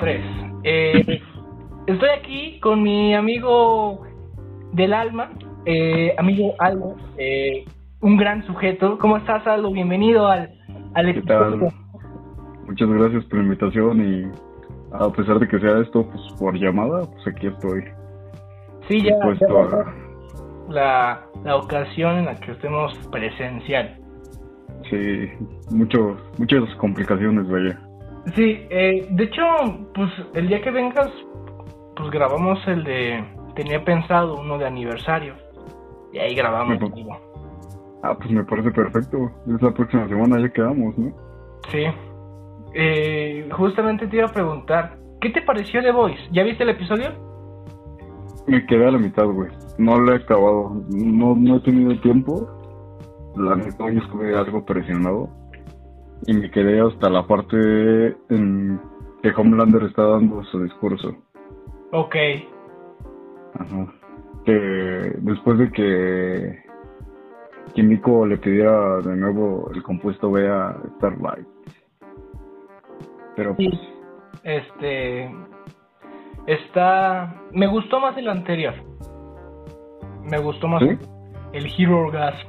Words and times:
tres. 0.00 0.24
Eh, 0.64 1.20
estoy 1.86 2.08
aquí 2.10 2.60
con 2.60 2.82
mi 2.82 3.14
amigo 3.14 4.06
del 4.72 4.92
alma, 4.92 5.30
eh, 5.64 6.14
amigo 6.18 6.54
Aldo, 6.58 6.96
eh, 7.16 7.64
un 8.00 8.16
gran 8.16 8.44
sujeto. 8.46 8.98
¿Cómo 8.98 9.16
estás, 9.16 9.46
Aldo? 9.46 9.72
Bienvenido 9.72 10.26
al, 10.26 10.50
al 10.94 11.14
¿Qué 11.14 11.22
tal? 11.22 11.72
Muchas 12.66 12.88
gracias 12.88 13.24
por 13.24 13.38
la 13.38 13.44
invitación 13.44 14.00
y 14.00 14.30
a 14.92 15.10
pesar 15.10 15.38
de 15.38 15.48
que 15.48 15.58
sea 15.58 15.80
esto 15.80 16.06
pues, 16.08 16.22
por 16.38 16.54
llamada, 16.58 17.02
pues 17.10 17.28
aquí 17.28 17.46
estoy. 17.46 17.84
Sí, 18.88 19.02
ya, 19.02 19.16
ya 19.38 19.46
a 19.46 20.72
la, 20.72 21.22
la 21.44 21.56
ocasión 21.56 22.18
en 22.18 22.24
la 22.26 22.34
que 22.36 22.52
estemos 22.52 22.92
presencial. 23.10 23.96
Sí, 24.90 25.28
mucho, 25.70 26.16
muchas 26.38 26.62
complicaciones, 26.76 27.48
vaya. 27.48 27.87
Sí, 28.34 28.66
eh, 28.70 29.06
de 29.10 29.24
hecho, 29.24 29.42
pues 29.94 30.10
el 30.34 30.48
día 30.48 30.60
que 30.60 30.70
vengas, 30.70 31.10
pues 31.96 32.10
grabamos 32.10 32.58
el 32.66 32.84
de, 32.84 33.24
tenía 33.54 33.84
pensado 33.84 34.40
uno 34.40 34.58
de 34.58 34.66
aniversario, 34.66 35.34
y 36.12 36.18
ahí 36.18 36.34
grabamos. 36.34 36.78
Ah, 38.02 38.16
pues 38.16 38.30
me 38.30 38.44
parece 38.44 38.70
perfecto. 38.70 39.30
Es 39.46 39.60
la 39.60 39.72
próxima 39.72 40.06
semana, 40.08 40.40
ya 40.40 40.48
quedamos, 40.50 40.96
¿no? 40.96 41.12
Sí. 41.70 41.84
Eh, 42.74 43.48
justamente 43.50 44.06
te 44.06 44.16
iba 44.16 44.26
a 44.26 44.32
preguntar, 44.32 44.98
¿qué 45.20 45.30
te 45.30 45.42
pareció 45.42 45.82
The 45.82 45.90
Voice? 45.90 46.20
¿Ya 46.30 46.44
viste 46.44 46.62
el 46.62 46.70
episodio? 46.70 47.10
Me 48.46 48.64
quedé 48.66 48.86
a 48.86 48.92
la 48.92 48.98
mitad, 48.98 49.26
güey. 49.26 49.50
No 49.78 49.98
lo 49.98 50.12
he 50.12 50.16
acabado. 50.16 50.82
No, 50.90 51.34
no 51.34 51.56
he 51.56 51.60
tenido 51.60 52.00
tiempo. 52.00 52.48
La 53.36 53.56
neta, 53.56 53.84
hoy 53.84 53.98
estuve 53.98 54.36
algo 54.36 54.64
presionado. 54.64 55.28
Y 56.26 56.34
me 56.34 56.50
quedé 56.50 56.80
hasta 56.80 57.08
la 57.08 57.26
parte 57.26 58.16
en 58.28 58.80
que 59.22 59.32
Homelander 59.36 59.84
está 59.84 60.02
dando 60.02 60.42
su 60.44 60.62
discurso. 60.62 61.16
Ok. 61.92 62.14
Ajá. 63.54 63.92
Que 64.44 64.52
después 65.18 65.58
de 65.58 65.70
que 65.72 66.62
Kimiko 67.74 68.26
le 68.26 68.36
pidiera 68.38 68.98
de 68.98 69.16
nuevo 69.16 69.70
el 69.74 69.82
compuesto 69.82 70.30
B 70.30 70.48
a 70.48 70.76
Starlight. 70.96 71.46
Pero 73.36 73.54
pues, 73.56 73.68
Este. 74.44 75.30
Está. 76.46 77.42
Me 77.52 77.66
gustó 77.66 78.00
más 78.00 78.16
el 78.16 78.28
anterior. 78.28 78.74
Me 80.24 80.38
gustó 80.38 80.66
más 80.68 80.82
¿Sí? 80.82 80.98
el 81.52 81.66
Hero 81.78 82.00
Orgasm. 82.00 82.48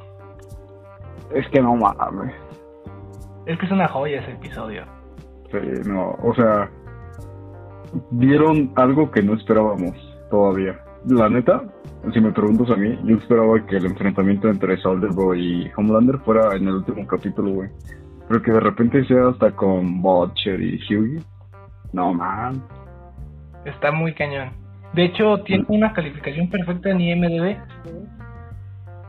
es 1.33 1.47
que 1.49 1.61
no 1.61 1.75
mames. 1.75 2.33
Es 3.49 3.57
que 3.57 3.65
es 3.65 3.71
una 3.71 3.87
joya 3.87 4.19
ese 4.19 4.33
episodio. 4.33 4.83
Sí, 5.51 5.57
no, 5.87 6.11
o 6.21 6.35
sea, 6.35 6.69
dieron 8.11 8.71
algo 8.75 9.09
que 9.09 9.23
no 9.23 9.33
esperábamos 9.33 9.97
todavía. 10.29 10.79
La 11.07 11.29
neta, 11.29 11.63
si 12.13 12.21
me 12.21 12.31
preguntas 12.31 12.69
a 12.69 12.75
mí, 12.75 12.95
yo 13.05 13.17
esperaba 13.17 13.65
que 13.65 13.77
el 13.77 13.87
enfrentamiento 13.87 14.49
entre 14.49 14.77
Soldier 14.77 15.11
Boy 15.13 15.63
y 15.63 15.71
Homelander 15.75 16.19
fuera 16.19 16.55
en 16.55 16.67
el 16.67 16.75
último 16.75 17.07
capítulo, 17.07 17.49
güey. 17.53 17.69
Pero 18.27 18.39
que 18.43 18.51
de 18.51 18.59
repente 18.59 19.03
sea 19.05 19.29
hasta 19.29 19.49
con 19.55 19.99
Butcher 19.99 20.61
y 20.61 20.79
Hughie. 20.87 21.23
No, 21.91 22.13
man. 22.13 22.63
Está 23.65 23.91
muy 23.91 24.13
cañón. 24.13 24.51
De 24.93 25.05
hecho, 25.05 25.39
tiene 25.39 25.65
una 25.69 25.91
calificación 25.91 26.51
perfecta 26.51 26.91
en 26.91 27.01
IMDb. 27.01 27.57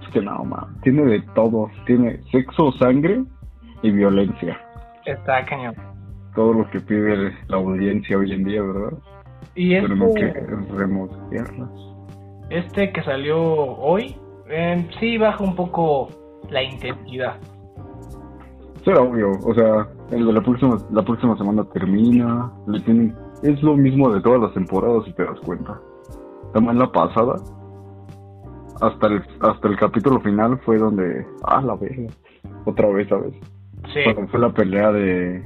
Es 0.00 0.08
que 0.14 0.22
no, 0.22 0.44
man. 0.44 0.80
Tiene 0.82 1.02
de 1.04 1.20
todo. 1.34 1.70
Tiene 1.84 2.22
sexo, 2.32 2.72
sangre 2.78 3.22
y 3.82 3.90
violencia. 3.90 4.58
Está 5.06 5.44
cañón. 5.44 5.74
Todo 6.34 6.52
lo 6.52 6.70
que 6.70 6.80
pide 6.80 7.32
la 7.48 7.56
audiencia 7.56 8.18
hoy 8.18 8.32
en 8.32 8.44
día, 8.44 8.62
¿verdad? 8.62 8.98
Y 9.54 9.80
Pero 9.80 9.96
no 9.96 10.06
este, 10.08 10.32
guerras. 11.30 11.70
este 12.50 12.92
que 12.92 13.02
salió 13.02 13.40
hoy, 13.42 14.16
eh, 14.48 14.88
sí 15.00 15.18
baja 15.18 15.42
un 15.42 15.56
poco 15.56 16.08
la 16.50 16.62
intensidad. 16.62 17.36
Será 18.84 19.00
obvio, 19.02 19.32
o 19.44 19.54
sea, 19.54 19.88
el 20.10 20.26
de 20.26 20.32
la 20.32 20.40
próxima, 20.40 20.78
la 20.90 21.02
próxima 21.02 21.36
semana 21.36 21.64
termina, 21.72 22.50
le 22.66 22.80
tienen, 22.80 23.14
es 23.42 23.62
lo 23.62 23.76
mismo 23.76 24.10
de 24.10 24.20
todas 24.22 24.40
las 24.40 24.54
temporadas 24.54 25.04
si 25.04 25.12
te 25.12 25.24
das 25.24 25.38
cuenta. 25.40 25.78
También 26.54 26.78
la 26.78 26.90
pasada, 26.90 27.34
hasta 28.80 29.06
el, 29.06 29.22
hasta 29.40 29.68
el 29.68 29.76
capítulo 29.76 30.20
final 30.20 30.58
fue 30.64 30.78
donde, 30.78 31.26
ah, 31.44 31.60
la 31.60 31.74
verga, 31.74 32.10
otra 32.64 32.88
vez, 32.88 33.08
¿sabes? 33.08 33.34
Sí. 33.92 34.00
Cuando 34.04 34.28
fue 34.30 34.40
la 34.40 34.50
pelea 34.50 34.92
de, 34.92 35.42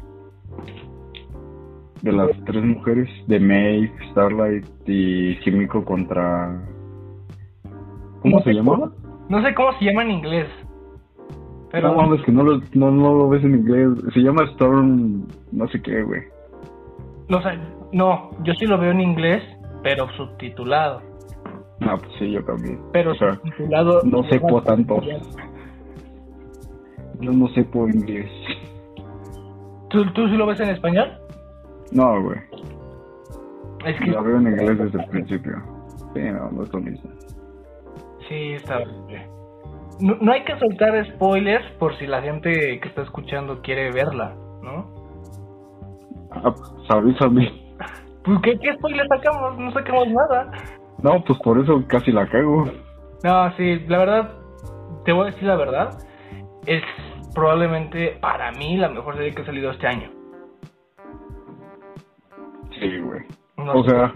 de 2.02 2.12
las 2.12 2.30
tres 2.44 2.62
mujeres, 2.64 3.08
de 3.26 3.40
Maeve, 3.40 3.92
Starlight 4.10 4.66
y 4.86 5.36
Kimiko 5.40 5.84
contra, 5.84 6.60
¿cómo 8.20 8.40
se 8.42 8.52
llamaba? 8.52 8.90
No 9.28 9.42
sé 9.42 9.54
cómo 9.54 9.72
se 9.78 9.84
llama 9.86 10.02
en 10.02 10.10
inglés. 10.10 10.46
Pero 11.70 11.88
No 11.88 11.94
mames, 12.02 12.22
que 12.24 12.30
no 12.32 12.44
lo, 12.44 12.60
no, 12.74 12.90
no 12.90 13.14
lo 13.14 13.28
ves 13.30 13.42
en 13.42 13.54
inglés, 13.54 13.88
se 14.12 14.20
llama 14.20 14.44
Storm, 14.52 15.26
no 15.52 15.66
sé 15.68 15.80
qué, 15.82 16.02
güey. 16.02 16.22
no 17.28 17.42
sé, 17.42 17.58
no, 17.92 18.30
yo 18.44 18.52
sí 18.54 18.66
lo 18.66 18.78
veo 18.78 18.90
en 18.92 19.00
inglés, 19.00 19.42
pero 19.82 20.06
subtitulado. 20.16 21.02
Ah, 21.80 21.96
pues 21.98 22.12
sí, 22.18 22.30
yo 22.30 22.44
también. 22.44 22.78
Pero 22.92 23.10
O 23.12 23.14
sea, 23.16 23.32
subtitulado. 23.34 24.02
no 24.04 24.22
sé 24.28 24.38
por 24.40 24.62
tanto. 24.62 25.00
Yo 27.20 27.32
no 27.32 27.48
sé 27.48 27.64
por 27.64 27.94
inglés. 27.94 28.30
¿Tú, 29.90 30.04
¿Tú 30.12 30.28
sí 30.28 30.36
lo 30.36 30.46
ves 30.46 30.60
en 30.60 30.70
español? 30.70 31.12
No, 31.92 32.20
güey. 32.22 32.38
Es 33.86 33.98
que 34.00 34.10
La 34.10 34.20
veo 34.20 34.36
en 34.38 34.48
inglés 34.48 34.78
desde 34.78 35.02
el 35.02 35.08
principio. 35.10 35.52
Sí, 36.14 36.20
no, 36.20 36.50
no 36.50 36.62
es 36.64 36.72
lo 36.72 36.80
mismo. 36.80 37.10
sí, 38.28 38.52
está. 38.54 38.80
No, 40.00 40.16
no 40.20 40.32
hay 40.32 40.42
que 40.44 40.58
soltar 40.58 41.06
spoilers 41.14 41.64
por 41.78 41.96
si 41.98 42.06
la 42.06 42.20
gente 42.20 42.80
que 42.80 42.88
está 42.88 43.02
escuchando 43.02 43.60
quiere 43.62 43.92
verla, 43.92 44.34
¿no? 44.62 44.92
Ah, 46.32 46.52
pues 46.52 46.90
avísame. 46.90 47.52
Pues, 48.24 48.40
¿qué, 48.42 48.58
¿Qué 48.58 48.74
spoilers 48.74 49.08
sacamos? 49.08 49.56
No 49.58 49.70
sacamos 49.70 50.08
nada. 50.08 50.50
No, 51.02 51.22
pues 51.24 51.38
por 51.40 51.60
eso 51.60 51.80
casi 51.86 52.10
la 52.10 52.26
cago. 52.26 52.64
No, 53.22 53.56
sí, 53.56 53.78
la 53.86 53.98
verdad, 53.98 54.32
te 55.04 55.12
voy 55.12 55.28
a 55.28 55.30
decir 55.30 55.44
la 55.44 55.56
verdad. 55.56 55.98
Es 56.66 56.82
probablemente 57.34 58.16
para 58.20 58.52
mí 58.52 58.76
la 58.76 58.88
mejor 58.88 59.16
serie 59.16 59.34
que 59.34 59.42
ha 59.42 59.46
salido 59.46 59.70
este 59.70 59.86
año. 59.86 60.10
Sí, 62.78 62.98
güey. 63.00 63.22
No 63.56 63.72
O 63.72 63.84
sea-. 63.84 64.12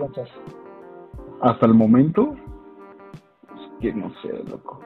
Hasta 1.40 1.66
el 1.66 1.74
momento, 1.74 2.34
es 3.54 3.80
que 3.80 3.92
no 3.92 4.10
sé, 4.22 4.28
loco. 4.50 4.80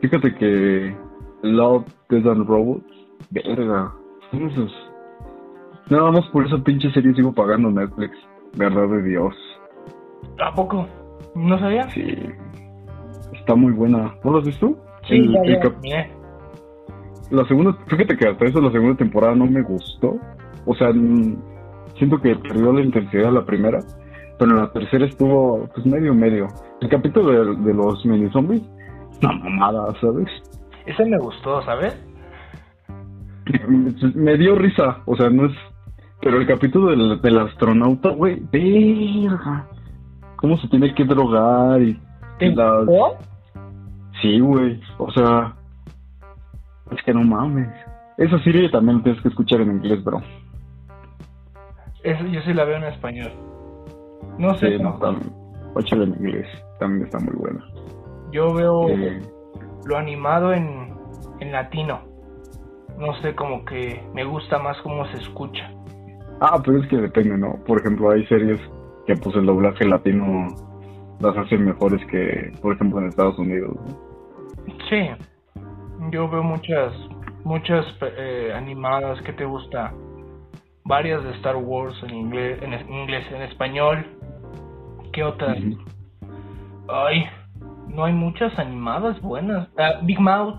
Fíjate 0.00 0.34
que 0.36 0.96
Love, 1.42 1.84
Death 2.08 2.26
and 2.26 2.46
Robots, 2.46 2.86
verga. 3.30 3.92
esos. 4.32 4.72
Nada 5.90 6.12
más 6.12 6.26
por 6.28 6.46
esa 6.46 6.58
pinche 6.58 6.90
serie 6.92 7.14
sigo 7.14 7.32
pagando 7.32 7.70
Netflix. 7.70 8.16
Verdad 8.56 8.88
de 8.88 9.02
Dios. 9.02 9.34
¿A 10.40 10.52
poco? 10.52 10.86
¿No 11.34 11.58
sabía? 11.58 11.88
Sí. 11.90 12.14
Está 13.32 13.54
muy 13.54 13.72
buena. 13.72 14.14
¿No 14.22 14.32
lo 14.32 14.38
has 14.38 14.44
visto? 14.44 14.76
Sí, 15.08 15.16
El- 15.16 15.32
ya, 15.32 15.40
el 15.40 15.74
ya. 15.82 16.06
La 17.30 17.44
segunda, 17.46 17.76
fíjate 17.88 18.16
que 18.16 18.28
hasta 18.28 18.44
eso 18.46 18.60
la 18.60 18.72
segunda 18.72 18.96
temporada 18.96 19.34
no 19.34 19.46
me 19.46 19.62
gustó. 19.62 20.16
O 20.64 20.74
sea, 20.74 20.92
siento 21.96 22.20
que 22.20 22.34
perdió 22.36 22.72
la 22.72 22.82
intensidad 22.82 23.32
la 23.32 23.44
primera. 23.44 23.80
Pero 24.38 24.54
la 24.54 24.70
tercera 24.72 25.04
estuvo, 25.04 25.68
pues 25.74 25.84
medio, 25.84 26.14
medio. 26.14 26.46
El 26.80 26.88
capítulo 26.88 27.30
de, 27.32 27.56
de 27.62 27.74
los 27.74 28.04
mini 28.06 28.30
zombies, 28.30 28.62
una 29.20 29.32
mamada, 29.32 29.92
¿sabes? 30.00 30.28
Ese 30.86 31.04
me 31.04 31.18
gustó, 31.18 31.60
¿sabes? 31.64 32.00
Me 34.14 34.36
dio 34.36 34.54
risa, 34.56 34.98
o 35.06 35.16
sea, 35.16 35.30
no 35.30 35.46
es. 35.46 35.52
Pero 36.20 36.38
el 36.40 36.46
capítulo 36.46 36.90
del, 36.90 37.20
del 37.22 37.38
astronauta, 37.38 38.10
güey, 38.10 38.42
verga. 38.52 39.66
¿Cómo 40.36 40.56
se 40.58 40.68
tiene 40.68 40.94
que 40.94 41.04
drogar? 41.04 41.80
Y 41.82 41.98
¿Te 42.38 42.50
las-? 42.54 42.86
Sí, 44.20 44.40
güey, 44.40 44.80
o 44.98 45.10
sea. 45.12 45.54
Es 46.90 47.02
que 47.04 47.12
no 47.12 47.22
mames. 47.22 47.68
Esa 48.16 48.38
serie 48.42 48.68
también 48.70 49.02
tienes 49.02 49.20
que 49.22 49.28
escuchar 49.28 49.60
en 49.60 49.72
inglés, 49.72 50.02
bro. 50.02 50.20
Eso 52.02 52.24
yo 52.26 52.40
sí 52.42 52.54
la 52.54 52.64
veo 52.64 52.76
en 52.76 52.84
español. 52.84 53.32
No 54.38 54.54
sé, 54.56 54.76
Sí, 54.76 54.82
no, 54.82 54.94
también. 54.98 55.30
Óchale 55.74 56.04
en 56.04 56.10
inglés, 56.14 56.46
también 56.80 57.04
está 57.06 57.18
muy 57.18 57.34
buena. 57.34 57.64
yo 58.32 58.52
veo 58.54 58.88
Eh, 58.88 59.20
lo 59.86 59.96
animado 59.96 60.52
en, 60.52 60.92
en 61.40 61.52
latino. 61.52 62.00
No 62.98 63.14
sé, 63.20 63.34
como 63.34 63.64
que 63.64 64.02
me 64.14 64.24
gusta 64.24 64.58
más 64.58 64.76
cómo 64.82 65.04
se 65.06 65.18
escucha. 65.18 65.70
ah, 66.40 66.60
pero 66.64 66.82
es 66.82 66.88
que 66.88 66.96
depende, 66.96 67.36
¿no? 67.38 67.56
Por 67.66 67.78
ejemplo, 67.80 68.10
hay 68.10 68.24
series 68.26 68.58
que 69.06 69.14
pues 69.16 69.36
el 69.36 69.46
doblaje 69.46 69.84
latino 69.84 70.48
las 71.20 71.36
hacen 71.36 71.64
mejores 71.64 72.04
que, 72.06 72.52
por 72.62 72.74
ejemplo, 72.74 73.00
en 73.00 73.08
Estados 73.08 73.38
Unidos. 73.38 73.76
¿no? 73.86 74.07
Sí, 74.88 75.08
yo 76.10 76.28
veo 76.28 76.42
muchas, 76.42 76.92
muchas 77.44 77.84
eh, 78.02 78.52
animadas 78.54 79.20
que 79.22 79.32
te 79.32 79.44
gusta. 79.44 79.92
varias 80.84 81.22
de 81.24 81.30
Star 81.32 81.56
Wars 81.56 81.94
en 82.02 82.14
inglés, 82.14 82.58
en 82.62 82.72
inglés, 82.92 83.24
en 83.30 83.42
español. 83.42 84.06
¿Qué 85.12 85.22
otras? 85.22 85.58
Ay, 86.88 87.24
no 87.88 88.04
hay 88.04 88.12
muchas 88.14 88.56
animadas 88.58 89.20
buenas. 89.20 89.68
Ah, 89.78 90.00
Big 90.02 90.18
Mouth. 90.20 90.56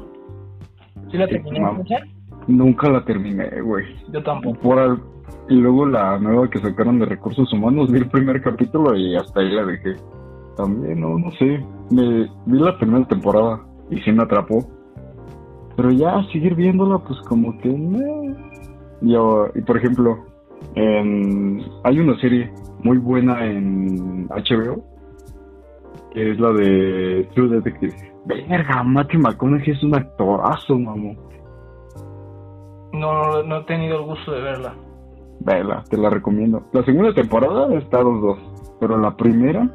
¿Sí 1.11 1.17
la 1.17 1.25
Big 1.25 1.41
terminé 1.43 1.59
Mouth. 1.59 1.87
Nunca 2.47 2.89
la 2.89 3.03
terminé, 3.05 3.61
güey. 3.61 3.85
Yo 4.11 4.21
tampoco. 4.23 4.59
Por 4.59 4.79
al- 4.79 5.01
Y 5.47 5.55
luego 5.55 5.85
la 5.87 6.17
nueva 6.19 6.47
que 6.49 6.59
sacaron 6.59 6.99
de 6.99 7.05
recursos 7.05 7.51
humanos, 7.53 7.91
vi 7.91 7.99
el 7.99 8.09
primer 8.09 8.41
capítulo 8.41 8.95
y 8.95 9.15
hasta 9.15 9.39
ahí 9.39 9.49
la 9.51 9.65
dejé. 9.65 9.95
También, 10.57 10.99
no, 10.99 11.17
no 11.17 11.31
sé. 11.31 11.63
Me 11.91 12.29
vi 12.45 12.59
la 12.59 12.77
primera 12.77 13.05
temporada 13.07 13.59
y 13.89 13.97
sí 14.01 14.11
me 14.11 14.23
atrapó. 14.23 14.67
Pero 15.75 15.91
ya 15.91 16.23
seguir 16.31 16.55
viéndola, 16.55 16.99
pues 16.99 17.19
como 17.21 17.57
que 17.59 17.69
no. 17.69 18.35
Yo, 19.01 19.47
y 19.55 19.61
por 19.61 19.77
ejemplo, 19.77 20.25
en, 20.75 21.61
hay 21.83 21.99
una 21.99 22.19
serie 22.19 22.51
muy 22.83 22.97
buena 22.97 23.45
en 23.45 24.27
HBO 24.27 24.83
que 26.11 26.31
es 26.31 26.39
la 26.39 26.51
de 26.51 27.29
True 27.33 27.49
Detective. 27.49 27.93
Verga, 28.25 28.83
Matthew 28.83 29.21
McConaughey 29.21 29.71
es 29.71 29.83
un 29.83 29.95
actorazo, 29.95 30.77
mamón. 30.77 31.17
No, 32.93 33.13
no, 33.13 33.43
no 33.43 33.57
he 33.57 33.63
tenido 33.65 33.99
el 33.99 34.05
gusto 34.05 34.31
de 34.31 34.41
verla. 34.41 34.75
Vela, 35.41 35.83
te 35.89 35.97
la 35.97 36.09
recomiendo. 36.09 36.63
La 36.73 36.83
segunda 36.83 37.13
temporada 37.13 37.73
está 37.77 38.01
2-2, 38.01 38.37
pero 38.79 38.97
la 38.97 39.15
primera, 39.15 39.69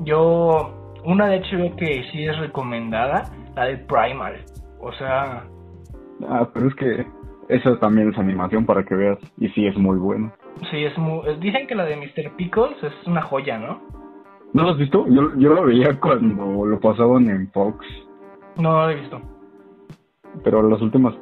Yo, 0.00 0.70
una 1.04 1.26
de 1.28 1.40
HBO 1.40 1.76
que 1.76 2.04
sí 2.12 2.24
es 2.24 2.36
recomendada, 2.38 3.24
la 3.56 3.64
de 3.66 3.76
Primal. 3.78 4.36
O 4.80 4.92
sea, 4.92 5.44
ah, 6.28 6.48
pero 6.52 6.68
es 6.68 6.74
que 6.74 7.06
esa 7.48 7.78
también 7.80 8.10
es 8.10 8.18
animación 8.18 8.64
para 8.66 8.84
que 8.84 8.94
veas, 8.94 9.18
y 9.38 9.48
sí 9.50 9.66
es 9.66 9.76
muy 9.76 9.98
buena. 9.98 10.32
sí, 10.70 10.84
es 10.84 10.96
muy... 10.98 11.20
Dicen 11.40 11.66
que 11.66 11.74
la 11.74 11.84
de 11.84 11.96
Mr. 11.96 12.34
Pickles 12.36 12.82
es 12.82 12.92
una 13.06 13.22
joya, 13.22 13.58
¿no? 13.58 13.80
¿No 14.52 14.62
lo 14.62 14.70
has 14.70 14.78
visto? 14.78 15.04
Yo, 15.08 15.34
yo 15.36 15.52
lo 15.54 15.64
veía 15.64 15.98
cuando 16.00 16.64
lo 16.64 16.78
pasaban 16.80 17.28
en 17.28 17.50
Fox, 17.50 17.84
No, 18.56 18.72
no 18.72 18.86
la 18.86 18.92
he 18.92 18.96
visto. 19.00 19.20
pero 20.44 20.62
las 20.68 20.80
últimas 20.80 21.14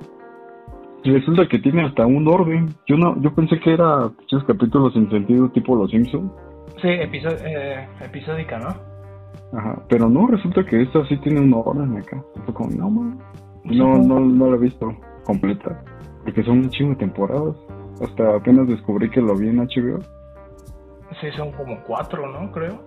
resulta 1.04 1.48
que 1.48 1.58
tiene 1.58 1.84
hasta 1.84 2.06
un 2.06 2.28
orden. 2.28 2.68
Yo 2.86 2.96
no, 2.96 3.20
yo 3.20 3.34
pensé 3.34 3.58
que 3.58 3.72
era 3.74 4.08
muchos 4.20 4.44
capítulos 4.44 4.92
sin 4.92 5.10
sentido 5.10 5.48
tipo 5.50 5.74
Los 5.74 5.90
Simpsons. 5.90 6.30
Sí, 6.80 6.88
episo- 6.88 7.36
eh, 7.44 7.88
episódica, 8.00 8.58
¿no? 8.58 8.68
Ajá, 9.52 9.82
pero 9.88 10.08
no, 10.08 10.26
resulta 10.26 10.64
que 10.64 10.82
esta 10.82 11.04
sí 11.06 11.16
tiene 11.18 11.40
un 11.40 11.52
orden 11.52 11.96
acá. 11.98 12.22
Fue 12.44 12.54
como, 12.54 12.70
no, 12.70 12.90
man. 12.90 13.18
No, 13.64 13.98
no, 13.98 14.20
no 14.20 14.50
la 14.50 14.56
he 14.56 14.60
visto 14.60 14.94
completa. 15.24 15.82
Porque 16.24 16.42
son 16.42 16.58
un 16.58 16.70
chingo 16.70 16.90
de 16.90 16.96
temporadas. 16.96 17.56
Hasta 18.02 18.36
apenas 18.36 18.66
descubrí 18.66 19.10
que 19.10 19.20
lo 19.20 19.36
vi 19.36 19.48
en 19.48 19.58
HBO. 19.58 20.00
Sí, 21.20 21.30
son 21.36 21.52
como 21.52 21.80
cuatro, 21.82 22.26
¿no? 22.26 22.50
Creo. 22.50 22.80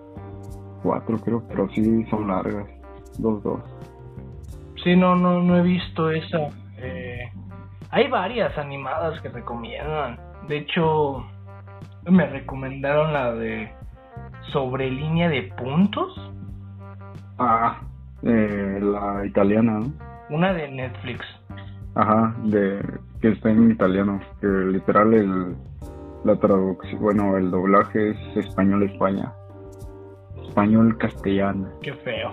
Cuatro 0.82 1.18
creo, 1.18 1.42
pero 1.48 1.68
sí 1.70 2.04
son 2.10 2.28
largas. 2.28 2.68
Dos, 3.18 3.42
dos. 3.42 3.60
Sí, 4.82 4.96
no, 4.96 5.16
no, 5.16 5.40
no 5.40 5.56
he 5.56 5.62
visto 5.62 6.10
esa. 6.10 6.48
Eh, 6.78 7.30
hay 7.90 8.08
varias 8.08 8.56
animadas 8.58 9.20
que 9.20 9.28
recomiendan. 9.28 10.18
De 10.48 10.58
hecho, 10.58 11.24
me 12.04 12.26
recomendaron 12.26 13.12
la 13.12 13.32
de 13.32 13.70
sobre 14.52 14.90
línea 14.90 15.28
de 15.28 15.44
puntos. 15.56 16.32
Ah, 17.38 17.80
eh, 18.22 18.78
la 18.80 19.26
italiana, 19.26 19.80
¿no? 19.80 19.92
Una 20.30 20.52
de 20.52 20.68
Netflix. 20.68 21.24
Ajá, 21.94 22.34
de 22.44 22.82
que 23.20 23.28
está 23.28 23.50
en 23.50 23.70
italiano. 23.70 24.20
Que 24.40 24.46
literal 24.46 25.14
el, 25.14 25.56
la 26.24 26.36
traducción, 26.36 27.00
bueno, 27.00 27.36
el 27.36 27.50
doblaje 27.50 28.10
es 28.10 28.36
español-España. 28.36 29.32
Español-castellano. 30.48 31.68
Qué 31.82 31.92
feo. 31.94 32.30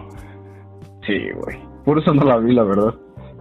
Sí, 1.05 1.31
güey. 1.35 1.59
Por 1.85 1.99
eso 1.99 2.13
no 2.13 2.23
la 2.23 2.37
vi, 2.37 2.53
la 2.53 2.63
verdad. 2.63 2.95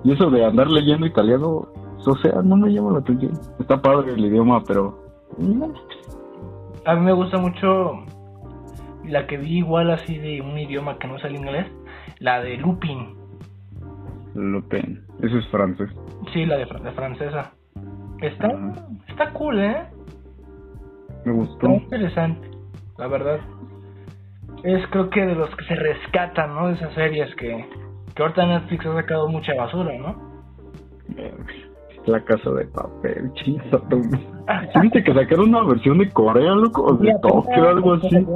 Y 0.05 0.13
eso 0.13 0.31
de 0.31 0.45
andar 0.45 0.69
leyendo 0.69 1.07
italiano, 1.07 1.69
o 2.05 2.17
sea, 2.17 2.43
no 2.43 2.57
me 2.57 2.73
llama 2.73 2.93
la 2.93 2.99
atención. 2.99 3.33
Está 3.61 3.81
padre 3.81 4.13
el 4.13 4.25
idioma, 4.25 4.63
pero... 4.65 4.99
A 6.85 6.95
mí 6.97 7.01
me 7.01 7.13
gusta 7.13 7.39
mucho 7.39 8.05
la 9.05 9.27
que 9.27 9.37
vi 9.37 9.59
igual 9.59 9.91
así 9.91 10.19
de 10.19 10.41
un 10.41 10.59
idioma 10.59 10.99
que 10.99 11.09
no 11.09 11.17
es 11.17 11.25
el 11.25 11.37
inglés. 11.37 11.67
La 12.19 12.41
de 12.41 12.57
Lupin. 12.57 13.15
Lupin. 14.35 15.05
Eso 15.23 15.39
es 15.39 15.47
francés. 15.49 15.91
Sí, 16.33 16.47
la 16.47 16.57
de, 16.57 16.67
fr- 16.67 16.81
la 16.83 16.93
francesa. 16.93 17.53
Está, 18.21 18.49
está 19.09 19.33
cool, 19.33 19.61
¿eh? 19.61 19.87
Me 21.25 21.33
gustó. 21.33 21.67
Está 21.69 21.85
interesante, 21.85 22.49
la 22.99 23.07
verdad. 23.09 23.41
Es 24.63 24.87
creo 24.89 25.11
que 25.11 25.25
de 25.27 25.35
los 25.35 25.55
que 25.57 25.65
se 25.65 25.75
rescatan, 25.75 26.55
¿no? 26.55 26.69
De 26.69 26.75
esas 26.75 26.95
series 26.95 27.35
que, 27.35 27.67
que 28.15 28.23
ahorita 28.23 28.47
Netflix 28.47 28.87
ha 28.87 28.95
sacado 28.95 29.29
mucha 29.29 29.55
basura, 29.55 29.93
¿no? 29.99 30.33
La 32.07 32.21
casa 32.25 32.51
de 32.51 32.67
papel, 32.67 33.33
chingada. 33.35 33.81
¿Sí 34.73 34.81
¿Viste 34.81 35.05
que 35.05 35.15
sacaron 35.15 35.49
una 35.51 35.63
versión 35.65 35.99
de 35.99 36.11
Corea, 36.11 36.53
loco? 36.53 36.83
O 36.85 36.95
de 36.97 37.15
Tokio, 37.23 37.69
algo 37.69 37.95
así. 37.95 38.27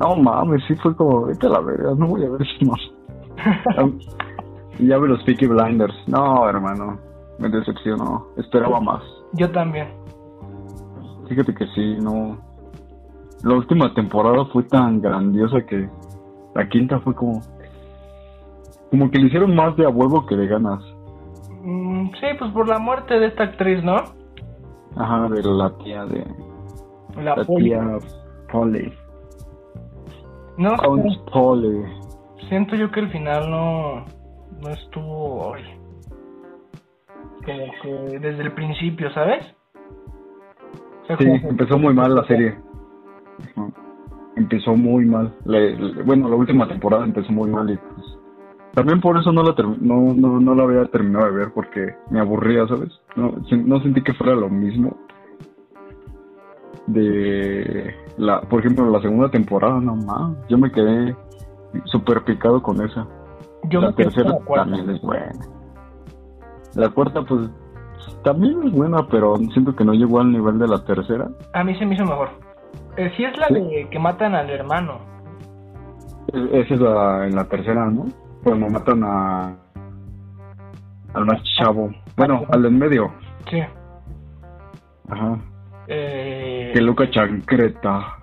No 0.00 0.16
mames, 0.16 0.62
sí 0.68 0.74
fue 0.76 0.94
como, 0.94 1.26
vete 1.26 1.46
a 1.46 1.50
la 1.50 1.60
verga, 1.60 1.94
no 1.96 2.06
voy 2.06 2.24
a 2.24 2.30
ver 2.30 2.42
eso 2.42 2.70
más. 2.70 2.80
Ya 4.80 4.96
ve 4.96 5.08
los 5.08 5.22
Peaky 5.24 5.46
Blinders. 5.46 5.94
No, 6.06 6.48
hermano, 6.48 6.98
me 7.38 7.48
decepcionó. 7.48 8.28
Esperaba 8.36 8.80
más. 8.80 9.02
Yo 9.32 9.50
también. 9.50 9.88
Fíjate 11.28 11.52
que 11.54 11.66
sí, 11.74 11.96
no. 12.00 12.38
La 13.42 13.54
última 13.54 13.92
temporada 13.94 14.44
fue 14.52 14.62
tan 14.64 15.00
grandiosa 15.00 15.60
que 15.66 15.88
la 16.54 16.68
quinta 16.68 17.00
fue 17.00 17.14
como. 17.14 17.40
Como 18.90 19.10
que 19.10 19.18
le 19.18 19.26
hicieron 19.26 19.54
más 19.54 19.76
de 19.76 19.84
a 19.84 19.90
huevo 19.90 20.24
que 20.26 20.36
de 20.36 20.46
ganas. 20.46 20.82
Mm, 21.62 22.10
sí, 22.12 22.26
pues 22.38 22.52
por 22.52 22.68
la 22.68 22.78
muerte 22.78 23.18
de 23.18 23.26
esta 23.26 23.44
actriz, 23.44 23.82
¿no? 23.82 23.96
Ajá, 24.96 25.28
de 25.28 25.42
la 25.42 25.76
tía 25.78 26.04
de. 26.06 26.24
La, 27.16 27.36
La 27.36 27.44
tía 27.44 27.98
Polly. 28.52 28.92
No, 30.58 30.76
siento 32.48 32.74
yo 32.76 32.90
que 32.90 33.00
el 33.00 33.10
final 33.10 33.50
no, 33.50 34.04
no 34.60 34.68
estuvo 34.70 35.54
ay, 35.54 35.62
como 37.46 37.72
que 37.82 38.18
desde 38.18 38.42
el 38.42 38.52
principio, 38.52 39.10
¿sabes? 39.12 39.44
O 41.02 41.06
sea, 41.06 41.16
Sí, 41.16 41.24
que- 41.24 41.48
empezó 41.48 41.78
muy 41.78 41.94
mal 41.94 42.14
la 42.14 42.24
serie. 42.24 42.58
Empezó 44.36 44.76
muy 44.76 45.04
mal. 45.04 45.34
Le- 45.46 45.76
le- 45.76 46.02
bueno, 46.02 46.28
la 46.28 46.36
última 46.36 46.68
temporada 46.68 47.04
empezó 47.04 47.32
muy 47.32 47.50
mal 47.50 47.70
y 47.70 47.76
pues. 47.76 48.18
También 48.74 49.00
por 49.00 49.16
eso 49.18 49.32
no 49.32 49.42
la, 49.42 49.54
no, 49.80 50.14
no, 50.14 50.38
no 50.40 50.54
la 50.54 50.62
había 50.64 50.84
terminado 50.86 51.26
de 51.26 51.32
ver 51.32 51.52
porque 51.52 51.94
me 52.10 52.20
aburría, 52.20 52.66
¿sabes? 52.68 52.90
No, 53.16 53.32
no 53.64 53.80
sentí 53.80 54.02
que 54.02 54.12
fuera 54.14 54.34
lo 54.34 54.48
mismo. 54.48 54.96
De 56.86 57.94
la, 58.16 58.40
por 58.42 58.60
ejemplo, 58.60 58.88
la 58.90 59.00
segunda 59.00 59.30
temporada, 59.30 59.78
no 59.80 59.94
más. 59.96 60.36
Yo 60.48 60.56
me 60.58 60.70
quedé 60.72 61.14
súper 61.84 62.22
picado 62.24 62.62
con 62.62 62.80
esa. 62.82 63.06
yo 63.68 63.80
la 63.80 63.88
me 63.88 63.92
tercera 63.94 64.30
la 64.30 64.54
también 64.54 64.88
es 64.90 65.00
buena. 65.02 65.30
La 66.74 66.88
cuarta, 66.88 67.22
pues, 67.22 67.50
también 68.24 68.62
es 68.66 68.72
buena, 68.72 69.06
pero 69.10 69.36
siento 69.52 69.74
que 69.76 69.84
no 69.84 69.92
llegó 69.92 70.20
al 70.20 70.32
nivel 70.32 70.58
de 70.58 70.66
la 70.68 70.82
tercera. 70.84 71.28
A 71.52 71.62
mí 71.64 71.74
se 71.78 71.84
me 71.84 71.94
hizo 71.94 72.04
mejor. 72.04 72.30
Eh, 72.96 73.10
sí 73.16 73.24
es 73.24 73.36
la 73.38 73.46
Sí. 73.48 73.54
de 73.54 73.88
que 73.90 73.98
matan 73.98 74.34
al 74.34 74.48
hermano. 74.50 74.98
Esa 76.32 76.74
es 76.74 76.80
la, 76.80 77.26
en 77.26 77.34
la 77.36 77.44
tercera, 77.44 77.86
¿no? 77.90 78.06
Cuando 78.44 78.68
matan 78.68 79.02
a 79.04 79.56
al 81.14 81.24
más 81.26 81.42
chavo. 81.56 81.90
Bueno, 82.16 82.42
al 82.50 82.64
en 82.66 82.78
medio. 82.78 83.10
Sí. 83.50 83.60
Ajá. 85.08 85.38
Eh, 85.88 86.70
Que 86.74 86.80
loca 86.80 87.10
chancreta. 87.10 88.18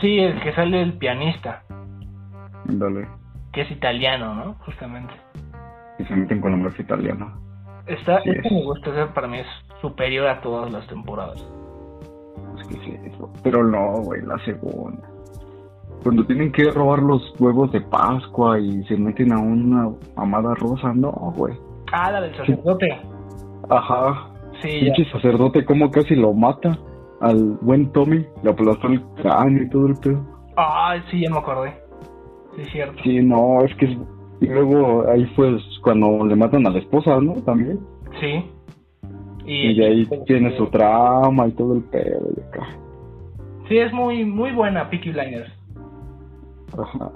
sí, 0.00 0.18
el 0.18 0.40
que 0.42 0.52
sale 0.52 0.82
el 0.82 0.92
pianista, 0.98 1.62
Dale. 2.66 3.08
que 3.52 3.62
es 3.62 3.70
italiano, 3.70 4.34
¿no? 4.34 4.54
Justamente. 4.66 5.14
Y 5.98 6.04
se 6.04 6.14
meten 6.14 6.40
con 6.40 6.50
la 6.52 6.56
mujer 6.58 6.80
italiana. 6.80 7.34
Está, 7.86 8.20
Sí 8.22 8.30
este 8.30 8.48
es. 8.48 8.52
me 8.52 8.62
gusta, 8.64 9.14
para 9.14 9.28
mí 9.28 9.38
es 9.38 9.46
superior 9.80 10.26
a 10.26 10.40
todas 10.40 10.70
las 10.70 10.86
temporadas. 10.88 11.42
Es 12.60 12.66
que 12.68 12.74
sí, 12.84 12.96
eso. 13.06 13.30
Pero 13.42 13.62
no, 13.64 14.02
güey, 14.02 14.20
la 14.22 14.36
segunda. 14.44 15.08
Cuando 16.02 16.24
tienen 16.26 16.52
que 16.52 16.70
robar 16.70 16.98
los 17.00 17.22
huevos 17.40 17.72
de 17.72 17.80
Pascua 17.80 18.58
y 18.60 18.84
se 18.84 18.96
meten 18.96 19.32
a 19.32 19.38
una 19.38 19.88
amada 20.16 20.54
rosa, 20.54 20.92
no, 20.94 21.10
güey. 21.36 21.54
Ah, 21.92 22.10
la 22.12 22.20
del 22.20 22.36
sacerdote. 22.36 23.00
Ajá. 23.70 24.28
Sí. 24.62 24.68
Pinche 24.80 25.04
sacerdote, 25.10 25.64
como 25.64 25.90
casi 25.90 26.14
lo 26.14 26.32
mata 26.32 26.78
al 27.20 27.58
buen 27.60 27.90
Tommy. 27.92 28.24
Le 28.42 28.50
aplastó 28.50 28.88
el 28.88 29.02
cráneo 29.16 29.62
y 29.62 29.70
todo 29.70 29.86
el 29.86 29.94
pedo. 29.96 30.24
Ah, 30.56 30.96
sí, 31.10 31.20
ya 31.20 31.30
me 31.30 31.38
acordé. 31.38 31.74
Sí, 32.54 32.62
es 32.62 32.72
cierto. 32.72 33.02
Sí, 33.02 33.22
no, 33.22 33.62
es 33.64 33.74
que... 33.76 33.98
Y 34.40 34.46
luego 34.46 35.08
ahí 35.08 35.24
fue 35.34 35.56
cuando 35.82 36.26
le 36.26 36.36
matan 36.36 36.66
a 36.66 36.70
la 36.70 36.78
esposa, 36.78 37.18
¿no? 37.20 37.34
También. 37.42 37.80
Sí. 38.20 38.44
Y, 39.46 39.74
de 39.76 39.86
ahí 39.86 40.08
tiene 40.26 40.56
su 40.56 40.66
trama 40.66 41.46
y 41.46 41.52
todo 41.52 41.74
el 41.74 41.82
pedo 41.84 42.32
de 42.34 42.42
acá. 42.42 42.66
Sí, 43.68 43.78
es 43.78 43.92
muy 43.92 44.24
muy 44.24 44.52
buena 44.52 44.90
Peaky 44.90 45.10
Blinders. 45.10 45.52
Ajá. 46.76 47.10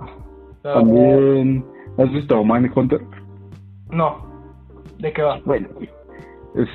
También, 0.62 1.64
¿has 1.98 2.10
visto 2.12 2.42
Mindhunter? 2.44 3.00
No. 3.90 4.24
¿De 4.98 5.12
qué 5.12 5.22
va? 5.22 5.40
Bueno, 5.44 5.68
es 6.54 6.68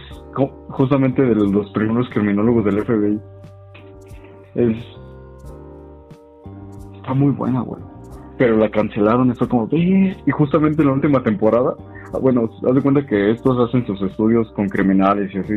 justamente 0.70 1.22
de 1.22 1.36
los 1.36 1.72
primeros 1.72 2.10
criminólogos 2.10 2.66
del 2.66 2.84
FBI. 2.84 3.20
Es. 4.56 4.78
Está 6.96 7.14
muy 7.14 7.32
buena, 7.32 7.62
güey. 7.62 7.82
Pero 8.38 8.58
la 8.58 8.70
cancelaron, 8.70 9.32
eso 9.32 9.48
como. 9.48 9.68
Y 9.72 10.16
justamente 10.32 10.82
en 10.82 10.88
la 10.88 10.94
última 10.94 11.24
temporada. 11.24 11.76
Ah, 12.14 12.20
bueno, 12.22 12.50
haz 12.68 12.76
de 12.76 12.82
cuenta 12.82 13.06
que 13.06 13.32
estos 13.32 13.58
hacen 13.68 13.86
sus 13.86 14.02
estudios 14.02 14.52
con 14.54 14.68
criminales 14.70 15.34
y 15.34 15.40
así. 15.40 15.54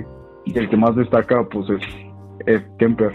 Y 0.47 0.59
el 0.59 0.69
que 0.69 0.77
más 0.77 0.97
destaca, 0.97 1.47
pues 1.49 1.69
es 1.71 1.83
Ed 2.47 2.63
Kemper. 2.79 3.13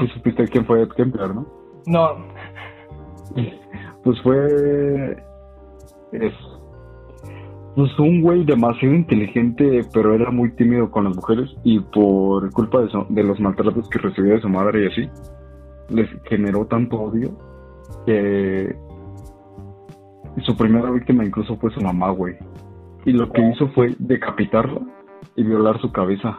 ¿Tú 0.00 0.06
supiste 0.08 0.46
quién 0.48 0.66
fue 0.66 0.82
Ed 0.82 0.88
Kemper, 0.90 1.34
no? 1.34 1.46
No. 1.86 2.16
Pues 4.04 4.20
fue. 4.22 5.16
Es 6.12 6.34
pues 7.80 7.98
un 7.98 8.20
güey 8.20 8.44
demasiado 8.44 8.94
inteligente, 8.94 9.80
pero 9.94 10.14
era 10.14 10.30
muy 10.30 10.50
tímido 10.50 10.90
con 10.90 11.04
las 11.04 11.16
mujeres 11.16 11.48
y 11.64 11.80
por 11.80 12.50
culpa 12.52 12.82
de, 12.82 12.90
de 13.08 13.22
los 13.22 13.40
maltratos 13.40 13.88
que 13.88 13.98
recibía 13.98 14.34
de 14.34 14.42
su 14.42 14.50
madre 14.50 14.84
y 14.84 14.86
así, 14.88 15.10
les 15.88 16.06
generó 16.24 16.66
tanto 16.66 17.00
odio 17.00 17.30
que 18.04 18.76
su 20.42 20.54
primera 20.58 20.90
víctima 20.90 21.24
incluso 21.24 21.56
fue 21.56 21.70
su 21.70 21.80
mamá, 21.80 22.10
güey. 22.10 22.36
Y 23.06 23.12
lo 23.12 23.32
que 23.32 23.40
hizo 23.48 23.66
fue 23.68 23.94
decapitarla 23.98 24.82
y 25.36 25.42
violar 25.42 25.80
su 25.80 25.90
cabeza. 25.90 26.38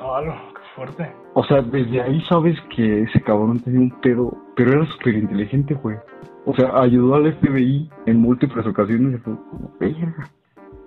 ¡Oh, 0.00 0.18
qué 0.22 0.60
fuerte! 0.74 1.12
O 1.34 1.44
sea, 1.44 1.60
desde 1.60 2.00
ahí 2.00 2.22
sabes 2.22 2.56
que 2.74 3.02
ese 3.02 3.20
cabrón 3.20 3.60
tenía 3.60 3.80
un 3.80 4.00
pedo, 4.00 4.34
pero 4.56 4.72
era 4.72 4.86
súper 4.92 5.16
inteligente, 5.16 5.74
güey. 5.74 5.98
O 6.46 6.54
sea, 6.54 6.80
ayudó 6.80 7.16
al 7.16 7.30
FBI 7.34 7.90
en 8.06 8.18
múltiples 8.18 8.66
ocasiones 8.66 9.16
y 9.16 9.18
fue 9.18 9.34
como, 9.50 9.74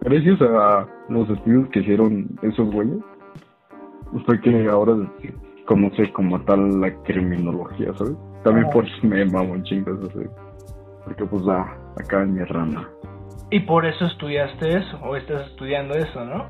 gracias 0.04 0.42
a 0.42 0.86
los 1.10 1.30
estudios 1.30 1.70
que 1.70 1.80
hicieron 1.80 2.28
esos 2.42 2.72
güeyes, 2.72 3.00
fue 4.26 4.40
que 4.42 4.68
ahora 4.70 4.94
conoce 5.66 6.12
como 6.12 6.40
tal 6.42 6.82
la 6.82 6.94
criminología, 7.04 7.94
¿sabes? 7.98 8.16
También 8.44 8.70
por 8.72 8.86
eso 8.86 8.96
me 9.04 9.26
mamo 9.26 9.62
chingas, 9.64 9.96
¿sabes? 10.12 10.30
Porque 11.06 11.26
pues 11.26 11.44
la, 11.44 11.62
acá 11.98 12.24
en 12.24 12.34
mi 12.34 12.44
rama. 12.44 12.88
Y 13.50 13.62
por 13.62 13.86
eso 13.86 14.06
estudiaste 14.06 14.78
eso, 14.78 14.98
o 15.04 15.16
estás 15.16 15.48
estudiando 15.50 15.96
eso, 15.96 16.26
¿no? 16.26 16.48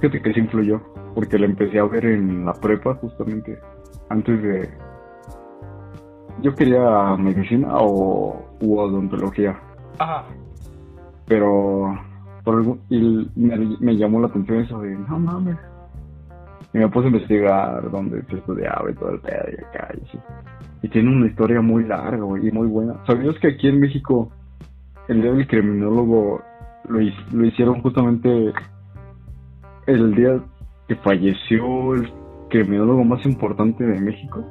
Fíjate 0.00 0.22
que 0.22 0.32
sí 0.32 0.40
influyó, 0.40 0.80
porque 1.14 1.38
la 1.38 1.46
empecé 1.46 1.78
a 1.78 1.84
ver 1.84 2.06
en 2.06 2.44
la 2.44 2.52
prepa 2.52 2.94
justamente, 2.94 3.58
antes 4.08 4.42
de... 4.42 4.70
Yo 6.40 6.54
quería 6.54 7.16
medicina 7.16 7.68
o 7.72 8.44
u 8.60 8.78
odontología. 8.78 9.60
Ajá. 9.98 10.24
Pero 11.26 11.94
y 12.88 13.30
me, 13.36 13.96
llamó 13.96 14.20
la 14.20 14.26
atención 14.26 14.60
eso 14.60 14.80
de, 14.80 14.96
no 14.96 15.18
mames. 15.18 15.56
Y 16.74 16.78
me 16.78 16.88
puse 16.88 17.06
a 17.06 17.10
investigar 17.10 17.90
dónde 17.90 18.22
se 18.28 18.36
estudiaba 18.36 18.90
y 18.90 18.94
todo 18.94 19.10
el 19.10 19.20
pedo 19.20 19.44
y 19.50 19.64
acá. 19.64 19.94
Y, 20.82 20.88
tiene 20.88 21.10
una 21.10 21.28
historia 21.28 21.60
muy 21.60 21.84
larga, 21.84 22.24
y 22.42 22.50
muy 22.50 22.66
buena. 22.66 22.94
¿Sabías 23.06 23.38
que 23.38 23.48
aquí 23.48 23.68
en 23.68 23.80
México 23.80 24.32
el 25.08 25.22
día 25.22 25.32
del 25.32 25.46
criminólogo 25.46 26.42
lo, 26.88 26.98
lo 27.32 27.46
hicieron 27.46 27.80
justamente 27.82 28.52
el 29.86 30.14
día 30.14 30.40
que 30.88 30.96
falleció 30.96 31.94
el 31.94 32.10
criminólogo 32.50 33.04
más 33.04 33.24
importante 33.26 33.84
de 33.84 34.00
México? 34.00 34.44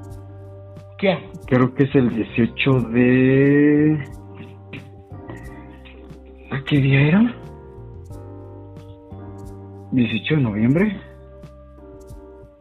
¿Quién? 0.98 1.18
Creo 1.48 1.74
que 1.74 1.84
es 1.84 1.96
el 1.96 2.10
18 2.10 2.82
de... 2.94 4.06
¿A 6.52 6.64
qué 6.64 6.78
día 6.78 7.02
era? 7.02 7.41
18 9.92 10.36
de 10.36 10.42
noviembre. 10.42 10.98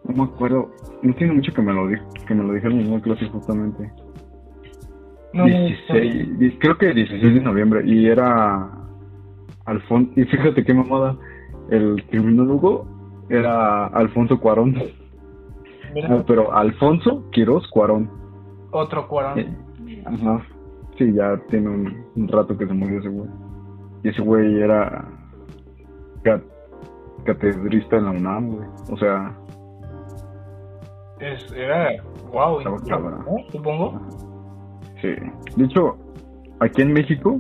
No 0.05 0.25
me 0.25 0.31
acuerdo. 0.31 0.71
No 1.03 1.15
tiene 1.15 1.35
mucho 1.35 1.53
que 1.53 1.63
me 1.63 1.73
lo, 1.73 1.89
que 2.27 2.35
me 2.35 2.45
lo 2.45 2.53
dijeron 2.53 2.81
en 2.81 2.93
una 2.93 3.03
clase 3.03 3.27
justamente. 3.27 3.91
16, 5.33 6.55
creo 6.59 6.77
que 6.77 6.93
16 6.93 7.35
de 7.35 7.41
noviembre. 7.41 7.83
Y 7.87 8.07
era 8.07 8.71
Alfonso. 9.65 10.13
Y 10.17 10.25
fíjate 10.25 10.65
qué 10.65 10.75
mamada. 10.75 11.17
El 11.71 12.05
criminólogo 12.11 12.87
era 13.29 13.87
Alfonso 13.87 14.41
Cuarón. 14.41 14.75
pero 16.27 16.53
Alfonso 16.53 17.31
Quiroz 17.31 17.69
Cuarón. 17.71 18.11
Otro 18.73 19.07
Cuarón. 19.07 19.39
Eh, 19.39 20.03
ajá. 20.05 20.43
Sí, 20.99 21.13
ya 21.15 21.41
tiene 21.49 21.69
un, 21.69 22.05
un 22.17 22.29
rato 22.29 22.59
que 22.59 22.67
se 22.67 22.73
murió 22.73 22.99
ese 22.99 23.09
güey. 23.09 23.31
Y 24.03 24.09
ese 24.09 24.23
güey 24.23 24.61
era 24.61 25.07
catedrista 27.25 27.97
en 27.97 28.05
la 28.05 28.11
UNAM, 28.11 28.51
güey. 28.57 28.69
O 28.91 28.97
sea. 28.97 29.37
Es, 31.19 31.53
era. 31.53 32.03
Wow, 32.33 32.61
supongo. 33.51 34.01
Sí. 35.01 35.15
De 35.57 35.65
hecho, 35.65 35.97
aquí 36.61 36.83
en 36.83 36.93
México, 36.93 37.39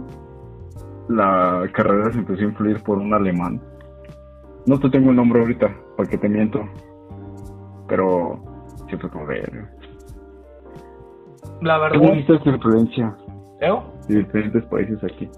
la 1.08 1.68
carrera 1.72 2.12
se 2.12 2.18
empezó 2.18 2.40
a 2.42 2.44
influir 2.44 2.82
por 2.82 2.98
un 2.98 3.14
alemán. 3.14 3.60
No 4.66 4.78
te 4.78 4.90
tengo 4.90 5.10
el 5.10 5.16
nombre 5.16 5.40
ahorita, 5.40 5.74
porque 5.96 6.18
te 6.18 6.28
miento. 6.28 6.60
Pero 7.88 8.42
siempre 8.88 9.08
como 9.08 9.26
ver. 9.26 9.68
La 11.62 11.78
verdad. 11.78 11.98
¿Cómo 11.98 12.12
viste 12.12 12.34
esta 12.34 12.50
influencia? 12.50 13.16
¿Eh? 13.60 13.80
De 14.08 14.18
diferentes 14.18 14.64
países 14.66 15.02
aquí. 15.04 15.28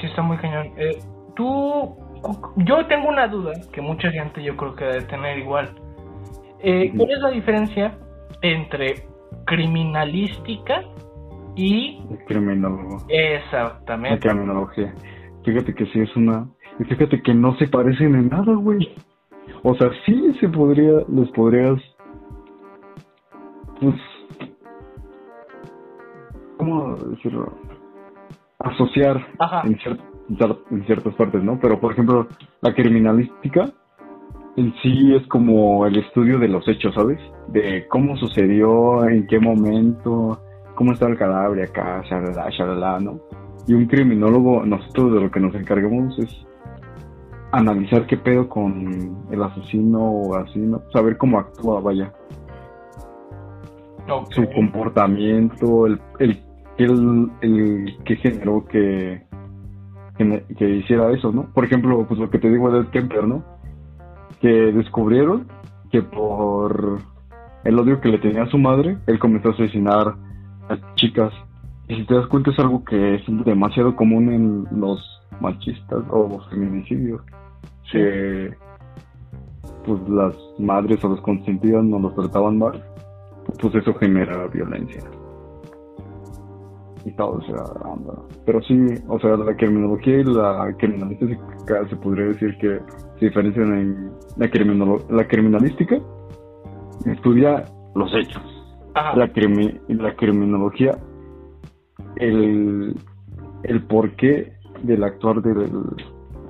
Sí, 0.00 0.06
está 0.06 0.22
muy 0.22 0.36
cañón. 0.38 0.68
Eh, 0.76 0.98
tú 1.34 1.96
yo 2.56 2.86
tengo 2.86 3.08
una 3.08 3.28
duda 3.28 3.52
que 3.72 3.80
mucha 3.80 4.10
gente 4.10 4.42
yo 4.42 4.56
creo 4.56 4.74
que 4.74 4.84
debe 4.84 5.02
tener 5.02 5.38
igual. 5.38 5.74
Eh, 6.60 6.92
¿Cuál 6.96 7.10
es 7.12 7.20
la 7.20 7.30
diferencia 7.30 7.98
entre 8.42 9.06
criminalística 9.46 10.82
y... 11.56 12.00
criminólogo. 12.26 13.04
Exactamente. 13.08 14.26
La 14.26 14.32
criminología. 14.34 14.94
Fíjate 15.44 15.74
que 15.74 15.86
sí 15.86 16.00
es 16.00 16.16
una... 16.16 16.46
Y 16.78 16.84
fíjate 16.84 17.22
que 17.22 17.34
no 17.34 17.56
se 17.56 17.66
parecen 17.66 18.14
en 18.14 18.28
nada, 18.28 18.54
güey. 18.54 18.94
O 19.62 19.74
sea, 19.74 19.90
sí 20.06 20.34
se 20.40 20.48
podría, 20.48 21.04
los 21.08 21.30
podrías... 21.32 21.80
Pues... 23.80 23.94
¿Cómo 26.58 26.96
decirlo? 26.96 27.54
Asociar 28.58 29.24
en 29.64 29.78
cierto 29.78 30.07
en 30.28 30.84
ciertas 30.86 31.14
partes, 31.14 31.42
¿no? 31.42 31.58
Pero, 31.60 31.80
por 31.80 31.92
ejemplo, 31.92 32.28
la 32.60 32.74
criminalística 32.74 33.72
en 34.56 34.74
sí 34.82 35.14
es 35.14 35.26
como 35.28 35.86
el 35.86 35.96
estudio 35.96 36.38
de 36.38 36.48
los 36.48 36.66
hechos, 36.68 36.94
¿sabes? 36.94 37.18
De 37.48 37.86
cómo 37.88 38.16
sucedió, 38.16 39.08
en 39.08 39.26
qué 39.26 39.38
momento, 39.38 40.40
cómo 40.74 40.92
está 40.92 41.06
el 41.06 41.16
cadáver 41.16 41.62
acá, 41.62 42.02
shalala, 42.08 42.50
shalala, 42.50 43.00
¿no? 43.00 43.20
Y 43.66 43.74
un 43.74 43.86
criminólogo, 43.86 44.64
nosotros 44.64 45.14
de 45.14 45.20
lo 45.20 45.30
que 45.30 45.40
nos 45.40 45.54
encargamos 45.54 46.18
es 46.18 46.46
analizar 47.52 48.06
qué 48.06 48.16
pedo 48.16 48.48
con 48.48 49.26
el 49.30 49.42
asesino 49.42 50.00
o 50.00 50.36
así, 50.36 50.58
¿no? 50.58 50.82
Saber 50.92 51.16
cómo 51.16 51.38
actúa, 51.38 51.80
vaya. 51.80 52.12
Su 54.30 54.48
comportamiento, 54.50 55.86
el, 55.86 56.00
el, 56.18 56.42
el, 56.78 57.30
el 57.42 57.98
que 58.04 58.16
generó 58.16 58.64
que 58.64 59.27
que, 60.18 60.68
hiciera 60.68 61.10
eso, 61.12 61.32
¿no? 61.32 61.52
Por 61.52 61.64
ejemplo, 61.64 62.04
pues 62.06 62.18
lo 62.20 62.30
que 62.30 62.38
te 62.38 62.50
digo 62.50 62.70
de 62.70 62.88
Kemper, 62.90 63.26
¿no? 63.26 63.44
Que 64.40 64.72
descubrieron 64.72 65.46
que 65.90 66.02
por 66.02 66.98
el 67.64 67.78
odio 67.78 68.00
que 68.00 68.08
le 68.08 68.18
tenía 68.18 68.42
a 68.42 68.50
su 68.50 68.58
madre, 68.58 68.98
él 69.06 69.18
comenzó 69.18 69.48
a 69.48 69.52
asesinar 69.52 70.14
a 70.68 70.94
chicas. 70.94 71.32
Y 71.88 71.96
si 71.96 72.04
te 72.04 72.14
das 72.14 72.26
cuenta 72.26 72.50
es 72.50 72.58
algo 72.58 72.84
que 72.84 73.14
es 73.14 73.22
demasiado 73.44 73.96
común 73.96 74.32
en 74.32 74.80
los 74.80 75.00
machistas 75.40 76.04
o 76.10 76.40
feminicidios. 76.50 77.22
Que 77.90 78.50
pues 79.86 80.00
las 80.08 80.34
madres 80.58 81.02
o 81.04 81.08
los 81.08 81.20
consentidos 81.22 81.82
no 81.84 81.98
los 81.98 82.14
trataban 82.14 82.58
mal, 82.58 82.84
pues 83.58 83.74
eso 83.74 83.94
genera 83.94 84.46
violencia 84.48 85.02
y 87.04 87.12
todo, 87.12 87.32
o 87.32 87.42
sea, 87.42 87.64
Pero 88.44 88.62
sí, 88.62 88.76
o 89.08 89.18
sea, 89.20 89.36
la 89.36 89.56
criminología 89.56 90.18
y 90.18 90.24
la 90.24 90.74
criminalística 90.78 91.88
se 91.88 91.96
podría 91.96 92.26
decir 92.26 92.56
que 92.58 92.80
se 93.18 93.26
diferencian 93.26 93.78
en 93.78 94.10
la, 94.36 94.98
la 95.10 95.28
criminalística 95.28 95.98
estudia 97.06 97.64
los 97.94 98.12
hechos. 98.14 98.42
La, 98.94 99.30
la 99.88 100.14
criminología, 100.16 100.98
el, 102.16 102.94
el 103.62 103.82
porqué 103.84 104.52
del 104.82 105.04
actuar 105.04 105.40
del 105.42 105.70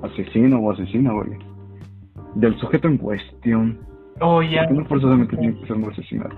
asesino 0.01 0.59
o 0.59 0.71
asesina, 0.71 1.11
güey. 1.13 1.37
del 2.35 2.57
sujeto 2.59 2.87
en 2.87 2.97
cuestión. 2.97 3.79
Oh, 4.21 4.41
ya. 4.41 4.65
No 4.67 4.85
forzosamente 4.85 5.37
tiene 5.37 5.59
que 5.59 5.67
ser 5.67 5.77
un 5.77 5.91
asesinato. 5.91 6.35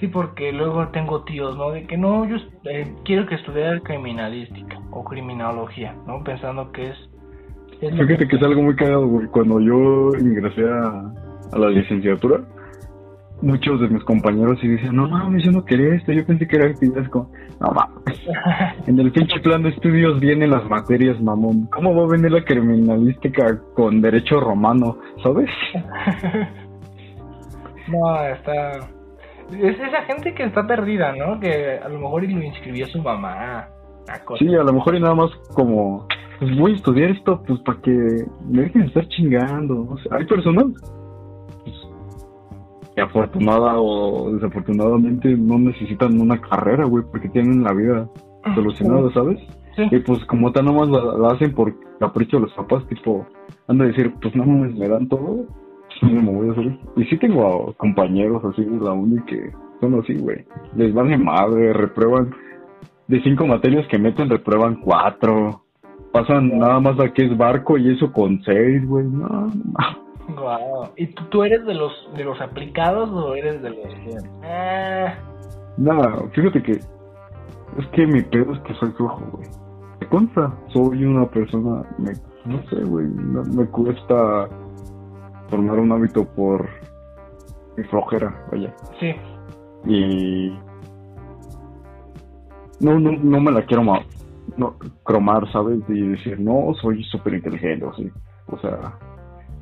Sí, 0.00 0.08
porque 0.08 0.50
luego 0.50 0.88
tengo 0.88 1.22
tíos, 1.24 1.58
¿no? 1.58 1.72
De 1.72 1.86
que 1.86 1.98
no, 1.98 2.26
yo 2.26 2.36
eh, 2.64 2.90
quiero 3.04 3.26
que 3.26 3.34
estudiar 3.34 3.82
criminalística 3.82 4.78
o 4.90 5.04
criminología, 5.04 5.94
¿no? 6.06 6.24
Pensando 6.24 6.72
que 6.72 6.88
es... 6.88 6.96
es 7.82 7.92
Fíjate 7.92 8.26
que 8.26 8.36
es 8.36 8.42
algo 8.42 8.62
muy 8.62 8.74
cagado, 8.76 9.06
güey. 9.06 9.26
Cuando 9.26 9.60
yo 9.60 10.08
ingresé 10.18 10.64
a, 10.64 11.12
a 11.52 11.58
la 11.58 11.68
licenciatura, 11.68 12.40
muchos 13.42 13.78
de 13.78 13.88
mis 13.88 14.02
compañeros 14.04 14.58
sí 14.62 14.68
dicen, 14.68 14.96
no 14.96 15.06
mames, 15.06 15.44
yo 15.44 15.52
no 15.52 15.66
quería 15.66 15.94
esto, 15.94 16.12
yo 16.12 16.24
pensé 16.24 16.48
que 16.48 16.56
era 16.56 16.72
como, 17.10 17.30
no 17.60 17.70
mames. 17.70 18.22
En 18.86 18.98
el 18.98 19.12
pinche 19.12 19.38
plan 19.40 19.62
de 19.62 19.68
estudios 19.68 20.18
vienen 20.18 20.50
las 20.50 20.66
materias, 20.70 21.20
mamón. 21.20 21.66
¿Cómo 21.66 21.94
va 21.94 22.04
a 22.04 22.08
venir 22.08 22.32
la 22.32 22.42
criminalística 22.42 23.60
con 23.74 24.00
derecho 24.00 24.40
romano, 24.40 24.96
sabes? 25.22 25.50
No, 27.88 28.24
está... 28.24 28.88
Es 29.52 29.80
esa 29.80 30.02
gente 30.02 30.34
que 30.34 30.44
está 30.44 30.66
perdida, 30.66 31.14
¿no? 31.14 31.40
Que 31.40 31.78
a 31.78 31.88
lo 31.88 31.98
mejor 31.98 32.24
y 32.24 32.32
lo 32.32 32.42
inscribió 32.42 32.86
su 32.86 33.02
mamá. 33.02 33.68
Sí, 34.38 34.54
a 34.54 34.62
lo 34.62 34.72
mejor 34.72 34.94
y 34.96 35.00
nada 35.00 35.14
más 35.14 35.30
como, 35.54 36.06
pues 36.38 36.56
voy 36.58 36.72
a 36.72 36.76
estudiar 36.76 37.10
esto, 37.10 37.42
pues 37.46 37.60
para 37.60 37.80
que 37.80 37.92
me 38.48 38.62
dejen 38.62 38.82
de 38.82 38.88
estar 38.88 39.06
chingando. 39.08 39.86
O 39.88 39.98
sea, 39.98 40.18
hay 40.18 40.26
personas 40.26 40.66
pues, 41.64 41.76
que 42.94 43.02
afortunada 43.02 43.74
o 43.78 44.32
desafortunadamente 44.32 45.28
no 45.36 45.58
necesitan 45.58 46.20
una 46.20 46.40
carrera, 46.40 46.84
güey, 46.84 47.04
porque 47.10 47.28
tienen 47.28 47.62
la 47.62 47.72
vida 47.72 48.08
solucionada, 48.54 49.12
¿sabes? 49.12 49.38
Sí. 49.76 49.82
Y 49.90 49.98
pues 50.00 50.24
como 50.24 50.50
tal 50.52 50.64
nomás 50.64 50.88
la, 50.88 51.16
la 51.16 51.32
hacen 51.32 51.54
por 51.54 51.72
capricho 52.00 52.38
de 52.38 52.44
los 52.44 52.52
papás, 52.54 52.86
tipo, 52.88 53.26
han 53.68 53.78
de 53.78 53.86
decir, 53.86 54.12
pues 54.20 54.34
no 54.34 54.44
mames, 54.44 54.74
me 54.74 54.88
dan 54.88 55.08
todo, 55.08 55.46
no 56.06 56.22
me 56.22 56.32
voy 56.32 56.48
a 56.48 56.52
hacer. 56.52 56.78
Y 56.96 57.04
sí 57.04 57.18
tengo 57.18 57.72
compañeros 57.76 58.42
así 58.44 58.64
de 58.64 58.78
la 58.80 58.92
uni 58.92 59.20
que 59.26 59.50
son 59.80 59.98
así, 60.00 60.14
güey. 60.14 60.44
Les 60.76 60.92
van 60.94 61.08
de 61.08 61.18
madre, 61.18 61.72
reprueban. 61.72 62.30
De 63.08 63.20
cinco 63.22 63.46
materias 63.46 63.86
que 63.88 63.98
meten, 63.98 64.30
reprueban 64.30 64.76
cuatro. 64.76 65.62
Pasan 66.12 66.58
nada 66.58 66.78
más 66.80 66.98
a 67.00 67.08
que 67.12 67.24
es 67.26 67.36
barco 67.36 67.76
y 67.78 67.90
eso 67.92 68.12
con 68.12 68.40
seis, 68.44 68.86
güey. 68.86 69.04
No, 69.06 69.26
no. 69.28 70.34
Guau. 70.36 70.90
¿Y 70.96 71.06
tú, 71.08 71.24
tú 71.30 71.42
eres 71.44 71.64
de 71.66 71.74
los 71.74 71.92
de 72.16 72.24
los 72.24 72.40
aplicados 72.40 73.10
o 73.10 73.34
eres 73.34 73.60
de 73.62 73.70
los. 73.70 73.78
Ah, 74.44 75.14
Nada, 75.76 76.22
fíjate 76.32 76.62
que 76.62 76.72
es 76.72 77.86
que 77.92 78.06
mi 78.06 78.22
pedo 78.22 78.52
es 78.52 78.60
que 78.60 78.74
soy 78.74 78.90
flojo, 78.92 79.24
güey. 79.32 79.48
Me 80.00 80.06
consta, 80.08 80.52
soy 80.72 81.04
una 81.04 81.26
persona, 81.26 81.82
me, 81.98 82.12
no 82.44 82.62
sé, 82.68 82.76
güey, 82.84 83.06
no- 83.08 83.44
me 83.44 83.64
cuesta 83.66 84.48
formar 85.50 85.78
un 85.78 85.92
hábito 85.92 86.24
por 86.24 86.68
mi 87.76 87.84
flojera, 87.84 88.46
vaya. 88.50 88.74
sí. 88.98 89.14
Y 89.86 90.50
no, 92.80 92.98
no, 92.98 93.12
no 93.12 93.40
me 93.40 93.50
la 93.52 93.62
quiero 93.64 93.82
ma- 93.82 94.00
no, 94.56 94.74
cromar, 95.04 95.50
¿sabes? 95.52 95.80
Y 95.88 96.00
decir, 96.08 96.38
no, 96.40 96.72
soy 96.80 97.02
súper 97.04 97.34
inteligente, 97.34 97.84
o 97.84 97.90
así. 97.90 98.10
O 98.48 98.58
sea, 98.58 98.98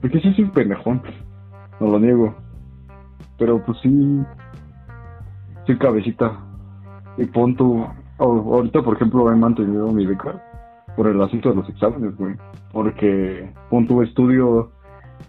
porque 0.01 0.21
sí 0.21 0.33
soy 0.35 0.45
un 0.45 0.51
pendejón, 0.51 1.03
no 1.81 1.87
lo 1.89 1.99
niego. 2.01 2.35
Pero 3.39 3.63
pues 3.65 3.79
sí, 3.83 4.23
soy 5.67 5.79
cabecita. 5.79 6.33
Y 7.17 7.25
pon 7.27 7.55
tu, 7.57 7.85
au- 8.19 8.55
ahorita 8.55 8.83
por 8.83 8.97
ejemplo 8.97 9.31
he 9.33 9.37
mantenido 9.37 9.89
mi 9.93 10.07
beca 10.07 10.43
por 10.97 11.07
el 11.07 11.21
asunto 11.23 11.51
de 11.51 11.57
los 11.57 11.69
exámenes, 11.69 12.17
güey. 12.17 12.35
Porque 12.73 13.53
pon 13.71 13.87
tu 13.87 14.03
estudio 14.03 14.71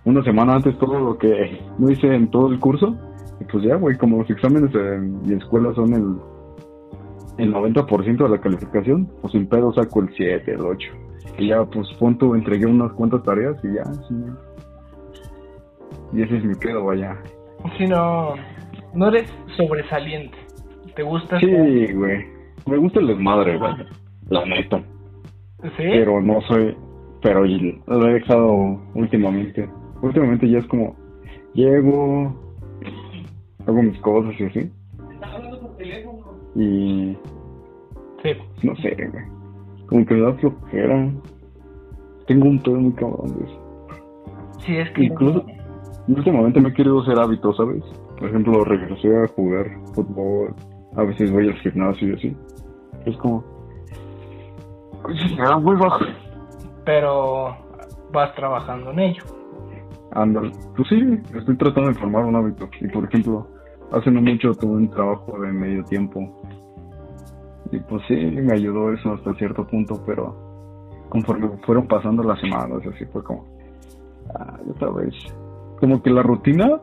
una 0.05 0.23
semana 0.23 0.55
antes 0.55 0.77
todo 0.79 0.99
lo 0.99 1.17
que 1.17 1.59
no 1.77 1.91
hice 1.91 2.07
en 2.13 2.29
todo 2.29 2.47
el 2.47 2.59
curso. 2.59 2.95
Y 3.39 3.45
pues 3.45 3.63
ya, 3.63 3.75
güey, 3.75 3.97
como 3.97 4.17
los 4.17 4.29
exámenes 4.29 4.73
en 4.75 5.21
mi 5.21 5.33
escuela 5.33 5.73
son 5.73 5.93
el, 5.93 7.45
el 7.45 7.53
90% 7.53 8.17
de 8.17 8.29
la 8.29 8.41
calificación, 8.41 9.09
pues 9.21 9.31
sin 9.31 9.47
pedo 9.47 9.73
saco 9.73 10.01
el 10.01 10.09
7, 10.15 10.51
el 10.51 10.61
8. 10.61 10.91
Y 11.37 11.47
ya, 11.47 11.63
pues 11.63 11.87
pon 11.99 12.17
tu, 12.17 12.35
entregué 12.35 12.65
unas 12.65 12.91
cuantas 12.93 13.23
tareas 13.23 13.55
y 13.63 13.73
ya, 13.73 13.85
sí. 13.85 14.15
Y 16.13 16.23
ese 16.23 16.37
es 16.37 16.43
mi 16.43 16.55
pedo, 16.55 16.83
vaya. 16.85 17.17
Sí, 17.77 17.85
no, 17.85 18.33
no 18.93 19.07
eres 19.07 19.31
sobresaliente. 19.55 20.37
¿Te 20.95 21.03
gusta? 21.03 21.39
Sí, 21.39 21.93
güey. 21.93 22.25
Me 22.65 22.77
gusta 22.77 22.99
el 22.99 23.07
desmadre, 23.07 23.57
vaya. 23.57 23.85
La 24.29 24.45
neta. 24.45 24.81
¿Sí? 25.61 25.69
Pero 25.77 26.21
no 26.21 26.41
soy. 26.41 26.75
Pero 27.21 27.43
lo 27.45 28.07
he 28.07 28.13
dejado 28.13 28.81
últimamente. 28.95 29.69
Últimamente 30.01 30.49
ya 30.49 30.59
es 30.59 30.67
como. 30.67 30.95
Llego. 31.53 32.33
Hago 33.65 33.83
mis 33.83 33.99
cosas 34.01 34.33
y 34.39 34.43
así. 34.45 34.71
Y. 36.55 37.17
Sí. 38.23 38.29
No 38.63 38.75
sé, 38.77 38.95
güey. 38.95 39.25
Como 39.87 40.05
que 40.05 40.13
me 40.13 40.21
da 40.21 40.33
flojera. 40.33 41.11
Tengo 42.27 42.49
un 42.49 42.59
pedo 42.59 42.75
muy 42.75 42.93
cabrón 42.93 43.39
de 43.39 43.45
eso. 43.45 43.61
Sí, 44.59 44.77
es 44.77 44.89
que... 44.91 45.05
Incluso. 45.05 45.45
Últimamente 46.07 46.59
me 46.59 46.69
he 46.69 46.73
querido 46.73 47.01
hacer 47.01 47.19
hábitos, 47.19 47.57
¿sabes? 47.57 47.83
Por 48.17 48.29
ejemplo, 48.29 48.63
regresé 48.63 49.15
a 49.15 49.27
jugar 49.27 49.65
fútbol. 49.93 50.53
A 50.95 51.03
veces 51.03 51.31
voy 51.31 51.47
al 51.47 51.53
gimnasio 51.55 52.09
y 52.09 52.13
así. 52.13 52.37
Es 53.05 53.17
como. 53.17 53.43
Oye, 55.03 55.35
me 55.35 55.43
da 55.43 55.57
hueva. 55.57 55.99
Pero 56.83 57.55
vas 58.11 58.33
trabajando 58.35 58.91
en 58.91 58.99
ello. 58.99 59.23
Anda, 60.11 60.41
pues 60.75 60.87
sí, 60.89 61.19
estoy 61.37 61.57
tratando 61.57 61.89
de 61.89 61.95
formar 61.95 62.25
un 62.25 62.35
hábito. 62.35 62.69
Y 62.81 62.87
por 62.87 63.05
ejemplo, 63.05 63.47
hace 63.91 64.11
no 64.11 64.21
mucho 64.21 64.53
tuve 64.53 64.77
un 64.77 64.89
trabajo 64.89 65.39
de 65.39 65.51
medio 65.51 65.83
tiempo. 65.85 66.19
Y 67.71 67.79
pues 67.79 68.01
sí, 68.07 68.15
me 68.15 68.53
ayudó 68.53 68.91
eso 68.93 69.13
hasta 69.13 69.33
cierto 69.35 69.65
punto, 69.67 70.01
pero 70.05 71.05
conforme 71.09 71.49
fueron 71.65 71.87
pasando 71.87 72.23
las 72.23 72.39
semanas, 72.39 72.81
así 72.93 73.05
fue 73.05 73.23
como, 73.23 73.45
ah, 74.35 74.57
otra 74.69 74.91
vez. 74.91 75.13
Como 75.79 76.01
que 76.01 76.09
la 76.09 76.23
rutina 76.23 76.79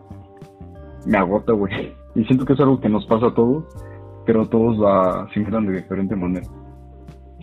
me 1.06 1.18
agota, 1.18 1.52
güey. 1.52 1.92
Y 2.14 2.24
siento 2.24 2.44
que 2.44 2.52
es 2.52 2.60
algo 2.60 2.80
que 2.80 2.88
nos 2.88 3.06
pasa 3.06 3.26
a 3.26 3.34
todos, 3.34 3.64
pero 4.24 4.48
todos 4.48 4.78
la 4.78 5.24
asimilan 5.24 5.66
de 5.66 5.82
diferente 5.82 6.16
manera. 6.16 6.46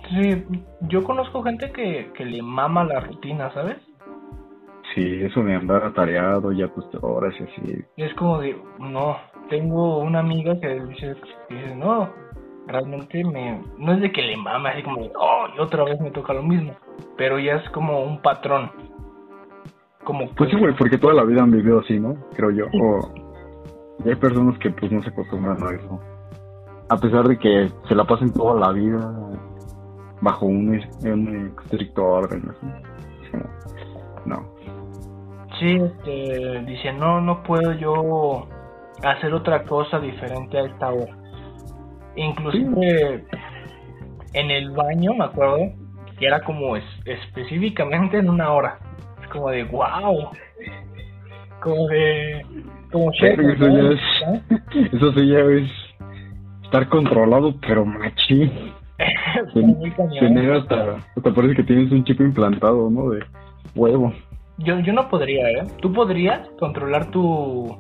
Sí, 0.10 0.44
yo 0.90 1.04
conozco 1.04 1.44
gente 1.44 1.72
que, 1.72 2.12
que 2.16 2.26
le 2.26 2.42
mama 2.42 2.84
la 2.84 3.00
rutina, 3.02 3.52
¿sabes? 3.54 3.78
Sí, 4.94 5.22
eso 5.24 5.44
de 5.44 5.56
andar 5.56 5.84
atareado 5.84 6.52
pues 6.52 6.56
y 6.56 6.64
así. 6.64 7.84
Y 7.96 8.04
es 8.04 8.14
como 8.16 8.40
de, 8.40 8.56
no, 8.80 9.18
tengo 9.50 10.00
una 10.00 10.20
amiga 10.20 10.60
que 10.60 10.80
dice, 10.86 11.16
no, 11.76 12.10
realmente 12.68 13.24
me, 13.24 13.62
no 13.78 13.94
es 13.94 14.02
de 14.02 14.12
que 14.12 14.22
le 14.22 14.38
mama, 14.38 14.70
así 14.70 14.84
como 14.84 15.02
oh, 15.02 15.48
y 15.56 15.60
otra 15.60 15.84
vez 15.84 16.00
me 16.00 16.12
toca 16.12 16.34
lo 16.34 16.44
mismo, 16.44 16.74
pero 17.18 17.40
ya 17.40 17.56
es 17.56 17.70
como 17.72 18.04
un 18.04 18.22
patrón. 18.22 18.72
Como 20.04 20.28
Pues 20.36 20.50
sí, 20.50 20.58
güey, 20.58 20.76
porque 20.76 20.98
toda 20.98 21.14
la 21.14 21.24
vida 21.24 21.42
han 21.42 21.52
vivido 21.52 21.80
así, 21.80 22.00
¿no? 22.00 22.16
Creo 22.36 22.52
yo. 22.52 22.66
O 22.66 23.24
y 24.04 24.10
hay 24.10 24.16
personas 24.16 24.58
que 24.60 24.70
pues 24.72 24.92
no 24.92 25.02
se 25.02 25.10
acostumbran 25.10 25.64
a 25.64 25.76
eso. 25.76 26.00
A 26.90 26.98
pesar 26.98 27.28
de 27.28 27.38
que 27.38 27.70
se 27.88 27.96
la 27.96 28.04
pasen 28.04 28.34
toda 28.34 28.60
la 28.60 28.72
vida 28.74 29.14
bajo 30.22 30.46
un, 30.46 30.80
un 31.04 31.56
estricto 31.64 32.04
orden. 32.04 32.44
así. 32.50 32.68
Como, 33.32 33.44
No. 34.26 34.53
Sí, 35.60 35.76
este, 35.76 36.62
dice, 36.66 36.94
no, 36.94 37.22
no 37.22 37.44
puedo 37.44 37.74
yo 37.74 38.48
hacer 39.04 39.34
otra 39.34 39.64
cosa 39.64 40.00
diferente 40.00 40.58
a 40.58 40.66
esta 40.66 40.90
hora. 40.92 41.16
Inclusive 42.16 43.24
en 44.34 44.52
el 44.52 44.72
baño, 44.72 45.14
me 45.14 45.26
acuerdo, 45.26 45.58
que 46.20 46.26
era 46.26 46.42
como 46.44 46.76
es- 46.76 46.84
específicamente 47.06 48.18
en 48.18 48.30
una 48.30 48.52
hora. 48.52 48.80
Es 49.22 49.28
como 49.30 49.50
de, 49.50 49.64
wow. 49.66 50.30
Como 51.62 51.88
de... 51.88 52.46
Como 52.92 53.12
chef, 53.14 53.40
eso 53.40 53.68
¿no? 53.68 53.76
ya 53.82 53.94
es. 53.96 54.94
Eso 54.94 55.12
sí 55.14 55.28
ya 55.28 55.40
es 55.40 55.70
estar 56.64 56.88
controlado, 56.90 57.56
pero 57.68 57.84
cañón. 59.96 60.20
Tener 60.20 60.52
hasta. 60.52 60.98
Hasta 61.16 61.34
parece 61.34 61.56
que 61.56 61.64
tienes 61.64 61.92
un 61.92 62.04
chip 62.04 62.22
implantado, 62.22 62.90
¿no? 62.92 63.10
De 63.10 63.24
huevo. 63.76 64.14
Yo, 64.60 64.80
yo 64.80 64.94
no 64.94 65.10
podría, 65.10 65.50
¿eh? 65.50 65.68
¿Tú 65.82 65.92
podrías 65.92 66.48
controlar 66.60 67.10
tu... 67.12 67.76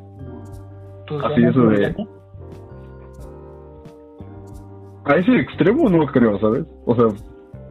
tus 1.06 1.24
Así, 1.24 1.44
eso 1.44 1.68
de? 1.68 1.96
A 5.06 5.16
ese 5.18 5.36
extremo 5.38 5.90
no 5.90 6.06
creo, 6.08 6.40
¿sabes? 6.40 6.66
O 6.86 6.96
sea, 6.96 7.06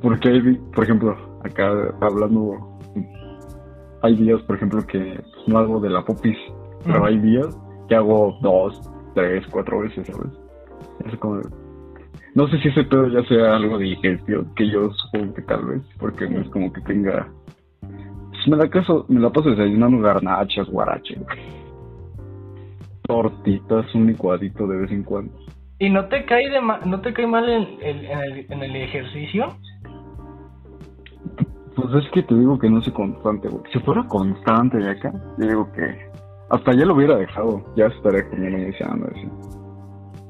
porque 0.02 0.28
hay, 0.28 0.54
por 0.74 0.84
ejemplo, 0.84 1.16
acá 1.42 1.72
hablando, 2.00 2.78
hay 4.02 4.16
días, 4.16 4.40
por 4.42 4.56
ejemplo, 4.56 4.86
que 4.86 5.18
no 5.46 5.58
hago 5.58 5.80
de 5.80 5.90
la 5.90 6.04
popis, 6.04 6.36
pero 6.84 7.04
hay 7.04 7.18
días 7.18 7.48
que 7.88 7.94
hago 7.94 8.36
dos, 8.42 8.80
tres, 9.14 9.46
cuatro 9.50 9.80
veces, 9.80 10.06
¿sabes? 10.06 10.32
Es 11.06 11.18
como, 11.18 11.40
no 12.34 12.48
sé 12.48 12.58
si 12.58 12.68
ese 12.68 12.84
pedo 12.84 13.08
ya 13.08 13.22
sea 13.28 13.56
algo 13.56 13.78
de 13.78 13.84
digestión, 13.86 14.52
que 14.54 14.68
yo 14.70 14.90
supongo 14.92 15.34
que 15.34 15.42
tal 15.42 15.64
vez, 15.64 15.82
porque 15.98 16.28
no 16.28 16.40
es 16.40 16.48
como 16.50 16.72
que 16.72 16.80
tenga 16.82 17.28
me 18.46 18.56
la, 18.56 18.68
caso, 18.68 19.04
me 19.08 19.20
la 19.20 19.30
paso 19.30 19.50
desayunando 19.50 20.00
garnachas, 20.00 20.68
guarache, 20.68 21.16
Tortitas, 23.02 23.94
un 23.94 24.06
licuadito 24.06 24.66
de 24.66 24.78
vez 24.78 24.90
en 24.90 25.02
cuando. 25.02 25.32
¿Y 25.78 25.90
no 25.90 26.06
te 26.06 26.24
cae 26.24 26.48
de 26.48 26.60
no 26.60 27.00
te 27.00 27.12
cae 27.12 27.26
mal 27.26 27.48
el, 27.48 27.78
el, 27.82 28.04
en, 28.04 28.18
el, 28.18 28.46
en 28.48 28.62
el 28.62 28.76
ejercicio? 28.76 29.48
Pues 31.74 32.04
es 32.04 32.10
que 32.12 32.22
te 32.22 32.34
digo 32.34 32.58
que 32.58 32.70
no 32.70 32.80
soy 32.82 32.92
constante, 32.92 33.48
güey. 33.48 33.64
Si 33.72 33.78
fuera 33.80 34.04
constante 34.04 34.78
de 34.78 34.90
acá, 34.90 35.12
yo 35.38 35.46
digo 35.46 35.72
que 35.72 36.12
hasta 36.50 36.72
ya 36.72 36.84
lo 36.84 36.94
hubiera 36.94 37.16
dejado. 37.16 37.64
Ya 37.76 37.86
estaría 37.86 38.28
como 38.28 38.46
iniciando 38.46 39.08
así. 39.08 39.28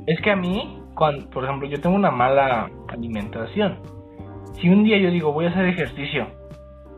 Es 0.06 0.20
que 0.20 0.30
a 0.30 0.36
mí, 0.36 0.80
cuando, 0.94 1.28
por 1.30 1.44
ejemplo, 1.44 1.68
yo 1.68 1.80
tengo 1.80 1.96
una 1.96 2.10
mala 2.10 2.70
alimentación. 2.88 3.78
Si 4.60 4.68
un 4.68 4.84
día 4.84 4.98
yo 4.98 5.10
digo 5.10 5.32
voy 5.32 5.46
a 5.46 5.50
hacer 5.50 5.66
ejercicio, 5.66 6.26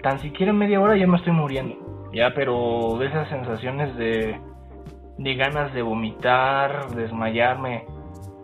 tan 0.05 0.21
siquiera 0.21 0.53
media 0.53 0.81
hora 0.81 0.97
ya 0.97 1.07
me 1.07 1.17
estoy 1.17 1.33
muriendo. 1.33 1.75
Ya, 2.12 2.33
pero 2.35 2.97
de 3.01 3.07
esas 3.07 3.27
sensaciones 3.29 3.97
de, 3.97 4.38
de 5.19 5.35
ganas 5.35 5.73
de 5.73 5.83
vomitar, 5.83 6.95
desmayarme. 6.95 7.87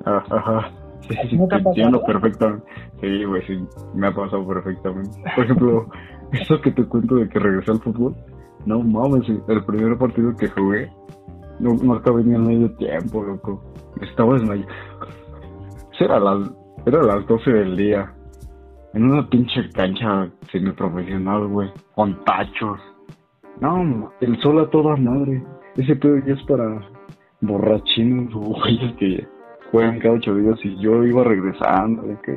Ah, 0.06 0.24
ajá. 0.30 0.70
Sí, 1.02 1.14
sí, 1.28 1.36
¿No 1.36 1.46
te 1.46 1.56
entiendo 1.56 2.02
perfectamente. 2.02 2.66
Sí, 3.00 3.24
güey, 3.24 3.46
sí, 3.46 3.62
me 3.94 4.08
ha 4.08 4.12
pasado 4.12 4.46
perfectamente. 4.46 5.10
Por 5.36 5.44
ejemplo, 5.44 5.86
eso 6.32 6.60
que 6.62 6.72
te 6.72 6.84
cuento 6.84 7.16
de 7.16 7.28
que 7.28 7.38
regresé 7.38 7.72
al 7.72 7.80
fútbol, 7.80 8.16
no 8.64 8.80
mames, 8.80 9.28
el 9.28 9.64
primer 9.64 9.98
partido 9.98 10.34
que 10.36 10.48
jugué, 10.48 10.90
no, 11.58 11.74
no 11.74 11.94
acabé 11.94 12.24
ni 12.24 12.34
en 12.34 12.46
medio 12.46 12.74
tiempo, 12.76 13.22
loco. 13.22 13.62
Estaba 14.00 14.34
desmayado. 14.34 14.68
Era 16.00 16.18
las, 16.18 16.50
era 16.86 17.02
las 17.02 17.26
12 17.26 17.50
del 17.50 17.76
día. 17.76 18.14
En 18.92 19.04
una 19.04 19.28
pinche 19.28 19.70
cancha 19.70 20.28
semiprofesional, 20.50 21.46
güey. 21.46 21.70
Con 21.94 22.24
tachos. 22.24 22.80
No, 23.60 24.12
el 24.20 24.40
sol 24.40 24.60
a 24.60 24.70
toda 24.70 24.96
madre. 24.96 25.42
Ese 25.76 25.94
pedo 25.96 26.18
ya 26.26 26.34
es 26.34 26.42
para 26.44 26.80
borrachinos, 27.40 28.34
güey, 28.34 28.96
que 28.96 29.26
juegan 29.70 29.98
cada 30.00 30.14
ocho 30.14 30.34
días 30.34 30.58
y 30.64 30.76
yo 30.80 31.04
iba 31.04 31.22
regresando. 31.22 32.02
De 32.02 32.16
que, 32.22 32.36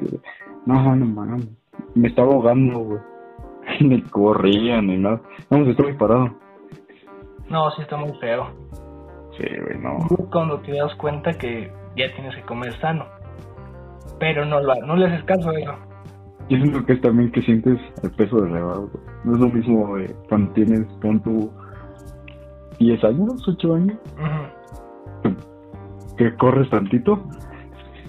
no, 0.66 0.96
no 0.96 1.06
mames. 1.06 1.48
Me 1.96 2.10
estaba 2.10 2.34
ahogando, 2.34 2.80
güey. 2.80 3.00
Ni 3.80 4.02
corría 4.04 4.82
ni 4.82 4.98
nada. 4.98 5.22
Vamos, 5.50 5.70
estoy 5.70 5.94
parado. 5.94 6.30
No, 7.50 7.72
sí 7.72 7.82
está 7.82 7.98
muy 7.98 8.14
feo. 8.20 8.48
Sí, 9.38 9.46
güey, 9.60 9.80
no. 9.80 9.98
Cuando 10.32 10.60
te 10.60 10.74
das 10.74 10.94
cuenta 10.96 11.32
que 11.34 11.72
ya 11.96 12.14
tienes 12.16 12.36
que 12.36 12.42
comer 12.44 12.74
sano. 12.80 13.06
Pero 14.20 14.46
no, 14.46 14.62
no 14.62 14.96
le 14.96 15.08
haces 15.08 15.24
caso 15.24 15.50
a 15.50 15.60
eso. 15.60 15.93
Yo 16.50 16.58
siento 16.58 16.86
que 16.86 16.94
es 16.94 17.02
también 17.02 17.32
que 17.32 17.42
sientes 17.42 17.80
el 18.04 18.12
peso 18.12 18.42
de 18.42 18.50
elevado. 18.50 18.90
No 19.24 19.34
es 19.34 19.40
lo 19.40 19.50
mismo 19.50 19.96
cuando 20.28 20.52
tienes, 20.54 20.86
pon 21.02 21.22
tu 21.22 21.50
10 22.80 23.04
años, 23.06 23.48
8 23.48 23.76
años, 23.76 23.98
que, 26.18 26.36
corres 26.36 26.70
tantito, 26.70 27.24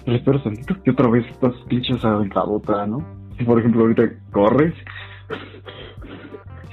respiras 0.05 0.43
tantito, 0.43 0.75
que 0.83 0.91
otra 0.91 1.09
vez 1.09 1.25
estás 1.27 1.53
pinches 1.69 2.03
otra, 2.03 2.85
¿no? 2.85 2.99
Si 3.37 3.43
por 3.43 3.59
ejemplo 3.59 3.81
ahorita 3.81 4.03
corres, 4.31 4.73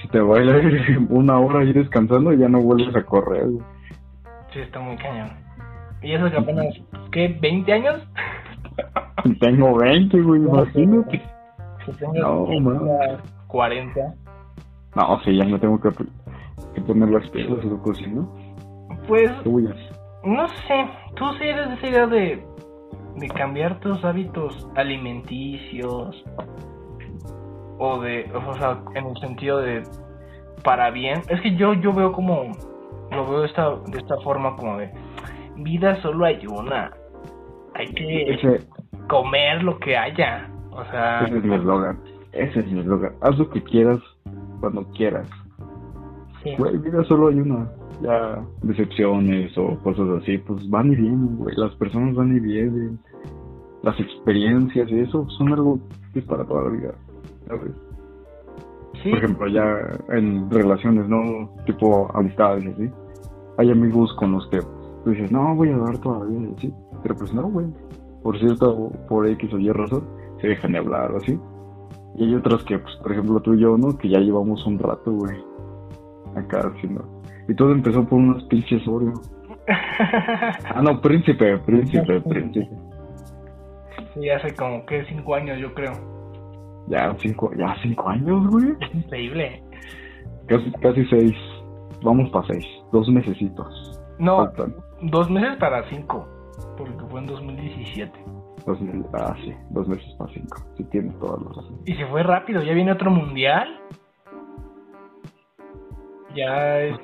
si 0.00 0.08
te 0.08 0.20
bailas 0.20 0.62
una 1.10 1.38
hora 1.38 1.60
ahí 1.60 1.72
descansando, 1.72 2.32
ya 2.32 2.48
no 2.48 2.60
vuelves 2.60 2.94
a 2.96 3.04
correr. 3.04 3.46
Sí, 4.52 4.60
está 4.60 4.80
muy 4.80 4.96
cañón. 4.96 5.30
¿Y 6.02 6.12
eso 6.12 6.30
que 6.30 6.36
apenas, 6.36 6.66
qué, 7.12 7.38
20 7.40 7.72
años? 7.72 8.02
Tengo 9.40 9.78
20, 9.78 10.20
güey, 10.20 10.42
imagínate. 10.42 11.22
No, 12.14 12.46
man. 12.60 13.18
40. 13.48 14.14
No, 14.94 15.20
sí, 15.24 15.36
ya 15.36 15.44
no 15.44 15.58
tengo 15.58 15.80
que, 15.80 15.90
que 16.74 16.80
poner 16.82 17.08
las 17.08 17.28
piezas, 17.30 17.64
loco, 17.64 17.94
¿sí, 17.94 18.06
no? 18.06 18.28
Pues, 19.08 19.30
no 20.24 20.48
sé, 20.48 20.88
tú 21.16 21.24
sí 21.38 21.44
eres 21.44 21.68
de 21.68 21.74
esa 21.74 21.86
idea 21.88 22.06
de, 22.06 22.46
de 23.16 23.28
cambiar 23.28 23.80
tus 23.80 24.04
hábitos 24.04 24.68
alimenticios 24.76 26.24
o 27.78 28.00
de, 28.00 28.30
o 28.32 28.54
sea, 28.54 28.80
en 28.94 29.06
el 29.06 29.16
sentido 29.18 29.58
de 29.58 29.82
para 30.62 30.90
bien. 30.90 31.20
Es 31.28 31.40
que 31.40 31.56
yo, 31.56 31.74
yo 31.74 31.92
veo 31.92 32.12
como, 32.12 32.52
lo 33.10 33.26
veo 33.28 33.40
de 33.40 33.46
esta, 33.46 33.70
de 33.86 33.98
esta 33.98 34.16
forma 34.18 34.56
como 34.56 34.78
de, 34.78 34.92
vida 35.56 36.00
solo 36.02 36.24
hay 36.24 36.46
una. 36.46 36.92
Hay 37.74 37.86
que 37.94 38.60
comer 39.08 39.62
lo 39.62 39.78
que 39.78 39.96
haya. 39.96 40.48
O 40.72 40.84
sea. 40.90 41.24
Ese 41.24 41.38
es 41.38 41.44
mi 41.44 41.54
eslogan. 41.54 41.98
Ese 42.32 42.60
es 42.60 42.72
mi 42.72 42.80
eslogan. 42.80 43.12
Haz 43.20 43.38
lo 43.38 43.48
que 43.50 43.62
quieras 43.62 44.00
cuando 44.60 44.84
quieras. 44.92 45.28
Sí. 46.42 46.54
Güey, 46.58 46.78
vida 46.78 47.04
solo 47.04 47.28
hay 47.28 47.40
una. 47.40 47.70
Ya 48.00 48.44
decepciones 48.62 49.56
o 49.56 49.78
cosas 49.82 50.08
así, 50.20 50.38
pues 50.38 50.68
van 50.68 50.92
y 50.92 50.96
vienen, 50.96 51.36
güey. 51.36 51.54
Las 51.56 51.74
personas 51.76 52.14
van 52.16 52.36
y 52.36 52.40
vienen. 52.40 52.98
Las 53.82 53.98
experiencias 54.00 54.90
y 54.90 55.00
eso 55.00 55.28
son 55.38 55.52
algo 55.52 55.78
que 56.12 56.20
es 56.20 56.24
para 56.24 56.44
toda 56.44 56.64
la 56.64 56.70
vida. 56.70 56.94
¿sabes? 57.46 57.72
Sí. 59.02 59.10
Por 59.10 59.18
ejemplo, 59.18 59.48
ya 59.48 59.88
en 60.10 60.50
relaciones, 60.50 61.08
¿no? 61.08 61.50
Tipo 61.66 62.10
amistades, 62.14 62.66
así. 62.66 62.90
Hay 63.58 63.70
amigos 63.70 64.12
con 64.14 64.32
los 64.32 64.46
que 64.48 64.60
tú 65.04 65.10
dices, 65.10 65.30
no, 65.32 65.54
voy 65.54 65.70
a 65.70 65.78
dar 65.78 65.98
todavía, 65.98 66.38
sí. 66.58 66.72
Pero 67.02 67.16
pues 67.16 67.32
no, 67.34 67.48
güey. 67.48 67.66
Por 68.22 68.38
cierto, 68.38 68.90
por 69.08 69.26
X 69.26 69.52
o 69.52 69.58
Y 69.58 69.70
razón, 69.70 70.04
se 70.42 70.48
dejan 70.48 70.72
de 70.72 70.78
hablar 70.78 71.12
o 71.12 71.16
así. 71.16 71.38
Y 72.16 72.24
hay 72.24 72.34
otras 72.34 72.62
que, 72.64 72.78
pues, 72.78 72.94
por 72.96 73.12
ejemplo, 73.12 73.40
tú 73.40 73.54
y 73.54 73.60
yo, 73.60 73.78
¿no? 73.78 73.96
Que 73.96 74.08
ya 74.08 74.18
llevamos 74.18 74.66
un 74.66 74.78
rato, 74.78 75.12
güey. 75.12 75.36
Acá 76.36 76.60
haciendo. 76.74 77.04
Y 77.48 77.54
todo 77.54 77.72
empezó 77.72 78.04
por 78.04 78.18
unos 78.18 78.42
pinches 78.44 78.86
Oreo. 78.86 79.14
ah, 79.68 80.82
no, 80.82 81.00
príncipe, 81.00 81.56
príncipe, 81.58 82.20
príncipe. 82.28 82.68
Sí, 84.14 84.28
hace 84.28 84.54
como 84.54 84.84
que 84.84 85.04
cinco 85.06 85.34
años, 85.34 85.58
yo 85.58 85.72
creo. 85.72 85.92
Ya 86.88 87.14
cinco, 87.18 87.50
ya 87.56 87.74
cinco 87.82 88.08
años, 88.08 88.46
güey. 88.48 88.74
Es 88.80 88.94
increíble. 88.94 89.62
Casi, 90.46 90.70
casi 90.72 91.04
seis. 91.06 91.34
Vamos 92.02 92.28
para 92.30 92.46
seis. 92.48 92.66
Dos 92.92 93.08
mesecitos. 93.08 94.00
No, 94.18 94.52
dos 95.02 95.30
meses 95.30 95.56
para 95.58 95.88
cinco, 95.88 96.26
porque 96.76 97.04
fue 97.08 97.20
en 97.20 97.26
2017. 97.26 98.12
Dos, 98.66 98.78
ah, 99.14 99.36
sí, 99.42 99.52
dos 99.70 99.88
meses 99.88 100.14
para 100.18 100.32
cinco. 100.32 100.58
Sí, 100.76 100.84
tienes 100.84 101.18
todas 101.18 101.42
las 101.42 101.56
razón. 101.56 101.80
Y 101.84 101.94
se 101.94 102.06
fue 102.06 102.22
rápido, 102.22 102.62
ya 102.62 102.72
viene 102.72 102.92
otro 102.92 103.10
mundial. 103.10 103.80
Ya 106.34 106.80
es... 106.80 106.98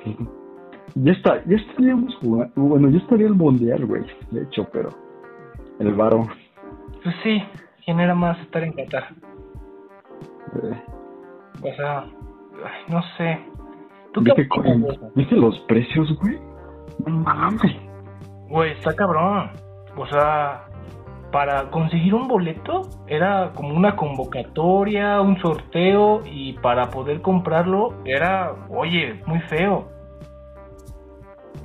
Ya 0.95 1.11
está, 1.11 1.43
ya 1.45 1.57
estaríamos 1.57 2.15
jugando. 2.17 2.53
Bueno, 2.55 2.89
ya 2.89 2.97
estaría 2.97 3.27
el 3.27 3.35
mundial, 3.35 3.85
güey. 3.85 4.03
De 4.31 4.43
hecho, 4.43 4.67
pero. 4.71 4.89
El 5.79 5.93
varo. 5.93 6.27
Pues 7.03 7.15
sí, 7.23 7.41
¿quién 7.85 7.99
era 7.99 8.15
más 8.15 8.39
estar 8.39 8.63
en 8.63 8.73
Qatar? 8.73 9.07
Eh. 10.63 10.83
O 11.61 11.75
sea, 11.75 12.05
no 12.87 13.01
sé. 13.17 13.39
¿Tú 14.13 14.21
¿Viste, 14.21 14.47
¿Viste 15.15 15.35
los 15.35 15.59
precios, 15.61 16.17
güey? 16.19 16.39
Güey, 18.49 18.71
está 18.71 18.95
cabrón. 18.95 19.51
O 19.95 20.07
sea, 20.07 20.68
para 21.31 21.69
conseguir 21.69 22.13
un 22.13 22.27
boleto 22.27 22.89
era 23.07 23.51
como 23.53 23.75
una 23.75 23.95
convocatoria, 23.95 25.21
un 25.21 25.39
sorteo 25.39 26.21
y 26.25 26.53
para 26.53 26.89
poder 26.89 27.21
comprarlo 27.21 27.93
era, 28.05 28.53
oye, 28.69 29.21
muy 29.25 29.39
feo. 29.41 29.87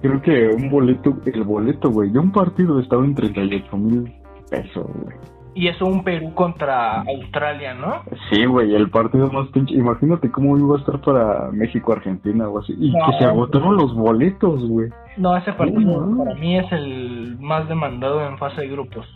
Creo 0.03 0.21
que 0.21 0.49
un 0.49 0.71
boleto, 0.71 1.17
el 1.25 1.45
boleto, 1.45 1.91
güey, 1.91 2.11
de 2.11 2.19
un 2.19 2.31
partido 2.31 2.79
estaba 2.79 3.05
en 3.05 3.15
38 3.15 3.77
mil 3.77 4.13
pesos, 4.51 4.87
güey. 4.87 5.17
Y 5.57 5.69
eso 5.69 5.87
un 5.87 6.03
Perú 6.03 6.35
contra 6.35 7.03
Australia, 7.03 7.75
¿no? 7.75 8.03
Sí, 8.29 8.45
güey, 8.45 8.75
el 8.75 8.91
partido 8.91 9.31
más 9.31 9.47
pinche. 9.49 9.75
Imagínate 9.75 10.29
cómo 10.31 10.59
iba 10.59 10.75
a 10.75 10.81
estar 10.81 11.01
para 11.01 11.51
México-Argentina 11.53 12.49
o 12.49 12.59
así. 12.59 12.75
Y 12.77 12.93
que 12.93 13.19
se 13.19 13.25
agotaron 13.25 13.77
los 13.77 13.95
boletos, 13.95 14.69
güey. 14.69 14.89
No, 15.17 15.37
ese 15.37 15.53
partido 15.53 16.11
para 16.19 16.35
mí 16.35 16.59
es 16.59 16.71
el 16.73 17.39
más 17.39 17.69
demandado 17.69 18.27
en 18.27 18.37
fase 18.37 18.63
de 18.63 18.69
grupos. 18.69 19.07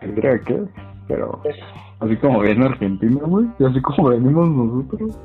Tendría 0.00 0.38
que, 0.40 0.62
pero. 1.08 1.40
Así 2.00 2.16
como 2.16 2.40
viene 2.40 2.66
Argentina, 2.66 3.20
güey. 3.24 3.46
Y 3.58 3.64
así 3.64 3.80
como 3.80 4.08
venimos 4.08 4.48
nosotros. 4.48 5.18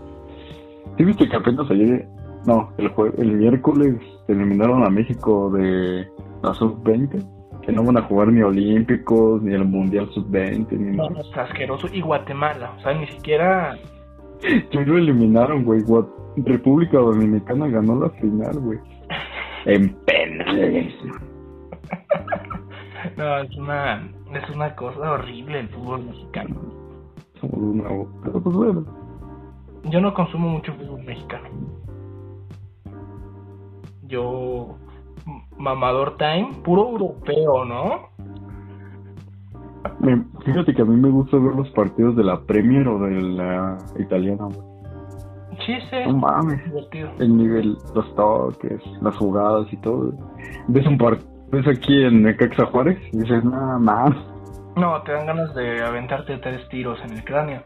¿Sí 0.97 1.03
viste 1.03 1.27
que 1.27 1.35
apenas 1.35 1.69
ayer. 1.71 2.07
No, 2.45 2.69
el, 2.77 2.91
el 3.17 3.31
miércoles 3.37 3.95
eliminaron 4.27 4.83
a 4.83 4.89
México 4.89 5.49
de 5.51 6.07
la 6.43 6.53
sub-20? 6.53 7.35
que 7.65 7.71
no 7.71 7.83
van 7.83 7.97
a 7.97 8.03
jugar 8.03 8.27
ni 8.27 8.41
Olímpicos, 8.41 9.41
ni 9.41 9.53
el 9.53 9.65
Mundial 9.65 10.07
Sub-20, 10.13 10.71
ni. 10.71 10.97
No, 10.97 11.09
asqueroso. 11.35 11.87
Y 11.91 12.01
Guatemala, 12.01 12.71
o 12.77 12.81
sea, 12.81 12.93
ni 12.93 13.07
siquiera... 13.07 13.77
Ya 14.71 14.81
lo 14.81 14.97
eliminaron, 14.97 15.63
güey. 15.63 15.81
República 16.37 16.97
Dominicana 16.97 17.67
ganó 17.67 17.99
la 17.99 18.09
final, 18.11 18.59
güey. 18.59 18.79
En 19.65 19.95
penales. 20.05 20.93
no, 23.17 23.37
es 23.39 23.57
una, 23.57 24.09
es 24.33 24.49
una 24.49 24.75
cosa 24.75 25.11
horrible 25.11 25.59
el 25.61 25.69
fútbol 25.69 26.05
mexicano. 26.05 26.55
Pero 27.41 28.41
pues 28.41 28.55
bueno, 28.55 28.85
yo 29.85 30.01
no 30.01 30.13
consumo 30.13 30.49
mucho 30.49 30.73
fútbol 30.73 31.03
mexicano. 31.03 31.49
Yo, 34.03 34.77
mamador 35.57 36.17
time, 36.17 36.49
puro 36.63 36.89
europeo, 36.89 37.65
¿no? 37.65 38.15
fíjate 40.43 40.73
que 40.73 40.81
a 40.81 40.85
mí 40.85 40.95
me 40.95 41.09
gusta 41.09 41.37
ver 41.37 41.55
los 41.55 41.69
partidos 41.71 42.15
de 42.15 42.23
la 42.23 42.39
Premier 42.41 42.87
o 42.87 42.99
de 42.99 43.21
la 43.21 43.77
italiana, 43.99 44.47
Sí, 45.65 45.73
sí. 45.89 45.97
No 46.07 46.17
mames. 46.17 46.61
El 47.19 47.37
nivel, 47.37 47.77
los 47.95 48.15
toques, 48.15 48.81
las 49.01 49.15
jugadas 49.15 49.71
y 49.71 49.77
todo. 49.77 50.13
Ves 50.67 50.85
un 50.85 50.97
partido, 50.97 51.34
ves 51.55 51.67
aquí 51.67 52.03
en 52.03 52.23
Necaxa 52.23 52.65
Juárez 52.65 52.97
y 53.11 53.19
dices, 53.19 53.43
nada 53.43 53.79
más. 53.79 54.15
No, 54.75 55.01
te 55.03 55.13
dan 55.13 55.25
ganas 55.25 55.55
de 55.55 55.81
aventarte 55.81 56.37
tres 56.37 56.67
tiros 56.69 56.99
en 57.05 57.17
el 57.17 57.23
cráneo. 57.23 57.63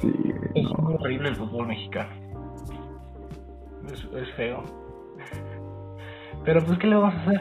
Sí. 0.00 0.12
Es 0.54 0.78
muy 0.78 0.94
horrible 0.94 1.30
el 1.30 1.36
fútbol 1.36 1.66
mexicano. 1.66 2.10
Es, 3.92 4.04
es 4.14 4.30
feo. 4.36 4.62
Pero 6.44 6.64
pues, 6.64 6.78
¿qué 6.78 6.86
le 6.86 6.96
vamos 6.96 7.14
a 7.14 7.22
hacer? 7.22 7.40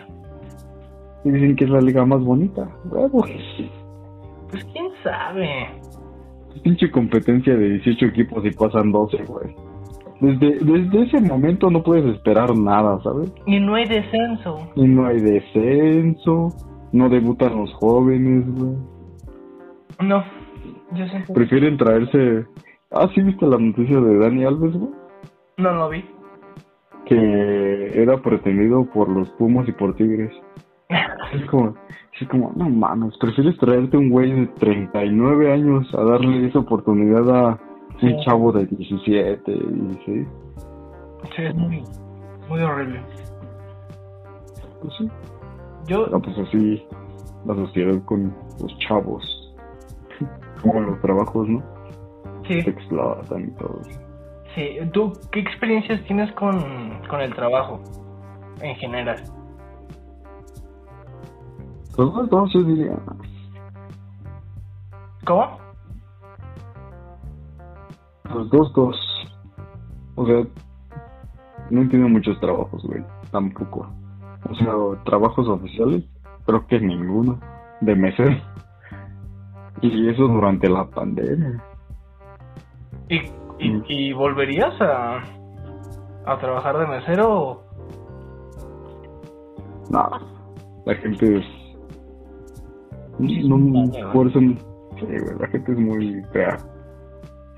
Y 1.24 1.32
dicen 1.32 1.56
que 1.56 1.66
es 1.66 1.70
la 1.70 1.82
liga 1.82 2.06
más 2.06 2.22
bonita. 2.22 2.68
Pues 2.90 4.66
quién 4.74 4.92
sabe. 5.04 5.70
Pinche 6.64 6.90
competencia 6.92 7.56
de 7.56 7.70
18 7.70 8.06
equipos 8.08 8.44
y 8.46 8.52
pasan 8.52 8.92
12, 8.92 9.24
güey. 9.26 9.56
Desde, 10.22 10.60
desde 10.60 11.02
ese 11.02 11.20
momento 11.20 11.72
no 11.72 11.82
puedes 11.82 12.06
esperar 12.16 12.56
nada, 12.56 13.02
¿sabes? 13.02 13.34
Y 13.48 13.60
no 13.60 13.74
hay 13.74 13.88
descenso. 13.88 14.72
Y 14.76 14.88
no 14.88 15.08
hay 15.08 15.20
descenso. 15.20 16.50
No 16.92 17.10
debutan 17.10 17.58
los 17.58 17.74
jóvenes, 17.74 18.46
güey. 18.56 18.76
No, 20.00 20.24
yo 20.94 21.08
siempre... 21.08 21.34
Prefieren 21.34 21.78
traerse... 21.78 22.46
Ah, 22.92 23.10
¿sí 23.16 23.22
viste 23.22 23.48
la 23.48 23.58
noticia 23.58 24.00
de 24.00 24.18
Dani 24.20 24.46
Alves, 24.46 24.74
güey? 24.74 24.92
No 25.58 25.74
lo 25.74 25.90
vi. 25.90 26.06
Que 27.06 28.02
era 28.02 28.18
pretendido 28.18 28.86
por 28.94 29.10
los 29.10 29.28
Pumas 29.32 29.68
y 29.68 29.72
por 29.72 29.96
Tigres. 29.96 30.32
es 31.34 31.46
como, 31.50 31.74
es 32.20 32.28
como, 32.28 32.54
no 32.56 32.70
mames, 32.70 33.18
prefieres 33.18 33.58
traerte 33.58 33.98
un 33.98 34.10
güey 34.10 34.32
de 34.32 34.48
39 34.60 35.52
años 35.52 35.88
a 35.96 36.04
darle 36.04 36.46
esa 36.46 36.60
oportunidad 36.60 37.30
a 37.30 37.60
un 38.02 38.20
chavo 38.22 38.52
de 38.52 38.66
17, 38.66 39.52
16. 39.52 40.28
Sí, 41.36 41.44
es 41.44 41.56
muy, 41.56 41.84
muy 42.50 42.62
horrible. 42.62 43.02
Pues 44.82 44.94
sí. 44.98 45.10
Yo... 45.88 46.08
No, 46.08 46.22
pues 46.22 46.38
así 46.40 46.84
la 47.46 47.56
sociedad 47.56 48.04
con 48.06 48.34
los 48.60 48.78
chavos. 48.80 49.56
Como 50.62 50.80
los 50.82 51.02
trabajos, 51.02 51.48
¿no? 51.48 51.64
Sí. 52.48 52.62
Se 52.62 52.70
explotan 52.70 53.48
y 53.48 53.52
todo. 53.52 53.82
Sí, 54.56 54.78
¿tú 54.92 55.14
qué 55.32 55.40
experiencias 55.40 56.04
tienes 56.06 56.32
con, 56.34 56.60
con 57.08 57.22
el 57.22 57.34
trabajo 57.34 57.80
en 58.62 58.76
general? 58.76 59.24
Los 61.98 62.30
dos, 62.30 62.54
yo 62.54 62.64
diría. 62.64 62.98
¿Cómo? 65.26 65.61
Los 68.34 68.50
dos, 68.50 68.74
dos. 68.74 68.96
O 70.16 70.26
sea, 70.26 70.44
no 71.70 71.82
entiendo 71.82 72.10
muchos 72.10 72.40
trabajos, 72.40 72.84
güey. 72.84 73.04
Tampoco. 73.32 73.88
O 74.50 74.56
sea, 74.56 74.74
trabajos 75.06 75.48
oficiales, 75.48 76.04
creo 76.46 76.66
que 76.68 76.80
ninguno. 76.80 77.40
De 77.82 77.96
meses. 77.96 78.38
Y 79.82 80.10
eso 80.10 80.28
durante 80.28 80.70
la 80.70 80.86
pandemia. 80.86 81.64
¿Y, 83.10 83.18
y, 83.60 83.70
mm. 83.72 83.84
y 83.88 84.14
volverías 84.14 84.80
a, 84.80 85.24
a 86.26 86.38
trabajar 86.38 86.78
de 86.78 86.88
mesero? 86.88 87.64
No, 89.90 90.10
la 90.86 90.96
gente 90.96 91.38
es 91.38 91.62
no, 93.22 94.12
por 94.14 94.28
eso, 94.28 94.40
la 94.40 95.48
gente 95.48 95.72
es 95.72 95.78
muy 95.78 96.24
fea, 96.32 96.58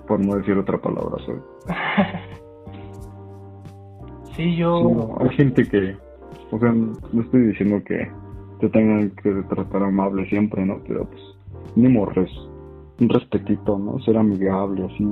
por 0.08 0.20
no 0.20 0.36
decir 0.36 0.58
otra 0.58 0.78
palabra. 0.78 1.18
Soy. 1.26 1.36
sí, 4.36 4.56
yo... 4.56 5.16
hay 5.20 5.30
gente 5.36 5.64
que, 5.64 5.96
o 6.52 6.60
sea, 6.60 6.72
no 6.72 7.22
estoy 7.22 7.48
diciendo 7.48 7.82
que 7.86 8.10
te 8.60 8.70
tengan 8.70 9.10
que 9.12 9.32
tratar 9.50 9.84
amable 9.84 10.28
siempre, 10.30 10.66
¿no? 10.66 10.80
Pero 10.88 11.06
pues, 11.06 11.22
ni 11.76 11.90
morres, 11.90 12.32
un 13.00 13.10
respetito, 13.10 13.78
¿no? 13.78 14.00
Ser 14.00 14.18
amigable, 14.18 14.86
así. 14.86 15.08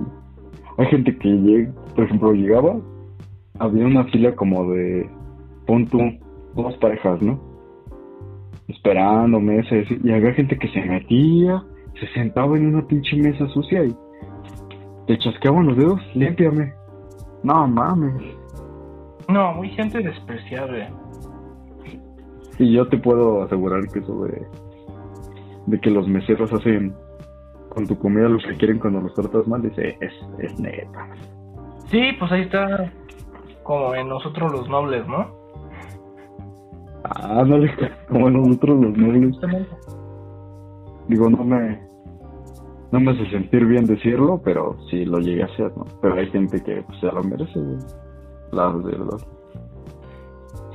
Hay 0.77 0.86
gente 0.88 1.15
que 1.17 1.30
llega, 1.30 1.71
por 1.95 2.06
ejemplo, 2.06 2.34
llegaba, 2.34 2.80
había 3.60 3.86
una 3.86 4.06
fila 4.06 4.34
como 4.36 4.71
de, 4.71 5.10
pon 5.67 5.86
tú, 5.88 5.99
dos 6.56 6.75
parejas, 6.77 7.21
¿no? 7.21 7.51
esperando 8.71 9.39
meses 9.39 9.88
y 10.04 10.12
había 10.12 10.34
gente 10.34 10.58
que 10.58 10.67
se 10.69 10.82
metía, 10.82 11.63
se 11.99 12.08
sentaba 12.13 12.58
en 12.58 12.67
una 12.67 12.88
pinche 12.88 13.15
mesa 13.17 13.47
sucia 13.49 13.84
y 13.84 13.95
te 15.12 15.17
chasqueaban 15.17 15.67
los 15.67 15.76
dedos, 15.76 16.00
límpiame. 16.15 16.74
No 17.43 17.67
mames. 17.67 18.13
No, 19.28 19.54
muy 19.56 19.69
gente 19.71 20.00
despreciable. 20.00 20.88
Y 22.58 22.71
yo 22.71 22.88
te 22.88 22.97
puedo 22.97 23.43
asegurar 23.43 23.86
que 23.89 24.00
eso 24.00 24.24
de, 24.24 24.47
de 25.65 25.82
que 25.82 25.91
los 25.91 26.08
meseros 26.08 26.54
hacen 26.54 26.95
con 27.69 27.88
tu 27.88 28.00
comida 28.00 28.30
lo 28.30 28.38
que 28.38 28.56
quieren 28.56 28.80
cuando 28.80 29.02
los 29.02 29.13
tratas 29.13 29.45
mal, 29.47 29.62
dice, 29.62 29.97
es, 30.00 30.13
es 30.39 30.58
neta. 30.58 31.10
Sí, 31.89 32.13
pues 32.17 32.32
ahí 32.32 32.43
está 32.43 32.89
como 33.63 33.93
en 33.93 34.08
nosotros 34.08 34.50
los 34.50 34.69
nobles, 34.69 35.06
¿no? 35.08 35.28
Ah, 37.04 37.43
no 37.45 37.58
como 38.08 38.30
nosotros 38.30 38.82
los 38.82 38.97
nobles. 38.97 39.38
Digo, 41.10 41.30
no 41.30 41.43
me 41.43 41.90
no 42.91 42.99
me 42.99 43.12
hace 43.12 43.30
sentir 43.30 43.65
bien 43.65 43.86
decirlo, 43.86 44.41
pero 44.43 44.77
sí 44.89 45.06
lo 45.06 45.19
llegué 45.19 45.43
a 45.43 45.45
hacer, 45.45 45.71
¿no? 45.77 45.86
Pero 46.01 46.15
hay 46.15 46.30
gente 46.30 46.62
que 46.63 46.82
pues, 46.82 46.99
se 46.99 47.08
lo 47.08 47.23
merece, 47.23 47.60
la 48.51 48.67
verdad. 48.69 49.17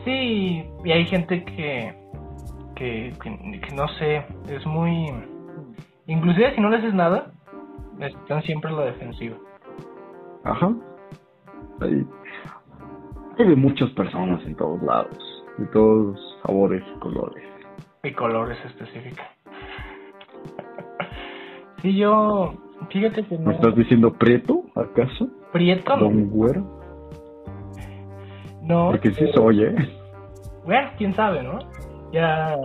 Sí, 0.05 0.65
y 0.85 0.91
hay 0.91 1.05
gente 1.07 1.45
que, 1.45 1.95
que, 2.75 3.13
que, 3.23 3.75
no 3.75 3.89
sé, 3.99 4.25
es 4.49 4.65
muy... 4.67 5.13
Inclusive 6.07 6.55
si 6.55 6.61
no 6.61 6.71
le 6.71 6.77
haces 6.77 6.95
nada, 6.95 7.33
están 7.99 8.43
siempre 8.43 8.71
en 8.71 8.77
la 8.77 8.85
defensiva. 8.85 9.37
Ajá. 10.45 10.73
Hay, 11.81 12.07
hay 13.39 13.49
de 13.49 13.57
muchas 13.57 13.91
personas 13.91 14.45
en 14.47 14.55
todos 14.55 14.81
lados 14.83 15.37
de 15.59 15.67
todos 15.67 16.19
sabores 16.45 16.83
y 16.95 16.99
colores. 16.99 17.45
Y 18.03 18.13
colores 18.13 18.59
específicos. 18.65 19.25
Sí, 21.87 21.97
yo, 21.97 22.55
fíjate 22.91 23.25
que 23.25 23.39
no... 23.39 23.51
¿Me 23.51 23.55
estás 23.55 23.77
diciendo 23.77 24.13
Prieto, 24.13 24.65
acaso? 24.75 25.29
¿Prieto? 25.53 25.97
¿Don 25.97 26.31
Güero? 26.31 26.81
No. 28.63 28.91
Porque 28.91 29.13
sí 29.13 29.27
soy, 29.33 29.65
¿eh? 29.65 29.75
Bueno, 30.65 30.91
quién 30.99 31.15
sabe, 31.15 31.43
¿no? 31.43 31.59
Ya... 32.13 32.57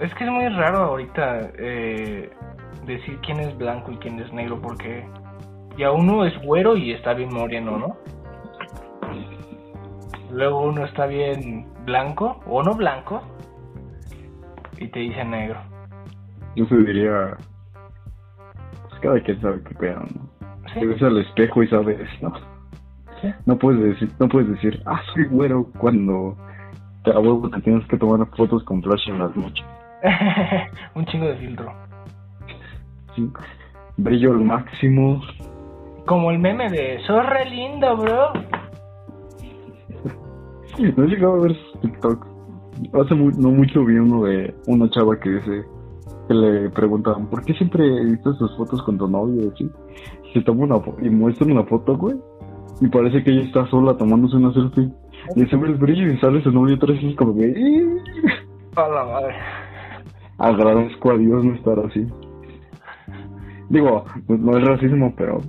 Es 0.00 0.14
que 0.14 0.24
es 0.24 0.30
muy 0.30 0.48
raro 0.48 0.78
ahorita 0.78 1.50
eh, 1.58 2.30
decir 2.86 3.18
quién 3.24 3.40
es 3.40 3.56
blanco 3.56 3.92
y 3.92 3.96
quién 3.96 4.18
es 4.20 4.32
negro 4.32 4.60
porque 4.60 5.06
ya 5.76 5.92
uno 5.92 6.24
es 6.24 6.36
güero 6.44 6.76
y 6.76 6.92
está 6.92 7.14
bien 7.14 7.32
moreno, 7.32 7.78
¿no? 7.78 7.96
Luego 10.32 10.62
uno 10.62 10.84
está 10.84 11.06
bien 11.06 11.66
blanco 11.84 12.40
o 12.46 12.62
no 12.62 12.74
blanco 12.74 13.22
y 14.78 14.88
te 14.88 14.98
dice 14.98 15.24
negro. 15.24 15.60
Yo 16.56 16.66
se 16.66 16.76
diría, 16.76 17.36
cada 19.04 19.20
quien 19.20 19.38
sabe 19.42 19.60
qué 19.68 19.74
pedo, 19.74 20.00
¿no? 20.00 20.72
Te 20.72 20.86
ves 20.86 21.02
al 21.02 21.18
espejo 21.18 21.62
y 21.62 21.68
sabes, 21.68 22.08
¿no? 22.22 22.32
No 23.44 23.58
puedes 23.58 23.82
decir, 23.82 24.10
no 24.18 24.28
puedes 24.28 24.48
decir, 24.48 24.82
ah, 24.86 25.00
soy 25.12 25.26
güero 25.26 25.66
cuando 25.78 26.36
te 27.04 27.12
a 27.12 27.18
huevo 27.18 27.50
te 27.50 27.60
tienes 27.60 27.86
que 27.86 27.98
tomar 27.98 28.26
fotos 28.34 28.64
con 28.64 28.82
flash 28.82 29.08
en 29.08 29.18
las 29.18 29.36
noches. 29.36 29.64
Un 30.94 31.04
chingo 31.06 31.26
de 31.26 31.36
filtro. 31.36 31.70
Sí. 33.14 33.30
Brillo 33.98 34.32
al 34.32 34.40
máximo. 34.40 35.20
Como 36.06 36.30
el 36.30 36.38
meme 36.38 36.70
de, 36.70 36.98
sos 37.06 37.26
re 37.26 37.44
lindo, 37.50 37.96
bro. 37.96 38.32
No 40.96 41.04
he 41.04 41.06
llegado 41.06 41.34
a 41.34 41.42
ver 41.42 41.56
TikTok. 41.82 42.26
Hace 42.94 43.14
no 43.14 43.50
mucho 43.50 43.84
vi 43.84 43.96
uno 43.96 44.24
de 44.24 44.52
una 44.66 44.90
chava 44.90 45.20
que 45.20 45.30
dice 45.30 45.64
que 46.26 46.34
le 46.34 46.70
preguntaban 46.70 47.28
¿por 47.28 47.44
qué 47.44 47.52
siempre 47.54 47.86
editas 47.86 48.36
sus 48.38 48.56
fotos 48.56 48.82
con 48.82 48.98
tu 48.98 49.08
novio? 49.08 49.52
¿sí? 49.56 49.70
Se 50.32 50.40
toma 50.42 50.64
una 50.64 50.82
y 51.02 51.10
muestra 51.10 51.46
una 51.46 51.64
foto, 51.64 51.96
güey. 51.96 52.16
Y 52.80 52.88
parece 52.88 53.22
que 53.22 53.30
ella 53.30 53.42
está 53.42 53.66
sola 53.68 53.96
tomándose 53.96 54.36
una 54.36 54.52
selfie. 54.52 54.90
Y 55.36 55.46
se 55.46 55.56
ve 55.56 55.68
el 55.68 55.76
brillo 55.76 56.12
y 56.12 56.18
sale 56.18 56.42
su 56.42 56.50
novio 56.50 56.76
atrás 56.76 56.98
y 57.00 57.14
como 57.14 57.36
que... 57.36 57.54
A 58.76 58.88
la 58.88 59.04
madre. 59.04 59.34
Agradezco 60.38 61.12
a 61.12 61.16
Dios 61.16 61.44
no 61.44 61.54
estar 61.54 61.78
así. 61.78 62.06
Digo, 63.68 64.04
pues 64.26 64.40
no 64.40 64.58
es 64.58 64.64
racismo, 64.64 65.14
pero 65.16 65.40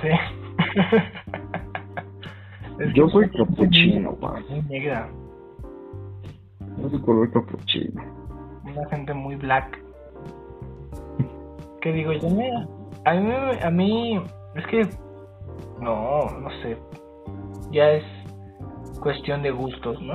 Sí. 0.00 0.08
Yo 2.94 3.08
soy 3.08 3.28
capuchino. 3.30 4.16
Muy 4.48 4.62
negra. 4.68 5.10
Yo 6.78 6.88
soy 6.88 7.00
color 7.00 7.30
capuchino. 7.30 8.19
Una 8.76 8.88
gente 8.88 9.14
muy 9.14 9.36
black. 9.36 9.78
¿Qué 11.80 11.92
digo 11.92 12.12
yo? 12.12 12.28
Mira, 12.28 12.68
a 13.04 13.14
mí, 13.14 13.32
a 13.62 13.70
mí, 13.70 14.22
es 14.54 14.66
que, 14.66 14.88
no, 15.80 16.26
no 16.38 16.50
sé. 16.62 16.76
Ya 17.70 17.90
es 17.92 18.04
cuestión 19.00 19.42
de 19.42 19.50
gustos, 19.50 20.00
¿no? 20.02 20.14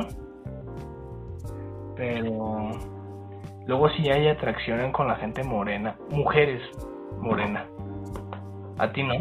Pero 1.96 2.72
luego 3.66 3.90
si 3.90 4.10
hay 4.10 4.28
atracción 4.28 4.92
con 4.92 5.08
la 5.08 5.16
gente 5.16 5.44
morena, 5.44 5.96
mujeres 6.12 6.62
morena. 7.20 7.66
¿A 8.78 8.92
ti 8.92 9.04
no? 9.04 9.14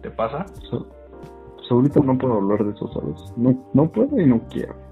¿Te 0.00 0.10
pasa? 0.10 0.46
pues 0.70 1.70
ahorita 1.70 2.00
no 2.00 2.16
puedo 2.16 2.34
hablar 2.34 2.64
de 2.64 2.72
eso, 2.72 2.88
¿sabes? 2.92 3.32
No, 3.36 3.54
no 3.72 3.86
puedo 3.90 4.20
y 4.20 4.26
no 4.26 4.40
quiero. 4.48 4.83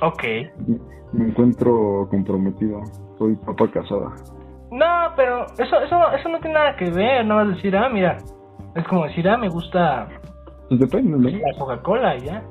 Ok. 0.00 0.22
Me 1.12 1.28
encuentro 1.28 2.06
comprometido. 2.10 2.82
Soy 3.18 3.34
papá 3.36 3.70
casada. 3.70 4.14
No, 4.70 5.12
pero 5.16 5.46
eso, 5.58 5.80
eso, 5.80 6.12
eso 6.12 6.28
no 6.28 6.38
tiene 6.40 6.54
nada 6.54 6.76
que 6.76 6.90
ver. 6.90 7.24
No 7.24 7.36
vas 7.36 7.48
a 7.48 7.50
decir, 7.50 7.76
ah, 7.76 7.88
mira. 7.88 8.18
Es 8.74 8.86
como 8.86 9.06
decir, 9.06 9.28
ah, 9.28 9.36
me 9.36 9.48
gusta. 9.48 10.08
Pues 10.68 10.80
depende, 10.80 11.16
¿no? 11.16 11.28
La 11.28 11.58
Coca-Cola 11.58 12.16
y 12.16 12.26
ya. 12.26 12.42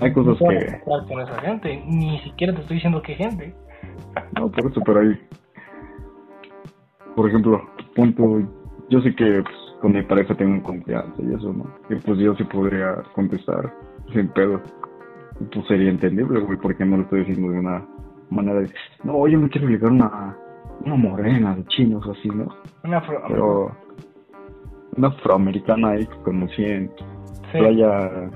Hay 0.00 0.12
cosas 0.12 0.38
que. 0.38 0.80
con 0.84 1.20
esa 1.20 1.40
gente. 1.40 1.82
Ni 1.86 2.18
siquiera 2.20 2.54
te 2.54 2.62
estoy 2.62 2.76
diciendo 2.76 3.02
qué 3.02 3.14
gente. 3.14 3.54
No, 4.38 4.50
por 4.50 4.70
eso, 4.70 4.80
pero 4.84 5.00
ahí. 5.00 5.18
Por 7.14 7.28
ejemplo, 7.28 7.60
punto. 7.94 8.42
Yo 8.88 9.00
sé 9.00 9.14
que 9.14 9.42
pues, 9.42 9.56
con 9.80 9.92
mi 9.92 10.02
pareja 10.02 10.34
tengo 10.34 10.62
confianza 10.62 11.22
y 11.22 11.34
eso, 11.34 11.52
¿no? 11.52 11.64
Y 11.90 11.96
pues 11.96 12.18
yo 12.18 12.34
sí 12.36 12.44
podría 12.44 13.02
contestar 13.14 13.72
sin 14.12 14.28
pedo. 14.28 14.60
Pues 15.52 15.66
sería 15.66 15.90
entendible, 15.90 16.40
güey, 16.40 16.58
porque 16.58 16.84
no 16.84 16.96
lo 16.96 17.02
estoy 17.02 17.20
diciendo 17.20 17.52
de 17.52 17.58
una 17.58 17.86
manera 18.30 18.60
de. 18.60 18.70
No, 19.04 19.16
oye, 19.16 19.36
me 19.36 19.48
quiero 19.48 19.68
ligar 19.68 19.90
una. 19.90 20.36
Una 20.84 20.96
morena 20.96 21.56
de 21.56 21.64
chinos, 21.66 22.06
así, 22.06 22.28
¿no? 22.28 22.46
Una 22.84 22.98
afro. 22.98 23.22
Pero. 23.28 23.76
Una 24.96 25.08
afroamericana 25.08 25.90
ahí 25.90 26.06
que 26.06 26.16
conocí 26.22 26.64
en 26.64 26.90
playa 27.52 28.30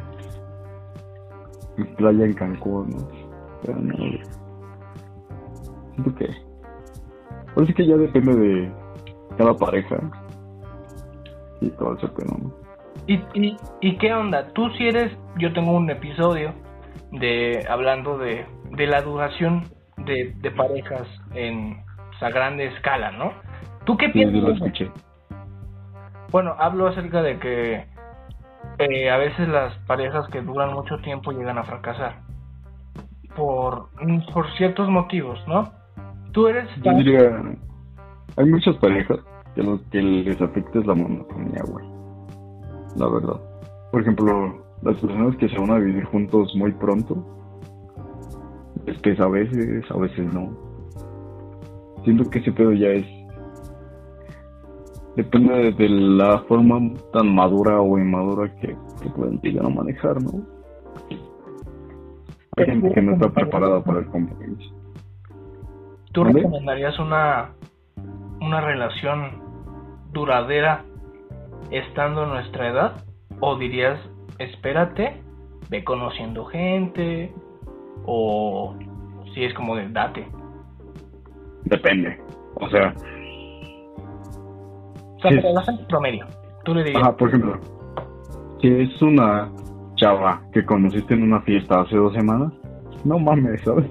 playa 1.96 2.24
en 2.24 2.34
Cancún, 2.34 2.90
¿no? 2.90 3.08
Pero 3.62 3.78
no, 3.78 3.94
siento 5.94 6.14
que, 6.16 6.28
parece 7.54 7.74
que 7.74 7.86
ya 7.86 7.96
depende 7.96 8.36
de 8.36 8.72
cada 9.36 9.54
pareja 9.54 9.98
y 11.60 11.70
todo 11.70 11.96
ese 11.96 12.08
pedo, 12.08 12.36
¿no? 12.42 12.52
¿Y, 13.06 13.14
y, 13.34 13.56
¿Y 13.80 13.98
qué 13.98 14.12
onda? 14.12 14.48
Tú 14.52 14.68
si 14.70 14.86
eres, 14.86 15.12
yo 15.38 15.52
tengo 15.52 15.72
un 15.72 15.90
episodio 15.90 16.52
de 17.12 17.66
hablando 17.68 18.18
de, 18.18 18.46
de 18.70 18.86
la 18.86 19.02
duración 19.02 19.64
de, 19.98 20.34
de 20.40 20.50
parejas 20.50 21.06
en 21.34 21.82
a 22.20 22.30
grande 22.30 22.66
escala, 22.66 23.12
¿no? 23.12 23.32
¿Tú 23.84 23.96
qué 23.96 24.08
piensas? 24.10 24.60
Bueno, 26.30 26.54
hablo 26.58 26.86
acerca 26.86 27.22
de 27.22 27.38
que 27.38 27.86
eh, 28.78 29.10
a 29.10 29.16
veces 29.16 29.48
las 29.48 29.74
parejas 29.86 30.28
que 30.28 30.42
duran 30.42 30.72
mucho 30.74 30.98
tiempo 30.98 31.32
llegan 31.32 31.58
a 31.58 31.64
fracasar 31.64 32.20
por, 33.34 33.88
por 34.32 34.50
ciertos 34.56 34.88
motivos, 34.88 35.38
¿no? 35.48 35.72
Tú 36.32 36.46
eres... 36.46 36.68
Yo 36.82 36.92
diría, 36.92 37.42
hay 38.36 38.44
muchas 38.44 38.76
parejas 38.76 39.18
que 39.54 39.62
lo 39.62 39.80
que 39.90 40.00
les 40.02 40.40
afecta 40.40 40.78
es 40.78 40.86
la 40.86 40.94
monotonía, 40.94 41.62
güey. 41.66 41.86
La 42.96 43.08
verdad. 43.08 43.40
Por 43.90 44.02
ejemplo, 44.02 44.59
las 44.82 44.98
personas 45.00 45.36
que 45.36 45.48
se 45.48 45.58
van 45.58 45.70
a 45.70 45.78
vivir 45.78 46.04
juntos 46.04 46.54
muy 46.56 46.72
pronto, 46.72 47.24
es 48.86 48.98
que 49.02 49.14
a 49.18 49.26
veces, 49.26 49.90
a 49.90 49.96
veces 49.98 50.32
no. 50.32 50.50
Siento 52.04 52.28
que 52.30 52.38
ese 52.38 52.52
pedo 52.52 52.72
ya 52.72 52.88
es 52.88 53.06
depende 55.16 55.72
de 55.72 55.88
la 55.88 56.38
forma 56.48 56.80
tan 57.12 57.34
madura 57.34 57.80
o 57.80 57.98
inmadura 57.98 58.54
que, 58.56 58.76
pueden 59.14 59.40
llegar 59.40 59.66
a 59.66 59.68
manejar, 59.68 60.22
¿no? 60.22 60.44
Hay 62.56 62.66
gente 62.66 62.92
que 62.92 63.02
no 63.02 63.14
está 63.14 63.30
preparada 63.30 63.82
para 63.82 64.00
el 64.00 64.06
compromiso. 64.06 64.74
¿Tú 66.12 66.24
recomendarías 66.24 66.98
una, 66.98 67.52
una 68.40 68.60
relación 68.60 69.42
duradera 70.12 70.84
estando 71.70 72.24
en 72.24 72.30
nuestra 72.30 72.68
edad? 72.68 73.04
¿O 73.40 73.56
dirías, 73.56 73.98
espérate, 74.40 75.22
ve 75.68 75.84
conociendo 75.84 76.44
gente? 76.46 77.32
¿O 78.04 78.74
si 79.34 79.44
es 79.44 79.54
como 79.54 79.76
de 79.76 79.88
date? 79.90 80.26
Depende. 81.64 82.18
O 82.56 82.68
sea, 82.68 82.94
o 85.16 85.20
sea, 85.20 85.30
pero 85.30 85.52
la 85.52 85.62
gente 85.62 85.84
promedio. 85.84 86.26
Tú 86.64 86.74
le 86.74 86.84
dirías. 86.84 87.02
Ajá, 87.02 87.16
por 87.16 87.28
ejemplo, 87.28 87.60
si 88.60 88.68
es 88.68 89.02
una 89.02 89.50
chava 89.96 90.42
que 90.52 90.64
conociste 90.64 91.14
en 91.14 91.22
una 91.24 91.40
fiesta 91.42 91.82
hace 91.82 91.96
dos 91.96 92.14
semanas, 92.14 92.52
no 93.04 93.18
mames, 93.18 93.60
¿sabes? 93.62 93.90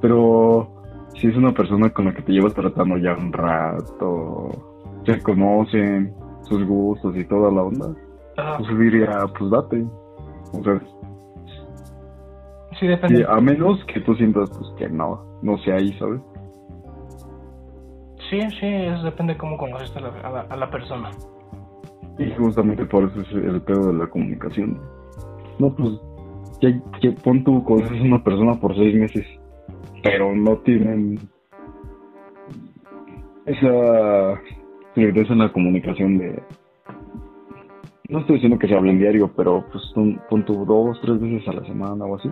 Pero 0.00 0.68
si 1.14 1.28
es 1.28 1.36
una 1.36 1.52
persona 1.52 1.90
con 1.90 2.06
la 2.06 2.14
que 2.14 2.22
te 2.22 2.32
llevas 2.32 2.54
tratando 2.54 2.96
ya 2.96 3.14
un 3.14 3.32
rato, 3.32 4.50
se 5.04 5.22
conocen 5.22 6.14
sus 6.42 6.64
gustos 6.64 7.16
y 7.16 7.24
toda 7.24 7.50
la 7.50 7.62
onda, 7.62 7.94
pues 8.58 8.78
diría, 8.78 9.24
pues 9.38 9.50
date. 9.50 9.84
O 10.52 10.62
sea, 10.62 10.80
sí, 12.78 12.86
depende. 12.86 13.26
a 13.28 13.40
menos 13.40 13.84
que 13.86 14.00
tú 14.00 14.14
sientas 14.14 14.50
pues, 14.50 14.70
que 14.78 14.88
no, 14.88 15.24
no 15.42 15.58
sea 15.58 15.76
ahí, 15.76 15.92
¿sabes? 15.98 16.20
Sí, 18.30 18.40
sí, 18.60 18.66
eso 18.66 19.02
depende 19.04 19.32
de 19.32 19.38
cómo 19.38 19.56
conoces 19.56 19.94
a 19.96 20.00
la, 20.00 20.40
a 20.48 20.56
la, 20.56 20.70
persona. 20.70 21.10
Y 22.18 22.30
justamente 22.32 22.84
por 22.84 23.04
eso 23.04 23.20
es 23.22 23.32
el 23.32 23.62
pedo 23.62 23.86
de 23.88 23.94
la 23.94 24.06
comunicación. 24.06 24.78
No, 25.58 25.74
pues, 25.74 25.98
que, 26.60 26.80
que 27.00 27.12
pon 27.12 27.42
tú 27.44 27.64
conoces 27.64 27.98
a 28.00 28.04
una 28.04 28.22
persona 28.22 28.54
por 28.54 28.74
seis 28.74 28.94
meses, 28.94 29.26
pero 30.02 30.34
no 30.34 30.58
tienen 30.58 31.18
esa 33.46 34.40
fluidez 34.94 35.30
en 35.30 35.38
la 35.38 35.52
comunicación 35.52 36.18
de... 36.18 36.42
No 38.08 38.20
estoy 38.20 38.36
diciendo 38.36 38.58
que 38.58 38.68
se 38.68 38.74
hablen 38.74 38.98
diario, 38.98 39.30
pero 39.36 39.66
pues 39.70 39.84
pon 40.30 40.44
tú 40.46 40.64
dos, 40.64 40.98
tres 41.02 41.20
veces 41.20 41.46
a 41.46 41.52
la 41.52 41.66
semana 41.66 42.06
o 42.06 42.16
así. 42.16 42.30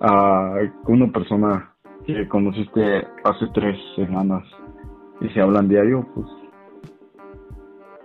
A 0.00 0.58
una 0.86 1.10
persona 1.10 1.72
que 2.04 2.28
conociste 2.28 3.06
hace 3.24 3.46
tres 3.54 3.78
semanas 3.96 4.44
y 5.22 5.28
si 5.30 5.40
hablan 5.40 5.66
diario, 5.66 6.06
pues 6.14 6.26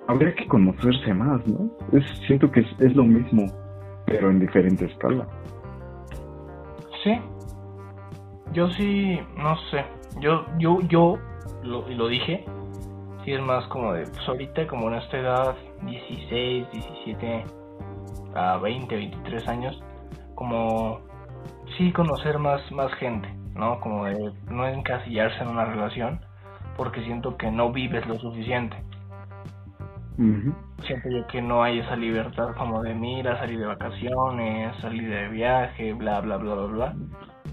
habría 0.07 0.33
que 0.33 0.47
conocerse 0.47 1.13
más, 1.13 1.45
¿no? 1.45 1.69
Es, 1.91 2.05
siento 2.25 2.49
que 2.49 2.61
es, 2.61 2.95
lo 2.95 3.03
mismo, 3.03 3.47
pero 4.05 4.29
en 4.29 4.39
diferente 4.39 4.85
escala. 4.85 5.27
Sí. 7.03 7.19
Yo 8.53 8.69
sí, 8.71 9.19
no 9.37 9.57
sé. 9.71 9.83
Yo, 10.21 10.45
yo, 10.57 10.79
yo 10.87 11.17
lo, 11.63 11.85
lo 11.89 12.07
dije. 12.07 12.45
Sí 13.23 13.33
es 13.33 13.41
más 13.41 13.65
como 13.67 13.93
de, 13.93 14.05
pues 14.05 14.27
ahorita 14.27 14.67
como 14.67 14.89
en 14.89 14.95
esta 14.95 15.17
edad, 15.17 15.55
16, 15.81 16.67
17 16.71 17.45
a 18.35 18.57
20, 18.57 18.95
23 18.95 19.47
años, 19.47 19.83
como 20.35 20.99
sí 21.77 21.91
conocer 21.91 22.37
más, 22.39 22.69
más 22.71 22.93
gente, 22.95 23.33
¿no? 23.55 23.79
Como 23.79 24.05
de 24.05 24.33
no 24.49 24.67
encasillarse 24.67 25.41
en 25.41 25.49
una 25.49 25.65
relación 25.65 26.19
porque 26.77 27.03
siento 27.03 27.37
que 27.37 27.51
no 27.51 27.71
vives 27.71 28.05
lo 28.07 28.15
suficiente. 28.15 28.75
Siento 30.17 31.09
yo 31.09 31.25
que 31.27 31.41
no 31.41 31.63
hay 31.63 31.79
esa 31.79 31.95
libertad 31.95 32.53
como 32.55 32.83
de 32.83 32.93
mira, 32.93 33.39
salir 33.39 33.59
de 33.59 33.65
vacaciones, 33.65 34.75
salir 34.81 35.09
de 35.09 35.27
viaje, 35.29 35.93
bla, 35.93 36.21
bla, 36.21 36.37
bla, 36.37 36.53
bla, 36.53 36.65
bla, 36.65 36.95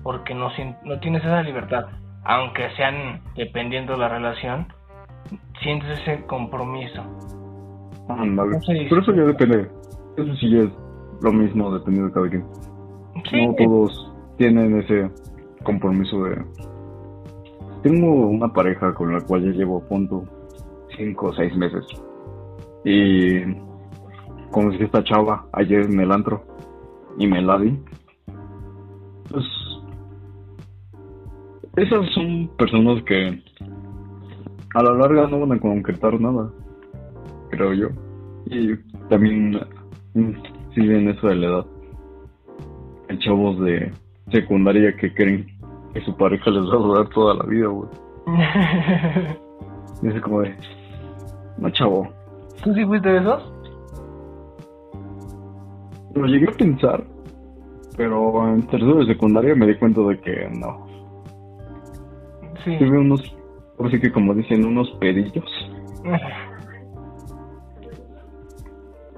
porque 0.03 0.35
no, 0.35 0.51
no 0.85 1.01
tienes 1.01 1.25
esa 1.25 1.43
libertad. 1.43 1.87
Aunque 2.25 2.71
sean, 2.77 3.23
dependiendo 3.35 3.95
de 3.95 3.99
la 3.99 4.09
relación, 4.09 4.73
sientes 5.63 6.01
ese 6.01 6.25
compromiso. 6.27 7.03
Pero 8.09 9.01
eso 9.01 9.15
ya 9.15 9.23
depende. 9.23 9.71
Eso 10.17 10.35
sí 10.37 10.59
es 10.59 10.69
lo 11.23 11.33
mismo 11.33 11.73
dependiendo 11.73 12.09
de 12.09 12.15
cada 12.15 12.29
quien. 12.29 13.47
No 13.47 13.55
todos 13.55 14.13
tienen 14.37 14.79
ese 14.81 15.11
compromiso 15.63 16.25
de 16.25 16.43
tengo 17.83 18.29
una 18.29 18.53
pareja 18.53 18.93
con 18.93 19.13
la 19.13 19.21
cual 19.23 19.45
ya 19.45 19.53
llevo 19.53 19.79
a 19.79 19.89
punto 19.89 20.25
cinco 20.97 21.29
o 21.29 21.33
seis 21.33 21.55
meses. 21.57 21.85
Y 22.85 23.41
conocí 24.51 24.83
a 24.83 24.85
esta 24.85 25.05
chava 25.05 25.47
ayer 25.53 25.83
en 25.83 26.01
el 26.01 26.13
antro 26.13 26.45
y 27.19 27.27
me 27.27 27.41
la 27.41 27.59
di. 27.59 27.79
Pues 29.31 29.45
esas 31.77 32.07
son 32.13 32.51
personas 32.59 33.03
que 33.05 33.43
a 34.75 34.83
la 34.83 34.93
larga 34.93 35.27
no 35.27 35.41
van 35.41 35.53
a 35.53 35.61
concretar 35.61 36.21
nada, 36.21 36.51
creo 37.51 37.73
yo. 37.75 37.89
Y 38.47 38.77
también, 39.09 39.61
mm, 40.15 40.33
sí 40.75 40.87
ven 40.87 41.09
eso 41.09 41.29
de 41.29 41.37
la 41.37 41.47
edad. 41.47 41.67
Hay 43.09 43.19
chavos 43.19 43.61
de 43.61 43.93
secundaria 44.31 44.97
que 44.97 45.13
creen 45.13 45.47
que 45.93 46.01
su 46.03 46.17
pareja 46.17 46.51
les 46.51 46.63
va 46.63 46.75
a 46.75 46.79
durar 46.79 47.09
toda 47.09 47.35
la 47.35 47.45
vida, 47.45 47.67
güey. 47.67 47.89
Y 50.03 50.09
es 50.09 50.21
como 50.23 50.41
de, 50.41 50.55
no, 51.59 51.71
chavo. 51.71 52.09
¿Tú 52.63 52.73
sí 52.75 52.85
fuiste 52.85 53.09
de 53.09 53.19
esos? 53.19 53.53
Lo 56.15 56.27
llegué 56.27 56.49
a 56.49 56.53
pensar, 56.53 57.05
pero 57.97 58.49
en 58.49 58.63
tercero 58.63 58.97
de 58.97 59.13
secundaria 59.13 59.55
me 59.55 59.67
di 59.67 59.75
cuenta 59.77 60.01
de 60.03 60.19
que 60.21 60.49
no. 60.59 60.87
Sí. 62.65 62.77
Tuve 62.79 62.99
unos, 62.99 63.37
así 63.87 64.01
que 64.01 64.13
como 64.13 64.35
dicen, 64.35 64.65
unos 64.65 64.91
pedillos. 65.01 65.45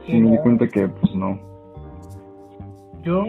Sí, 0.07 0.21
me 0.21 0.33
di 0.33 0.39
cuenta 0.39 0.67
que, 0.67 0.89
pues 0.89 1.15
no. 1.15 1.39
Yo, 3.03 3.25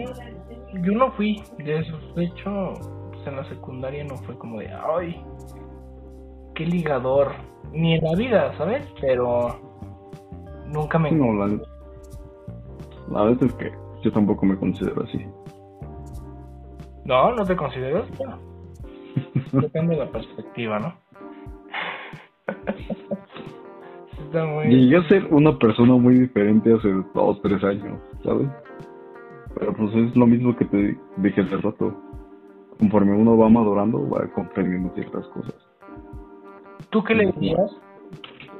yo 0.82 0.92
no 0.92 1.12
fui 1.12 1.40
de 1.58 1.78
esos. 1.78 2.14
De 2.16 2.24
hecho, 2.24 2.74
pues, 3.12 3.26
en 3.26 3.36
la 3.36 3.48
secundaria 3.48 4.04
no 4.04 4.16
fue 4.16 4.36
como 4.36 4.58
de, 4.58 4.68
ay, 4.72 5.24
qué 6.54 6.66
ligador. 6.66 7.32
Ni 7.72 7.94
en 7.94 8.04
la 8.04 8.16
vida, 8.16 8.56
¿sabes? 8.58 8.86
Pero 9.00 9.56
nunca 10.66 10.98
me... 10.98 11.10
No, 11.10 11.32
la, 11.32 11.46
la 13.10 13.22
verdad 13.24 13.44
es 13.44 13.54
que 13.54 13.72
yo 14.02 14.12
tampoco 14.12 14.46
me 14.46 14.56
considero 14.56 15.02
así. 15.02 15.24
No, 17.04 17.34
no 17.34 17.44
te 17.44 17.56
consideras. 17.56 18.06
Depende 19.52 19.94
de 19.94 20.04
la 20.04 20.10
perspectiva, 20.10 20.78
¿no? 20.78 21.03
Está 24.26 24.46
muy... 24.46 24.68
Llegué 24.68 24.96
a 24.96 25.08
ser 25.08 25.26
una 25.32 25.58
persona 25.58 25.94
muy 25.94 26.18
diferente 26.18 26.72
hace 26.72 26.88
dos, 27.14 27.40
tres 27.42 27.62
años, 27.64 28.00
¿sabes? 28.22 28.48
Pero 29.58 29.72
pues 29.74 29.94
es 29.94 30.16
lo 30.16 30.26
mismo 30.26 30.56
que 30.56 30.64
te 30.64 30.98
dije 31.18 31.40
hace 31.40 31.56
rato. 31.58 31.94
Conforme 32.78 33.12
uno 33.16 33.36
va 33.38 33.48
madurando, 33.48 34.08
va 34.08 34.26
comprendiendo 34.34 34.92
ciertas 34.94 35.26
cosas. 35.28 35.54
¿Tú 36.90 37.02
qué 37.04 37.14
le 37.14 37.30
dirías? 37.32 37.70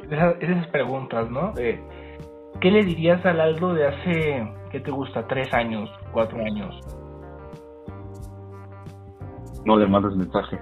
Esas, 0.09 0.37
esas 0.41 0.67
preguntas, 0.69 1.31
¿no? 1.31 1.53
De, 1.53 1.81
¿Qué 2.61 2.71
le 2.71 2.85
dirías 2.85 3.25
al 3.27 3.41
Aldo 3.41 3.75
de 3.75 3.87
hace, 3.87 4.53
¿qué 4.71 4.81
te 4.81 4.91
gusta? 4.91 5.27
¿Tres 5.27 5.53
años? 5.53 5.91
¿Cuatro 6.13 6.39
años? 6.39 6.75
No 9.65 9.77
le 9.77 9.87
mandes 9.87 10.15
mensaje. 10.17 10.59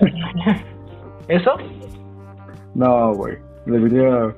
¿Eso? 1.28 1.52
No, 2.78 3.12
güey. 3.12 3.36
Le 3.66 3.78
diría 3.80 4.34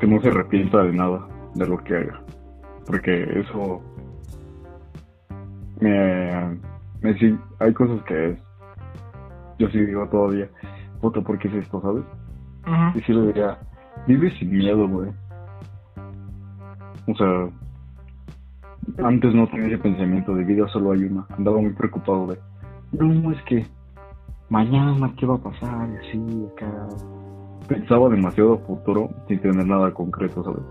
que 0.00 0.06
no 0.08 0.20
se 0.20 0.28
arrepienta 0.28 0.82
de 0.82 0.92
nada 0.92 1.26
de 1.54 1.66
lo 1.66 1.78
que 1.78 1.96
haga. 1.96 2.20
Porque 2.86 3.22
eso 3.38 3.80
me, 5.80 6.58
me 7.02 7.18
sí, 7.18 7.38
hay 7.60 7.72
cosas 7.72 8.02
que 8.02 8.36
yo 9.60 9.68
sí 9.68 9.78
digo 9.78 10.08
todavía, 10.08 10.48
puta, 11.00 11.20
¿por 11.20 11.38
qué 11.38 11.46
es 11.48 11.54
esto, 11.54 11.80
sabes? 11.80 12.04
Y 12.96 13.00
sí 13.02 13.12
le 13.12 13.28
diría, 13.28 13.56
vive 14.08 14.36
sin 14.40 14.50
miedo, 14.50 14.88
güey. 14.88 15.10
O 17.06 17.14
sea, 17.14 17.48
antes 19.06 19.32
no 19.32 19.46
tenía 19.46 19.68
ese 19.68 19.78
pensamiento 19.78 20.34
de 20.34 20.42
vida 20.42 20.66
solo 20.68 20.90
hay 20.90 21.04
una. 21.04 21.24
Andaba 21.38 21.60
muy 21.60 21.72
preocupado 21.74 22.26
de, 22.26 22.38
no, 22.90 23.30
es 23.30 23.42
que 23.44 23.64
mañana, 24.48 25.12
¿qué 25.18 25.26
va 25.26 25.34
a 25.34 25.38
pasar? 25.38 25.88
Así, 26.00 26.46
acá. 26.52 26.88
Pensaba 27.68 28.08
demasiado 28.08 28.58
futuro 28.58 29.10
sin 29.28 29.40
tener 29.40 29.66
nada 29.66 29.92
concreto, 29.92 30.42
¿sabes? 30.44 30.62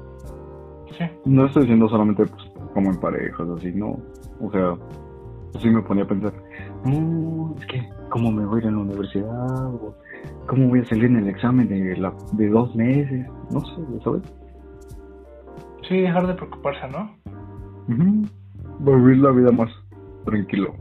Sí. 0.98 1.04
No 1.26 1.46
estoy 1.46 1.64
diciendo 1.64 1.90
solamente 1.90 2.26
pues, 2.26 2.44
como 2.74 2.92
en 2.92 3.00
parejas, 3.00 3.48
así, 3.58 3.72
no. 3.74 3.98
O 4.40 4.52
sea, 4.52 4.76
así 5.56 5.70
me 5.70 5.82
ponía 5.82 6.04
a 6.04 6.08
pensar, 6.08 6.34
no, 6.86 7.54
es 7.58 7.66
que, 7.66 7.90
¿cómo 8.10 8.32
me 8.32 8.46
voy 8.46 8.60
a 8.60 8.64
ir 8.64 8.68
a 8.70 8.72
la 8.72 8.80
universidad? 8.80 9.74
O, 9.74 9.94
¿Cómo 10.48 10.70
voy 10.70 10.80
a 10.80 10.86
salir 10.86 11.06
en 11.06 11.18
el 11.18 11.28
examen 11.28 11.68
de, 11.68 11.98
la, 11.98 12.14
de 12.34 12.50
dos 12.50 12.76
meses? 12.76 13.28
No 13.52 13.60
sé, 13.62 14.04
¿sabes? 14.04 14.22
Sí, 15.88 16.02
dejar 16.02 16.28
de 16.28 16.34
preocuparse, 16.34 16.88
¿no? 16.90 17.16
Ujú. 17.88 18.26
Vivir 18.80 19.18
la 19.18 19.32
vida 19.32 19.52
más 19.52 19.70
tranquilo, 20.26 20.74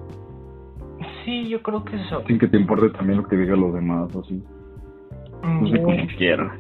Sí, 1.25 1.49
yo 1.49 1.63
creo 1.63 1.85
que 1.85 1.97
eso. 1.97 2.23
sin 2.27 2.39
que 2.39 2.47
te 2.49 2.59
importe 2.59 2.91
también 2.91 3.19
lo 3.23 3.29
que 3.29 3.37
digan 3.37 3.61
los 3.61 3.73
demás, 3.75 4.15
así. 4.17 4.43
Mm, 5.43 5.63
No 5.63 5.69
sé 5.69 5.83
como 5.83 6.07
quiera. 6.19 6.59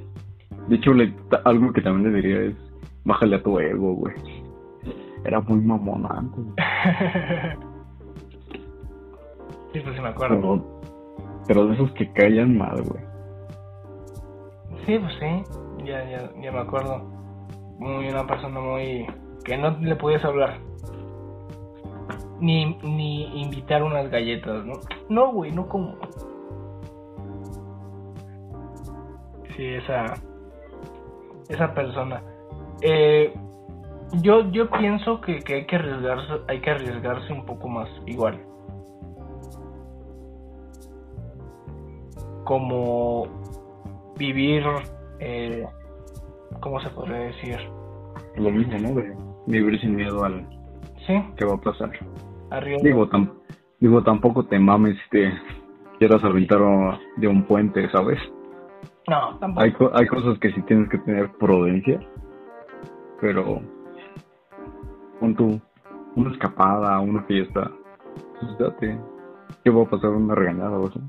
De 0.69 0.77
hecho, 0.77 0.93
le- 0.95 1.15
algo 1.45 1.73
que 1.73 1.83
también 1.83 2.12
le 2.12 2.21
diría 2.23 2.41
es, 2.51 2.55
bájale 3.05 3.37
a 3.37 3.43
tu 3.43 3.59
ego, 3.59 3.95
güey. 3.95 4.15
Era 5.25 5.41
muy 5.41 5.61
mamón 5.61 6.07
antes. 6.11 6.45
sí, 9.73 9.81
pues 9.81 9.97
sí 9.97 10.03
me 10.03 10.09
acuerdo. 10.09 10.41
Pero, 10.41 10.81
pero 11.47 11.67
de 11.67 11.75
esos 11.75 11.91
que 11.93 12.11
callan 12.12 12.57
mal, 12.57 12.83
güey. 12.83 13.03
Sí, 14.87 14.99
pues 14.99 15.12
sí, 15.19 15.85
ya, 15.85 16.05
ya, 16.11 16.31
ya 16.43 16.53
me 16.53 16.59
acuerdo. 16.61 17.03
Muy 17.79 18.09
una 18.09 18.27
persona 18.27 18.61
muy... 18.61 19.07
que 19.45 19.57
no 19.59 19.71
le 19.81 19.97
podías 19.97 20.25
hablar. 20.25 20.59
Ni, 22.41 22.74
ni 22.82 23.41
invitar 23.41 23.82
unas 23.82 24.11
galletas, 24.11 24.64
¿no? 24.64 24.74
No, 25.09 25.32
güey, 25.32 25.53
no 25.53 25.68
como. 25.68 25.97
Sí, 29.57 29.64
esa... 29.66 30.14
Esa 31.49 31.74
persona. 31.74 32.22
Eh, 32.80 33.32
yo, 34.22 34.51
yo 34.51 34.70
pienso 34.70 35.20
que, 35.20 35.41
que 35.41 35.55
hay 35.55 35.66
que 35.66 35.76
arriesgarse, 35.76 36.32
hay 36.49 36.61
que 36.61 36.70
arriesgarse 36.70 37.32
un 37.32 37.45
poco 37.45 37.68
más, 37.68 37.89
igual. 38.07 38.41
Como 42.45 43.26
vivir, 44.16 44.64
eh, 45.20 45.66
¿cómo 46.61 46.80
se 46.80 46.91
podría 46.91 47.18
decir? 47.18 47.59
Lo 48.37 48.51
mismo, 48.51 48.78
¿no? 48.78 49.03
Vivir 49.47 49.80
sin 49.80 49.97
miedo 49.97 50.24
al 50.24 50.47
Sí, 51.07 51.14
que 51.36 51.44
va 51.44 51.55
a 51.55 51.61
pasar. 51.61 51.90
arriesgar. 52.50 52.82
Digo, 52.82 53.09
tam- 53.09 53.32
digo 53.80 54.02
tampoco 54.02 54.44
te 54.46 54.59
mames 54.59 54.96
si 55.05 55.11
te 55.11 55.32
quieras 55.98 56.22
aventar 56.24 56.59
de 57.16 57.28
un 57.28 57.44
puente, 57.44 57.88
¿sabes? 57.90 58.18
No, 59.09 59.36
tampoco. 59.38 59.62
Hay, 59.64 59.72
co- 59.72 59.90
hay 59.94 60.07
cosas 60.07 60.38
que 60.38 60.50
sí 60.52 60.62
tienes 60.62 60.88
que 60.88 60.98
tener 60.98 61.30
prudencia, 61.32 62.00
pero 63.20 63.61
con 65.20 65.34
tu 65.34 65.61
una 66.16 66.30
escapada, 66.32 67.00
una 67.00 67.22
fiesta, 67.24 67.70
pues 68.40 68.59
date. 68.59 68.98
¿Qué 69.64 69.70
va 69.70 69.82
a 69.82 69.86
pasar? 69.90 70.11
Una 70.11 70.34
regañada 70.34 70.78
o 70.78 70.88
eso. 70.88 71.00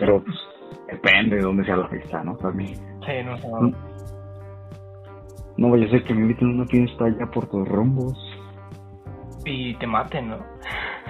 Pero 0.00 0.22
pues 0.22 0.36
depende 0.90 1.36
de 1.36 1.42
dónde 1.42 1.64
sea 1.64 1.76
la 1.76 1.88
fiesta, 1.88 2.22
¿no? 2.24 2.36
También. 2.36 2.74
Sí, 3.04 3.12
no 3.24 3.36
sé. 3.38 3.76
No, 5.58 5.70
vaya 5.70 5.86
a 5.86 5.90
ser 5.90 6.04
que 6.04 6.14
me 6.14 6.22
inviten 6.22 6.48
a 6.48 6.54
una 6.54 6.66
fiesta 6.66 7.04
allá 7.06 7.26
por 7.32 7.46
tus 7.48 7.66
rumbos 7.68 8.18
Y 9.44 9.74
te 9.74 9.86
maten, 9.86 10.28
¿no? 10.30 10.38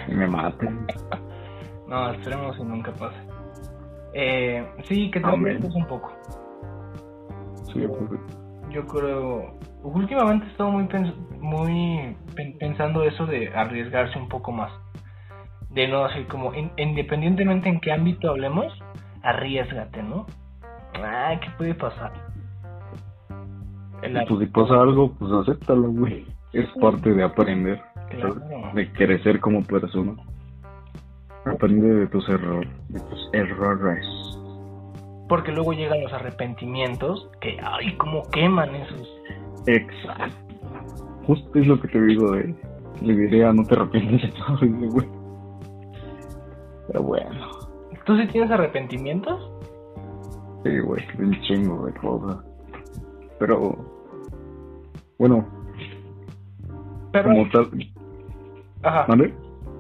y 0.09 0.15
me 0.15 0.29
maten. 0.29 0.87
No, 1.89 2.11
esperemos 2.13 2.57
que 2.57 2.65
nunca 2.65 2.93
pase. 2.93 3.17
Eh, 4.15 4.67
sí, 4.89 5.11
que 5.11 5.21
te 5.21 5.27
arriesgues 5.27 5.75
un 5.75 5.87
poco. 5.87 6.13
Sí, 7.73 7.85
pues, 7.87 8.21
Yo 8.71 8.87
creo. 8.87 9.55
Últimamente 9.83 10.47
he 10.47 10.51
estado 10.51 10.71
muy, 10.71 10.85
pens- 10.85 11.15
muy 11.41 12.17
pen- 12.35 12.57
pensando 12.59 13.03
eso 13.05 13.27
de 13.27 13.49
arriesgarse 13.55 14.19
un 14.19 14.29
poco 14.29 14.53
más. 14.53 14.73
De 15.71 15.87
no 15.89 16.05
así 16.05 16.25
como, 16.25 16.53
in- 16.55 16.73
independientemente 16.77 17.69
en 17.69 17.81
qué 17.81 17.93
ámbito 17.93 18.31
hablemos, 18.31 18.67
arriesgate, 19.23 20.03
¿no? 20.03 20.27
Ah, 20.95 21.39
¿qué 21.41 21.49
puede 21.57 21.75
pasar? 21.75 22.13
El 24.03 24.13
pues 24.29 24.41
si 24.41 24.47
pasa 24.47 24.75
algo, 24.81 25.13
pues 25.19 25.33
acéptalo, 25.33 25.91
güey. 25.91 26.25
Es 26.53 26.69
parte 26.81 27.13
de 27.13 27.23
aprender, 27.25 27.81
Claro. 28.11 28.37
de 28.75 28.91
crecer 28.93 29.41
como 29.41 29.63
persona. 29.63 30.15
Aprende 31.45 31.87
de 31.95 32.07
tus 32.09 32.29
errores, 32.29 32.71
de 32.89 33.01
tus 33.01 33.31
errores. 33.33 34.07
Porque 35.29 35.53
luego 35.53 35.73
llegan 35.73 36.03
los 36.03 36.13
arrepentimientos, 36.13 37.29
que, 37.41 37.57
ay, 37.63 37.95
cómo 37.97 38.23
queman 38.31 38.75
esos. 38.75 39.09
Exacto. 39.67 40.37
Justo 41.27 41.59
es 41.59 41.67
lo 41.67 41.81
que 41.81 41.89
te 41.89 42.01
digo 42.01 42.31
de. 42.33 42.55
Le 43.03 43.15
diría, 43.15 43.53
no 43.53 43.65
te 43.65 43.75
arrepientes 43.75 44.23
de 44.23 44.29
todo, 44.39 44.59
güey. 44.91 45.07
Pero 46.89 47.03
bueno, 47.03 47.31
¿Tú 48.05 48.17
sí 48.17 48.27
tienes 48.29 48.51
arrepentimientos? 48.53 49.51
sí, 50.63 50.79
güey, 50.79 51.03
un 51.19 51.33
chingo 51.43 51.87
de 51.87 51.93
cosas. 51.95 52.39
Pero. 53.39 53.77
Bueno, 55.19 55.47
Pero, 57.13 57.31
como 57.31 57.49
tal. 57.51 57.71
ajá. 58.83 59.07
¿Vale? 59.09 59.35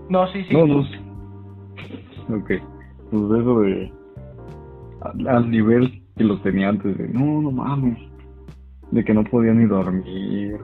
No, 0.09 0.27
sí, 0.29 0.45
sí. 0.45 0.55
No, 0.55 0.67
no. 0.67 0.83
sí. 0.85 0.97
Ok. 2.33 2.63
Pues 3.11 3.41
eso 3.41 3.61
de. 3.61 3.93
al, 5.03 5.29
al 5.29 5.51
nivel 5.51 6.03
que 6.17 6.25
los 6.25 6.43
tenía 6.43 6.69
antes 6.71 6.97
de, 6.97 7.09
no, 7.09 7.41
no 7.43 7.51
mames, 7.51 7.99
de 8.91 9.05
que 9.05 9.13
no 9.13 9.23
podía 9.25 9.53
ni 9.53 9.67
dormir, 9.67 10.59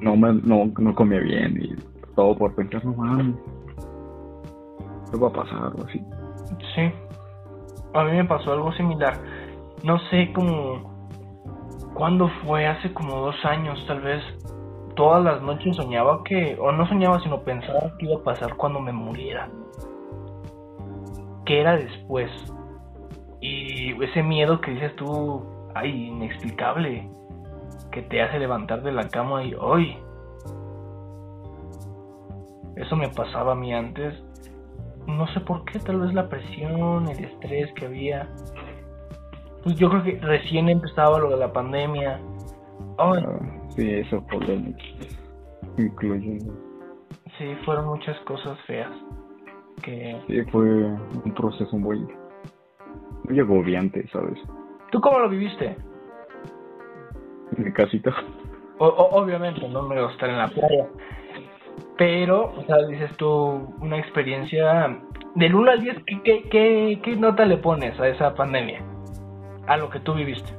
no, 0.00 0.16
me, 0.16 0.34
no, 0.34 0.70
no 0.78 0.94
comía 0.94 1.20
bien 1.20 1.58
y 1.62 1.74
todo 2.14 2.36
por 2.36 2.54
pensar, 2.54 2.84
no 2.84 2.92
mames, 2.94 3.36
¿qué 5.10 5.16
va 5.16 5.28
a 5.28 5.32
pasar? 5.32 5.64
Algo 5.64 5.84
así. 5.84 5.98
Sí. 6.74 6.92
A 7.94 8.04
mí 8.04 8.12
me 8.12 8.24
pasó 8.24 8.52
algo 8.52 8.72
similar. 8.72 9.18
No 9.84 9.98
sé 10.10 10.30
cómo. 10.34 10.91
¿Cuándo 11.94 12.28
fue? 12.44 12.66
Hace 12.66 12.92
como 12.92 13.16
dos 13.16 13.36
años, 13.44 13.82
tal 13.86 14.00
vez. 14.00 14.22
Todas 14.94 15.24
las 15.24 15.42
noches 15.42 15.76
soñaba 15.76 16.22
que. 16.24 16.56
O 16.60 16.72
no 16.72 16.86
soñaba, 16.86 17.20
sino 17.20 17.42
pensaba 17.42 17.92
que 17.98 18.06
iba 18.06 18.16
a 18.16 18.24
pasar 18.24 18.56
cuando 18.56 18.80
me 18.80 18.92
muriera. 18.92 19.48
Que 21.44 21.60
era 21.60 21.76
después. 21.76 22.30
Y 23.40 24.02
ese 24.02 24.22
miedo 24.22 24.60
que 24.60 24.72
dices 24.72 24.94
tú. 24.96 25.42
Ay, 25.74 26.08
inexplicable. 26.08 27.08
Que 27.90 28.02
te 28.02 28.22
hace 28.22 28.38
levantar 28.38 28.82
de 28.82 28.92
la 28.92 29.08
cama 29.08 29.44
y. 29.44 29.54
¡Ay! 29.60 29.98
Eso 32.76 32.96
me 32.96 33.08
pasaba 33.08 33.52
a 33.52 33.54
mí 33.54 33.72
antes 33.74 34.22
no 35.06 35.26
sé 35.28 35.40
por 35.40 35.64
qué, 35.64 35.78
tal 35.78 36.00
vez 36.00 36.14
la 36.14 36.28
presión, 36.28 37.08
el 37.08 37.24
estrés 37.24 37.72
que 37.74 37.86
había. 37.86 38.28
Pues 39.62 39.76
yo 39.76 39.88
creo 39.90 40.02
que 40.02 40.18
recién 40.20 40.68
empezaba 40.68 41.18
lo 41.18 41.30
de 41.30 41.36
la 41.36 41.52
pandemia. 41.52 42.20
Ay, 42.98 43.24
Ah, 43.26 43.68
sí, 43.70 43.90
eso 43.94 44.22
fue 44.28 44.40
lo- 44.40 45.82
incluyendo. 45.82 46.52
sí, 47.38 47.54
fueron 47.64 47.86
muchas 47.86 48.18
cosas 48.20 48.58
feas. 48.66 48.90
Que... 49.82 50.20
Sí, 50.28 50.42
fue 50.50 50.62
un 50.64 51.34
proceso 51.34 51.76
muy, 51.76 52.06
muy 53.28 53.40
agobiante, 53.40 54.06
¿sabes? 54.12 54.38
¿Tú 54.90 55.00
cómo 55.00 55.18
lo 55.18 55.28
viviste? 55.28 55.76
En 57.56 57.64
mi 57.64 57.72
casita. 57.72 58.12
O- 58.78 58.86
obviamente, 59.12 59.66
no 59.68 59.82
me 59.82 59.96
iba 59.96 60.08
a 60.08 60.12
estar 60.12 60.28
en 60.28 60.38
la 60.38 60.48
playa. 60.48 60.86
Pero, 61.96 62.52
o 62.56 62.62
sea, 62.66 62.78
dices 62.86 63.16
tú, 63.16 63.28
una 63.80 63.98
experiencia 63.98 64.98
del 65.34 65.54
1 65.54 65.70
al 65.70 65.80
10, 65.80 65.96
¿qué, 66.04 66.20
qué, 66.22 66.42
qué, 66.50 67.00
qué 67.02 67.16
nota 67.16 67.44
le 67.44 67.56
pones 67.58 67.98
a 68.00 68.08
esa 68.08 68.34
pandemia? 68.34 68.82
A 69.66 69.76
lo 69.76 69.88
que 69.90 70.00
tú 70.00 70.14
viviste. 70.14 70.50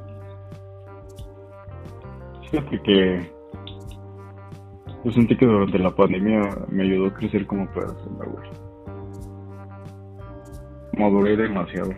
Fíjate 2.49 2.81
que 2.83 3.31
yo 5.03 5.11
sentí 5.11 5.35
que 5.35 5.45
durante 5.45 5.79
la 5.79 5.91
pandemia 5.91 6.41
me 6.69 6.83
ayudó 6.83 7.07
a 7.07 7.13
crecer 7.13 7.45
como 7.45 7.67
persona, 7.71 8.25
güey. 8.25 8.49
Maduré 10.97 11.35
demasiado. 11.35 11.91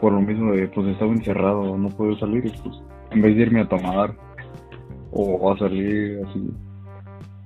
Por 0.00 0.12
lo 0.12 0.20
mismo 0.20 0.52
de, 0.52 0.68
pues 0.68 0.88
estaba 0.88 1.12
encerrado, 1.12 1.78
no 1.78 1.88
puedo 1.90 2.16
salir 2.18 2.44
y 2.46 2.50
pues 2.50 2.82
en 3.12 3.22
vez 3.22 3.36
de 3.36 3.42
irme 3.42 3.60
a 3.60 3.68
tomar 3.68 4.14
o 5.12 5.52
a 5.52 5.58
salir 5.58 6.20
así, 6.26 6.50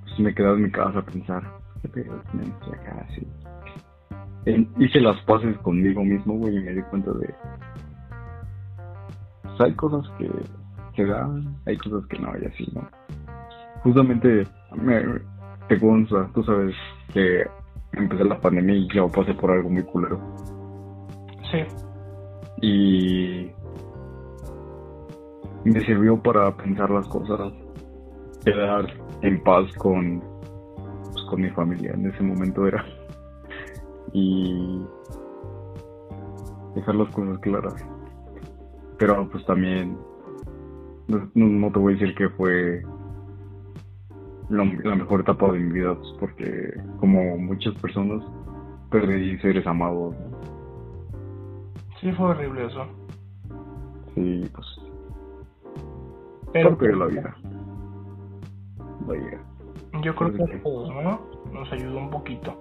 pues 0.03 0.19
me 0.19 0.33
quedaba 0.33 0.55
en 0.55 0.63
mi 0.63 0.71
casa 0.71 0.99
a 0.99 1.05
pensar, 1.05 1.43
hice 4.79 4.99
las 5.01 5.19
paces 5.25 5.57
conmigo 5.59 6.03
mismo, 6.03 6.35
güey, 6.35 6.57
y 6.57 6.61
me 6.61 6.73
di 6.73 6.81
cuenta 6.83 7.11
de, 7.13 7.33
pues 9.57 9.69
hay 9.69 9.75
cosas 9.75 10.07
que 10.17 10.29
se 10.95 11.05
dan, 11.05 11.55
hay 11.65 11.77
cosas 11.77 12.05
que 12.07 12.19
no, 12.19 12.31
y 12.39 12.45
así, 12.45 12.71
¿no? 12.73 12.87
Justamente, 13.83 14.47
me, 14.75 15.03
te 15.67 15.79
consta, 15.79 16.29
tú 16.33 16.43
sabes 16.43 16.75
que 17.13 17.43
empecé 17.93 18.23
la 18.23 18.39
pandemia 18.39 18.75
y 18.75 18.87
yo 18.93 19.07
pasé 19.09 19.33
por 19.33 19.51
algo 19.51 19.69
muy 19.69 19.83
culero. 19.83 20.19
Sí, 21.51 21.63
Y 22.61 23.51
me 25.63 25.79
sirvió 25.81 26.21
para 26.21 26.55
pensar 26.57 26.89
las 26.89 27.07
cosas, 27.07 27.53
quedar 28.43 28.85
en 29.21 29.41
paz 29.43 29.71
con, 29.77 30.21
pues, 31.13 31.25
con 31.29 31.41
mi 31.41 31.49
familia, 31.51 31.91
en 31.93 32.07
ese 32.07 32.23
momento 32.23 32.67
era. 32.67 32.83
Y 34.13 34.81
dejar 36.75 36.95
las 36.95 37.09
cosas 37.13 37.39
claras. 37.39 37.96
Pero 38.97 39.29
pues 39.29 39.45
también, 39.45 39.97
no, 41.07 41.71
te 41.71 41.79
voy 41.79 41.93
a 41.93 41.97
decir 41.97 42.15
que 42.15 42.29
fue 42.29 42.83
la, 44.49 44.63
la 44.83 44.95
mejor 44.95 45.21
etapa 45.21 45.51
de 45.51 45.59
mi 45.59 45.73
vida, 45.73 45.95
pues, 45.95 46.15
porque 46.19 46.73
como 46.99 47.37
muchas 47.37 47.73
personas, 47.75 48.23
perdí 48.89 49.37
seres 49.39 49.67
amados. 49.67 50.15
¿no? 50.15 50.37
sí 52.01 52.11
fue 52.13 52.29
horrible 52.29 52.65
eso. 52.65 52.85
Sí, 54.15 54.49
pues 54.53 54.67
Pero 56.53 56.69
parte 56.69 56.87
de 56.87 56.95
la 56.95 57.05
vida. 57.05 57.35
Vaya. 59.01 59.39
yo 60.01 60.15
creo 60.15 60.33
que 60.33 60.43
a 60.43 60.63
todos, 60.63 60.89
¿no? 60.89 61.21
Nos 61.51 61.71
ayudó 61.71 61.97
un 61.97 62.09
poquito 62.09 62.53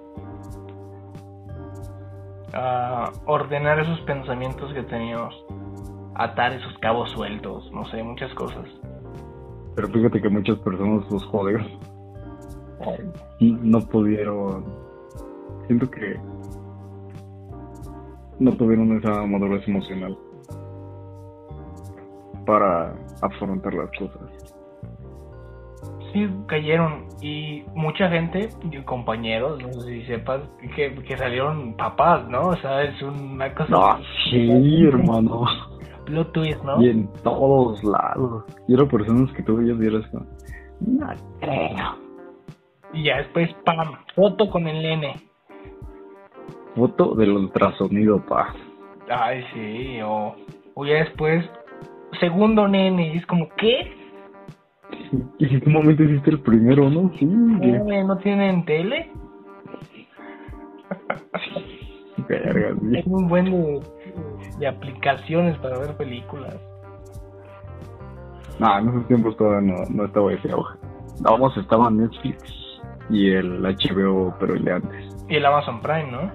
a 2.52 3.10
ordenar 3.26 3.80
esos 3.80 4.00
pensamientos 4.02 4.72
que 4.72 4.82
teníamos, 4.84 5.34
atar 6.18 6.52
esos 6.52 6.76
cabos 6.78 7.10
sueltos, 7.10 7.70
no 7.72 7.84
sé, 7.86 8.02
muchas 8.02 8.32
cosas. 8.34 8.64
Pero 9.74 9.88
fíjate 9.88 10.20
que 10.20 10.28
muchas 10.28 10.58
personas 10.58 11.10
los 11.10 11.24
jodieron. 11.26 11.66
No 13.40 13.80
pudieron. 13.80 14.64
Siento 15.66 15.90
que 15.90 16.18
no 18.38 18.52
tuvieron 18.52 18.96
esa 18.98 19.26
madurez 19.26 19.66
emocional 19.66 20.16
para 22.46 22.94
afrontar 23.22 23.74
las 23.74 23.90
cosas. 23.98 24.46
Sí, 26.12 26.26
cayeron 26.46 27.06
y 27.20 27.64
mucha 27.74 28.08
gente, 28.08 28.48
compañeros, 28.84 29.60
no 29.60 29.72
sé 29.72 29.88
si 29.90 30.06
sepas, 30.06 30.40
que, 30.74 30.94
que 30.94 31.16
salieron 31.18 31.74
papás, 31.76 32.26
¿no? 32.28 32.40
O 32.48 32.56
sea, 32.56 32.84
es 32.84 33.02
una 33.02 33.52
cosa... 33.54 33.70
No, 33.70 33.98
sí, 34.30 34.86
hermano. 34.86 35.44
Plot 36.06 36.32
twist, 36.32 36.62
¿no? 36.64 36.82
Y 36.82 36.88
en 36.90 37.08
todos 37.22 37.82
lados. 37.84 38.44
Y 38.68 38.74
eran 38.74 38.88
personas 38.88 39.30
que 39.32 39.42
tú 39.42 39.56
veías 39.56 39.78
y 39.80 39.86
eras 39.86 40.06
como, 40.10 40.26
no 40.80 41.06
creo. 41.40 41.96
Y 42.92 43.04
ya 43.04 43.18
después, 43.18 43.50
¡pam! 43.64 43.92
Foto 44.14 44.48
con 44.48 44.66
el 44.66 44.82
nene. 44.82 45.16
Foto 46.74 47.14
del 47.14 47.32
ultrasonido, 47.32 48.24
pa. 48.24 48.54
Ay, 49.10 49.44
sí, 49.52 50.00
o, 50.02 50.34
o 50.74 50.86
ya 50.86 50.94
después, 50.96 51.44
segundo 52.20 52.66
nene, 52.68 53.14
y 53.14 53.16
es 53.18 53.26
como, 53.26 53.48
¿qué? 53.56 53.92
¿Y 55.38 55.54
en 55.54 55.60
qué 55.60 55.70
momento 55.70 56.02
hiciste 56.04 56.30
el 56.30 56.40
primero, 56.40 56.88
no? 56.88 57.10
Sí, 57.18 57.20
que- 57.20 57.26
¿Nene 57.26 58.04
¿No 58.04 58.16
tienen 58.18 58.64
tele? 58.64 59.10
verga, 62.28 62.74
sí. 62.80 62.96
Hay 62.96 63.02
un 63.06 63.28
buen 63.28 63.44
de, 63.46 63.80
de 64.58 64.66
aplicaciones 64.66 65.56
para 65.58 65.78
ver 65.78 65.96
películas. 65.96 66.54
No, 68.58 68.78
en 68.78 68.88
esos 68.88 69.06
tiempos 69.08 69.36
todavía 69.36 69.72
no, 69.72 69.84
no 69.90 70.04
estaba 70.06 70.32
ese 70.32 70.50
auge. 70.50 70.78
Vamos, 71.20 71.56
estaba 71.56 71.90
Netflix 71.90 72.42
y 73.10 73.30
el 73.30 73.62
HBO, 73.62 74.34
pero 74.40 74.54
el 74.54 74.64
de 74.64 74.72
antes. 74.72 75.16
Y 75.28 75.36
el 75.36 75.44
Amazon 75.46 75.80
Prime, 75.80 76.10
¿no? 76.10 76.30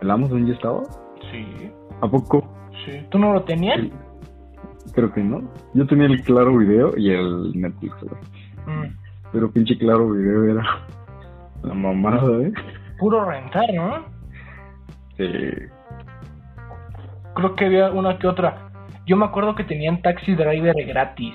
¿El 0.00 0.10
Amazon 0.10 0.46
ya 0.46 0.54
estaba? 0.54 0.82
Sí, 1.30 1.70
¿A 2.00 2.08
poco? 2.08 2.46
sí. 2.84 3.06
¿Tú 3.10 3.18
no 3.18 3.32
lo 3.34 3.42
tenías? 3.42 3.80
Sí. 3.80 3.92
Creo 4.94 5.12
que 5.12 5.22
no. 5.22 5.42
Yo 5.74 5.86
tenía 5.86 6.06
el 6.06 6.22
Claro 6.24 6.56
Video 6.56 6.96
y 6.96 7.12
el 7.12 7.52
Netflix. 7.60 7.94
Mm, 8.66 8.86
Pero 9.32 9.50
pinche 9.50 9.76
Claro 9.78 10.10
Video 10.10 10.44
era 10.46 10.62
la 11.62 11.74
mamada, 11.74 12.42
¿eh? 12.42 12.52
Puro 12.98 13.24
rentar, 13.24 13.66
¿no? 13.74 14.04
Sí. 15.16 15.28
Creo 17.34 17.54
que 17.54 17.66
había 17.66 17.90
una 17.90 18.18
que 18.18 18.26
otra. 18.26 18.70
Yo 19.06 19.16
me 19.16 19.24
acuerdo 19.24 19.54
que 19.54 19.64
tenían 19.64 20.02
Taxi 20.02 20.34
Driver 20.34 20.74
gratis. 20.86 21.34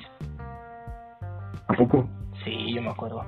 ¿A 1.68 1.74
poco? 1.74 2.08
Sí, 2.44 2.74
yo 2.74 2.82
me 2.82 2.90
acuerdo. 2.90 3.24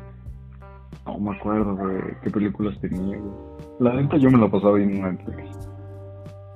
No 1.05 1.17
me 1.19 1.35
acuerdo, 1.35 1.75
güey. 1.75 2.01
¿Qué 2.21 2.29
películas 2.29 2.79
tenía, 2.81 3.17
güey? 3.17 3.31
La 3.79 3.93
neta 3.93 4.17
yo 4.17 4.29
me 4.29 4.37
la 4.37 4.49
pasaba 4.49 4.73
bien. 4.73 5.19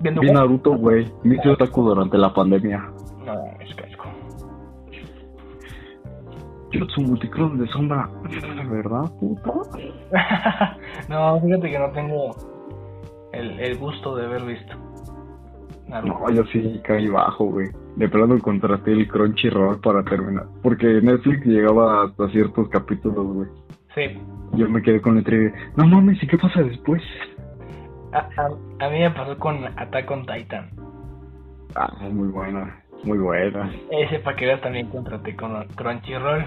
Viendo 0.01 0.21
Vi 0.21 0.31
Naruto, 0.31 0.75
güey. 0.75 1.11
Me 1.23 1.35
hice 1.35 1.49
otaku 1.49 1.83
durante 1.83 2.17
la 2.17 2.33
pandemia. 2.33 2.79
No, 3.25 3.33
es 3.59 3.73
casco. 3.75 4.05
Jutsu 6.73 7.01
Multicron 7.01 7.57
de 7.59 7.67
sombra. 7.67 8.09
¿Verdad, 8.69 9.11
puta? 9.19 9.51
no, 11.09 11.39
fíjate 11.41 11.69
que 11.69 11.79
no 11.79 11.91
tengo 11.91 12.35
el, 13.33 13.59
el 13.59 13.77
gusto 13.77 14.15
de 14.15 14.25
haber 14.25 14.43
visto. 14.43 14.73
No, 15.99 16.29
yo 16.31 16.45
sí 16.45 16.79
caí 16.85 17.07
bajo, 17.09 17.45
güey. 17.45 17.69
De 17.97 18.07
plano 18.07 18.39
contraté 18.39 18.93
el 18.93 19.07
Crunchyroll 19.07 19.81
para 19.81 20.03
terminar. 20.03 20.45
Porque 20.63 20.85
Netflix 21.01 21.45
llegaba 21.45 22.05
hasta 22.05 22.29
ciertos 22.29 22.69
capítulos, 22.69 23.27
güey. 23.27 23.49
Sí. 23.93 24.17
Yo 24.53 24.69
me 24.69 24.81
quedé 24.81 25.01
con 25.01 25.17
el 25.17 25.23
trivia. 25.23 25.53
No 25.75 25.85
mames, 25.85 26.21
¿y 26.23 26.27
qué 26.27 26.37
pasa 26.37 26.63
después? 26.63 27.03
A, 28.13 28.19
a, 28.19 28.85
a 28.85 28.89
mí 28.89 28.99
me 28.99 29.11
pasó 29.11 29.37
con 29.37 29.65
Attack 29.77 30.09
on 30.11 30.25
Titan. 30.25 30.69
Ah, 31.75 31.93
muy 32.09 32.29
buena, 32.29 32.81
muy 33.03 33.17
buena. 33.17 33.69
Ese 33.91 34.19
para 34.19 34.35
que 34.35 34.45
veas 34.45 34.61
también 34.61 34.87
contraté 34.87 35.35
con 35.35 35.61
Crunchyroll. 35.75 36.45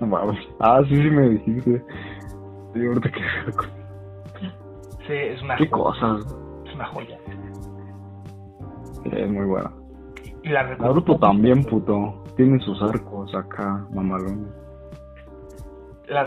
No 0.00 0.06
mames. 0.06 0.38
Ah, 0.60 0.82
sí, 0.86 0.96
sí 0.96 1.10
me 1.10 1.28
dijiste. 1.30 1.82
Sí, 2.74 2.86
ahorita 2.86 3.10
que... 3.10 3.20
Sí, 5.06 5.12
es 5.12 5.42
una 5.42 5.56
¿Qué 5.56 5.68
cosas? 5.68 6.24
Es 6.66 6.74
una 6.74 6.86
joya. 6.86 7.18
Es 9.04 9.30
muy 9.30 9.46
buena. 9.46 9.70
Y 10.42 10.48
la 10.48 10.74
Naruto 10.76 11.16
también, 11.18 11.64
puto. 11.64 12.24
Tiene 12.36 12.58
sus 12.60 12.80
arcos 12.82 13.34
acá, 13.34 13.86
mamalones. 13.94 14.48
la- 16.08 16.26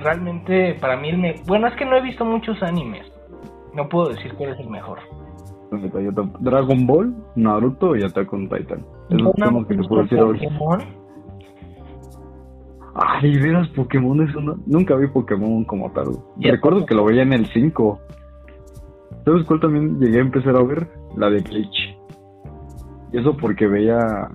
realmente 0.00 0.74
para 0.80 0.96
mí 0.96 1.10
el 1.10 1.18
me- 1.18 1.36
bueno 1.46 1.68
es 1.68 1.74
que 1.76 1.84
no 1.84 1.96
he 1.96 2.02
visto 2.02 2.24
muchos 2.24 2.60
animes 2.60 3.06
no 3.72 3.88
puedo 3.88 4.08
decir 4.08 4.34
cuál 4.34 4.50
es 4.50 4.58
el 4.58 4.68
mejor 4.68 4.98
Dragon 6.40 6.86
Ball, 6.86 7.14
Naruto 7.36 7.94
y 7.96 8.02
Attack 8.04 8.32
on 8.32 8.48
Titan. 8.48 8.84
Una- 9.10 9.46
son 9.46 9.54
los 9.54 9.66
que 9.66 9.76
te 9.76 9.88
puedo 9.88 10.02
decir 10.02 10.18
ahorita. 10.18 10.44
Pokémon 10.58 10.80
Ay, 12.94 13.36
veras, 13.40 13.68
Pokémon 13.70 14.22
es 14.28 14.34
una... 14.36 14.54
Nunca 14.66 14.94
vi 14.94 15.08
Pokémon 15.08 15.64
como 15.64 15.90
tal. 15.90 16.06
Recuerdo 16.40 16.86
que 16.86 16.94
lo 16.94 17.04
veía 17.04 17.22
en 17.22 17.32
el 17.32 17.46
5. 17.46 17.98
¿Sabes 19.24 19.44
cuál 19.46 19.60
también 19.60 19.98
llegué 20.00 20.18
a 20.18 20.22
empezar 20.22 20.56
a 20.56 20.62
ver? 20.62 20.88
La 21.16 21.30
de 21.30 21.40
Bleach. 21.40 21.96
Y 23.12 23.18
eso 23.18 23.36
porque 23.36 23.66
veía 23.66 24.28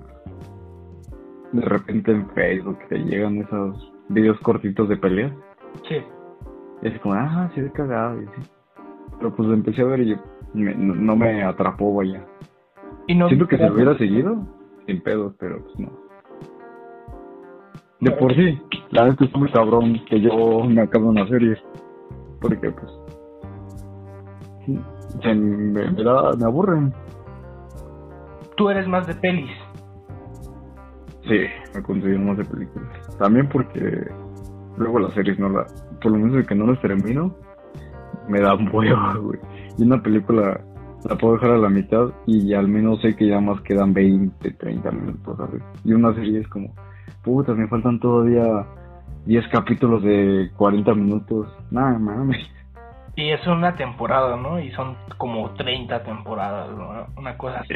de 1.52 1.62
repente 1.62 2.12
en 2.12 2.30
Facebook 2.32 2.78
que 2.90 2.98
llegan 3.00 3.38
esos 3.38 3.92
videos 4.10 4.40
cortitos 4.40 4.88
de 4.90 4.98
peleas. 4.98 5.32
sí 5.88 5.96
Y 6.82 6.88
es 6.88 7.00
como, 7.02 7.14
ah, 7.16 7.50
sí, 7.54 7.62
de 7.62 7.72
cagado. 7.72 8.22
Y 8.22 8.26
así. 8.26 8.50
Pero 9.18 9.36
pues 9.36 9.50
empecé 9.50 9.82
a 9.82 9.86
ver 9.86 10.00
y 10.02 10.16
me- 10.54 10.76
no, 10.76 10.96
no 10.96 11.16
me 11.16 11.44
atrapó, 11.44 11.94
vaya. 11.96 12.26
y 13.08 13.16
no 13.16 13.28
Siento 13.28 13.48
que 13.48 13.58
lo 13.58 13.74
hubiera 13.74 13.98
seguido, 13.98 14.38
sin 14.86 15.02
pedos, 15.02 15.36
pero 15.40 15.62
pues 15.64 15.80
no. 15.80 15.92
De 18.00 18.12
por 18.12 18.34
sí, 18.34 18.58
la 18.92 19.10
neta 19.10 19.26
es 19.26 19.36
muy 19.36 19.52
cabrón 19.52 20.00
que 20.10 20.22
yo 20.22 20.64
me 20.64 20.82
acabe 20.82 21.06
una 21.06 21.28
serie. 21.28 21.58
Porque 22.40 22.72
pues. 22.72 22.92
Se 25.22 25.34
me, 25.34 25.92
me, 25.92 26.04
da- 26.04 26.34
me 26.38 26.46
aburren. 26.46 26.94
tú 28.58 28.70
eres 28.70 28.88
más 28.88 29.08
de 29.08 29.16
pelis 29.16 29.50
Sí, 31.28 31.40
me 31.76 31.84
considero 31.84 32.20
más 32.22 32.38
de 32.38 32.46
películas. 32.46 33.18
También 33.20 33.48
porque 33.50 34.08
luego 34.78 35.00
las 35.00 35.14
series 35.14 35.38
no 35.38 35.50
la. 35.50 35.66
Por 36.02 36.12
lo 36.12 36.18
menos 36.18 36.36
de 36.38 36.46
que 36.46 36.56
no 36.56 36.66
las 36.66 36.82
termino, 36.82 37.36
me 38.28 38.40
da 38.42 38.56
hueva, 38.56 39.14
güey. 39.22 39.40
Y 39.78 39.84
una 39.84 40.02
película 40.02 40.60
la 41.08 41.16
puedo 41.18 41.36
dejar 41.36 41.52
a 41.52 41.58
la 41.58 41.70
mitad 41.70 42.08
y 42.26 42.54
al 42.54 42.68
menos 42.68 43.00
sé 43.02 43.16
que 43.16 43.28
ya 43.28 43.40
más 43.40 43.62
quedan 43.62 43.94
20, 43.94 44.52
30 44.52 44.92
minutos, 44.92 45.38
¿sabes? 45.38 45.62
Y 45.84 45.94
una 45.94 46.14
serie 46.16 46.40
es 46.40 46.48
como, 46.48 46.74
puta, 47.24 47.54
me 47.54 47.68
faltan 47.68 48.00
todavía 48.00 48.66
10 49.26 49.48
capítulos 49.50 50.02
de 50.02 50.50
40 50.58 50.94
minutos. 50.96 51.48
Nada, 51.70 52.00
mames. 52.00 52.40
Y 53.20 53.32
es 53.32 53.46
una 53.48 53.76
temporada 53.76 54.38
no 54.38 54.60
y 54.60 54.72
son 54.72 54.96
como 55.18 55.52
30 55.52 56.04
temporadas 56.04 56.70
¿no? 56.72 57.06
una 57.18 57.38
cosa 57.38 57.60
así 57.60 57.74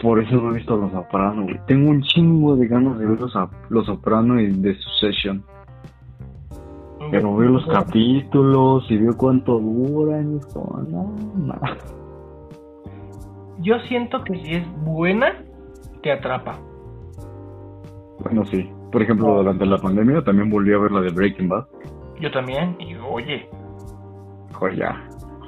Por 0.00 0.20
eso 0.20 0.36
no 0.36 0.50
he 0.50 0.54
visto 0.54 0.76
Los 0.76 0.92
Soprano, 0.92 1.42
güey. 1.44 1.60
Tengo 1.66 1.90
un 1.90 2.02
chingo 2.02 2.56
de 2.56 2.66
ganas 2.66 2.98
de 2.98 3.06
ver 3.06 3.20
Los, 3.20 3.34
los 3.68 3.86
Soprano 3.86 4.40
y 4.40 4.52
The 4.52 4.74
Succession. 4.74 5.44
Pero 7.10 7.36
veo 7.36 7.50
los 7.50 7.66
capítulos 7.66 8.84
y 8.88 8.96
veo 8.96 9.16
cuánto 9.16 9.58
duran 9.58 10.34
y 10.34 10.36
es 10.38 10.46
como, 10.46 10.82
no, 10.88 11.14
no. 11.36 11.54
yo 13.58 13.78
siento 13.80 14.22
que 14.24 14.34
si 14.42 14.54
es 14.54 14.66
buena 14.84 15.34
te 16.02 16.12
atrapa 16.12 16.58
Bueno, 18.20 18.44
sí. 18.46 18.70
Por 18.90 19.02
ejemplo, 19.02 19.36
durante 19.36 19.66
la 19.66 19.78
pandemia 19.78 20.22
también 20.22 20.50
volví 20.50 20.72
a 20.72 20.78
ver 20.78 20.92
la 20.92 21.00
de 21.00 21.10
Breaking 21.10 21.48
Bad. 21.48 21.66
yo 22.20 22.30
también 22.30 22.76
y 22.78 22.94
oye 22.96 23.48
Joya, 24.62 24.94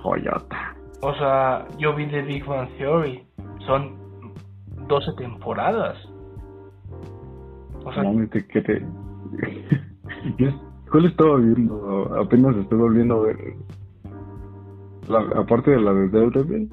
joyota. 0.02 0.74
O 1.02 1.14
sea, 1.14 1.64
yo 1.78 1.94
vi 1.94 2.06
The 2.08 2.22
Big 2.22 2.44
Bang 2.44 2.68
Theory. 2.78 3.24
Son 3.64 3.96
12 4.88 5.12
temporadas. 5.16 5.96
O 7.84 7.92
sea, 7.92 8.02
que 8.32 8.60
te... 8.60 8.80
Yo- 10.38 10.50
¿Cuál 10.90 11.04
estaba 11.06 11.36
viendo? 11.36 12.10
Apenas 12.20 12.56
estoy 12.56 12.78
volviendo 12.78 13.20
a 13.20 13.26
ver. 13.26 13.36
La, 15.08 15.20
aparte 15.40 15.70
de 15.72 15.80
la 15.80 15.92
de 15.92 16.08
Daredevil, 16.08 16.72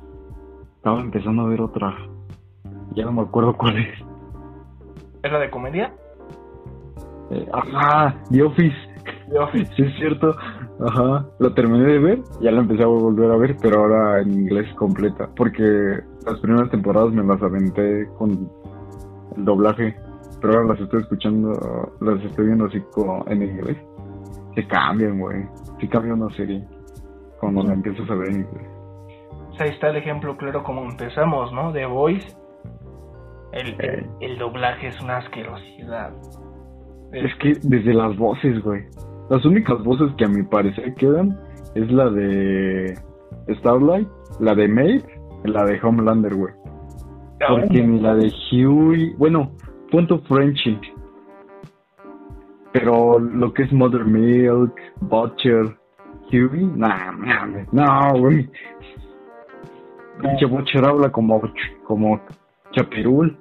estaba 0.77 0.99
empezando 1.01 1.43
a 1.43 1.47
ver 1.47 1.61
otra. 1.61 1.95
Ya 2.95 3.05
no 3.05 3.11
me 3.13 3.21
acuerdo 3.21 3.55
cuál 3.55 3.77
es. 3.77 3.99
¿es 5.23 5.31
la 5.31 5.39
de 5.39 5.49
comedia? 5.51 5.93
Eh, 7.29 7.47
ajá, 7.53 8.15
The 8.31 8.43
Office. 8.43 8.75
The 9.29 9.37
Office. 9.39 9.71
Sí, 9.75 9.83
es 9.83 9.95
cierto. 9.95 10.35
Ajá, 10.83 11.25
lo 11.37 11.53
terminé 11.53 11.85
de 11.85 11.99
ver, 11.99 12.19
ya 12.41 12.51
la 12.51 12.61
empecé 12.61 12.81
a 12.81 12.87
volver 12.87 13.29
a 13.29 13.37
ver, 13.37 13.55
pero 13.61 13.81
ahora 13.81 14.21
en 14.21 14.33
inglés 14.33 14.73
completa. 14.75 15.29
Porque 15.35 15.99
las 16.25 16.39
primeras 16.39 16.71
temporadas 16.71 17.13
me 17.13 17.23
las 17.23 17.41
aventé 17.41 18.07
con 18.17 18.49
el 19.37 19.45
doblaje, 19.45 19.95
pero 20.41 20.53
ahora 20.53 20.69
las 20.69 20.79
estoy 20.79 21.01
escuchando, 21.01 21.51
las 22.01 22.23
estoy 22.23 22.47
viendo 22.47 22.65
así 22.65 22.79
como 22.93 23.23
en 23.27 23.43
inglés. 23.43 23.77
Se 24.55 24.67
cambian, 24.67 25.19
güey. 25.19 25.45
Sí 25.79 25.87
cambia 25.87 26.15
una 26.15 26.33
serie 26.35 26.65
cuando 27.39 27.63
la 27.63 27.73
empiezas 27.73 28.09
a 28.09 28.15
ver 28.15 28.29
en 28.29 28.35
inglés. 28.37 28.67
Ahí 29.59 29.69
está 29.69 29.89
el 29.89 29.97
ejemplo 29.97 30.35
claro 30.35 30.63
como 30.63 30.83
empezamos, 30.89 31.53
¿no? 31.53 31.71
The 31.71 31.85
Voice. 31.85 32.35
El, 33.51 33.75
el, 33.79 34.09
el 34.19 34.37
doblaje 34.39 34.87
es 34.87 34.99
una 35.01 35.17
asquerosidad. 35.17 36.11
Es 37.11 37.35
que 37.35 37.53
desde 37.61 37.93
las 37.93 38.17
voces, 38.17 38.63
güey. 38.63 38.83
Las 39.29 39.45
únicas 39.45 39.81
voces 39.83 40.11
que 40.17 40.25
a 40.25 40.27
mi 40.27 40.43
parecer 40.43 40.93
quedan 40.95 41.39
es 41.75 41.89
la 41.91 42.09
de 42.09 42.97
Starlight, 43.59 44.07
la 44.39 44.55
de 44.55 44.67
Maeve, 44.67 45.03
la 45.45 45.63
de 45.65 45.79
Homelander, 45.81 46.35
güey. 46.35 46.53
Porque 47.47 47.81
ni 47.81 47.99
la 47.99 48.15
de 48.15 48.31
Huey, 48.51 49.13
bueno, 49.17 49.51
punto 49.89 50.19
Frenchy. 50.19 50.79
Pero 52.73 53.19
lo 53.19 53.53
que 53.53 53.63
es 53.63 53.73
Mother 53.73 54.05
Milk, 54.05 54.73
Butcher, 55.01 55.75
Huey, 56.31 56.65
nah, 56.75 57.11
mames, 57.11 57.67
no, 57.73 58.13
güey. 58.17 58.49
Pinche 60.21 60.45
Butcher 60.45 60.85
habla 60.85 61.11
como, 61.11 61.41
como 61.83 62.21
Chapirul. 62.71 63.37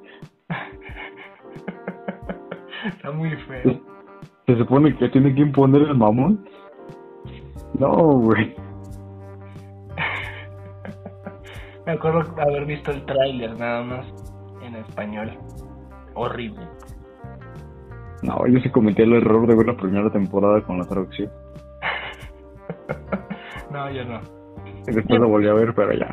Está 2.86 3.12
muy 3.12 3.30
feo. 3.30 3.89
Se 4.50 4.58
supone 4.58 4.96
que 4.96 5.08
tiene 5.10 5.32
que 5.32 5.42
imponer 5.42 5.82
el 5.82 5.94
mamón. 5.94 6.44
No, 7.78 7.94
güey. 7.94 8.52
Me 11.86 11.92
acuerdo 11.92 12.24
haber 12.42 12.66
visto 12.66 12.90
el 12.90 13.06
tráiler 13.06 13.56
nada 13.56 13.84
más 13.84 14.06
en 14.64 14.74
español. 14.74 15.38
Horrible. 16.14 16.66
No, 18.24 18.44
yo 18.48 18.58
sí 18.58 18.70
cometí 18.70 19.02
el 19.02 19.12
error 19.12 19.46
de 19.46 19.54
ver 19.54 19.66
la 19.68 19.76
primera 19.76 20.10
temporada 20.10 20.60
con 20.62 20.78
la 20.78 20.84
traducción. 20.84 21.30
No, 23.70 23.88
yo 23.88 24.04
no. 24.04 24.20
Y 24.88 24.92
después 24.92 25.20
la 25.20 25.26
volví 25.26 25.46
a 25.46 25.54
ver, 25.54 25.72
pero 25.76 25.92
ya. 25.92 26.12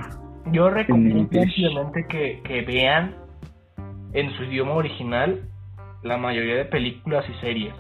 Yo 0.52 0.70
recomiendo 0.70 1.28
simplemente 1.42 2.06
que, 2.08 2.40
que 2.44 2.62
vean 2.62 3.16
en 4.14 4.30
su 4.34 4.44
idioma 4.44 4.74
original 4.74 5.42
la 6.04 6.18
mayoría 6.18 6.58
de 6.58 6.66
películas 6.66 7.26
y 7.28 7.34
series. 7.42 7.74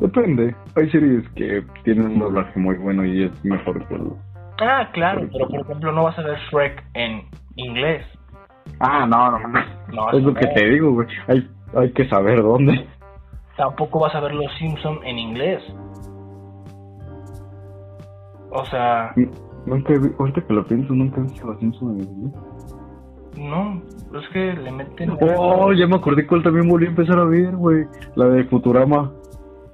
Depende. 0.00 0.54
Hay 0.76 0.90
series 0.90 1.28
que 1.30 1.64
tienen 1.84 2.06
un 2.12 2.18
doblaje 2.18 2.58
muy 2.58 2.76
bueno 2.76 3.04
y 3.04 3.24
es 3.24 3.44
mejor 3.44 3.86
que 3.86 3.94
el... 3.94 4.02
Ah, 4.60 4.88
claro, 4.92 5.26
pero 5.32 5.48
por 5.48 5.60
ejemplo 5.60 5.92
no 5.92 6.04
vas 6.04 6.18
a 6.18 6.22
ver 6.22 6.38
Shrek 6.50 6.82
en 6.94 7.22
inglés. 7.56 8.04
Ah, 8.80 9.06
no, 9.06 9.30
no, 9.32 9.38
no. 9.48 9.60
No, 9.92 10.10
Es 10.12 10.22
lo 10.22 10.32
no. 10.32 10.34
que 10.40 10.46
te 10.48 10.64
digo, 10.70 10.92
güey. 10.92 11.08
Hay, 11.28 11.48
hay 11.76 11.92
que 11.92 12.08
saber 12.08 12.42
dónde. 12.42 12.86
Tampoco 13.56 14.00
vas 14.00 14.14
a 14.14 14.20
ver 14.20 14.34
Los 14.34 14.52
Simpson 14.58 14.98
en 15.04 15.18
inglés. 15.18 15.62
O 18.50 18.64
sea, 18.66 19.12
Nunca 19.66 19.94
vi- 19.94 20.10
ahorita 20.18 20.40
que 20.46 20.52
lo 20.54 20.64
pienso, 20.66 20.92
nunca 20.92 21.20
he 21.20 21.24
visto 21.24 21.46
los 21.46 21.58
Simpsons 21.58 22.02
en 22.02 22.08
inglés. 22.08 22.34
no, 23.38 23.82
es 24.20 24.28
que 24.32 24.52
le 24.52 24.70
meten... 24.70 25.16
Oh, 25.36 25.72
ya 25.72 25.86
me 25.86 25.96
acordé 25.96 26.26
cuál 26.26 26.42
también 26.42 26.68
volví 26.68 26.86
a 26.86 26.90
empezar 26.90 27.18
a 27.18 27.24
ver, 27.24 27.56
güey. 27.56 27.84
La 28.14 28.26
de 28.26 28.44
Futurama. 28.44 29.10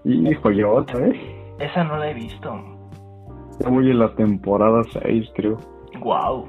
Hijo, 0.05 0.51
yo 0.51 0.73
otra, 0.73 1.07
¿eh? 1.07 1.57
Esa 1.59 1.85
no 1.85 1.99
la 1.99 2.11
he 2.11 2.15
visto. 2.15 2.51
Ya 3.61 3.69
voy 3.69 3.91
en 3.91 3.99
la 3.99 4.15
temporada 4.15 4.83
6, 5.03 5.31
creo. 5.35 5.59
Wow. 6.03 6.47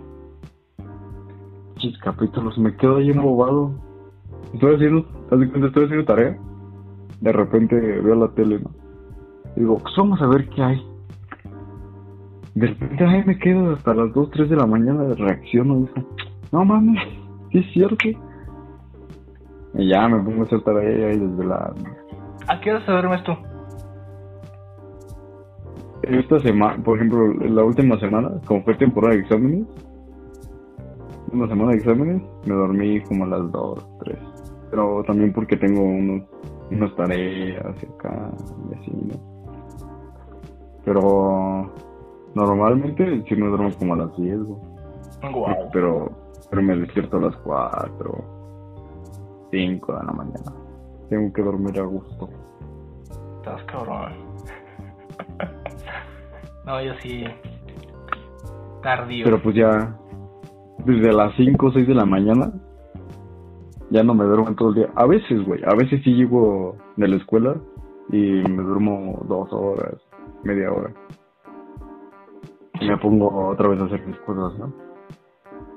Muchos 1.75 1.97
capítulos, 1.99 2.57
me 2.57 2.75
quedo 2.77 2.97
ahí 2.97 3.09
embobado. 3.09 3.73
Estoy 4.53 4.75
haciendo, 4.75 5.05
de 5.31 5.45
estoy 5.67 5.83
haciendo 5.85 6.05
tarea. 6.05 6.37
De 7.19 7.31
repente 7.31 7.75
veo 7.75 8.15
la 8.15 8.29
tele, 8.29 8.59
¿no? 8.59 8.71
Digo, 9.55 9.77
pues 9.77 9.93
vamos 9.97 10.21
a 10.21 10.27
ver 10.27 10.47
qué 10.49 10.63
hay. 10.63 10.87
De 12.55 12.67
repente 12.67 13.05
ahí 13.05 13.23
me 13.25 13.37
quedo 13.37 13.73
hasta 13.73 13.93
las 13.93 14.13
2, 14.13 14.31
3 14.31 14.49
de 14.49 14.55
la 14.55 14.65
mañana, 14.65 15.13
reacciono 15.15 15.75
y 15.75 15.79
digo, 15.79 16.07
no 16.51 16.65
mames, 16.65 17.01
¿sí 17.51 17.59
es 17.59 17.73
cierto? 17.73 18.09
Y 19.73 19.89
ya 19.89 20.07
me 20.07 20.21
pongo 20.21 20.41
a 20.41 20.45
hacer 20.45 20.61
tarea 20.61 21.13
y 21.13 21.17
desde 21.19 21.45
la... 21.45 21.73
¿A 22.47 22.59
qué 22.59 22.71
hora 22.71 22.85
te 22.85 22.91
duermes 22.91 23.23
tú? 23.23 23.33
Esta 26.03 26.39
semana, 26.39 26.83
por 26.83 26.97
ejemplo, 26.97 27.33
la 27.33 27.63
última 27.63 27.99
semana, 27.99 28.31
como 28.45 28.63
fue 28.63 28.75
temporada 28.75 29.13
de 29.13 29.21
exámenes, 29.21 29.67
una 31.31 31.47
semana 31.47 31.71
de 31.71 31.77
exámenes, 31.77 32.21
me 32.45 32.55
dormí 32.55 33.01
como 33.01 33.23
a 33.25 33.27
las 33.27 33.51
2, 33.51 33.87
3. 34.03 34.17
Pero 34.71 35.03
también 35.03 35.31
porque 35.31 35.55
tengo 35.57 35.81
unos, 35.81 36.23
unas 36.71 36.95
tareas 36.95 37.75
acá 37.95 38.31
y 38.69 38.79
así, 38.79 38.91
¿no? 38.91 39.31
Pero 40.83 41.71
normalmente 42.33 43.23
sí 43.27 43.35
me 43.35 43.47
duermo 43.47 43.69
como 43.77 43.93
a 43.93 43.97
las 43.97 44.17
10, 44.17 44.43
güey. 44.43 44.59
Guau. 45.31 45.69
Pero, 45.71 46.11
pero 46.49 46.61
me 46.63 46.75
despierto 46.77 47.17
a 47.17 47.21
las 47.21 47.35
4, 47.37 48.23
5 49.51 49.93
de 49.93 50.03
la 50.03 50.11
mañana. 50.11 50.60
Tengo 51.11 51.33
que 51.33 51.41
dormir 51.41 51.77
a 51.77 51.83
gusto. 51.83 52.29
Estás 53.39 53.61
cabrón. 53.65 54.13
no, 56.65 56.81
yo 56.81 56.93
sí. 57.01 57.25
Tardío. 58.81 59.25
Pero 59.25 59.43
pues 59.43 59.57
ya, 59.57 59.93
desde 60.85 61.11
las 61.11 61.35
5 61.35 61.65
o 61.65 61.71
6 61.73 61.85
de 61.85 61.95
la 61.95 62.05
mañana, 62.05 62.53
ya 63.89 64.03
no 64.03 64.13
me 64.13 64.23
duermo 64.23 64.47
en 64.47 64.55
todo 64.55 64.69
el 64.69 64.75
día. 64.75 64.89
A 64.95 65.05
veces, 65.05 65.45
güey, 65.45 65.61
a 65.65 65.75
veces 65.75 66.01
sí 66.01 66.13
llego 66.13 66.77
de 66.95 67.09
la 67.09 67.17
escuela 67.17 67.57
y 68.09 68.43
me 68.47 68.63
duermo 68.63 69.21
dos 69.27 69.51
horas, 69.51 69.95
media 70.43 70.71
hora. 70.71 70.93
Y 72.79 72.87
me 72.87 72.97
pongo 72.99 73.49
otra 73.49 73.67
vez 73.67 73.81
a 73.81 73.83
hacer 73.83 74.07
mis 74.07 74.17
cosas, 74.19 74.57
¿no? 74.57 74.73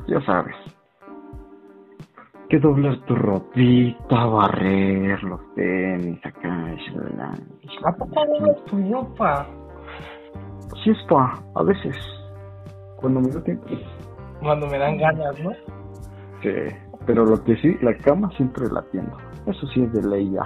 Ya 0.07 0.25
sabes. 0.25 0.55
Que 2.49 2.59
doblar 2.59 2.99
tu 3.07 3.15
ropita, 3.15 4.27
barrer 4.27 5.23
los 5.25 5.41
tenis 5.55 6.19
acá. 6.25 6.77
¿A 7.85 7.93
poco 7.93 8.15
no 8.41 8.55
tu 8.67 8.93
ropa? 8.93 9.47
Sí, 10.83 10.91
es 10.91 11.03
pa, 11.09 11.43
a 11.55 11.63
veces. 11.63 11.97
Cuando 12.97 13.21
me 13.21 13.29
da 13.29 13.43
tiempo. 13.43 13.67
Cuando 14.41 14.67
me 14.67 14.79
dan 14.79 14.99
ganas, 14.99 15.41
¿no? 15.41 15.51
Sí, 16.43 16.51
pero 17.07 17.25
lo 17.25 17.43
que 17.45 17.57
sí, 17.57 17.77
la 17.81 17.97
cama 17.97 18.31
siempre 18.37 18.67
la 18.71 18.83
tiendo. 18.91 19.17
Eso 19.47 19.67
sí 19.69 19.83
es 19.83 19.93
de 19.93 20.03
ley 20.09 20.31
ya. 20.31 20.45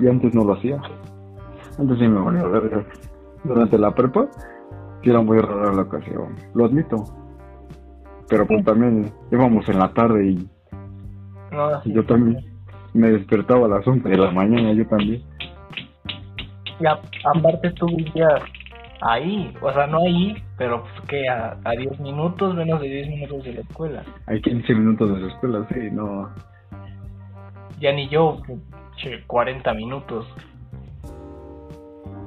Y 0.00 0.08
antes 0.08 0.34
no 0.34 0.44
lo 0.44 0.54
hacía. 0.54 0.80
Antes 1.78 1.98
sí 1.98 2.08
me 2.08 2.20
valía 2.20 2.46
verga. 2.46 2.84
Durante 3.44 3.78
la 3.78 3.94
prepa, 3.94 4.26
sí 5.02 5.10
era 5.10 5.20
muy 5.20 5.38
rara 5.38 5.72
la 5.72 5.82
ocasión. 5.82 6.34
Lo 6.54 6.66
admito. 6.66 7.04
Pero 8.28 8.46
pues 8.46 8.64
también 8.64 9.10
íbamos 9.30 9.66
en 9.68 9.78
la 9.78 9.92
tarde 9.94 10.26
y, 10.26 10.50
No, 11.52 11.82
yo 11.84 12.04
también 12.04 12.44
me 12.94 13.10
despertaba 13.10 13.66
a 13.66 13.68
las 13.68 13.86
11 13.86 14.08
de 14.08 14.16
la 14.16 14.30
mañana, 14.30 14.72
yo 14.72 14.86
también. 14.88 15.22
Y 16.80 16.86
a- 16.86 17.00
aparte 17.24 17.70
tú 17.72 17.86
vivías 17.86 18.40
ahí, 19.00 19.52
o 19.60 19.72
sea, 19.72 19.86
no 19.86 19.98
ahí, 19.98 20.36
pero 20.56 20.82
pues 20.82 21.08
que 21.08 21.28
a, 21.28 21.56
a 21.64 21.70
10 21.72 21.98
minutos, 22.00 22.54
menos 22.54 22.80
de 22.80 22.88
10 22.88 23.08
minutos 23.08 23.44
de 23.44 23.52
la 23.54 23.60
escuela. 23.60 24.02
Hay 24.26 24.40
15 24.40 24.74
minutos 24.74 25.12
de 25.14 25.20
la 25.20 25.28
escuela, 25.28 25.66
sí, 25.72 25.88
no. 25.92 26.30
Ya 27.80 27.92
ni 27.92 28.08
yo, 28.08 28.40
che, 28.96 29.22
40 29.26 29.72
minutos. 29.74 30.26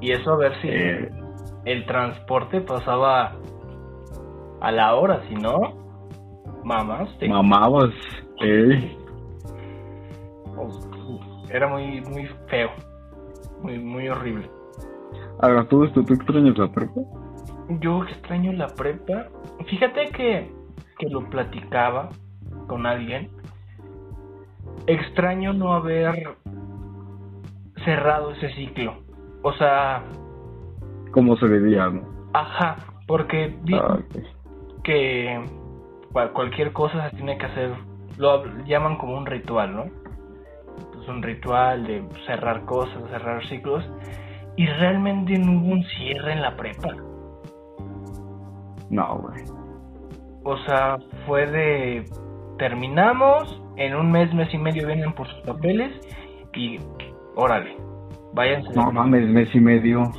Y 0.00 0.10
eso 0.12 0.32
a 0.32 0.36
ver 0.36 0.52
si 0.60 0.68
Eh, 0.68 1.10
el 1.64 1.86
transporte 1.86 2.60
pasaba 2.62 3.36
a 4.60 4.72
la 4.72 4.94
hora, 4.94 5.22
si 5.28 5.34
no, 5.34 5.58
mamaste. 6.64 7.28
mamabas, 7.28 7.90
eh. 8.42 8.96
Era 11.50 11.68
muy, 11.68 12.00
muy 12.02 12.26
feo, 12.48 12.70
muy, 13.62 13.78
muy 13.78 14.08
horrible. 14.08 14.50
Ahora, 15.40 15.64
todo 15.68 15.84
esto, 15.84 16.04
¿tú 16.04 16.14
extrañas 16.14 16.56
la 16.58 16.70
prepa? 16.70 17.00
Yo 17.80 18.04
extraño 18.04 18.52
la 18.52 18.68
prepa. 18.68 19.26
Fíjate 19.66 20.10
que, 20.10 20.50
que 20.98 21.08
lo 21.08 21.28
platicaba 21.28 22.08
con 22.68 22.86
alguien. 22.86 23.30
Extraño 24.86 25.52
no 25.52 25.74
haber 25.74 26.36
cerrado 27.84 28.32
ese 28.32 28.52
ciclo. 28.54 28.94
O 29.42 29.52
sea, 29.54 30.02
¿Cómo 31.12 31.36
se 31.36 31.46
debía, 31.48 31.88
no? 31.88 32.02
ajá, 32.34 32.76
porque 33.06 33.54
vi 33.62 33.74
Ah, 33.74 33.98
ok. 33.98 34.22
que 34.84 35.44
cual- 36.12 36.32
cualquier 36.32 36.72
cosa 36.72 37.10
se 37.10 37.16
tiene 37.16 37.36
que 37.38 37.46
hacer, 37.46 37.70
lo 38.18 38.44
llaman 38.64 38.96
como 38.96 39.16
un 39.16 39.26
ritual, 39.26 39.74
¿no? 39.76 39.84
Es 41.02 41.08
un 41.08 41.22
ritual 41.22 41.84
de 41.86 42.04
cerrar 42.26 42.64
cosas, 42.64 43.02
cerrar 43.10 43.44
ciclos. 43.48 43.84
Y 44.56 44.66
realmente 44.66 45.36
no 45.38 45.52
hubo 45.60 45.72
un 45.72 45.84
cierre 45.84 46.32
en 46.32 46.42
la 46.42 46.56
prepa. 46.56 46.94
No, 48.90 49.18
güey. 49.18 49.42
O 50.44 50.56
sea, 50.58 50.98
fue 51.26 51.46
de 51.46 52.04
terminamos, 52.58 53.60
en 53.76 53.94
un 53.96 54.10
mes, 54.12 54.32
mes 54.34 54.52
y 54.52 54.58
medio 54.58 54.86
vienen 54.86 55.12
por 55.14 55.26
sus 55.26 55.40
papeles 55.42 55.92
y 56.54 56.78
órale, 57.36 57.76
váyanse. 58.34 58.70
No 58.74 58.92
mames, 58.92 59.26
mes 59.28 59.52
y 59.54 59.60
medio. 59.60 60.10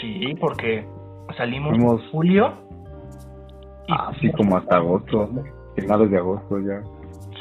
Sí, 0.00 0.34
porque 0.40 0.84
salimos 1.36 1.70
Fuimos- 1.76 2.02
en 2.02 2.10
julio. 2.10 2.52
y- 3.86 3.92
Así 3.92 4.32
como 4.32 4.56
hasta 4.56 4.76
agosto, 4.76 5.28
finales 5.76 6.10
de 6.10 6.18
agosto 6.18 6.58
ya. 6.60 6.82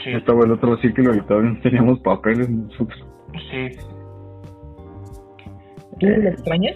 Sí, 0.05 0.11
Estaba 0.13 0.45
el 0.45 0.51
otro 0.51 0.77
ciclo 0.77 1.15
y 1.15 1.21
todavía 1.21 1.49
no 1.49 1.61
teníamos 1.61 1.99
papeles 2.01 2.47
nosotros. 2.49 3.03
sí. 3.51 3.69
¿Tú 5.99 6.07
lo 6.07 6.29
extrañas? 6.29 6.75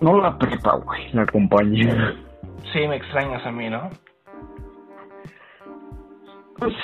No 0.00 0.20
la 0.20 0.36
prepa, 0.38 0.76
güey, 0.76 1.10
la 1.12 1.26
compañía. 1.26 2.14
Sí, 2.72 2.86
me 2.86 2.96
extrañas 2.96 3.44
a 3.46 3.50
mí, 3.50 3.68
¿no? 3.70 3.88
Pues, 6.58 6.74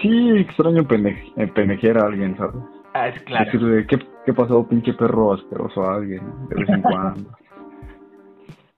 sí, 0.00 0.30
extraño 0.38 0.82
pende- 0.84 1.32
eh, 1.36 1.46
pendejear 1.48 1.98
a 1.98 2.06
alguien, 2.06 2.36
¿sabes? 2.36 2.56
Ah, 2.94 3.08
es 3.08 3.20
claro. 3.22 3.44
Decirle, 3.44 3.86
¿qué, 3.86 3.98
¿qué 4.26 4.32
pasó, 4.34 4.66
pinche 4.66 4.92
perro 4.94 5.34
asqueroso 5.34 5.82
a 5.84 5.94
alguien? 5.96 6.22
De 6.48 6.56
vez 6.56 6.68
en 6.70 6.82
cuando. 6.82 7.30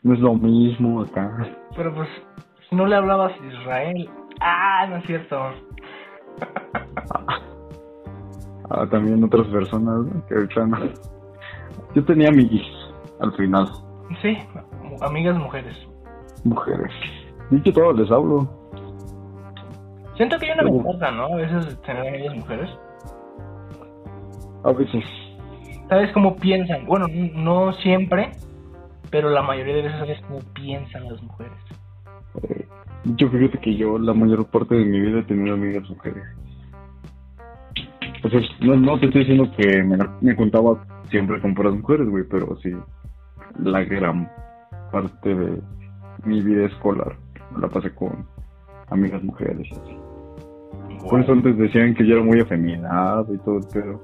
No 0.02 0.14
es 0.14 0.20
lo 0.20 0.34
mismo 0.34 1.02
acá. 1.02 1.30
Pero 1.76 1.94
pues, 1.94 2.08
si 2.68 2.74
no 2.76 2.86
le 2.86 2.96
hablabas 2.96 3.32
a 3.40 3.46
Israel. 3.46 4.10
Ah, 4.40 4.86
no 4.88 4.96
es 4.96 5.04
cierto. 5.06 5.38
Ah, 8.70 8.86
también 8.90 9.22
otras 9.22 9.46
personas, 9.48 10.06
¿no? 10.06 10.26
Que 10.26 10.34
ahorita 10.34 10.66
no. 10.66 10.78
Yo 11.94 12.04
tenía 12.04 12.28
amiguis 12.28 12.66
al 13.20 13.32
final, 13.34 13.68
Sí, 14.20 14.36
amigas 15.02 15.36
mujeres. 15.38 15.76
mujeres. 16.44 16.90
Y 17.50 17.60
que 17.60 17.72
todos 17.72 17.98
les 17.98 18.10
hablo. 18.10 18.48
Siento 20.16 20.38
que 20.38 20.46
hay 20.50 20.58
una 20.58 20.70
ventaja, 20.70 21.10
¿no? 21.12 21.26
A 21.26 21.36
veces 21.36 21.80
tener 21.82 22.08
amigas 22.08 22.34
mujeres. 22.36 22.70
A 24.64 24.72
veces. 24.72 25.04
¿Sabes 25.88 26.10
cómo 26.12 26.34
piensan? 26.36 26.86
Bueno, 26.86 27.06
no 27.34 27.72
siempre, 27.74 28.32
pero 29.12 29.28
la 29.28 29.42
mayoría 29.42 29.76
de 29.76 29.82
veces 29.82 29.98
sabes 29.98 30.20
cómo 30.22 30.40
piensan 30.54 31.04
las 31.04 31.22
mujeres. 31.22 31.52
eh, 32.48 32.66
yo 33.16 33.28
fíjate 33.28 33.58
que 33.58 33.76
yo 33.76 33.98
la 33.98 34.14
mayor 34.14 34.46
parte 34.46 34.74
de 34.74 34.86
mi 34.86 35.00
vida 35.00 35.20
he 35.20 35.24
tenido 35.24 35.54
amigas 35.54 35.88
mujeres. 35.88 36.24
O 38.24 38.28
sea, 38.30 38.40
no, 38.60 38.76
no 38.76 38.98
te 38.98 39.06
estoy 39.06 39.20
diciendo 39.20 39.52
que 39.56 39.82
me, 39.82 39.98
me 40.20 40.34
juntaba 40.34 40.82
siempre 41.10 41.40
con 41.42 41.54
puras 41.54 41.74
mujeres, 41.74 42.08
güey, 42.08 42.24
pero 42.30 42.56
sí, 42.62 42.72
la 43.62 43.84
gran 43.84 44.30
parte 44.90 45.34
de 45.34 45.60
mi 46.24 46.40
vida 46.40 46.66
escolar 46.66 47.16
la 47.60 47.68
pasé 47.68 47.94
con 47.94 48.26
amigas 48.88 49.22
mujeres 49.22 49.68
y 49.70 49.74
así. 49.74 49.98
Por 51.10 51.20
eso 51.20 51.32
antes 51.32 51.58
decían 51.58 51.94
que 51.94 52.06
yo 52.06 52.14
era 52.14 52.24
muy 52.24 52.40
afeminado 52.40 53.34
y 53.34 53.38
todo 53.38 53.58
el 53.58 53.66
pedo. 53.66 54.00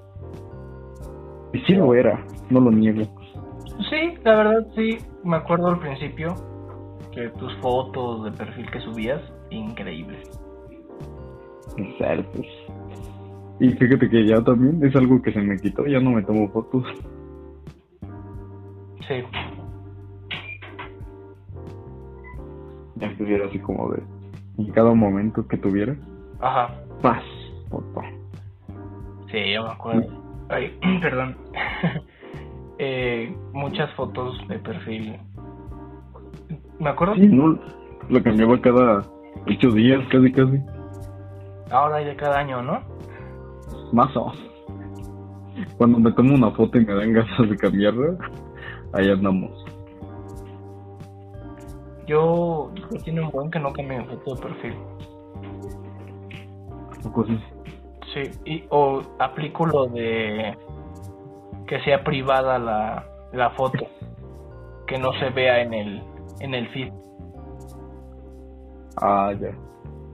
Y 1.55 1.61
sí 1.61 1.75
lo 1.75 1.95
era, 1.95 2.23
no 2.51 2.61
lo 2.61 2.71
niego. 2.71 3.05
Sí, 3.91 4.15
la 4.25 4.35
verdad 4.37 4.67
sí, 4.75 4.99
me 5.25 5.37
acuerdo 5.37 5.69
al 5.69 5.79
principio 5.79 6.35
que 7.13 7.29
tus 7.31 7.55
fotos 7.59 8.25
de 8.25 8.33
perfil 8.33 8.71
que 8.71 8.81
subías, 8.81 9.23
increíbles. 9.51 10.27
Exacto. 11.77 12.41
Y 13.61 13.71
fíjate 13.73 14.09
que 14.09 14.27
ya 14.27 14.43
también 14.43 14.85
es 14.85 14.95
algo 14.97 15.21
que 15.23 15.33
se 15.33 15.41
me 15.41 15.57
quitó, 15.59 15.87
ya 15.87 16.01
no 16.01 16.11
me 16.11 16.23
tomo 16.23 16.49
fotos. 16.51 16.85
Sí, 19.07 19.23
Ya 22.97 23.07
estuviera 23.07 23.47
así 23.47 23.59
como 23.61 23.91
de 23.93 24.03
en 24.59 24.73
cada 24.73 24.93
momento 24.93 25.47
que 25.47 25.57
tuviera. 25.57 25.97
ajá, 26.41 26.75
Paz, 27.01 27.23
foto. 27.71 28.03
sí, 29.31 29.53
yo 29.55 29.63
me 29.63 29.71
acuerdo. 29.71 30.23
Ay, 30.49 30.77
perdón. 31.01 31.37
eh, 32.79 33.35
muchas 33.53 33.93
fotos 33.95 34.37
de 34.49 34.59
perfil. 34.59 35.19
Me 36.79 36.91
acuerdo. 36.91 37.15
Sí, 37.15 37.27
no, 37.27 37.59
lo 38.09 38.23
cambiaba 38.23 38.61
cada 38.61 39.05
ocho 39.47 39.71
días, 39.73 40.01
casi, 40.11 40.33
casi. 40.33 40.61
Ahora 41.71 42.03
ya 42.03 42.17
cada 42.17 42.39
año, 42.39 42.63
¿no? 42.63 42.81
Más 43.93 44.17
o 44.17 44.33
Cuando 45.77 45.99
me 45.99 46.13
tomo 46.13 46.35
una 46.35 46.51
foto 46.53 46.79
y 46.79 46.87
me 46.87 46.95
dan 46.95 47.13
ganas 47.13 47.51
de 47.51 47.57
cambiarla, 47.57 48.17
ahí 48.93 49.11
andamos. 49.11 49.51
Yo, 52.07 52.73
yo 52.75 53.03
tiene 53.05 53.21
un 53.21 53.31
buen 53.31 53.51
que 53.51 53.61
no 53.61 53.73
cambie 53.73 54.03
foto 54.05 54.35
de 54.35 54.43
perfil. 54.43 54.75
¿O 57.15 57.25
sí? 57.25 57.39
Sí, 58.15 58.23
y, 58.45 58.65
o 58.71 59.03
aplico 59.19 59.67
lo 59.67 59.87
de 59.87 60.57
que 61.69 61.81
sea 61.81 62.03
privada 62.03 62.59
la, 62.59 63.05
la 63.33 63.51
foto, 63.51 63.87
que 64.87 64.99
no 64.99 65.13
se 65.21 65.31
vea 65.31 65.61
en 65.61 65.75
el, 65.75 66.03
en 66.41 66.55
el 66.55 66.69
feed. 66.69 66.93
Ah, 69.01 69.33
ya. 69.39 69.51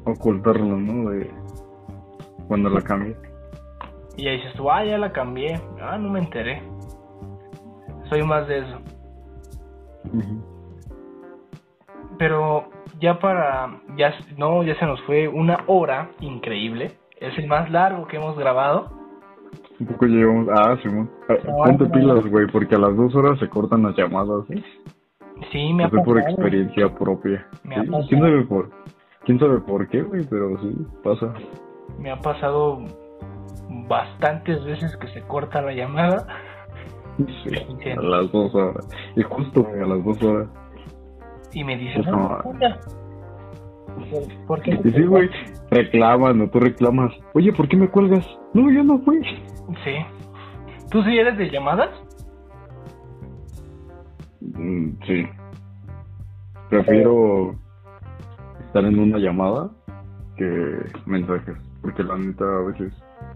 Ocultarlo, 0.04 0.76
¿no? 0.76 1.10
De 1.10 1.30
cuando 2.48 2.68
la 2.68 2.82
cambie. 2.82 3.16
Y 4.16 4.28
ahí 4.28 4.36
dices 4.36 4.52
tú, 4.54 4.70
ah, 4.70 4.84
ya 4.84 4.98
la 4.98 5.12
cambié. 5.12 5.60
Ah, 5.80 5.96
no 5.96 6.10
me 6.10 6.20
enteré. 6.20 6.62
Soy 8.10 8.22
más 8.22 8.46
de 8.46 8.58
eso. 8.58 8.78
Pero 12.18 12.68
ya 13.00 13.18
para, 13.18 13.80
ya, 13.96 14.12
no, 14.36 14.62
ya 14.62 14.78
se 14.78 14.86
nos 14.86 15.00
fue 15.02 15.28
una 15.28 15.58
hora 15.66 16.10
increíble. 16.20 16.92
Es 17.18 17.36
el 17.38 17.46
más 17.46 17.70
largo 17.70 18.06
que 18.06 18.16
hemos 18.16 18.36
grabado. 18.36 19.03
Un 19.80 19.86
poco 19.86 20.06
llevamos, 20.06 20.48
ah, 20.56 20.76
Simón. 20.82 21.10
Ah, 21.28 21.34
Ponte 21.66 21.86
pilas, 21.86 22.24
güey, 22.26 22.46
porque 22.46 22.74
a 22.76 22.78
las 22.78 22.96
dos 22.96 23.14
horas 23.14 23.38
se 23.40 23.48
cortan 23.48 23.82
las 23.82 23.96
llamadas, 23.96 24.48
¿eh? 24.50 24.62
Sí, 25.50 25.72
me 25.72 25.84
ha 25.84 25.86
es 25.88 25.92
por 25.92 26.04
pasado. 26.04 26.18
experiencia 26.30 26.94
propia. 26.94 27.46
Me 27.64 27.76
ha 27.76 27.82
Sí, 27.82 27.86
pasado. 27.90 28.08
¿Quién 28.08 28.20
sabe 28.20 28.44
por, 28.44 28.70
quién 29.24 29.38
sabe 29.40 29.58
por 29.60 29.88
qué, 29.88 30.02
güey? 30.02 30.24
Pero 30.30 30.58
sí, 30.60 30.76
pasa. 31.02 31.34
Me 31.98 32.10
ha 32.12 32.20
pasado 32.20 32.78
bastantes 33.88 34.64
veces 34.64 34.96
que 34.98 35.08
se 35.08 35.22
corta 35.22 35.60
la 35.60 35.72
llamada. 35.72 36.26
Sí, 37.18 37.90
a 37.90 38.00
las 38.00 38.30
dos 38.32 38.54
horas. 38.54 38.88
Y 39.16 39.22
justo, 39.22 39.62
güey, 39.64 39.80
a 39.82 39.86
las 39.86 40.04
dos 40.04 40.22
horas. 40.22 40.48
Y 41.52 41.62
me 41.64 41.76
dicen, 41.76 42.02
Pues 42.04 42.06
no, 42.16 42.28
no. 42.28 42.68
¿Por- 43.94 44.46
¿por 44.46 44.62
qué? 44.62 44.78
Y 44.84 44.90
sí, 44.92 45.02
güey, 45.04 45.28
reclaman 45.70 46.40
o 46.40 46.48
tú 46.50 46.60
reclamas. 46.60 47.12
Oye, 47.34 47.52
¿por 47.52 47.68
qué 47.68 47.76
me 47.76 47.88
cuelgas? 47.88 48.26
No, 48.52 48.70
yo 48.70 48.82
no 48.82 48.98
fui. 49.00 49.20
Sí. 49.84 49.96
¿Tú 50.90 51.02
sí 51.02 51.18
eres 51.18 51.36
de 51.38 51.50
llamadas? 51.50 51.90
Mm, 54.40 54.90
sí. 55.06 55.26
Prefiero 56.70 57.54
estar 58.66 58.84
en 58.84 58.98
una 58.98 59.18
llamada 59.18 59.70
que 60.36 60.78
mensajes. 61.06 61.56
Porque 61.82 62.02
la 62.02 62.16
neta 62.16 62.44
a 62.44 62.62
veces 62.72 62.92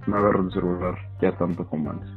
me 0.07 0.17
agarro 0.17 0.43
el 0.45 0.53
celular 0.53 0.95
ya 1.21 1.33
tanto 1.37 1.67
como 1.67 1.91
antes. 1.91 2.09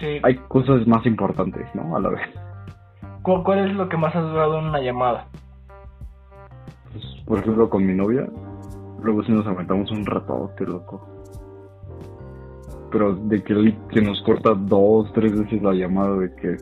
Sí. 0.00 0.18
Hay 0.22 0.36
cosas 0.48 0.86
más 0.86 1.04
importantes, 1.06 1.66
¿no? 1.74 1.94
A 1.96 2.00
la 2.00 2.08
vez. 2.10 2.22
¿Cu- 3.22 3.42
¿Cuál 3.44 3.68
es 3.70 3.74
lo 3.76 3.88
que 3.88 3.96
más 3.96 4.14
has 4.16 4.24
durado 4.24 4.58
en 4.58 4.66
una 4.66 4.80
llamada? 4.80 5.26
Por 7.26 7.38
ejemplo, 7.38 7.70
con 7.70 7.86
mi 7.86 7.94
novia, 7.94 8.28
luego 9.02 9.22
sí 9.24 9.32
nos 9.32 9.46
aventamos 9.46 9.90
un 9.90 10.04
ratote, 10.04 10.66
loco. 10.66 11.06
Pero 12.90 13.14
de 13.14 13.42
que, 13.42 13.76
que 13.90 14.02
nos 14.02 14.20
corta 14.22 14.54
dos, 14.54 15.12
tres 15.14 15.38
veces 15.38 15.62
la 15.62 15.72
llamada 15.72 16.16
de 16.18 16.34
que 16.36 16.56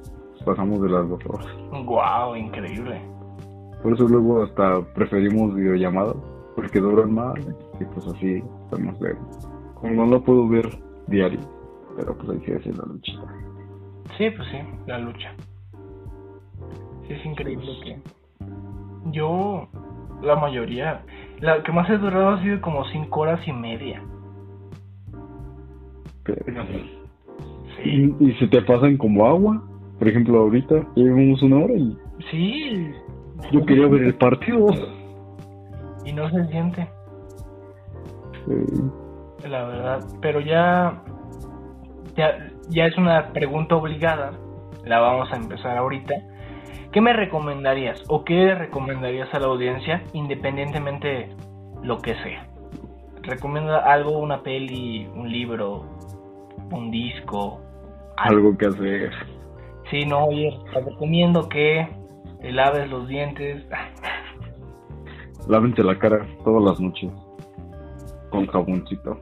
pasamos 0.45 0.81
de 0.83 0.89
las 0.89 1.09
dos 1.09 1.21
horas. 1.27 1.47
Wow, 1.71 2.37
increíble. 2.37 3.01
Por 3.83 3.95
eso 3.95 4.07
luego 4.07 4.43
hasta 4.43 4.83
preferimos 4.95 5.55
videollamadas, 5.55 6.17
porque 6.55 6.81
duran 6.81 7.15
más 7.15 7.35
y 7.81 7.85
pues 7.85 8.07
así 8.07 8.43
estamos 8.65 8.99
de... 9.01 9.17
Como 9.75 9.95
no 9.95 10.07
la 10.07 10.21
puedo 10.21 10.47
ver 10.47 10.69
diario, 11.07 11.41
pero 11.97 12.17
pues 12.17 12.31
hay 12.31 12.39
que 12.41 12.57
hacer 12.57 12.77
la 12.77 12.85
luchita. 12.85 13.23
Sí, 14.19 14.31
pues 14.31 14.49
sí, 14.51 14.59
la 14.87 14.99
lucha. 14.99 15.35
Sí, 17.07 17.15
es 17.15 17.25
increíble 17.25 17.73
que 17.83 18.03
yo, 19.13 19.67
la 20.23 20.37
mayoría, 20.37 21.03
la 21.41 21.63
que 21.63 21.73
más 21.73 21.89
he 21.91 21.99
durado 21.99 22.31
ha 22.31 22.43
sido 22.43 22.61
como 22.61 22.85
cinco 22.87 23.21
horas 23.21 23.41
y 23.47 23.53
media. 23.53 24.03
Sí, 27.83 28.13
Y, 28.21 28.25
y 28.29 28.35
se 28.35 28.47
te 28.49 28.61
pasan 28.63 28.97
como 28.97 29.27
agua. 29.27 29.63
Por 29.99 30.09
ejemplo, 30.09 30.39
ahorita 30.41 30.75
llevamos 30.95 31.43
una 31.43 31.57
hora 31.65 31.75
y 31.75 31.97
sí. 32.31 32.91
yo 33.53 33.65
quería 33.67 33.87
ver 33.89 34.03
el 34.05 34.15
partido. 34.15 34.67
Y 36.05 36.13
no 36.13 36.29
se 36.31 36.47
siente, 36.49 36.89
Eh, 38.49 39.49
la 39.49 39.65
verdad. 39.65 40.01
Pero 40.23 40.41
ya, 40.41 41.03
ya, 42.17 42.51
ya 42.71 42.87
es 42.87 42.97
una 42.97 43.33
pregunta 43.33 43.77
obligada. 43.77 44.33
La 44.85 45.01
vamos 45.01 45.31
a 45.33 45.37
empezar 45.37 45.77
ahorita. 45.77 46.15
¿Qué 46.93 47.01
me 47.01 47.13
recomendarías 47.13 48.03
o 48.09 48.25
qué 48.25 48.35
le 48.35 48.55
recomendarías 48.57 49.33
a 49.33 49.39
la 49.39 49.47
audiencia 49.47 50.03
independientemente 50.13 51.29
lo 51.83 51.99
que 51.99 52.15
sea? 52.23 52.49
Recomienda 53.23 53.79
algo, 53.79 54.19
una 54.19 54.43
peli, 54.43 55.07
un 55.15 55.31
libro, 55.31 55.85
un 56.73 56.91
disco, 56.91 57.61
algo. 58.17 58.39
algo 58.39 58.59
que 58.59 58.67
hacer. 58.67 59.13
Sí, 59.91 60.05
no, 60.05 60.25
oye, 60.25 60.59
te 60.73 60.81
recomiendo 60.81 61.49
que 61.49 61.89
te 62.41 62.51
laves 62.51 62.91
los 62.91 63.07
dientes. 63.07 63.65
Lávense 65.49 65.85
la 65.85 65.97
cara 65.99 66.27
todas 66.45 66.65
las 66.65 66.81
noches 66.81 67.11
con 68.31 68.47
jaboncito 68.47 69.17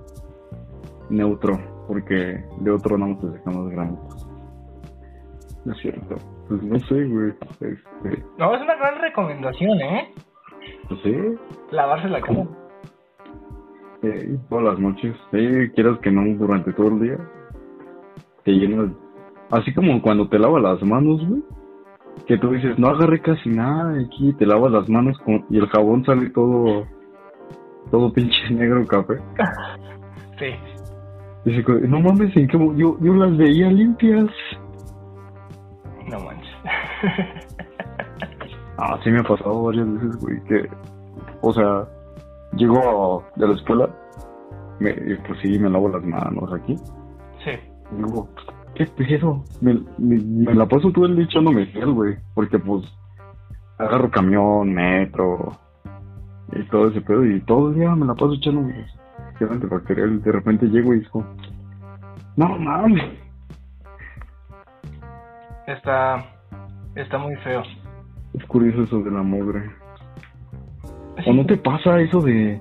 neutro, 1.11 1.59
porque 1.87 2.45
de 2.61 2.71
otro 2.71 2.99
no 2.99 3.17
te 3.19 3.27
dejamos 3.29 3.71
granitos. 3.71 4.28
No 5.69 5.75
es 5.75 5.81
cierto. 5.83 6.17
Pues 6.49 6.63
no 6.63 6.79
sé, 6.81 7.05
güey. 7.05 7.29
Este, 7.61 8.25
No, 8.39 8.55
es 8.55 8.63
una 8.63 8.75
gran 8.77 9.03
recomendación, 9.03 9.79
¿eh? 9.83 10.15
pues 10.89 11.01
sí, 11.03 11.15
Lavarse 11.73 12.09
la 12.09 12.23
cara. 12.23 12.47
eh, 14.03 14.39
todas 14.49 14.65
las 14.65 14.79
noches. 14.79 15.15
Quieras 15.31 15.99
que 16.03 16.11
no 16.11 16.23
durante 16.39 16.73
todo 16.73 16.89
el 16.89 17.01
día. 17.01 17.19
Te 18.45 18.53
llenas. 18.53 18.93
Así 19.51 19.75
como 19.75 20.01
cuando 20.01 20.27
te 20.31 20.39
lavas 20.39 20.63
las 20.63 20.83
manos, 20.83 21.21
güey. 21.29 21.43
Que 22.27 22.39
tú 22.39 22.51
dices, 22.53 22.79
no 22.79 22.89
agarré 22.89 23.21
casi 23.21 23.51
nada 23.51 23.93
de 23.93 24.07
aquí, 24.07 24.33
te 24.39 24.47
lavas 24.47 24.73
las 24.73 24.89
manos 24.89 25.19
con, 25.19 25.45
y 25.51 25.59
el 25.59 25.69
jabón 25.69 26.03
sale 26.07 26.31
todo, 26.31 26.87
todo 27.91 28.11
pinche 28.15 28.39
negro 28.51 28.87
café. 28.87 29.17
Sí. 30.39 30.47
Dice, 31.45 31.63
no 31.87 32.01
mames, 32.01 32.35
¿en 32.39 32.49
qué 32.49 32.59
yo, 32.77 32.97
yo 33.01 33.15
las 33.15 33.37
veía 33.37 33.69
limpias. 33.71 34.29
Ah, 38.81 38.97
sí 39.03 39.11
me 39.11 39.19
ha 39.19 39.25
pasado 39.25 39.65
varias 39.65 39.93
veces, 39.93 40.17
güey, 40.21 40.41
que, 40.45 40.71
o 41.41 41.53
sea, 41.53 41.85
llego 42.53 43.25
de 43.35 43.49
la 43.49 43.55
escuela, 43.55 43.91
me, 44.79 44.93
pues 45.27 45.41
sí, 45.43 45.59
me 45.59 45.69
lavo 45.69 45.89
las 45.89 46.05
manos 46.05 46.53
aquí, 46.53 46.77
sí. 47.45 47.51
y 47.91 47.97
digo, 47.97 48.29
¿qué 48.77 48.87
pedo? 48.87 49.43
Me, 49.61 49.75
me, 49.99 50.17
me 50.19 50.55
la 50.55 50.65
paso 50.67 50.93
todo 50.93 51.07
el 51.07 51.17
día 51.17 51.25
echándome 51.25 51.67
gel, 51.67 51.91
güey, 51.91 52.19
porque 52.35 52.57
pues, 52.61 52.85
agarro 53.79 54.13
camión, 54.13 54.73
metro, 54.73 55.59
y 56.53 56.63
todo 56.69 56.87
ese 56.87 57.01
pedo, 57.01 57.27
y 57.27 57.41
todo 57.41 57.71
el 57.71 57.75
día 57.75 57.97
me 57.97 58.07
la 58.07 58.15
paso 58.15 58.35
echándome 58.35 58.87
gel 59.41 59.49
antibacterial, 59.51 60.23
de 60.23 60.31
repente 60.31 60.67
llego 60.67 60.95
y 60.95 61.01
digo, 61.01 61.27
no 62.37 62.59
mames, 62.61 63.19
Está, 65.69 66.25
está 67.03 67.19
muy 67.19 67.37
feo. 67.37 67.63
es 68.35 68.45
curioso 68.47 68.83
eso 68.83 69.03
de 69.03 69.11
la 69.11 69.23
mugre. 69.23 69.71
¿O 71.27 71.33
no 71.33 71.45
te 71.47 71.57
pasa 71.57 72.01
eso 72.01 72.21
de... 72.21 72.61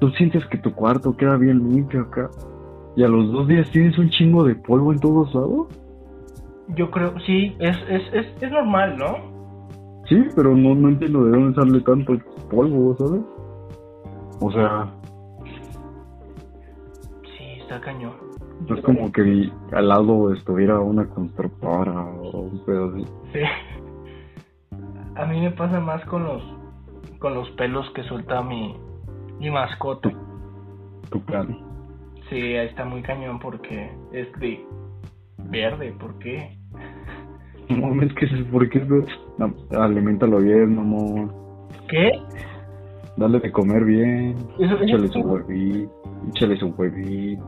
Tú 0.00 0.10
sientes 0.10 0.44
que 0.46 0.58
tu 0.58 0.72
cuarto 0.72 1.16
queda 1.16 1.36
bien 1.36 1.58
limpio 1.70 2.02
acá 2.02 2.30
y 2.96 3.04
a 3.04 3.08
los 3.08 3.30
dos 3.30 3.46
días 3.48 3.70
tienes 3.70 3.96
un 3.98 4.10
chingo 4.10 4.44
de 4.44 4.54
polvo 4.54 4.92
en 4.92 5.00
todos 5.00 5.34
lados? 5.34 5.68
Yo 6.76 6.90
creo, 6.90 7.18
sí, 7.20 7.56
es, 7.60 7.76
es, 7.88 8.02
es, 8.12 8.42
es 8.42 8.50
normal, 8.50 8.96
¿no? 8.98 9.16
Sí, 10.08 10.22
pero 10.34 10.54
no, 10.56 10.74
no 10.74 10.88
entiendo 10.88 11.24
de 11.24 11.30
dónde 11.30 11.54
sale 11.54 11.80
tanto 11.80 12.18
polvo, 12.50 12.96
¿sabes? 12.96 13.22
O 14.40 14.50
sea, 14.52 14.92
Sí, 17.36 17.60
está 17.60 17.80
cañón. 17.80 18.27
No 18.66 18.76
es 18.76 18.82
como 18.82 19.12
que 19.12 19.50
al 19.72 19.88
lado 19.88 20.32
estuviera 20.32 20.80
una 20.80 21.06
constructora 21.08 22.04
o 22.04 22.40
un 22.40 22.64
pedo 22.64 22.92
así. 22.94 23.04
Sí. 23.32 23.40
A 25.16 25.26
mí 25.26 25.40
me 25.40 25.50
pasa 25.52 25.80
más 25.80 26.04
con 26.06 26.24
los 26.24 26.42
con 27.18 27.34
los 27.34 27.50
pelos 27.52 27.90
que 27.94 28.02
suelta 28.04 28.42
mi, 28.42 28.76
mi 29.40 29.50
mascota. 29.50 30.10
Tu 31.10 31.20
plan. 31.22 31.56
Sí, 32.30 32.54
está 32.54 32.84
muy 32.84 33.02
cañón 33.02 33.38
porque 33.38 33.90
es 34.12 34.30
de 34.40 34.64
verde, 35.50 35.92
¿por 35.98 36.18
qué? 36.18 36.56
No 37.68 37.88
mames, 37.88 38.14
que 38.14 38.24
es 38.24 38.32
porque 38.50 38.80
no, 39.36 39.54
aliméntalo 39.78 40.38
bien, 40.38 40.74
mamón. 40.74 41.30
¿Qué? 41.86 42.12
Dale 43.18 43.40
de 43.40 43.52
comer 43.52 43.84
bien. 43.84 44.36
Échale 44.58 45.08
su 45.08 45.20
huevito. 45.20 45.92
Échale 46.30 46.56
su 46.56 46.68
huevito. 46.68 47.44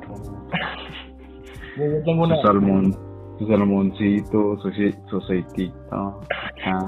Yo 1.77 2.03
tengo 2.05 2.25
una 2.25 2.37
Su 2.37 2.43
salmón. 2.47 2.97
Su 3.39 3.47
salmoncito. 3.47 4.59
Su, 4.59 4.71
su 5.09 5.17
aceitito. 5.19 6.21
Ajá. 6.63 6.87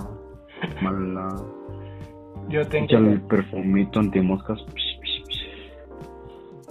Mala. 0.82 1.28
yo 2.48 2.66
tengo 2.68 2.84
Échale 2.86 3.12
el 3.12 3.20
perfumito 3.22 3.98
antimoscas. 4.00 4.64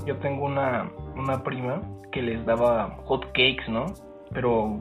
Yo 0.06 0.16
tengo 0.18 0.46
una 0.46 0.90
una 1.18 1.44
prima 1.44 1.82
que 2.12 2.22
les 2.22 2.44
daba 2.46 2.98
hot 3.06 3.26
cakes, 3.28 3.70
¿no? 3.70 3.86
Pero 4.34 4.80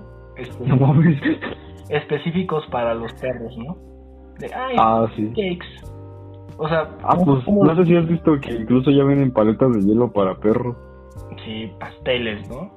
específicos 1.89 2.65
para 2.71 2.95
los 2.95 3.13
perros, 3.15 3.57
¿no? 3.59 3.77
De 4.39 4.47
ay, 4.55 4.77
Ah, 4.79 5.07
sí. 5.17 5.27
cakes. 5.29 5.67
O 6.57 6.69
sea, 6.69 6.89
Ah, 7.03 7.17
pues 7.25 7.47
no 7.49 7.75
sé 7.77 7.85
si 7.87 7.97
has 7.97 8.07
visto 8.09 8.39
que 8.41 8.53
incluso 8.53 8.91
ya 8.91 9.05
venden 9.05 9.33
paletas 9.33 9.73
de 9.73 9.81
hielo 9.83 10.13
para 10.13 10.37
perros. 10.37 10.77
sí, 11.45 11.71
pasteles, 11.79 12.49
¿no? 12.49 12.71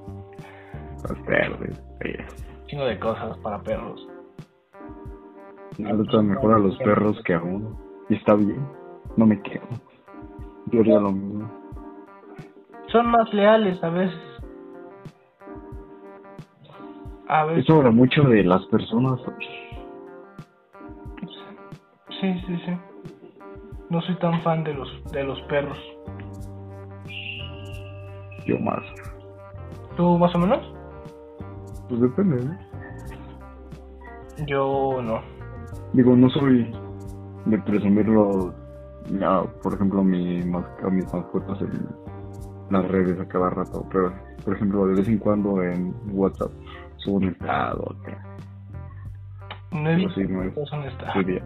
Las 1.10 1.26
verdes. 1.26 1.82
Chingo 2.68 2.86
de 2.86 3.00
cosas 3.00 3.38
para 3.40 3.62
perros. 3.62 4.08
Tratan 5.78 6.28
mejor 6.28 6.54
a 6.54 6.60
los 6.60 6.78
perros 6.80 7.22
que 7.26 7.34
a 7.34 7.42
uno. 7.42 7.78
Y 8.10 8.16
está 8.16 8.36
bien. 8.36 8.66
No 9.18 9.26
me 9.26 9.42
quedo. 9.42 9.68
Yo 10.72 10.82
haría 10.82 11.00
lo 11.00 11.12
mismo. 11.12 11.52
Son 12.88 13.08
más 13.10 13.34
leales 13.34 13.84
a 13.84 13.90
veces. 13.90 14.20
A 17.28 17.46
veces. 17.46 17.64
Eso 17.64 17.78
habla 17.78 17.92
mucho 17.92 18.24
de 18.24 18.44
las 18.44 18.66
personas. 18.68 19.20
Sí, 22.22 22.34
sí, 22.48 22.58
sí. 22.66 22.78
No 23.90 24.02
soy 24.02 24.16
tan 24.16 24.42
fan 24.42 24.64
de 24.64 24.74
los 24.74 25.04
de 25.12 25.24
los 25.24 25.42
perros. 25.44 25.78
Yo 28.46 28.60
más. 28.60 28.84
¿Tú 29.96 30.18
más 30.18 30.34
o 30.36 30.40
menos? 30.40 30.83
Pues 31.94 32.02
depende, 32.02 32.44
¿no? 32.44 32.58
Yo 34.48 35.00
no. 35.04 35.22
Digo, 35.94 36.16
no 36.16 36.28
soy 36.28 36.76
de 37.46 37.60
presumirlo, 37.60 38.52
ya, 39.20 39.44
por 39.62 39.76
ejemplo, 39.76 40.04
mi 40.04 40.42
mas- 40.44 40.66
a 40.84 40.90
mis 40.90 41.06
mascotas 41.14 41.62
en 41.62 41.88
las 42.72 42.88
redes 42.88 43.20
a 43.20 43.28
cada 43.28 43.52
rato, 43.52 43.86
pero, 43.92 44.12
por 44.44 44.56
ejemplo, 44.56 44.88
de 44.88 44.96
vez 44.96 45.08
en 45.08 45.20
cuando 45.20 45.62
en 45.62 45.94
WhatsApp 46.14 46.52
subo 46.98 47.18
un 47.18 47.26
estado. 47.26 47.96
No 49.72 49.90
he 49.92 49.96
visto 49.96 50.14
sí, 50.16 50.24
no 50.28 50.42
es. 50.42 50.54
Sí, 51.14 51.24
bien. 51.24 51.44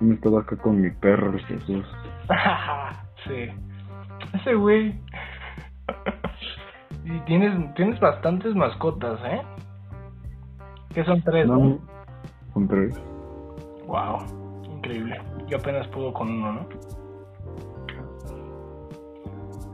Me 0.00 0.14
estaba 0.14 0.40
acá 0.40 0.56
con 0.56 0.80
mi 0.80 0.88
perro, 0.92 1.30
Jesús. 1.46 1.84
sí. 3.26 3.48
Ese 4.32 4.54
güey. 4.54 4.98
Y 7.04 7.18
tienes, 7.20 7.74
tienes 7.74 7.98
bastantes 8.00 8.54
mascotas, 8.54 9.18
¿eh? 9.24 9.42
Que 10.94 11.04
son 11.04 11.22
tres, 11.22 11.46
¿no? 11.46 11.56
No, 11.58 11.78
con 12.52 12.68
tres. 12.68 13.00
Wow, 13.86 14.18
increíble. 14.76 15.20
Yo 15.48 15.56
apenas 15.58 15.86
puedo 15.88 16.12
con 16.12 16.30
uno, 16.30 16.52
¿no? 16.52 16.66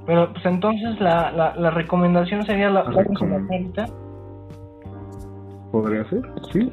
Pero 0.07 0.33
pues 0.33 0.47
entonces 0.47 0.99
la, 1.01 1.31
la, 1.33 1.55
la 1.57 1.71
recomendación 1.71 2.45
sería 2.47 2.71
la, 2.71 2.85
La 2.85 3.03
ahorita. 3.03 3.87
¿Podría 5.71 6.03
ser? 6.09 6.23
Sí. 6.51 6.73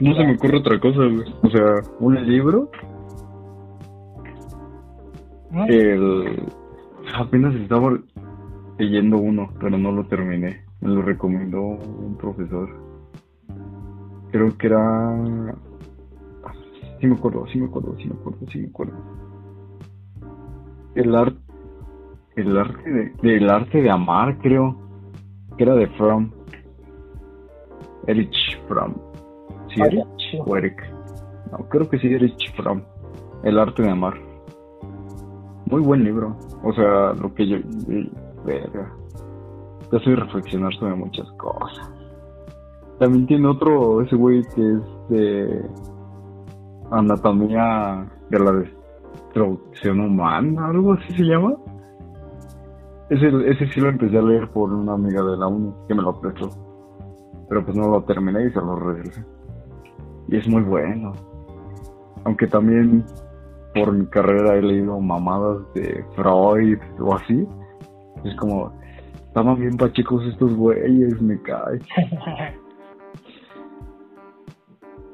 No 0.00 0.14
se 0.14 0.24
me 0.24 0.34
ocurre 0.36 0.58
otra 0.58 0.80
cosa, 0.80 1.00
güey. 1.00 1.34
O 1.42 1.50
sea, 1.50 1.90
un 2.00 2.26
libro 2.26 2.70
¿No? 5.50 5.66
El... 5.66 6.46
Apenas 7.14 7.54
estaba 7.56 7.90
leyendo 8.78 9.18
uno, 9.18 9.50
pero 9.60 9.78
no 9.78 9.92
lo 9.92 10.06
terminé. 10.06 10.64
Me 10.80 10.90
lo 10.90 11.02
recomendó 11.02 11.60
un 11.62 12.16
profesor. 12.16 12.68
Creo 14.30 14.56
que 14.56 14.66
era... 14.66 15.24
Sí 17.00 17.06
me 17.06 17.14
acuerdo, 17.16 17.46
sí 17.48 17.58
me 17.58 17.66
acuerdo, 17.66 17.96
sí 17.98 18.06
me 18.06 18.14
acuerdo, 18.14 18.46
sí 18.50 18.58
me 18.60 18.68
acuerdo. 18.68 18.94
El 20.94 21.14
arte... 21.14 21.38
El 22.36 22.56
arte 22.56 22.90
de... 22.90 23.12
Del 23.22 23.50
arte 23.50 23.82
de 23.82 23.90
amar, 23.90 24.38
creo. 24.38 24.76
Que 25.56 25.64
era 25.64 25.74
de 25.74 25.86
Fromm. 25.88 26.30
Erich 28.06 28.58
Fromm. 28.68 28.94
¿Sí, 29.68 29.80
Ah, 29.80 29.86
Erich? 29.86 30.40
O 30.46 30.56
Eric. 30.56 30.82
No, 31.50 31.68
creo 31.68 31.88
que 31.88 31.98
sí, 31.98 32.06
Erich 32.08 32.54
Fromm. 32.56 32.82
El 33.44 33.58
arte 33.58 33.82
de 33.82 33.90
amar. 33.90 34.14
Muy 35.66 35.80
buen 35.82 36.04
libro. 36.04 36.36
O 36.62 36.72
sea, 36.72 37.12
lo 37.14 37.34
que 37.34 37.46
yo. 37.46 37.56
Verga. 38.44 38.92
Te 39.90 39.96
hace 39.96 40.16
reflexionar 40.16 40.72
sobre 40.74 40.94
muchas 40.94 41.30
cosas. 41.32 41.90
También 42.98 43.26
tiene 43.26 43.48
otro, 43.48 44.02
ese 44.02 44.16
güey 44.16 44.42
que 44.54 44.60
es 44.60 45.08
de. 45.08 45.66
Anatomía 46.90 48.06
de 48.28 48.38
la 48.38 48.52
destrucción 48.52 50.00
humana, 50.00 50.66
algo 50.66 50.92
así 50.92 51.12
se 51.14 51.24
llama. 51.24 51.54
Ese, 53.08 53.28
ese 53.50 53.66
sí 53.68 53.80
lo 53.80 53.88
empecé 53.88 54.18
a 54.18 54.22
leer 54.22 54.48
por 54.50 54.72
una 54.72 54.92
amiga 54.92 55.22
de 55.22 55.36
la 55.38 55.46
uni 55.46 55.72
que 55.88 55.94
me 55.94 56.02
lo 56.02 56.20
prestó. 56.20 56.50
Pero 57.48 57.64
pues 57.64 57.76
no 57.76 57.88
lo 57.88 58.02
terminé 58.04 58.46
y 58.46 58.50
se 58.50 58.60
lo 58.60 58.76
regresé. 58.76 59.24
Y 60.28 60.36
es 60.36 60.48
muy 60.48 60.62
bueno. 60.62 61.12
Aunque 62.24 62.46
también 62.46 63.04
por 63.74 63.92
mi 63.92 64.06
carrera 64.06 64.56
he 64.56 64.62
leído 64.62 64.98
mamadas 65.00 65.58
de 65.74 66.04
Freud 66.14 66.78
o 67.00 67.14
así. 67.14 67.46
Es 68.24 68.34
como, 68.36 68.72
estaban 69.26 69.58
bien 69.58 69.76
pachecos 69.76 70.26
estos 70.26 70.54
güeyes, 70.54 71.20
me 71.20 71.40
cae. 71.42 71.80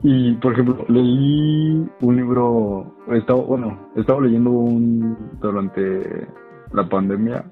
Y 0.03 0.35
por 0.35 0.53
ejemplo, 0.53 0.85
leí 0.89 1.89
un 2.03 2.17
libro, 2.17 2.95
estaba, 3.09 3.43
bueno, 3.43 3.91
estaba 3.97 4.21
leyendo 4.21 4.51
un 4.51 5.17
durante 5.41 6.29
la 6.73 6.89
pandemia, 6.89 7.45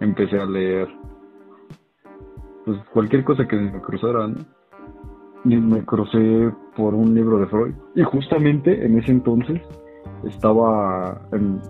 empecé 0.00 0.38
a 0.40 0.46
leer 0.46 0.88
pues 2.64 2.78
cualquier 2.92 3.24
cosa 3.24 3.46
que 3.46 3.56
me 3.56 3.80
cruzara, 3.82 4.28
¿no? 4.28 4.36
Y 5.44 5.56
me 5.56 5.84
crucé 5.84 6.50
por 6.76 6.94
un 6.94 7.14
libro 7.14 7.38
de 7.38 7.46
Freud. 7.46 7.74
Y 7.94 8.02
justamente 8.02 8.84
en 8.84 8.98
ese 8.98 9.12
entonces 9.12 9.60
estaba 10.24 11.20
en, 11.32 11.60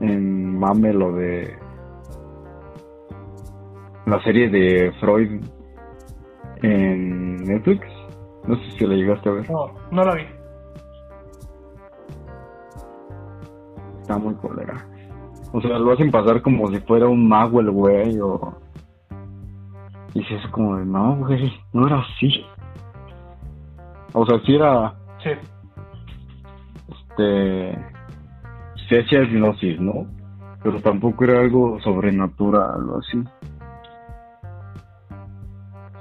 en 0.00 0.58
mame 0.58 0.92
lo 0.92 1.12
de 1.14 1.54
la 4.10 4.22
serie 4.22 4.48
de 4.50 4.92
Freud 5.00 5.40
en 6.62 7.36
Netflix. 7.44 7.86
No 8.46 8.56
sé 8.56 8.70
si 8.78 8.86
la 8.86 8.94
llegaste 8.94 9.28
a 9.28 9.32
ver. 9.32 9.50
No, 9.50 9.66
no 9.90 10.04
lo 10.04 10.14
vi. 10.16 10.22
Está 14.00 14.18
muy 14.18 14.34
colera. 14.34 14.74
O 15.52 15.60
sea, 15.60 15.78
lo 15.78 15.92
hacen 15.92 16.10
pasar 16.10 16.42
como 16.42 16.68
si 16.68 16.80
fuera 16.80 17.06
un 17.08 17.28
mago 17.28 17.60
el 17.60 17.70
güey 17.70 18.18
o... 18.20 18.54
Y 20.14 20.22
si 20.24 20.34
es 20.34 20.46
como 20.48 20.76
de, 20.76 20.84
no, 20.84 21.16
güey, 21.16 21.52
no 21.72 21.86
era 21.86 22.00
así. 22.00 22.44
O 24.12 24.26
sea, 24.26 24.40
sí 24.44 24.54
era, 24.56 24.94
Sí. 25.22 25.30
este... 26.88 27.78
Se 28.88 28.98
hacía 29.00 29.22
hipnosis, 29.22 29.80
¿no? 29.80 30.06
Pero 30.64 30.80
tampoco 30.82 31.22
era 31.24 31.40
algo 31.40 31.78
sobrenatural 31.80 32.90
o 32.90 32.98
así. 32.98 33.22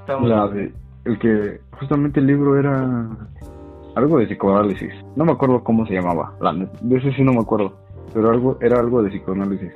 Estamos... 0.10 0.30
La 0.30 0.48
de, 0.48 0.74
el 1.06 1.20
que, 1.20 1.60
justamente 1.80 2.20
el 2.20 2.28
libro 2.28 2.58
era 2.60 3.08
algo 3.96 4.18
de 4.20 4.26
psicoanálisis. 4.26 4.94
No 5.16 5.26
me 5.26 5.32
acuerdo 5.34 5.64
cómo 5.64 5.86
se 5.86 5.94
llamaba. 5.94 6.34
La, 6.42 6.54
de 6.54 6.98
ese 6.98 7.12
sí 7.14 7.24
no 7.24 7.34
me 7.34 7.40
acuerdo. 7.42 7.74
Pero 8.14 8.30
algo, 8.30 8.58
era 8.62 8.80
algo 8.80 9.02
de 9.04 9.10
psicoanálisis. 9.10 9.72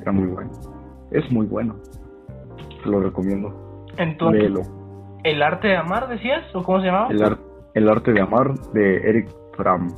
Era 0.00 0.12
muy 0.12 0.26
bueno. 0.28 0.50
Es 1.10 1.30
muy 1.30 1.46
bueno. 1.46 1.76
Te 2.82 2.88
lo 2.88 3.00
recomiendo. 3.00 3.86
Entonces, 3.96 4.42
Léelo. 4.42 4.62
¿el 5.24 5.42
arte 5.42 5.68
de 5.68 5.76
amar 5.76 6.08
decías? 6.08 6.44
¿O 6.54 6.62
cómo 6.62 6.80
se 6.80 6.86
llamaba? 6.86 7.08
El, 7.10 7.22
ar- 7.22 7.38
el 7.74 7.88
arte 7.88 8.12
de 8.12 8.20
amar 8.20 8.54
de 8.72 8.96
Eric 9.08 9.28
Fram. 9.56 9.88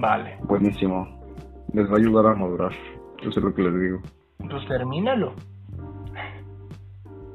Vale, 0.00 0.36
Buenísimo. 0.44 1.06
Les 1.72 1.88
va 1.90 1.94
a 1.94 1.98
ayudar 1.98 2.26
a 2.26 2.34
madurar. 2.34 2.72
Eso 3.20 3.30
es 3.30 3.36
lo 3.44 3.54
que 3.54 3.62
les 3.62 3.80
digo. 3.80 3.98
pues 4.38 4.66
termínalo. 4.68 5.32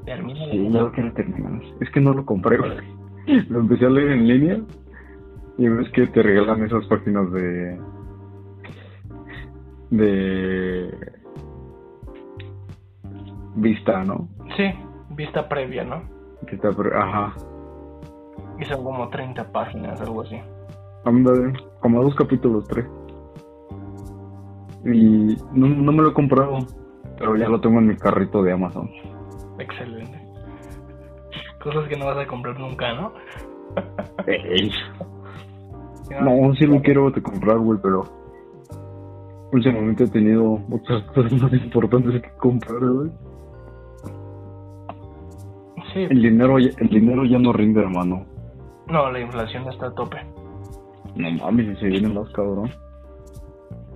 Termínalo. 0.07 0.51
Sí, 0.53 0.69
ya 0.71 0.81
lo 0.83 0.91
quiero 0.93 1.11
terminar. 1.11 1.61
Es 1.81 1.91
que 1.91 1.99
no 1.99 2.13
lo 2.13 2.25
compré, 2.25 2.57
güey. 2.57 2.77
Lo 3.49 3.59
empecé 3.59 3.87
a 3.87 3.89
leer 3.89 4.11
en 4.11 4.25
línea. 4.25 4.61
Y 5.57 5.67
ves 5.67 5.89
que 5.91 6.07
te 6.07 6.23
regalan 6.23 6.63
esas 6.63 6.85
páginas 6.85 7.29
de. 7.33 7.77
de. 9.89 10.97
vista, 13.57 14.05
¿no? 14.05 14.29
Sí, 14.55 14.71
vista 15.09 15.49
previa, 15.49 15.83
¿no? 15.83 16.03
Vista 16.49 16.71
pre 16.71 16.97
Ajá. 16.97 17.33
Y 18.59 18.63
son 18.63 18.85
como 18.85 19.09
30 19.09 19.51
páginas, 19.51 19.99
algo 19.99 20.21
así. 20.21 20.39
Ándale, 21.03 21.51
como 21.81 22.01
dos 22.01 22.15
capítulos, 22.15 22.65
tres. 22.69 22.85
Y 24.85 25.35
no, 25.51 25.67
no 25.67 25.91
me 25.91 26.01
lo 26.01 26.11
he 26.11 26.13
comprado, 26.13 26.59
pero 27.19 27.35
ya 27.35 27.49
lo 27.49 27.59
tengo 27.59 27.79
en 27.79 27.87
mi 27.87 27.97
carrito 27.97 28.41
de 28.41 28.53
Amazon. 28.53 28.89
Excelente. 29.59 30.19
Cosas 31.63 31.87
que 31.87 31.97
no 31.97 32.05
vas 32.05 32.17
a 32.17 32.27
comprar 32.27 32.59
nunca, 32.59 32.93
¿no? 32.93 33.11
Ey. 34.27 34.71
No, 36.21 36.53
sí 36.55 36.65
lo 36.65 36.81
quiero 36.81 37.11
te 37.11 37.21
comprar, 37.21 37.57
güey, 37.57 37.79
pero 37.81 38.03
últimamente 39.51 40.05
he 40.05 40.07
tenido 40.07 40.59
otras 40.71 41.03
cosas 41.13 41.33
más 41.33 41.51
importantes 41.53 42.21
que 42.21 42.29
comprar, 42.37 42.79
güey. 42.79 43.11
Sí. 45.93 45.99
El 46.09 46.21
dinero, 46.21 46.59
ya- 46.59 46.71
el 46.79 46.89
dinero 46.89 47.25
ya 47.25 47.39
no 47.39 47.51
rinde, 47.53 47.81
hermano. 47.81 48.25
No, 48.87 49.11
la 49.11 49.19
inflación 49.19 49.67
está 49.69 49.87
a 49.87 49.95
tope. 49.95 50.17
No 51.15 51.29
mames, 51.31 51.67
si 51.67 51.75
se 51.81 51.87
viene 51.87 52.09
más 52.09 52.29
cabrón. 52.31 52.69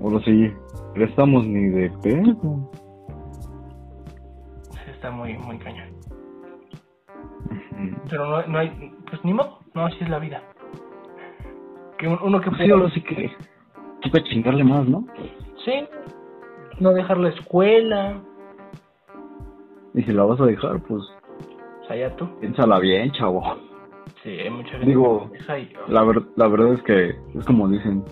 Ahora 0.01 0.19
sí, 0.25 0.51
prestamos 0.93 1.45
ni 1.45 1.69
de 1.69 1.91
pedo. 2.01 2.71
Sí, 5.01 5.07
está 5.07 5.11
muy, 5.11 5.33
muy 5.37 5.57
cañón. 5.57 5.89
Pero 8.09 8.25
no, 8.27 8.45
no 8.47 8.57
hay, 8.59 8.69
pues 9.09 9.23
ni 9.25 9.33
modo, 9.33 9.59
no, 9.73 9.85
así 9.85 9.97
es 10.01 10.09
la 10.09 10.19
vida. 10.19 10.43
Que 11.97 12.07
un- 12.07 12.19
uno 12.21 12.39
que 12.39 12.49
Sí, 12.51 12.55
pueda, 12.57 12.75
ahora 12.75 12.89
sí 12.91 13.01
que 13.01 13.31
toca 14.03 14.23
chingarle 14.25 14.63
más, 14.63 14.87
¿no? 14.87 15.05
sí, 15.65 15.71
no 16.79 16.91
dejar 16.93 17.17
la 17.17 17.29
escuela, 17.29 18.21
Y 19.93 20.03
si 20.03 20.13
la 20.13 20.23
vas 20.23 20.39
a 20.39 20.45
dejar, 20.45 20.79
pues 20.83 21.01
o 21.81 21.85
sea, 21.87 21.95
ya 21.97 22.15
tú. 22.15 22.25
piénsala 22.39 22.79
bien, 22.79 23.11
chavo. 23.11 23.41
Sí, 24.23 24.29
hay 24.29 24.49
mucha 24.49 24.69
gente 24.71 24.85
Digo, 24.85 25.29
que 25.31 25.75
La, 25.87 26.03
ver- 26.03 26.23
la 26.37 26.47
verdad 26.47 26.73
es 26.73 26.81
que 26.83 27.09
es 27.37 27.45
como 27.45 27.67
dicen, 27.67 28.03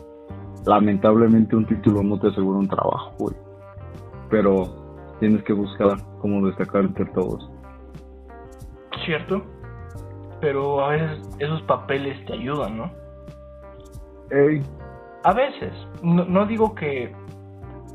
lamentablemente 0.65 1.55
un 1.55 1.65
título 1.65 2.03
no 2.03 2.19
te 2.19 2.27
asegura 2.27 2.59
un 2.59 2.67
trabajo, 2.67 3.11
güey. 3.19 3.35
Pero 4.29 4.78
tienes 5.19 5.43
que 5.43 5.53
buscar 5.53 5.97
cómo 6.19 6.45
destacar 6.47 6.81
entre 6.81 7.05
todos. 7.07 7.49
cierto, 9.05 9.43
pero 10.41 10.83
a 10.85 10.89
veces 10.89 11.19
esos 11.39 11.61
papeles 11.63 12.23
te 12.25 12.33
ayudan, 12.33 12.77
¿no? 12.77 12.91
Ey, 14.31 14.61
A 15.23 15.33
veces, 15.33 15.73
no, 16.03 16.25
no 16.25 16.45
digo 16.45 16.75
que, 16.75 17.13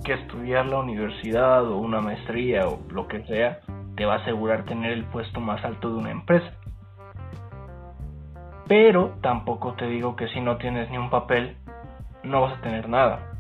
que 0.05 0.15
estudiar 0.15 0.67
la 0.67 0.81
universidad 0.81 1.65
o 1.67 1.79
una 1.79 2.01
maestría 2.01 2.67
o 2.69 2.81
lo 2.91 3.07
que 3.07 3.25
sea 3.27 3.61
te 3.97 4.05
va 4.05 4.15
a 4.15 4.19
asegurar 4.19 4.65
tener 4.65 4.93
el 4.93 5.05
puesto 5.05 5.41
más 5.41 5.65
alto 5.65 5.89
de 5.91 5.97
una 5.97 6.11
empresa. 6.11 6.53
Pero 8.67 9.15
tampoco 9.21 9.75
te 9.75 9.87
digo 9.87 10.17
que 10.17 10.29
si 10.29 10.41
no 10.41 10.57
tienes 10.57 10.91
ni 10.91 10.99
un 10.99 11.11
papel, 11.11 11.57
no 12.23 12.43
vas 12.43 12.59
a 12.59 12.63
tener 12.63 12.89
nada. 12.89 13.34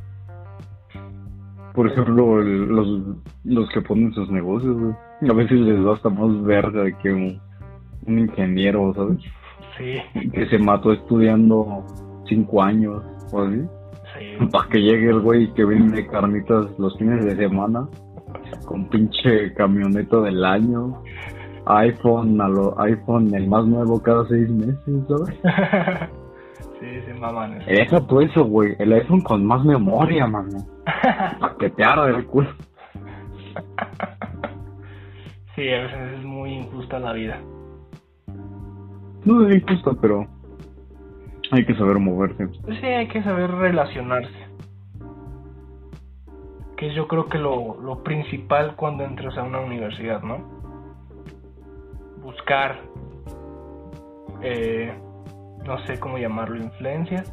Por 1.74 1.86
ejemplo, 1.88 2.40
el- 2.40 2.66
los, 2.68 3.02
los 3.44 3.68
que 3.70 3.80
ponen 3.82 4.12
sus 4.14 4.30
negocios, 4.30 4.76
güey. 4.78 4.94
A 5.30 5.34
veces 5.34 5.58
les 5.60 5.84
da 5.84 5.92
hasta 5.94 6.08
más 6.08 6.42
verga 6.44 6.84
que 7.02 7.12
un, 7.12 7.40
un 8.06 8.18
ingeniero, 8.18 8.92
¿sabes? 8.94 9.18
Sí, 9.76 10.30
Que 10.30 10.46
se 10.46 10.58
mató 10.58 10.92
estudiando 10.92 11.84
cinco 12.28 12.62
años 12.62 13.02
o 13.32 13.42
así. 13.42 13.60
sí. 14.18 14.46
Para 14.52 14.68
que 14.68 14.78
llegue 14.80 15.10
el 15.10 15.20
güey 15.20 15.52
que 15.54 15.64
vende 15.64 16.06
carnitas 16.06 16.66
los 16.78 16.96
fines 16.98 17.24
de 17.24 17.34
semana 17.36 17.88
con 18.66 18.88
pinche 18.88 19.52
camioneta 19.54 20.20
del 20.20 20.44
año, 20.44 21.02
iPhone, 21.66 22.40
a 22.40 22.48
lo, 22.48 22.78
iPhone 22.80 23.34
el 23.34 23.48
más 23.48 23.66
nuevo 23.66 24.00
cada 24.00 24.24
seis 24.28 24.48
meses, 24.50 24.78
¿sabes? 25.08 25.40
sí, 26.80 27.00
se 27.06 27.14
maman 27.14 27.58
deja 27.66 28.06
todo 28.06 28.20
eso, 28.20 28.44
güey, 28.44 28.74
el 28.78 28.92
iPhone 28.92 29.22
con 29.22 29.44
más 29.44 29.64
memoria, 29.64 30.26
mano, 30.28 30.66
que 31.58 31.70
te 31.70 31.84
arde 31.84 32.10
el 32.10 32.26
culo. 32.26 32.48
Sí, 35.54 35.68
a 35.72 35.82
veces 35.82 36.18
es 36.18 36.24
muy 36.24 36.52
injusta 36.52 36.98
la 36.98 37.12
vida. 37.12 37.40
No 39.24 39.48
es 39.48 39.54
injusto, 39.54 39.96
pero 40.00 40.26
hay 41.52 41.64
que 41.64 41.74
saber 41.76 41.98
moverse. 41.98 42.48
Sí, 42.80 42.86
hay 42.86 43.06
que 43.08 43.22
saber 43.22 43.50
relacionarse. 43.50 44.44
Que 46.76 46.88
es 46.88 46.94
yo 46.94 47.06
creo 47.06 47.28
que 47.28 47.38
lo, 47.38 47.80
lo 47.80 48.02
principal 48.02 48.74
cuando 48.74 49.04
entras 49.04 49.38
a 49.38 49.44
una 49.44 49.60
universidad, 49.60 50.22
¿no? 50.22 50.38
Buscar, 52.20 52.80
eh, 54.42 54.92
no 55.66 55.78
sé 55.86 55.98
cómo 56.00 56.18
llamarlo, 56.18 56.56
influencias. 56.56 57.32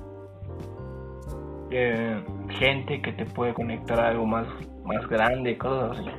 eh, 1.73 2.21
gente 2.59 3.01
que 3.01 3.13
te 3.13 3.25
puede 3.25 3.53
conectar 3.53 3.99
a 3.99 4.09
algo 4.09 4.25
más, 4.25 4.45
más 4.83 5.07
grande, 5.07 5.57
cosas 5.57 5.97
así. 5.99 6.09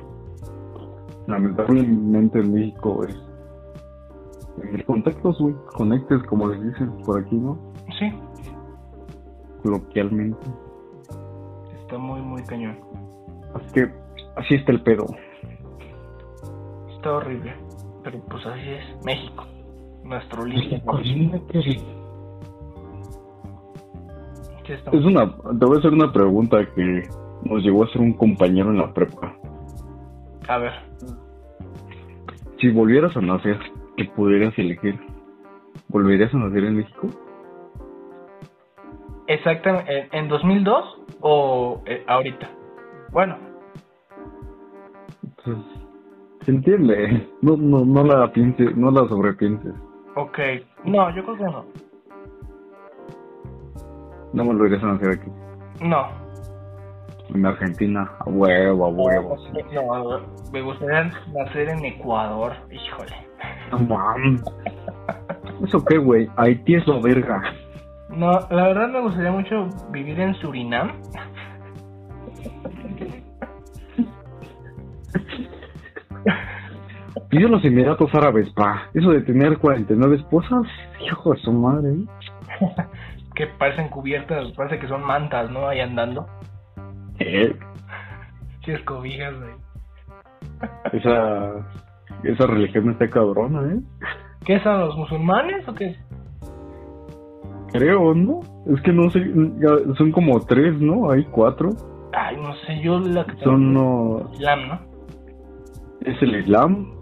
Lamentablemente 1.27 2.39
en 2.39 2.53
México 2.53 3.03
es... 3.07 3.15
En 4.63 4.73
los 4.77 4.83
contactos, 4.85 5.37
güey, 5.39 5.55
conectes, 5.75 6.21
como 6.23 6.47
les 6.47 6.61
dicen 6.63 6.91
por 7.05 7.19
aquí, 7.19 7.35
¿no? 7.35 7.57
Sí, 7.99 8.11
Coloquialmente. 9.63 10.45
está 11.81 11.97
muy, 11.97 12.21
muy 12.21 12.43
cañón. 12.43 12.77
Así 13.55 13.73
que 13.73 13.91
así 14.35 14.55
está 14.55 14.71
el 14.73 14.81
pedo. 14.83 15.05
Está 16.95 17.13
horrible. 17.13 17.53
Pero 18.03 18.19
pues 18.29 18.45
así 18.45 18.69
es. 18.69 19.05
México. 19.05 19.43
Nuestro 20.03 20.43
lindo. 20.45 20.75
Es 24.67 25.05
una, 25.05 25.29
te 25.59 25.65
voy 25.65 25.75
a 25.75 25.79
hacer 25.79 25.91
una 25.93 26.11
pregunta 26.11 26.65
que 26.73 27.03
nos 27.43 27.61
llegó 27.63 27.83
a 27.83 27.85
hacer 27.87 28.01
un 28.01 28.13
compañero 28.13 28.69
en 28.71 28.77
la 28.77 28.93
prepa. 28.93 29.33
A 30.47 30.57
ver. 30.57 30.71
Si 32.59 32.69
volvieras 32.71 33.15
a 33.17 33.21
nacer, 33.21 33.57
¿qué 33.97 34.05
pudieras 34.05 34.57
elegir? 34.57 34.97
¿Volverías 35.89 36.33
a 36.33 36.37
nacer 36.37 36.63
en 36.63 36.77
México? 36.77 37.07
Exactamente. 39.27 40.07
¿En, 40.11 40.23
en 40.23 40.29
2002 40.29 41.01
o 41.21 41.81
eh, 41.85 42.03
ahorita? 42.07 42.49
Bueno, 43.11 43.37
Pues, 45.43 45.57
se 46.45 46.51
entiende. 46.51 47.27
No, 47.41 47.57
no, 47.57 47.83
no 47.85 48.03
la 48.03 48.31
pienses, 48.31 48.75
no 48.77 48.91
la 48.91 49.07
sobrepienses. 49.07 49.73
ok. 50.15 50.39
No, 50.85 51.13
yo 51.15 51.23
creo 51.23 51.37
que 51.37 51.43
no. 51.43 51.65
No 54.33 54.43
volverías 54.45 54.83
a 54.83 54.87
nacer 54.93 55.09
aquí. 55.19 55.31
No. 55.81 56.07
En 57.33 57.45
Argentina, 57.45 58.11
a 58.19 58.29
huevo, 58.29 58.85
a 58.85 58.89
huevo. 58.89 59.37
sí. 59.37 59.59
No, 59.73 60.19
me 60.51 60.61
gustaría 60.61 61.11
nacer 61.33 61.69
en 61.69 61.85
Ecuador. 61.85 62.53
Híjole. 62.71 63.15
No 63.71 63.79
mames. 63.79 64.43
¿Eso 65.63 65.83
qué, 65.85 65.97
güey? 65.97 66.29
Haití 66.35 66.75
es 66.75 66.85
lo 66.87 67.01
verga. 67.01 67.41
No, 68.09 68.31
la 68.49 68.67
verdad 68.67 68.89
me 68.89 69.01
gustaría 69.01 69.31
mucho 69.31 69.67
vivir 69.91 70.19
en 70.19 70.35
Surinam. 70.35 70.91
Pide 77.29 77.47
los 77.47 77.63
Emiratos 77.65 78.13
Árabes, 78.13 78.49
pa. 78.51 78.89
Eso 78.93 79.09
de 79.11 79.21
tener 79.21 79.57
49 79.57 80.17
esposas, 80.17 80.63
hijo 81.03 81.33
de 81.33 81.39
su 81.41 81.51
madre. 81.51 81.89
¿eh? 81.91 82.05
Que 83.35 83.47
parecen 83.47 83.89
cubiertas, 83.89 84.51
parece 84.51 84.79
que 84.79 84.87
son 84.87 85.03
mantas, 85.03 85.49
¿no? 85.49 85.67
Ahí 85.67 85.79
andando. 85.79 86.27
Eh, 87.19 87.55
Chis 88.61 88.79
cobijas, 88.85 89.33
güey. 89.39 89.53
esa, 90.93 91.51
esa 92.23 92.47
religión 92.47 92.91
está 92.91 93.09
cabrona, 93.09 93.61
¿eh? 93.73 93.79
¿Qué 94.45 94.59
son 94.61 94.79
los 94.79 94.95
musulmanes 94.97 95.67
o 95.67 95.73
qué? 95.73 95.95
Creo, 97.71 98.13
¿no? 98.13 98.41
Es 98.73 98.81
que 98.81 98.93
no 98.93 99.09
sé, 99.09 99.19
son 99.97 100.11
como 100.11 100.39
tres, 100.41 100.79
¿no? 100.79 101.09
Hay 101.11 101.23
cuatro. 101.25 101.69
Ay, 102.13 102.37
no 102.37 102.53
sé, 102.57 102.79
yo 102.81 102.99
la 102.99 103.25
que 103.25 103.35
Son, 103.37 103.73
no, 103.73 104.29
Islam, 104.33 104.67
¿no? 104.67 104.79
es 106.01 106.21
el 106.21 106.35
Islam, 106.35 106.93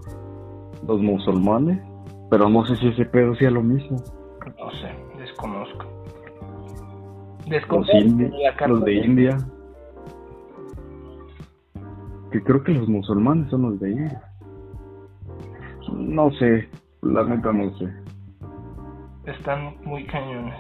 los 0.88 1.02
musulmanes, 1.02 1.80
pero 2.30 2.48
no 2.50 2.66
sé 2.66 2.76
si 2.78 2.88
ese 2.88 3.06
pedo 3.06 3.36
sea 3.36 3.52
lo 3.52 3.62
mismo. 3.62 3.98
No 4.58 4.72
sé, 4.72 4.96
desconozco. 5.20 5.86
Los, 7.52 7.62
Desconozco. 7.62 7.98
indi- 7.98 8.30
la 8.44 8.56
carta- 8.56 8.68
los 8.74 8.84
de 8.86 8.94
India. 8.94 9.38
Que 12.32 12.42
creo 12.42 12.64
que 12.64 12.72
los 12.74 12.88
musulmanes 12.88 13.50
son 13.50 13.64
los 13.64 13.80
de 13.80 13.92
India. 13.92 14.22
No 15.94 16.32
sé, 16.32 16.70
la 17.02 17.24
neta 17.26 17.52
no 17.52 17.70
sé. 17.78 17.90
Están 19.26 19.76
muy 19.84 20.06
cañones. 20.06 20.56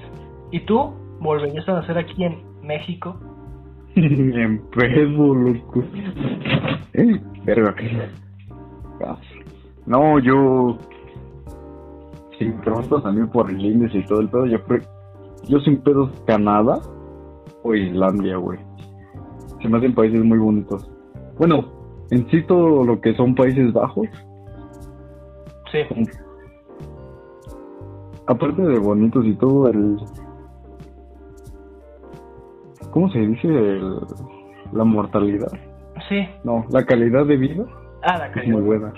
¿Y 0.52 0.60
tú? 0.66 0.92
¿Volverías 1.22 1.68
a 1.70 1.74
nacer 1.74 1.98
aquí 1.98 2.24
en 2.26 2.38
México? 2.62 3.16
en 3.96 4.62
pedo, 4.76 5.34
loco. 5.36 5.84
Eh, 6.94 7.22
verga. 7.46 7.74
No, 9.86 10.20
yo. 10.20 10.78
Si 12.38 12.46
me 12.46 12.54
preguntas 12.64 13.06
a 13.06 13.12
mí 13.12 13.26
por 13.28 13.50
el 13.50 13.60
índice 13.64 14.00
y 14.00 14.06
todo 14.06 14.20
el 14.22 14.30
pedo, 14.30 14.46
yo, 14.48 14.58
yo 15.48 15.60
sin 15.60 15.82
pedos 15.82 16.12
Canadá 16.26 16.80
o 17.64 17.76
Islandia, 17.76 18.38
güey. 18.38 18.60
Se 19.62 19.68
me 19.68 19.78
hacen 19.78 19.94
países 19.94 20.24
muy 20.24 20.38
bonitos. 20.38 20.90
Bueno, 21.38 21.66
en 22.12 22.30
sí 22.30 22.42
todo 22.44 22.84
lo 22.84 23.00
que 23.00 23.16
son 23.16 23.36
Países 23.36 23.72
Bajos. 23.74 24.08
Sí. 25.72 25.80
Aparte 28.28 28.62
de 28.62 28.80
bonitos 28.80 29.26
y 29.26 29.34
todo, 29.36 29.70
el. 29.70 29.98
¿Cómo 32.92 33.10
se 33.10 33.20
dice? 33.20 33.48
El, 33.48 34.00
la 34.74 34.84
mortalidad. 34.84 35.52
Sí. 36.10 36.28
No, 36.44 36.66
la 36.70 36.86
calidad 36.86 37.26
de 37.26 37.38
vida. 37.38 37.66
Ah, 38.04 38.18
la 38.18 38.32
calidad. 38.32 38.44
Es 38.44 38.50
muy 38.50 38.62
buena. 38.62 38.94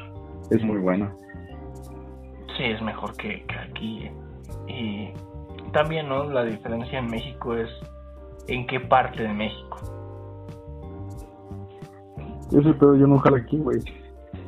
Es 0.49 0.64
muy 0.64 0.78
buena. 0.80 1.15
Sí, 2.57 2.64
es 2.64 2.82
mejor 2.82 3.15
que, 3.18 3.45
que 3.45 3.56
aquí. 3.56 4.11
Y 4.68 5.14
también, 5.73 6.07
¿no? 6.07 6.29
La 6.29 6.45
diferencia 6.45 6.99
en 6.99 7.07
México 7.07 7.55
es 7.55 7.69
en 8.47 8.65
qué 8.67 8.79
parte 8.79 9.23
de 9.23 9.33
México. 9.33 9.77
Ese 12.51 12.73
pedo 12.73 12.95
yo 12.95 13.07
no 13.07 13.19
jalo 13.19 13.37
aquí, 13.37 13.57
güey. 13.57 13.79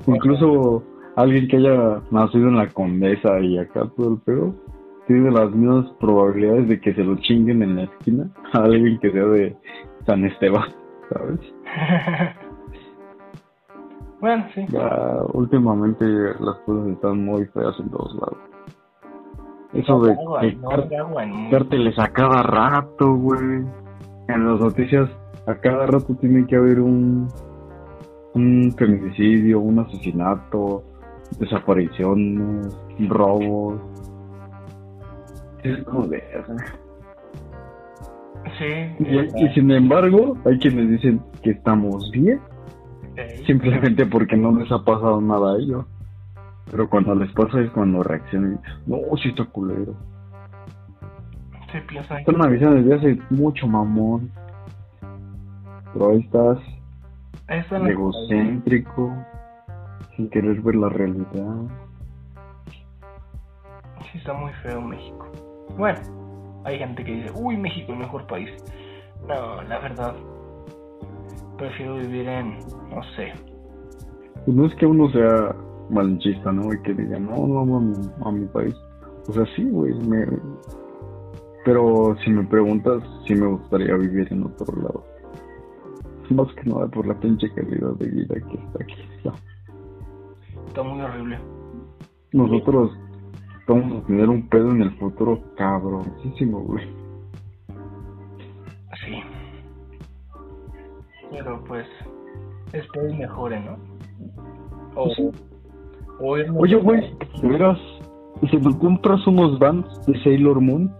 Incluso 0.08 0.84
alguien 1.16 1.48
que 1.48 1.58
haya 1.58 2.02
nacido 2.12 2.48
en 2.50 2.58
la 2.58 2.68
Condesa 2.68 3.40
y 3.40 3.58
acá 3.58 3.90
todo 3.98 4.14
el 4.14 4.20
pedo, 4.22 4.56
tiene 5.08 5.32
las 5.32 5.52
mismas 5.52 5.92
probabilidades 6.00 6.68
de 6.68 6.80
que 6.80 6.94
se 6.94 7.04
lo 7.04 7.16
chinguen 7.18 7.62
en 7.62 7.76
la 7.76 7.84
esquina 7.84 8.30
a 8.54 8.60
alguien 8.60 9.00
que 9.00 9.12
sea 9.12 9.26
de 9.26 9.56
San 10.06 10.26
Esteban, 10.26 10.70
¿sabes? 11.10 11.40
bueno, 14.22 14.46
sí. 14.54 14.66
Ya, 14.70 15.18
últimamente 15.34 16.06
las 16.06 16.58
cosas 16.66 16.88
están 16.90 17.24
muy 17.24 17.46
feas 17.48 17.80
en 17.80 17.90
todos 17.90 18.14
lados. 18.16 18.55
Eso 19.76 20.00
de 20.00 20.16
cárteles 21.52 22.00
a 22.00 22.08
cada 22.08 22.42
rato, 22.44 23.14
güey. 23.16 23.64
En 24.28 24.48
las 24.48 24.60
noticias 24.60 25.10
a 25.46 25.56
cada 25.56 25.86
rato 25.86 26.16
tiene 26.16 26.48
que 26.48 26.56
haber 26.56 26.80
un 26.80 27.28
un 28.36 28.74
feminicidio, 28.78 29.62
un 29.62 29.80
asesinato, 29.80 30.84
desapariciones, 31.40 32.78
robos. 33.08 33.80
Es 35.64 35.84
joder. 35.86 36.46
Sí. 38.60 39.06
Y, 39.40 39.50
sin 39.54 39.72
embargo, 39.72 40.38
hay 40.46 40.60
quienes 40.60 40.90
dicen 40.90 41.22
que 41.42 41.52
estamos 41.52 42.12
bien, 42.12 42.40
simplemente 43.48 44.06
porque 44.06 44.38
no 44.38 44.58
les 44.58 44.72
ha 44.72 44.84
pasado 44.84 45.20
nada 45.22 45.54
a 45.54 45.58
ellos. 45.58 45.86
Pero 46.72 46.90
cuando 46.90 47.16
les 47.16 47.32
pasa 47.34 47.62
es 47.62 47.70
cuando 47.72 48.04
reaccionan 48.04 48.54
y 48.54 48.58
dicen, 48.58 48.82
no, 48.88 49.18
si 49.18 49.30
está 49.30 49.46
culero. 49.46 49.94
Sí, 51.72 51.78
piensa. 51.88 52.20
Están 52.20 52.44
avisando 52.44 52.76
desde 52.76 52.96
hace 52.96 53.22
mucho 53.30 53.68
mamón. 53.68 54.32
Pero 55.94 56.10
ahí 56.10 56.20
estás 56.20 56.60
egocéntrico, 57.48 59.14
sin 60.16 60.30
querer 60.30 60.62
ver 60.62 60.76
la 60.76 60.90
realidad. 60.90 61.56
Sí, 64.12 64.18
está 64.18 64.34
muy 64.34 64.52
feo 64.64 64.82
México. 64.82 65.32
Bueno, 65.78 66.00
hay 66.66 66.80
gente 66.80 67.04
que 67.04 67.12
dice, 67.12 67.32
uy, 67.36 67.58
México 67.58 67.94
el 67.94 68.00
mejor 68.00 68.26
país. 68.28 68.50
No, 69.28 69.62
la 69.64 69.80
verdad, 69.80 70.16
prefiero 71.58 71.96
vivir 71.96 72.28
en, 72.28 72.58
no 72.90 73.04
sé. 73.16 73.34
Pues 74.46 74.56
no 74.56 74.66
es 74.66 74.76
que 74.76 74.86
uno 74.86 75.10
sea 75.10 75.56
malinchista, 75.90 76.52
¿no? 76.52 76.74
Y 76.74 76.82
que 76.82 76.94
diga, 76.94 77.20
no, 77.20 77.48
no 77.48 77.60
amo 77.60 77.78
a 77.78 77.82
mi, 77.82 77.96
a 78.24 78.32
mi 78.32 78.46
país. 78.48 78.76
O 79.28 79.34
sea, 79.34 79.46
sí, 79.56 79.64
güey, 79.70 79.94
me... 80.08 80.26
Pero 81.64 82.16
si 82.24 82.30
me 82.30 82.44
preguntas, 82.46 83.02
sí 83.26 83.34
me 83.34 83.48
gustaría 83.48 83.96
vivir 83.96 84.28
en 84.32 84.44
otro 84.44 84.76
lado. 84.82 85.04
Más 86.30 86.54
que 86.54 86.70
nada 86.70 86.88
por 86.88 87.08
la 87.08 87.20
pinche 87.20 87.52
calidad 87.54 87.94
de 87.94 88.08
vida 88.08 88.36
que 88.36 88.56
está 88.56 88.84
aquí. 88.84 88.96
Está, 90.68 90.84
muy 90.84 91.02
horrible. 91.02 91.40
Nosotros 92.34 92.92
vamos 93.68 94.04
a 94.04 94.08
tener 94.08 94.30
un 94.30 94.48
pedo 94.50 94.72
en 94.72 94.82
el 94.84 94.92
futuro 94.98 95.42
cabroncísimo, 95.56 96.62
güey. 96.62 96.86
Sí. 99.06 99.22
Pero 101.32 101.64
pues, 101.64 101.88
espero 102.74 103.14
mejore, 103.14 103.60
¿no? 103.60 103.78
O, 104.96 105.10
Oye, 106.20 106.76
güey, 106.78 107.02
verás, 107.44 107.78
si 108.50 108.58
me 108.58 108.78
compras 108.78 109.26
unos 109.28 109.60
vans 109.60 109.86
de 110.06 110.22
Sailor 110.24 110.62
Moon, 110.62 110.94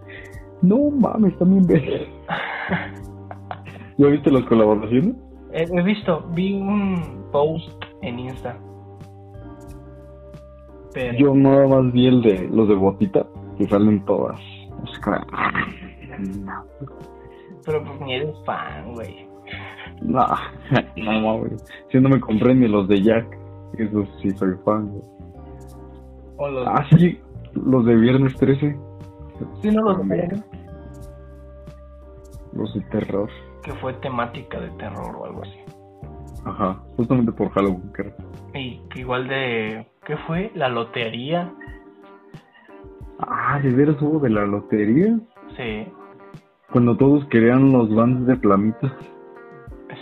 no 0.62 0.90
mames, 0.92 1.38
también 1.38 1.66
ves. 1.68 1.84
¿Ya 3.98 4.08
viste 4.08 4.32
las 4.32 4.44
colaboraciones? 4.46 5.16
he 5.52 5.82
visto, 5.84 6.22
vi 6.34 6.54
un 6.54 7.26
post 7.32 7.70
en 8.02 8.20
Insta. 8.20 8.58
Pero... 10.94 11.18
Yo 11.18 11.34
nada 11.34 11.68
más 11.68 11.94
vi 11.94 12.08
el 12.08 12.22
de 12.22 12.50
los 12.50 12.68
de 12.68 12.76
botita, 12.76 13.26
que 13.58 13.66
salen 13.68 14.04
todas. 14.06 14.40
Pero 17.66 17.84
pues 17.84 18.02
ni 18.02 18.14
eres 18.16 18.36
fan, 18.46 18.94
güey. 18.94 19.28
No, 20.02 20.28
no, 20.98 21.38
güey. 21.38 21.52
Si 21.90 22.00
no 22.00 22.10
me 22.10 22.20
compré 22.20 22.54
ni 22.54 22.68
los 22.68 22.86
de 22.90 23.02
Jack, 23.02 23.26
esos 23.84 24.08
sí 24.22 24.32
soy 24.32 24.56
fan, 24.64 24.90
güey. 24.90 25.04
O 26.38 26.50
los... 26.50 26.68
Ah, 26.68 26.86
sí, 26.98 27.20
los 27.54 27.86
de 27.86 27.96
Viernes 27.96 28.36
13. 28.36 28.78
Sí, 29.62 29.72
no 29.72 29.82
los 29.84 30.08
de 30.08 30.44
Los 32.54 32.74
de 32.74 32.82
terror 32.82 33.30
que 33.66 33.74
fue 33.74 33.94
temática 33.96 34.60
de 34.60 34.70
terror 34.78 35.16
o 35.16 35.26
algo 35.26 35.42
así. 35.42 35.60
Ajá, 36.46 36.80
justamente 36.96 37.32
por 37.32 37.50
Halloween, 37.50 37.90
creo. 37.92 38.14
Y 38.54 38.80
que 38.92 39.00
igual 39.00 39.28
de. 39.28 39.88
¿Qué 40.06 40.16
fue? 40.28 40.52
¿La 40.54 40.70
lotería? 40.70 41.52
Ah, 43.20 43.60
¿de 43.62 43.72
veras 43.72 44.00
hubo 44.02 44.20
de 44.20 44.30
la 44.30 44.46
lotería? 44.46 45.20
Sí. 45.58 45.88
Cuando 46.72 46.96
todos 46.96 47.26
querían 47.26 47.72
los 47.72 47.94
bands 47.94 48.28
de 48.28 48.36
plamitas. 48.36 48.92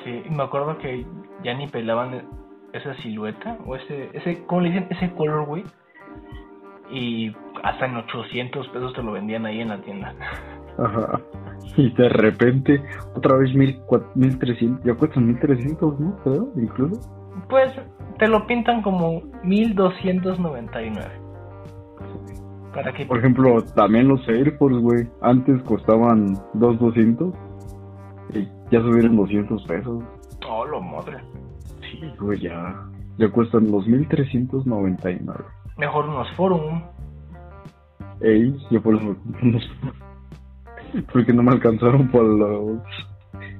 Sí, 0.04 0.24
me 0.30 0.44
acuerdo 0.44 0.78
que 0.80 1.06
ya 1.42 1.54
ni 1.54 1.68
pelaban 1.68 2.28
esa 2.74 2.96
silueta, 2.96 3.58
o 3.66 3.76
ese, 3.76 4.10
ese 4.14 4.44
¿cómo 4.46 4.62
le 4.62 4.70
dicen? 4.70 4.88
Ese 4.90 5.12
color, 5.14 5.46
güey. 5.46 5.64
Y 6.92 7.34
hasta 7.64 7.86
en 7.86 7.96
800 7.98 8.68
pesos 8.70 8.94
te 8.94 9.04
lo 9.04 9.14
vendían 9.14 9.46
ahí 9.46 9.62
en 9.62 9.70
la 9.70 9.82
tienda. 9.82 10.14
Ajá. 10.78 11.22
Y 11.78 11.92
de 11.94 12.10
repente, 12.10 12.84
otra 13.16 13.38
vez 13.38 13.54
mil, 13.56 13.80
mil 14.16 14.40
trescientos, 14.40 14.84
ya 14.84 14.96
cuestan 14.96 15.28
mil 15.28 15.40
trescientos, 15.40 16.00
¿no? 16.00 16.16
Creo, 16.24 16.52
incluso. 16.56 17.00
Pues 17.50 17.74
te 18.20 18.28
lo 18.28 18.46
pintan 18.46 18.82
como 18.82 19.22
mil 19.44 19.76
doscientos 19.76 20.40
noventa 20.40 20.82
y 20.82 20.90
nueve. 20.90 21.20
Para 22.74 22.92
que... 22.92 23.06
Por 23.06 23.20
ejemplo, 23.20 23.62
también 23.76 24.08
los 24.08 24.28
AirPods, 24.28 24.78
güey, 24.80 25.08
antes 25.22 25.62
costaban 25.64 26.34
dos 26.54 26.80
doscientos 26.80 27.34
y 28.34 28.48
ya 28.72 28.82
subieron 28.82 29.16
doscientos 29.16 29.64
pesos. 29.68 30.04
Oh, 30.48 30.66
lo 30.66 30.82
madre. 30.82 31.18
Ya, 32.40 32.86
ya 33.18 33.30
cuestan 33.30 33.72
los 33.72 33.88
mil 33.88 34.08
trescientos 34.08 34.66
noventa 34.66 35.12
y 35.12 35.20
nueve. 35.22 35.44
Mejor 35.78 36.08
unos 36.08 36.32
Forum. 36.36 36.82
Ey, 38.22 38.56
yo 38.70 38.82
por 38.82 38.96
eso 38.96 39.16
me 39.42 39.60
porque 41.12 41.34
no 41.34 41.44
me 41.44 41.52
alcanzaron 41.52 42.08
por 42.10 42.24
los 42.24 42.80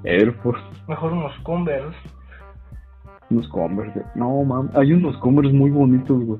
Air 0.04 0.36
Mejor 0.88 1.14
unos 1.14 1.32
Converse. 1.44 1.98
Unos 3.30 3.48
Converse. 3.48 4.04
No, 4.16 4.44
mam. 4.44 4.70
Hay 4.76 4.94
unos 4.94 5.18
Converse 5.18 5.54
muy 5.54 5.72
bonitos, 5.72 6.24
güey. 6.24 6.40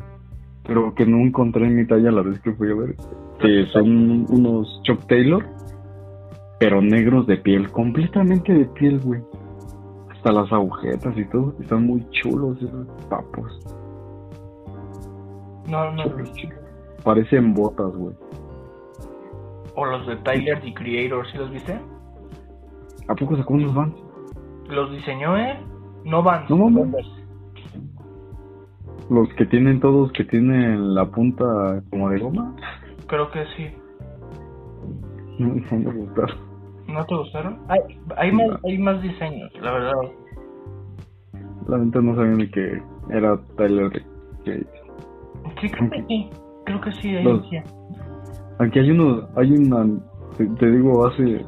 Pero 0.66 0.94
que 0.94 1.06
no 1.06 1.18
encontré 1.18 1.66
en 1.66 1.76
mi 1.76 1.88
talla 1.88 2.12
la 2.12 2.22
vez 2.22 2.40
que 2.42 2.54
fui 2.54 2.72
a 2.72 2.76
ver. 2.76 2.96
Que 3.40 3.66
son 3.74 4.26
unos 4.30 4.82
Chuck 4.84 5.06
Taylor. 5.08 5.44
Pero 6.60 6.82
negros 6.82 7.28
de 7.28 7.38
piel. 7.38 7.72
Completamente 7.72 8.54
de 8.54 8.66
piel, 8.66 9.00
güey. 9.00 9.22
Hasta 10.24 10.40
las 10.40 10.54
agujetas 10.54 11.18
y 11.18 11.26
todo. 11.26 11.54
Están 11.60 11.86
muy 11.86 12.10
chulos 12.12 12.56
esos 12.62 12.88
papos. 13.10 13.60
No, 15.68 15.92
no. 15.92 16.04
Parecen 17.04 17.54
botas, 17.54 17.94
güey. 17.94 18.16
O 19.76 19.86
los 19.86 20.08
de 20.08 20.16
Tyler 20.16 20.62
The 20.62 20.74
Creator, 20.76 21.30
¿sí 21.30 21.38
los 21.38 21.52
viste? 21.52 21.78
¿A 23.10 23.16
poco 23.16 23.36
sacó 23.36 23.56
unos 23.56 23.76
Vans? 23.76 23.96
Los 24.70 24.92
diseñó, 24.92 25.38
¿eh? 25.38 25.60
No 26.06 26.24
Vans. 26.24 26.50
No, 26.50 26.70
no, 26.70 26.86
Los 29.10 29.28
que 29.34 29.46
tienen 29.48 29.82
todos, 29.82 30.10
que 30.14 30.24
tienen 30.24 30.96
la 30.96 31.06
punta 31.06 31.84
como 31.90 32.10
de 32.10 32.20
goma. 32.20 32.56
Creo 33.08 33.30
que 33.30 33.44
sí. 33.58 33.68
No, 35.38 35.54
me 35.54 35.92
gustaron. 35.92 36.53
¿No 36.94 37.04
te 37.06 37.16
gustaron? 37.16 37.58
Hay, 37.70 37.80
hay, 38.18 38.32
más, 38.32 38.60
hay 38.64 38.78
más 38.78 39.02
diseños, 39.02 39.52
la 39.62 39.72
verdad. 39.72 39.94
La 41.68 41.78
neta 41.80 42.02
no 42.02 42.16
sabía 42.16 42.36
ni 42.36 42.50
que 42.52 42.82
era 43.10 43.40
Tyler 43.58 43.90
que 43.92 44.64
Sí, 45.60 45.70
creo 45.70 45.90
que 45.90 46.04
sí. 46.08 46.30
Creo 46.66 46.82
que 46.82 46.92
sí, 47.02 47.16
ahí 47.16 47.24
Los-. 47.24 47.50
Aquí 48.60 48.80
hay 48.80 48.92
uno, 48.92 49.28
hay 49.36 49.52
una, 49.54 49.88
te, 50.38 50.46
te 50.46 50.72
digo, 50.72 51.08
hace, 51.08 51.44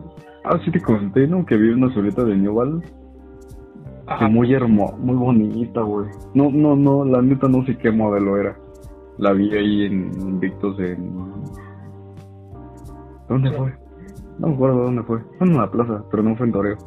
ah, 0.45 0.57
sí 0.65 0.71
te 0.71 0.81
conté, 0.81 1.27
¿no? 1.27 1.45
Que 1.45 1.55
vi 1.57 1.69
una 1.69 1.93
solita 1.93 2.23
de 2.23 2.35
New 2.35 2.55
Balance, 2.55 2.91
que 4.19 4.25
muy 4.25 4.51
hermosa, 4.51 4.97
muy 4.97 5.15
bonita, 5.15 5.81
güey. 5.81 6.09
No, 6.33 6.49
no, 6.49 6.75
no, 6.75 7.05
la 7.05 7.21
neta 7.21 7.47
no 7.47 7.63
sé 7.65 7.77
qué 7.77 7.91
modelo 7.91 8.37
era. 8.37 8.57
La 9.19 9.31
vi 9.31 9.55
ahí 9.55 9.85
en 9.85 10.11
Invictus 10.19 10.79
en... 10.79 11.13
¿Dónde 13.29 13.51
fue? 13.51 13.84
No 14.39 14.47
me 14.47 14.53
acuerdo 14.55 14.83
dónde 14.83 15.03
fue. 15.03 15.19
Fue 15.37 15.47
en 15.47 15.55
una 15.55 15.69
plaza, 15.69 16.03
pero 16.11 16.23
no 16.23 16.35
fue 16.35 16.47
en 16.47 16.51
Toreo. 16.51 16.77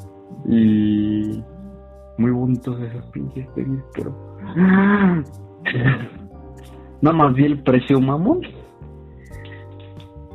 Y... 0.46 1.42
Muy 2.18 2.30
bonitos 2.32 2.80
esos 2.80 3.04
pinches 3.06 3.52
tenis, 3.54 3.82
pero... 3.94 4.12
Nada 7.00 7.16
más 7.16 7.34
vi 7.34 7.44
el 7.44 7.62
precio, 7.62 8.00
mamón. 8.00 8.40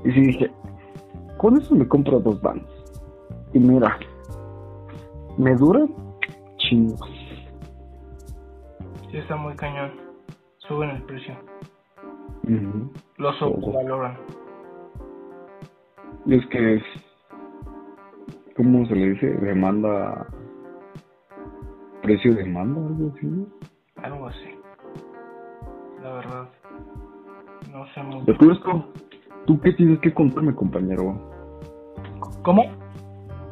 Y 0.05 0.11
sí 0.11 0.21
dije, 0.21 0.51
con 1.37 1.57
eso 1.57 1.75
me 1.75 1.87
compro 1.87 2.19
dos 2.19 2.41
vans. 2.41 2.63
Y 3.53 3.59
mira, 3.59 3.99
me 5.37 5.55
duran 5.55 5.93
chingos. 6.57 7.01
Sí, 9.11 9.17
está 9.17 9.35
muy 9.35 9.53
cañón. 9.55 9.91
Suben 10.57 10.89
el 10.91 11.03
precio. 11.03 11.35
Ujú. 12.43 12.91
Lo 13.17 13.33
sobrevaloran. 13.33 14.17
Y 16.25 16.35
es 16.35 16.45
que 16.47 16.75
es, 16.75 16.83
¿cómo 18.55 18.85
se 18.85 18.95
le 18.95 19.11
dice? 19.11 19.27
Demanda, 19.27 20.27
precio 22.01 22.35
demanda, 22.35 22.81
algo 22.81 23.13
así. 23.15 23.47
Algo 23.95 24.27
así. 24.27 24.49
La 26.01 26.13
verdad. 26.13 26.49
No 27.71 27.85
sé 27.93 28.03
muy 28.03 28.23
De 28.25 28.33
todo 28.35 28.51
esto, 28.51 28.93
¿tú 29.45 29.59
qué 29.61 29.71
tienes 29.73 29.99
que 29.99 30.13
contarme, 30.13 30.53
compañero? 30.53 31.19
¿Cómo? 32.43 32.63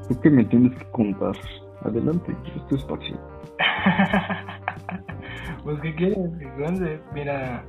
¿Tú 0.07 0.19
qué 0.21 0.29
me 0.29 0.43
tienes 0.45 0.77
que 0.77 0.85
contar? 0.91 1.35
Adelante, 1.83 2.35
esto 2.55 2.75
es 2.75 2.85
fácil. 2.85 3.17
pues, 5.63 5.79
¿qué 5.81 5.95
quieres? 5.95 6.17
Cuente? 6.57 7.01
Mira. 7.13 7.63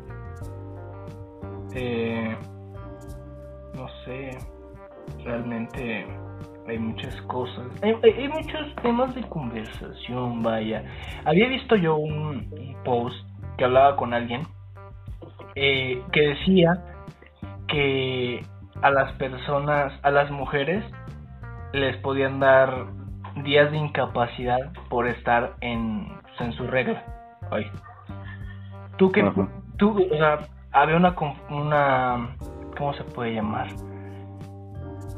Eh, 1.74 2.36
no 3.74 3.88
sé. 4.04 4.30
Realmente 5.24 6.06
hay 6.68 6.78
muchas 6.78 7.20
cosas. 7.22 7.66
Hay, 7.82 8.28
muchos 8.28 8.74
temas 8.82 9.14
de 9.14 9.22
conversación, 9.28 10.43
vaya. 10.43 10.84
Había 11.24 11.48
visto 11.48 11.76
yo 11.76 11.97
un, 11.97 12.48
un 12.52 12.76
post 12.84 13.16
que 13.56 13.64
hablaba 13.64 13.97
con 13.97 14.14
alguien 14.14 14.43
eh, 15.55 16.02
que 16.12 16.20
decía 16.28 16.82
que 17.68 18.44
a 18.80 18.90
las 18.90 19.12
personas, 19.14 19.93
a 20.02 20.10
las 20.10 20.30
mujeres, 20.30 20.84
les 21.72 21.97
podían 21.98 22.40
dar 22.40 22.86
días 23.44 23.70
de 23.70 23.78
incapacidad 23.78 24.72
por 24.89 25.06
estar 25.09 25.55
en, 25.60 26.09
en 26.39 26.52
su 26.52 26.66
regla. 26.66 27.02
Ay. 27.51 27.70
Tú 28.98 29.10
que, 29.10 29.22
tú, 29.78 30.05
o 30.10 30.16
sea, 30.16 30.39
había 30.70 30.97
una, 30.97 31.14
una, 31.51 32.36
¿cómo 32.76 32.94
se 32.94 33.05
puede 33.05 33.34
llamar? 33.34 33.68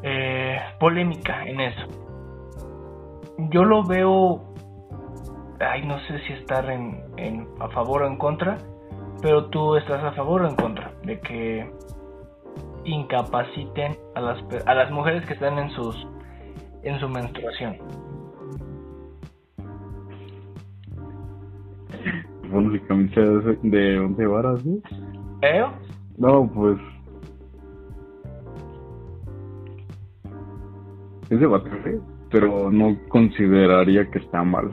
Eh, 0.06 0.58
polémica 0.78 1.44
en 1.46 1.60
eso. 1.60 1.86
Yo 3.50 3.64
lo 3.64 3.84
veo, 3.84 4.54
ay, 5.58 5.86
no 5.86 5.98
sé 6.00 6.18
si 6.26 6.34
estar 6.34 6.68
en, 6.70 7.02
en 7.16 7.48
a 7.58 7.68
favor 7.70 8.02
o 8.02 8.06
en 8.06 8.18
contra, 8.18 8.58
pero 9.22 9.46
tú 9.46 9.76
estás 9.76 10.04
a 10.04 10.12
favor 10.12 10.42
o 10.42 10.48
en 10.48 10.56
contra 10.56 10.92
de 11.04 11.18
que 11.20 11.72
incapaciten 12.84 13.96
a 14.14 14.20
las, 14.20 14.44
a 14.66 14.74
las 14.74 14.90
mujeres 14.90 15.24
que 15.24 15.32
están 15.32 15.58
en 15.58 15.70
sus 15.70 16.06
en 16.82 17.00
su 17.00 17.08
menstruación. 17.08 17.78
Bueno, 22.50 22.78
camisa 22.86 23.22
de, 23.22 23.58
de 23.62 23.98
11 24.00 24.26
varas, 24.26 24.66
¿no? 24.66 24.76
¿Eh? 25.40 25.64
No, 26.18 26.46
pues. 26.54 26.78
Es 31.34 31.40
debatible, 31.40 31.98
pero 32.30 32.70
no 32.70 32.96
consideraría 33.08 34.08
que 34.08 34.20
está 34.20 34.44
mal. 34.44 34.72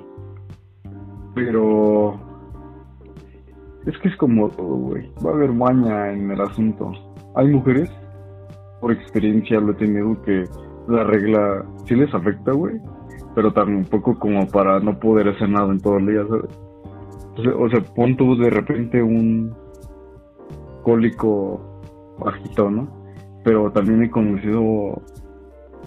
Pero. 1.33 2.19
Es 3.87 3.97
que 3.97 4.09
es 4.09 4.15
como 4.17 4.47
todo, 4.49 4.75
güey. 4.75 5.11
Va 5.25 5.31
a 5.31 5.33
haber 5.33 5.51
maña 5.51 6.11
en 6.13 6.29
el 6.29 6.39
asunto. 6.39 6.91
Hay 7.35 7.47
mujeres, 7.47 7.89
por 8.79 8.91
experiencia 8.91 9.59
lo 9.59 9.71
he 9.71 9.75
tenido, 9.75 10.21
que 10.21 10.43
la 10.87 11.03
regla 11.03 11.65
sí 11.85 11.95
les 11.95 12.13
afecta, 12.13 12.51
güey. 12.51 12.79
Pero 13.33 13.51
tampoco 13.51 14.19
como 14.19 14.45
para 14.47 14.79
no 14.81 14.99
poder 14.99 15.29
hacer 15.29 15.49
nada 15.49 15.71
en 15.71 15.79
todo 15.79 15.97
el 15.97 16.05
día, 16.05 16.23
¿sabes? 16.29 17.55
O 17.57 17.69
sea, 17.69 17.81
pon 17.95 18.15
tú 18.17 18.35
de 18.37 18.51
repente 18.51 19.01
un 19.01 19.51
cólico 20.83 21.59
bajito, 22.19 22.69
¿no? 22.69 22.87
Pero 23.43 23.71
también 23.71 24.03
he 24.03 24.11
conocido 24.11 25.01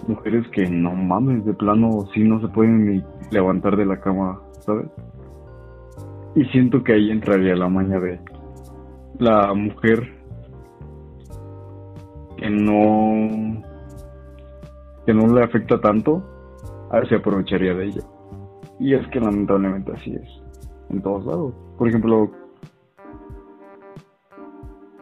mujeres 0.08 0.46
que 0.48 0.68
no 0.68 0.94
mames, 0.94 1.44
de 1.44 1.54
plano 1.54 2.06
sí 2.12 2.22
no 2.22 2.40
se 2.40 2.48
pueden 2.48 2.86
ni 2.86 3.04
levantar 3.30 3.76
de 3.76 3.86
la 3.86 4.00
cama, 4.00 4.40
¿sabes? 4.60 4.86
Y 6.34 6.44
siento 6.46 6.82
que 6.82 6.94
ahí 6.94 7.10
entraría 7.10 7.54
la 7.54 7.68
maña 7.68 8.00
de 8.00 8.20
la 9.18 9.54
mujer 9.54 10.12
que 12.36 12.50
no 12.50 13.62
que 15.06 15.14
no 15.14 15.26
le 15.34 15.44
afecta 15.44 15.80
tanto, 15.80 16.22
a 16.90 16.96
ver, 16.96 17.08
se 17.08 17.16
aprovecharía 17.16 17.74
de 17.74 17.84
ella. 17.86 18.02
Y 18.80 18.94
es 18.94 19.06
que 19.08 19.20
lamentablemente 19.20 19.92
así 19.92 20.14
es 20.14 20.28
en 20.90 21.02
todos 21.02 21.26
lados. 21.26 21.54
Por 21.78 21.88
ejemplo, 21.88 22.30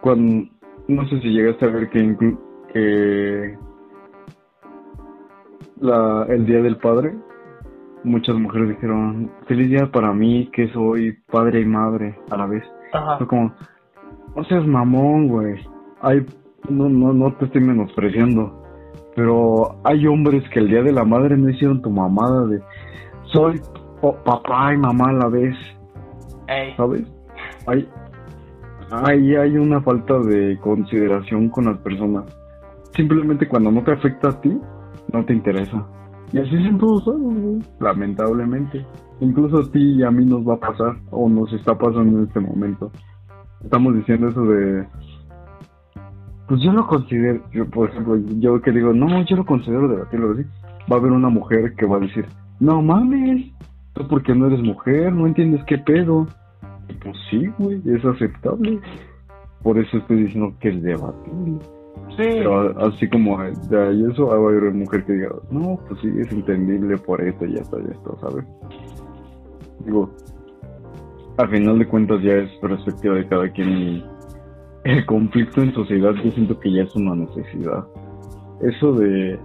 cuando 0.00 0.48
no 0.88 1.08
sé 1.08 1.20
si 1.20 1.28
llegaste 1.28 1.64
a 1.64 1.68
ver 1.70 1.88
que, 1.90 2.00
inclu- 2.00 2.38
que 2.72 3.56
la, 5.82 6.24
el 6.28 6.46
día 6.46 6.62
del 6.62 6.76
padre 6.78 7.14
muchas 8.04 8.36
mujeres 8.36 8.70
dijeron 8.70 9.30
feliz 9.46 9.68
día 9.68 9.90
para 9.92 10.12
mí 10.12 10.48
que 10.52 10.68
soy 10.72 11.12
padre 11.30 11.60
y 11.60 11.64
madre 11.64 12.18
a 12.30 12.36
la 12.36 12.46
vez 12.46 12.64
Ajá. 12.92 13.18
fue 13.18 13.26
como 13.26 13.52
no 14.34 14.44
seas 14.44 14.66
mamón 14.66 15.28
güey 15.28 15.60
hay 16.00 16.24
no 16.68 16.88
no 16.88 17.12
no 17.12 17.32
te 17.34 17.44
estoy 17.44 17.60
menospreciando 17.60 18.64
pero 19.14 19.76
hay 19.84 20.06
hombres 20.06 20.48
que 20.50 20.60
el 20.60 20.68
día 20.68 20.82
de 20.82 20.92
la 20.92 21.04
madre 21.04 21.36
no 21.36 21.50
hicieron 21.50 21.82
tu 21.82 21.90
mamada 21.90 22.46
de 22.46 22.62
soy 23.24 23.60
papá 24.24 24.72
y 24.72 24.78
mamá 24.78 25.10
a 25.10 25.12
la 25.12 25.28
vez 25.28 25.54
Ey. 26.48 26.74
¿sabes? 26.76 27.02
Hay, 27.66 27.88
ahí 28.90 29.36
hay 29.36 29.56
una 29.56 29.80
falta 29.82 30.18
de 30.18 30.59
consideración 30.60 31.48
con 31.48 31.66
las 31.66 31.78
personas. 31.78 32.24
Simplemente 32.94 33.48
cuando 33.48 33.70
no 33.70 33.82
te 33.82 33.92
afecta 33.92 34.30
a 34.30 34.40
ti, 34.40 34.59
no 35.12 35.24
te 35.24 35.32
interesa. 35.32 35.86
Y 36.32 36.39
así 36.39 36.56
lados, 36.56 37.05
güey, 37.05 37.59
lamentablemente. 37.80 38.86
Incluso 39.20 39.59
a 39.59 39.70
ti 39.70 39.97
y 39.98 40.02
a 40.02 40.10
mí 40.10 40.24
nos 40.24 40.47
va 40.48 40.55
a 40.55 40.60
pasar, 40.60 40.97
o 41.10 41.28
nos 41.28 41.52
está 41.52 41.76
pasando 41.76 42.18
en 42.18 42.24
este 42.24 42.40
momento. 42.40 42.90
Estamos 43.62 43.94
diciendo 43.94 44.28
eso 44.28 44.43
de... 44.43 44.86
Pues 46.48 46.60
yo 46.62 46.72
lo 46.72 46.86
considero, 46.86 47.43
yo, 47.52 47.68
por 47.70 47.89
ejemplo, 47.89 48.16
yo 48.39 48.60
que 48.60 48.72
digo, 48.72 48.93
no, 48.93 49.24
yo 49.24 49.36
lo 49.36 49.47
considero 49.47 49.89
debatirlo 49.89 50.32
así. 50.32 50.43
Va 50.90 50.97
a 50.97 50.98
haber 50.98 51.12
una 51.12 51.28
mujer 51.28 51.74
que 51.76 51.86
va 51.86 51.97
a 51.97 52.01
decir, 52.01 52.26
no 52.60 52.82
mames, 52.82 53.52
tú 53.94 54.06
porque 54.09 54.34
no 54.34 54.48
eres 54.48 54.60
mujer, 54.60 55.12
no 55.12 55.26
entiendes 55.26 55.62
qué 55.66 55.78
pedo. 55.78 56.26
Y 56.89 56.94
Pues 56.94 57.16
sí, 57.30 57.47
güey, 57.59 57.80
es 57.86 58.05
aceptable. 58.05 58.80
Por 59.62 59.78
eso 59.78 59.98
estoy 59.98 60.24
diciendo 60.24 60.52
que 60.60 60.70
es 60.70 60.82
debatible. 60.82 61.59
Pero 62.16 62.60
a- 62.78 62.89
así 62.89 63.09
como 63.09 63.39
de 63.43 63.82
ahí 63.89 64.05
eso, 64.10 64.26
va 64.26 64.34
a 64.34 64.36
haber 64.39 64.64
una 64.64 64.78
mujer 64.78 65.05
que 65.05 65.12
diga, 65.12 65.28
no, 65.51 65.78
pues 65.89 66.01
sí, 66.01 66.09
es 66.18 66.30
entendible 66.32 66.97
por 66.98 67.20
esto 67.20 67.47
y 67.47 67.55
esto 67.56 67.78
y 67.80 67.90
esto, 67.90 68.16
¿sabes? 68.20 68.44
Digo, 69.84 70.10
al 71.39 71.48
final 71.48 71.78
de 71.78 71.86
cuentas 71.89 72.22
ya 72.22 72.34
es 72.34 72.51
perspectiva 72.60 73.14
de 73.14 73.26
cada 73.26 73.51
quien 73.51 73.68
y 73.70 74.05
el 74.84 75.06
conflicto 75.06 75.62
en 75.62 75.72
sociedad 75.74 76.12
yo 76.22 76.30
siento 76.32 76.59
que 76.60 76.72
ya 76.72 76.82
es 76.82 76.94
una 76.97 77.14
necesidad. 77.14 77.84
Eso 78.60 78.93
de 78.94 79.39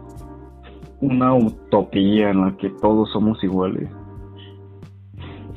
una 1.01 1.33
utopía 1.33 2.31
en 2.31 2.41
la 2.41 2.57
que 2.57 2.69
todos 2.81 3.11
somos 3.11 3.41
iguales. 3.43 3.89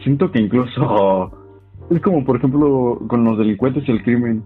Siento 0.03 0.31
que 0.31 0.41
incluso 0.41 1.31
es 1.91 2.01
como 2.01 2.25
por 2.25 2.37
ejemplo 2.37 2.99
con 3.09 3.25
los 3.25 3.37
delincuentes 3.39 3.87
y 3.89 3.93
el 3.93 4.03
crimen. 4.03 4.43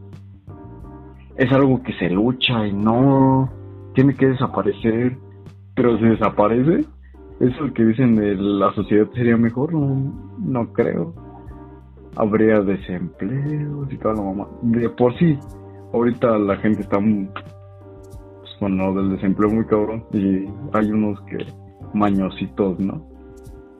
Es 1.36 1.50
algo 1.52 1.82
que 1.82 1.92
se 1.94 2.08
lucha 2.10 2.66
y 2.66 2.72
no 2.72 3.48
tiene 3.94 4.14
que 4.14 4.28
desaparecer, 4.28 5.16
pero 5.74 5.98
si 5.98 6.04
desaparece, 6.04 6.84
eso 7.40 7.72
que 7.74 7.84
dicen 7.84 8.14
de 8.16 8.36
la 8.36 8.72
sociedad 8.74 9.08
sería 9.14 9.36
mejor, 9.36 9.72
no, 9.74 10.12
no 10.38 10.72
creo. 10.72 11.12
habría 12.16 12.60
desempleos 12.60 13.92
y 13.92 13.98
toda 13.98 14.14
la 14.14 14.22
mamá. 14.22 14.46
De 14.62 14.88
por 14.90 15.16
sí, 15.18 15.36
ahorita 15.92 16.38
la 16.38 16.56
gente 16.58 16.82
está 16.82 17.00
muy, 17.00 17.28
pues, 17.32 18.50
bueno, 18.60 18.94
del 18.94 19.10
desempleo 19.10 19.50
muy 19.50 19.66
cabrón 19.66 20.04
y 20.12 20.46
hay 20.72 20.92
unos 20.92 21.20
que 21.22 21.38
mañositos, 21.92 22.78
¿no? 22.78 23.04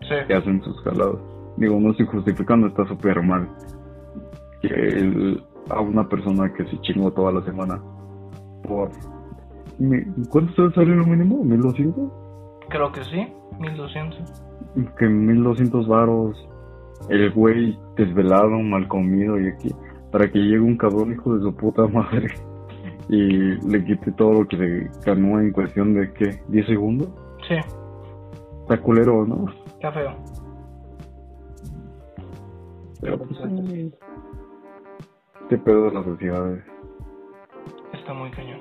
Sí. 0.02 0.14
Que 0.26 0.34
hacen 0.34 0.60
sus 0.62 0.80
jalados. 0.82 1.20
Digo, 1.56 1.78
no 1.78 1.92
estoy 1.92 2.06
justificando, 2.06 2.66
está 2.66 2.84
súper 2.88 3.22
mal. 3.22 3.48
Que 4.60 4.68
el- 4.68 5.42
a 5.70 5.80
una 5.80 6.08
persona 6.08 6.52
que 6.52 6.64
se 6.66 6.80
chingó 6.82 7.10
toda 7.12 7.32
la 7.32 7.42
semana 7.42 7.80
por... 8.66 8.90
mi- 9.78 10.04
¿Cuánto 10.30 10.68
te 10.68 10.74
salió 10.74 10.94
lo 10.96 11.04
mínimo? 11.06 11.44
¿1200? 11.44 12.12
Creo 12.68 12.92
que 12.92 13.04
sí, 13.04 13.26
1200. 13.58 14.42
Que 14.98 15.06
1200 15.06 15.86
varos. 15.88 16.48
El 17.08 17.30
güey 17.32 17.78
desvelado, 17.96 18.50
mal 18.60 18.88
comido 18.88 19.38
y 19.40 19.48
aquí. 19.48 19.70
Para 20.10 20.30
que 20.30 20.38
llegue 20.38 20.60
un 20.60 20.76
cabrón 20.76 21.12
hijo 21.12 21.34
de 21.36 21.42
su 21.42 21.54
puta 21.56 21.86
madre 21.88 22.28
y 23.08 23.16
le 23.68 23.84
quite 23.84 24.12
todo 24.12 24.32
lo 24.42 24.48
que 24.48 24.56
se 24.56 24.90
ganó 25.04 25.38
en 25.40 25.52
cuestión 25.52 25.92
de 25.94 26.12
¿qué? 26.14 26.30
¿10 26.48 26.66
segundos? 26.66 27.08
Sí, 27.48 27.56
Está 28.62 28.80
culero, 28.80 29.26
¿no? 29.26 29.44
está 29.66 29.92
feo. 29.92 30.12
Pero 33.00 33.18
pues, 33.18 33.38
este 35.44 35.58
pedo 35.58 35.84
de 35.84 35.94
las 35.94 36.04
sociedades. 36.04 36.64
Está 37.92 38.12
muy 38.14 38.30
cañón. 38.30 38.60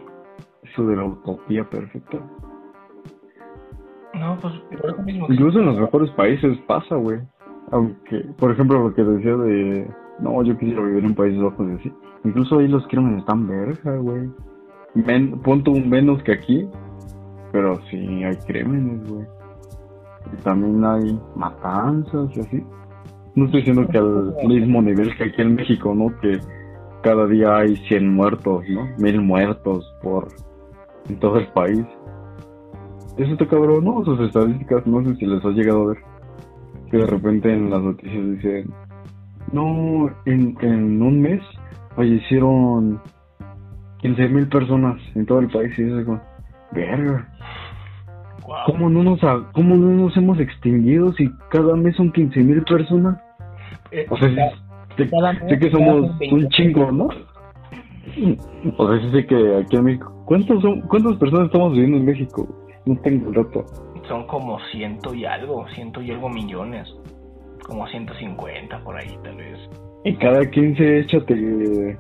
Eso 0.64 0.86
de 0.86 0.96
la 0.96 1.06
utopía 1.06 1.64
perfecta. 1.70 2.18
No, 4.14 4.38
pues 4.42 4.54
por 4.80 4.90
eso 4.92 5.02
mismo. 5.04 5.28
que- 5.28 5.34
Incluso 5.34 5.60
en 5.60 5.66
los 5.66 5.80
mejores 5.80 6.10
países 6.12 6.58
pasa, 6.68 6.96
güey. 6.96 7.20
Aunque, 7.72 8.20
por 8.38 8.52
ejemplo, 8.52 8.80
lo 8.88 8.94
que 8.94 9.04
decía 9.04 9.36
de. 9.36 9.90
No, 10.20 10.44
yo 10.44 10.56
quisiera 10.58 10.84
vivir 10.84 11.06
en 11.06 11.16
Países 11.16 11.42
Bajos 11.42 11.68
y 11.70 11.74
así. 11.74 11.94
Incluso 12.24 12.60
ahí 12.60 12.68
los 12.68 12.86
crímenes 12.88 13.20
están 13.20 13.48
verga, 13.48 13.98
güey. 13.98 14.30
Men, 14.94 15.40
punto 15.42 15.72
un 15.72 15.90
menos 15.90 16.22
que 16.24 16.34
aquí. 16.34 16.68
Pero 17.52 17.80
sí 17.90 18.24
hay 18.24 18.36
crímenes, 18.48 19.10
güey. 19.10 19.26
Y 20.32 20.44
también 20.44 20.84
hay 20.86 21.20
matanzas 21.36 22.30
y 22.38 22.40
así. 22.42 22.64
No 23.36 23.46
estoy 23.46 23.62
diciendo 23.62 23.88
que 23.92 23.98
al 23.98 24.36
mismo 24.48 24.82
nivel 24.82 25.16
que 25.18 25.24
aquí 25.26 25.42
en 25.42 25.56
México, 25.56 25.94
¿no? 25.96 26.16
Que 26.20 26.40
cada 27.04 27.28
día 27.28 27.56
hay 27.58 27.76
100 27.88 28.14
muertos, 28.14 28.64
¿no? 28.70 28.88
Mil 28.98 29.22
muertos 29.22 29.86
por. 30.02 30.30
en 31.10 31.20
todo 31.20 31.38
el 31.38 31.48
país. 31.50 31.86
Eso 33.18 33.34
está 33.34 33.46
cabrón, 33.48 33.86
¿no? 33.86 34.04
Sus 34.06 34.20
estadísticas, 34.22 34.88
no 34.88 35.04
sé 35.04 35.16
si 35.18 35.26
les 35.28 35.44
has 35.46 35.54
llegado 35.54 35.84
a 35.84 35.88
ver. 35.90 35.98
Que 36.90 36.98
de 36.98 37.06
repente 37.06 37.54
en 37.54 37.70
las 37.70 37.82
noticias 37.82 38.26
dicen, 38.32 38.74
no, 39.52 40.10
en, 40.26 40.56
en 40.62 41.02
un 41.02 41.22
mes 41.22 41.42
fallecieron 41.96 43.00
15 44.00 44.28
mil 44.30 44.48
personas 44.48 45.00
en 45.16 45.26
todo 45.26 45.40
el 45.40 45.50
país. 45.50 45.78
Y 45.78 45.84
es 45.84 46.06
como, 46.06 46.22
verga. 46.72 47.28
¿cómo 48.66 48.90
no, 48.90 49.04
nos 49.04 49.24
ha- 49.24 49.50
¿cómo 49.54 49.76
no 49.76 49.90
nos 50.04 50.16
hemos 50.18 50.40
extinguido 50.40 51.14
si 51.14 51.30
cada 51.50 51.76
mes 51.76 51.96
son 51.96 52.12
15 52.12 52.40
mil 52.42 52.64
personas? 52.64 53.18
Eh, 53.92 54.06
O 54.10 54.18
sea, 54.18 54.30
sé, 54.98 55.10
Cada 55.10 55.34
mes 55.34 55.44
sé 55.50 55.60
que 55.60 55.72
somos 55.72 56.08
son 56.08 56.20
20. 56.20 56.36
un 56.36 56.50
chingo, 56.50 56.92
¿no? 56.92 57.10
O 58.78 58.88
sea, 58.88 59.02
sí 59.02 59.12
sé 59.12 59.26
que 59.26 59.58
aquí 59.58 59.76
en 59.76 59.84
México... 59.86 60.24
¿Cuántos 60.26 60.62
son, 60.62 60.82
¿Cuántas 60.82 61.18
personas 61.18 61.48
estamos 61.48 61.74
viviendo 61.74 61.98
en 61.98 62.06
México? 62.06 62.48
No 62.86 62.96
tengo 63.02 63.30
el 63.30 63.34
dato. 63.36 63.66
son 64.08 64.28
como 64.28 64.60
ciento 64.72 65.14
y 65.14 65.26
algo, 65.26 65.66
ciento 65.74 66.02
y 66.02 66.12
algo 66.12 66.30
millones. 66.30 66.88
Como 67.66 67.88
150 67.88 68.84
por 68.84 68.98
ahí, 68.98 69.18
tal 69.24 69.38
vez. 69.38 69.58
Y 70.04 70.16
cada 70.16 70.50
15 70.50 71.00
echa 71.00 71.20
te... 71.26 71.98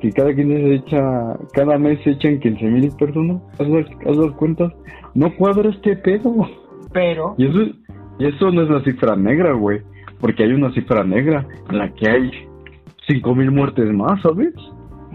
Que 0.00 0.12
cada 0.12 0.32
15 0.32 0.62
se 0.62 0.74
echa... 0.74 1.36
Cada 1.52 1.78
mes 1.78 1.98
se 2.04 2.10
echan 2.10 2.38
15 2.38 2.64
mil 2.66 2.90
personas. 2.96 3.42
¿Haz 3.58 3.68
las, 3.68 3.86
haz 4.06 4.16
las 4.16 4.32
cuentas? 4.36 4.72
No 5.14 5.34
cuadra 5.36 5.70
este 5.70 5.96
pedo. 5.96 6.48
Pero, 6.92 7.34
Y 7.36 7.46
eso, 7.48 7.58
y 8.18 8.26
eso 8.26 8.50
no 8.50 8.62
es 8.62 8.70
la 8.70 8.82
cifra 8.84 9.16
negra, 9.16 9.52
güey. 9.52 9.82
Porque 10.20 10.42
hay 10.44 10.52
una 10.52 10.72
cifra 10.72 11.04
negra 11.04 11.46
en 11.70 11.78
la 11.78 11.92
que 11.94 12.08
hay 12.10 12.30
5 13.06 13.34
mil 13.34 13.50
muertes 13.50 13.92
más, 13.92 14.20
¿sabes? 14.22 14.52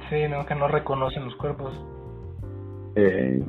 sí, 0.10 0.16
no, 0.30 0.46
que 0.46 0.56
no 0.56 0.68
reconocen 0.68 1.26
los 1.26 1.36
cuerpos. 1.36 1.74
Eh, 2.96 3.44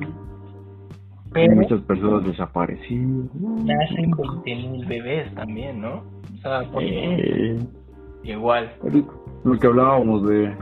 hay 1.33 1.49
muchas 1.49 1.81
personas 1.81 2.25
desaparecidas. 2.25 3.29
nacen 3.35 4.11
20 4.45 4.55
mil 4.69 4.85
bebés 4.85 5.33
también, 5.35 5.81
¿no? 5.81 6.03
O 6.33 6.37
sea, 6.41 6.63
porque 6.71 7.15
Eh, 7.19 7.59
igual. 8.23 8.71
lo 9.43 9.59
que 9.59 9.67
hablábamos 9.67 10.27
de 10.27 10.55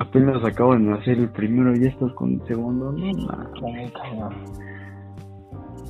apenas 0.00 0.44
acabo 0.44 0.74
de 0.74 0.80
nacer 0.80 1.18
el 1.18 1.30
primero 1.30 1.74
y 1.76 1.86
estás 1.86 2.12
con 2.14 2.34
el 2.34 2.46
segundo. 2.46 2.92
Muy 2.92 3.90
cañón. 3.92 4.34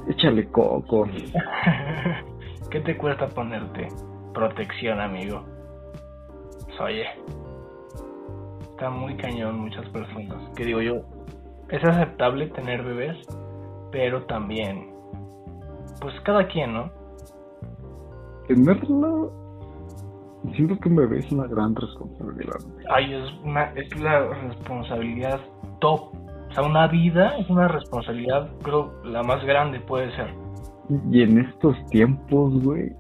échale 0.09 0.47
coco. 0.49 1.09
¿Qué 2.73 2.81
te 2.81 2.97
cuesta 2.97 3.29
ponerte 3.29 3.87
protección, 4.33 4.99
amigo? 4.99 5.45
Pues, 6.65 6.81
Oye, 6.81 7.05
está 8.71 8.89
muy 8.89 9.15
cañón 9.19 9.61
muchas 9.61 9.87
personas. 9.91 10.39
Que 10.57 10.65
digo 10.65 10.81
yo, 10.81 11.03
es 11.69 11.85
aceptable 11.85 12.47
tener 12.47 12.83
bebés, 12.83 13.19
pero 13.91 14.25
también, 14.25 14.91
pues 16.01 16.19
cada 16.25 16.47
quien, 16.47 16.73
¿no? 16.73 16.91
Tenerla. 18.49 19.29
Siento 20.55 20.79
que 20.81 20.89
un 20.89 20.97
bebé 20.97 21.19
es 21.19 21.31
una 21.31 21.47
gran 21.47 21.77
responsabilidad. 21.77 22.57
Ay, 22.89 23.13
es, 23.13 23.31
una, 23.45 23.65
es 23.75 24.01
la 24.01 24.29
responsabilidad 24.29 25.41
top. 25.81 26.15
O 26.49 26.55
sea, 26.55 26.65
una 26.65 26.87
vida 26.87 27.37
es 27.37 27.51
una 27.51 27.69
responsabilidad, 27.69 28.49
creo, 28.63 28.95
la 29.05 29.23
más 29.23 29.45
grande 29.45 29.79
puede 29.79 30.11
ser. 30.17 30.42
Y 31.11 31.23
en 31.23 31.39
estos 31.39 31.77
tiempos, 31.87 32.63
güey, 32.63 32.93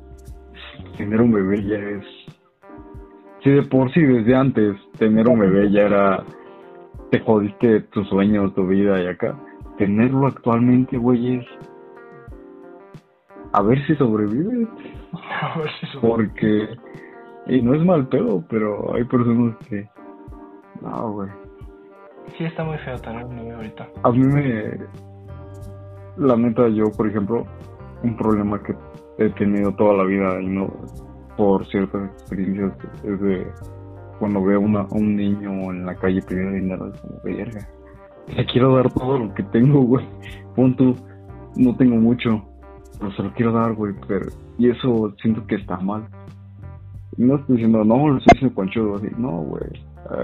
tener 0.96 1.20
un 1.20 1.32
bebé 1.32 1.62
ya 1.64 1.76
es. 1.76 2.04
Si 3.42 3.50
de 3.50 3.62
por 3.62 3.92
sí 3.92 4.00
desde 4.00 4.34
antes 4.36 4.76
tener 4.98 5.28
un 5.28 5.38
bebé 5.40 5.70
ya 5.70 5.82
era. 5.82 6.24
Te 7.10 7.20
jodiste 7.20 7.80
tus 7.92 8.08
sueños, 8.08 8.54
tu 8.54 8.66
vida 8.66 9.02
y 9.02 9.06
acá. 9.06 9.36
Tenerlo 9.76 10.26
actualmente, 10.26 10.96
güey, 10.96 11.36
es. 11.36 11.46
A 13.52 13.62
ver 13.62 13.84
si 13.86 13.94
sobrevive. 13.96 14.66
A 15.42 15.58
ver 15.58 15.68
si 15.80 15.86
su- 15.88 16.00
Porque. 16.00 16.68
Y 17.48 17.60
no 17.60 17.74
es 17.74 17.84
mal 17.84 18.06
pedo, 18.08 18.44
pero 18.48 18.94
hay 18.94 19.04
personas 19.04 19.56
que. 19.68 19.86
No, 20.80 21.12
güey. 21.12 21.28
Sí, 22.38 22.44
está 22.44 22.64
muy 22.64 22.78
feo 22.78 22.96
tener 22.98 23.24
un 23.26 23.36
bebé 23.36 23.52
ahorita. 23.52 23.88
A 24.04 24.10
mí 24.10 24.18
me. 24.20 24.78
La 26.16 26.36
neta, 26.36 26.68
yo, 26.68 26.84
por 26.96 27.08
ejemplo, 27.08 27.44
un 28.02 28.16
problema 28.16 28.62
que 28.62 28.74
he 29.18 29.30
tenido 29.30 29.72
toda 29.74 29.94
la 29.94 30.04
vida 30.04 30.40
y 30.40 30.46
no 30.46 30.72
por 31.36 31.66
ciertas 31.66 32.10
experiencias 32.12 32.72
es 33.04 33.20
de 33.20 33.46
cuando 34.18 34.42
veo 34.44 34.60
una, 34.60 34.80
a 34.82 34.88
un 34.92 35.16
niño 35.16 35.50
en 35.72 35.84
la 35.84 35.96
calle 35.96 36.22
pidiendo 36.22 36.52
dinero, 36.52 36.92
es 36.92 37.00
como, 37.00 37.20
verga. 37.24 37.68
Le 38.28 38.46
quiero 38.46 38.76
dar 38.76 38.92
todo 38.92 39.18
lo 39.18 39.34
que 39.34 39.42
tengo, 39.44 39.80
güey. 39.82 40.06
Punto. 40.54 40.94
No 41.56 41.76
tengo 41.76 41.96
mucho, 41.96 42.40
pero 42.98 43.10
se 43.12 43.22
lo 43.24 43.32
quiero 43.34 43.52
dar, 43.52 43.74
güey. 43.74 43.94
Pero, 44.06 44.26
y 44.58 44.70
eso 44.70 45.12
siento 45.20 45.44
que 45.46 45.56
está 45.56 45.76
mal. 45.78 46.06
Y 47.16 47.24
no 47.24 47.34
estoy 47.34 47.56
diciendo, 47.56 47.82
no, 47.84 48.10
lo 48.10 48.18
estoy 48.18 48.34
diciendo 48.34 48.54
conchudo, 48.54 48.96
así. 48.96 49.08
No, 49.18 49.38
güey. 49.38 49.64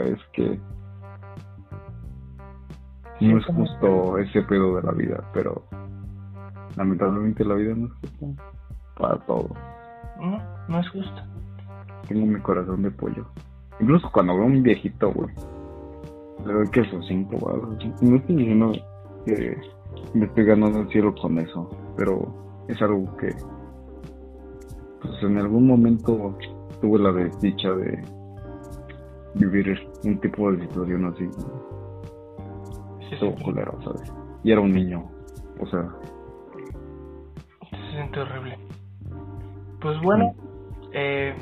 Es 0.05 0.21
que 0.33 0.61
no 3.21 3.39
es 3.39 3.45
justo 3.47 4.19
ese 4.19 4.43
pedo 4.43 4.77
de 4.77 4.83
la 4.83 4.93
vida, 4.93 5.29
pero 5.35 5.65
lamentablemente 6.79 7.45
la 7.45 7.55
vida 7.55 7.75
no 7.75 7.87
es 7.87 7.93
justa 8.01 8.43
para 8.97 9.19
todos. 9.27 9.51
No, 10.21 10.41
no 10.69 10.81
es 10.81 10.89
justo. 10.91 11.23
Tengo 12.09 12.27
mi 12.27 12.41
corazón 12.41 12.83
de 12.83 12.91
pollo. 12.93 13.27
Incluso 13.81 14.11
cuando 14.13 14.35
veo 14.35 14.45
a 14.45 14.47
un 14.47 14.63
viejito, 14.63 15.13
güey, 15.13 15.29
le 16.47 16.53
doy 16.53 16.69
que 16.71 16.85
sus 16.85 17.07
cinco 17.07 17.37
baros. 17.45 17.85
No 18.01 18.17
estoy 18.17 18.37
diciendo 18.37 18.73
que 19.27 19.61
me 20.15 20.27
estoy 20.27 20.45
ganando 20.45 20.81
el 20.81 20.89
cielo 20.89 21.15
con 21.17 21.39
eso, 21.39 21.69
pero 21.97 22.65
es 22.69 22.81
algo 22.81 23.17
que, 23.17 23.35
pues 25.03 25.23
en 25.23 25.39
algún 25.39 25.67
momento 25.67 26.37
tuve 26.81 26.99
la 27.01 27.13
desdicha 27.13 27.73
de 27.73 28.03
vivir 29.35 29.79
un 30.05 30.19
tipo 30.21 30.53
de 30.53 30.61
situación 30.63 31.05
así. 31.07 31.29
Sí, 33.09 33.15
Estuvo 33.15 33.35
culero, 33.43 33.77
¿sabes? 33.83 34.13
Y 34.45 34.53
era 34.53 34.61
un 34.61 34.73
niño, 34.73 35.05
o 35.61 35.67
sea, 35.67 35.89
se 36.03 36.18
siente 37.99 38.21
horrible. 38.21 38.57
Pues 39.81 40.01
bueno, 40.01 40.33
eh, 40.93 41.35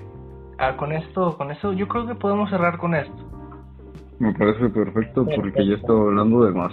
ah, 0.59 0.77
con 0.77 0.93
esto, 0.93 1.37
con 1.37 1.51
esto, 1.51 1.73
yo 1.73 1.87
creo 1.89 2.07
que 2.07 2.15
podemos 2.15 2.51
cerrar 2.51 2.78
con 2.78 2.95
esto. 2.95 3.15
me 4.19 4.33
parece 4.33 4.69
perfecto 4.70 5.27
porque 5.37 5.66
ya 5.66 5.74
estoy 5.74 6.09
hablando 6.09 6.45
de 6.45 6.53
más. 6.53 6.73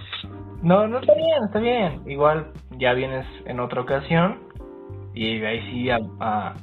No, 0.61 0.87
no 0.87 0.99
está 0.99 1.13
bien, 1.13 1.43
está 1.45 1.59
bien. 1.59 2.01
Igual 2.05 2.47
ya 2.77 2.93
vienes 2.93 3.25
en 3.45 3.59
otra 3.59 3.81
ocasión 3.81 4.39
y 5.13 5.43
ahí 5.43 5.61
sí 5.69 5.89
a, 5.89 5.99
a 6.21 6.53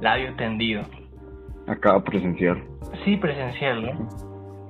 labio 0.00 0.34
tendido. 0.36 0.82
Acá 1.66 1.98
presencial. 2.00 2.62
Sí, 3.04 3.16
presencial, 3.16 3.82
¿no? 3.82 4.08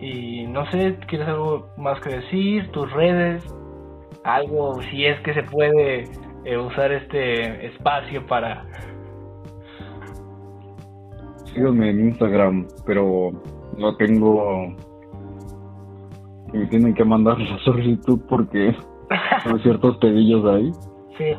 Y 0.01 0.47
no 0.47 0.65
sé, 0.70 0.99
¿quieres 1.09 1.27
algo 1.27 1.69
más 1.77 2.01
que 2.01 2.11
decir? 2.11 2.70
¿Tus 2.70 2.91
redes? 2.93 3.43
Algo, 4.24 4.81
si 4.83 5.07
es 5.07 5.19
que 5.20 5.35
se 5.35 5.43
puede 5.43 6.05
eh, 6.47 6.56
usar 6.56 6.93
este 6.93 7.66
espacio 7.66 8.27
para... 8.27 8.64
Síganme 11.52 11.90
en 11.90 12.09
Instagram, 12.09 12.66
pero 12.86 13.32
no 13.77 13.97
tengo... 13.97 14.74
Me 16.52 16.66
tienen 16.66 16.94
que 16.94 17.05
mandar 17.05 17.39
la 17.39 17.59
solicitud 17.64 18.20
porque 18.28 18.74
hay 19.44 19.59
ciertos 19.62 19.97
pedillos 19.98 20.44
ahí. 20.47 20.73
Sí. 21.18 21.35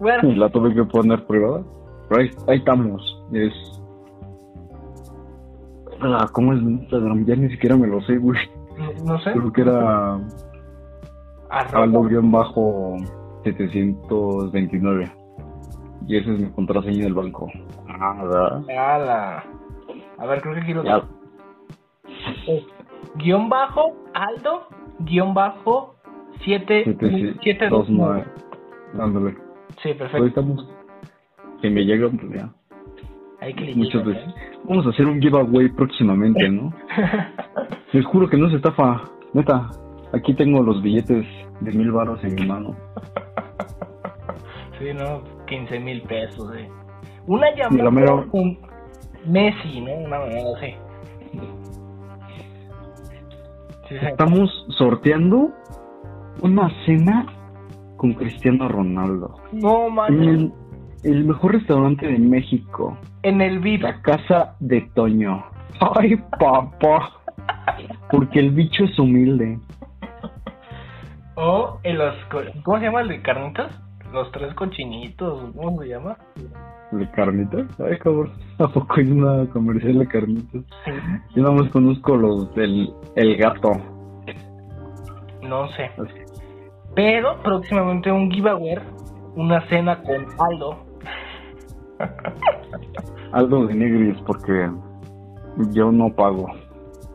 Bueno. 0.00 0.28
Y 0.28 0.34
la 0.34 0.48
tuve 0.50 0.74
que 0.74 0.84
poner 0.84 1.24
privada. 1.26 1.62
Pero 2.08 2.20
ahí, 2.20 2.30
ahí 2.48 2.58
estamos. 2.58 3.24
Es 3.32 3.52
Ah, 6.00 6.28
¿Cómo 6.32 6.52
es 6.52 6.60
Instagram? 6.60 7.24
Ya 7.24 7.36
ni 7.36 7.48
siquiera 7.48 7.76
me 7.76 7.86
lo 7.86 8.00
sé, 8.02 8.18
güey. 8.18 8.38
No 9.06 9.18
sé. 9.20 9.32
Creo 9.32 9.52
que 9.52 9.62
era 9.62 10.18
Aldo-729. 13.44 15.10
Y 16.06 16.16
esa 16.16 16.32
es 16.32 16.40
mi 16.40 16.50
contraseña 16.50 17.04
del 17.04 17.14
banco. 17.14 17.50
Ah, 17.88 18.14
¿verdad? 18.22 19.44
A 20.18 20.26
ver, 20.26 20.40
creo 20.42 20.54
que 20.54 20.60
aquí 20.60 20.74
lo 20.74 20.82
tengo. 20.82 21.08
Guión 23.16 23.48
bajo, 23.48 23.96
Aldo, 24.12 24.68
guion 25.00 25.34
bajo, 25.34 25.94
729. 26.44 28.24
Dándole. 28.94 29.36
Sí, 29.82 29.94
perfecto. 29.94 30.22
Ahí 30.22 30.28
estamos. 30.28 30.68
Si 31.60 31.70
me 31.70 31.84
llega, 31.84 32.08
pues 32.08 32.32
ya. 32.32 32.50
Hay 33.40 33.54
que 33.54 33.74
Muchas 33.74 34.04
veces. 34.04 34.34
Vamos 34.64 34.86
a 34.86 34.90
hacer 34.90 35.06
un 35.06 35.20
giveaway 35.20 35.68
próximamente, 35.70 36.48
¿no? 36.48 36.72
Les 37.92 38.04
juro 38.06 38.28
que 38.28 38.36
no 38.36 38.48
se 38.50 38.56
estafa. 38.56 39.02
Neta, 39.32 39.70
aquí 40.12 40.34
tengo 40.34 40.62
los 40.62 40.82
billetes 40.82 41.26
de 41.60 41.72
mil 41.72 41.92
baros 41.92 42.22
en 42.24 42.34
mi 42.34 42.46
mano. 42.46 42.74
Sí, 44.78 44.92
¿no? 44.92 45.22
15 45.46 45.80
mil 45.80 46.02
pesos, 46.02 46.54
eh. 46.56 46.68
Una 47.26 47.54
llamada 47.54 48.24
con 48.30 48.58
Messi, 49.26 49.80
¿no? 49.80 49.94
Una 49.94 50.18
manera 50.18 50.48
así. 50.56 50.74
Estamos 53.90 54.66
sorteando 54.70 55.50
una 56.42 56.68
cena 56.84 57.26
con 57.96 58.14
Cristiano 58.14 58.68
Ronaldo. 58.68 59.36
No, 59.52 59.88
man 59.88 60.52
el 61.04 61.24
mejor 61.24 61.52
restaurante 61.52 62.06
de 62.06 62.18
México. 62.18 62.96
En 63.22 63.40
el 63.40 63.60
VIP. 63.60 63.82
La 63.82 64.00
casa 64.00 64.56
de 64.58 64.80
Toño. 64.94 65.44
Ay, 65.80 66.16
papá. 66.38 67.12
Porque 68.10 68.40
el 68.40 68.50
bicho 68.50 68.84
es 68.84 68.98
humilde. 68.98 69.58
O 71.36 71.78
en 71.82 71.98
los. 71.98 72.14
¿Cómo 72.62 72.78
se 72.78 72.84
llama 72.84 73.00
el 73.02 73.08
de 73.08 73.22
carnitas? 73.22 73.80
Los 74.12 74.30
tres 74.32 74.54
cochinitos. 74.54 75.52
¿Cómo 75.56 75.82
se 75.82 75.88
llama? 75.88 76.16
¿De 76.92 77.10
carnitas? 77.10 77.66
Ay, 77.80 77.98
cabrón. 77.98 78.32
¿A 78.58 78.68
poco 78.68 78.94
hay 78.96 79.10
una 79.10 79.46
comercial 79.50 79.98
de 79.98 80.06
carnitas? 80.06 80.62
Yo 81.34 81.42
nada 81.42 81.54
más 81.54 81.70
conozco 81.70 82.16
los 82.16 82.54
del 82.54 82.92
el 83.16 83.36
gato. 83.36 83.72
No 85.42 85.68
sé. 85.70 85.90
Pero 86.94 87.36
próximamente 87.42 88.10
un 88.12 88.30
giveaway, 88.30 88.78
una 89.34 89.60
cena 89.68 90.00
con 90.02 90.26
Aldo 90.38 90.84
Algo 93.32 93.66
de 93.66 93.74
Negris 93.74 94.20
porque 94.26 94.70
yo 95.72 95.90
no 95.90 96.12
pago. 96.14 96.48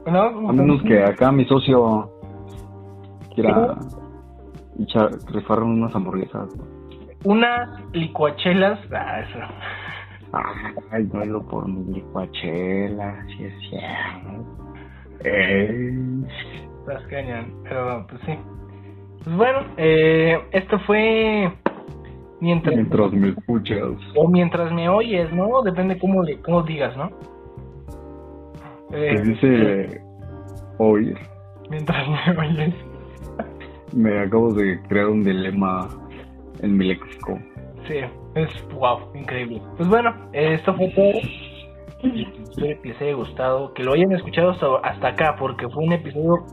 No, 0.06 0.50
a 0.50 0.54
menos 0.54 0.82
que 0.84 1.04
acá 1.04 1.32
mi 1.32 1.46
socio 1.46 2.10
quiera 3.34 3.78
echar, 4.82 5.10
rifar 5.32 5.64
unas 5.64 5.96
hamburguesas. 5.96 6.50
Unas 7.24 7.70
licuachelas. 7.94 8.80
Ah, 8.92 9.20
eso. 9.22 9.40
Ay, 10.92 11.10
no 11.12 11.22
he 11.22 11.26
ido 11.26 11.46
por 11.46 11.68
mi 11.68 11.94
licuachela, 11.94 13.26
si 13.28 13.46
es 13.46 13.54
cierto. 13.70 14.46
Eh. 15.24 15.96
Estás 16.80 17.04
cañón, 17.08 17.54
pero 17.64 18.06
pues 18.08 18.22
sí. 18.26 18.38
Pues 19.24 19.36
bueno, 19.36 19.60
eh, 19.78 20.40
esto 20.52 20.80
fue 20.80 21.52
Mientras, 22.42 23.12
me 23.12 23.30
escuchas. 23.30 23.82
O 24.16 24.30
mientras 24.30 24.72
me 24.72 24.88
oyes, 24.88 25.32
¿no? 25.34 25.62
Depende 25.62 25.98
cómo, 26.00 26.24
le, 26.24 26.40
cómo 26.42 26.64
digas, 26.64 26.96
¿no? 26.96 27.12
Eh, 28.94 29.22
dice 29.22 30.02
oír. 30.78 31.18
Mientras 31.70 32.08
me 32.08 32.38
oyes. 32.38 32.74
Me 33.94 34.20
acabo 34.20 34.54
de 34.54 34.82
crear 34.84 35.08
un 35.08 35.24
dilema 35.24 35.90
en 36.62 36.78
mi 36.78 36.88
léxico. 36.88 37.40
Sí, 37.88 37.98
es 38.36 38.68
wow, 38.74 39.00
increíble. 39.16 39.62
Pues 39.78 39.90
bueno, 39.90 40.14
esto 40.34 40.74
fue 40.76 40.90
todo. 40.90 41.12
Espero 42.02 42.82
que 42.82 42.90
les 42.90 43.02
haya 43.02 43.14
gustado, 43.14 43.74
que 43.74 43.84
lo 43.84 43.94
hayan 43.94 44.12
escuchado 44.14 44.52
hasta, 44.52 44.68
hasta 44.84 45.08
acá, 45.10 45.36
porque 45.38 45.68
fue 45.70 45.84
un 45.84 45.94
episodio 45.94 46.46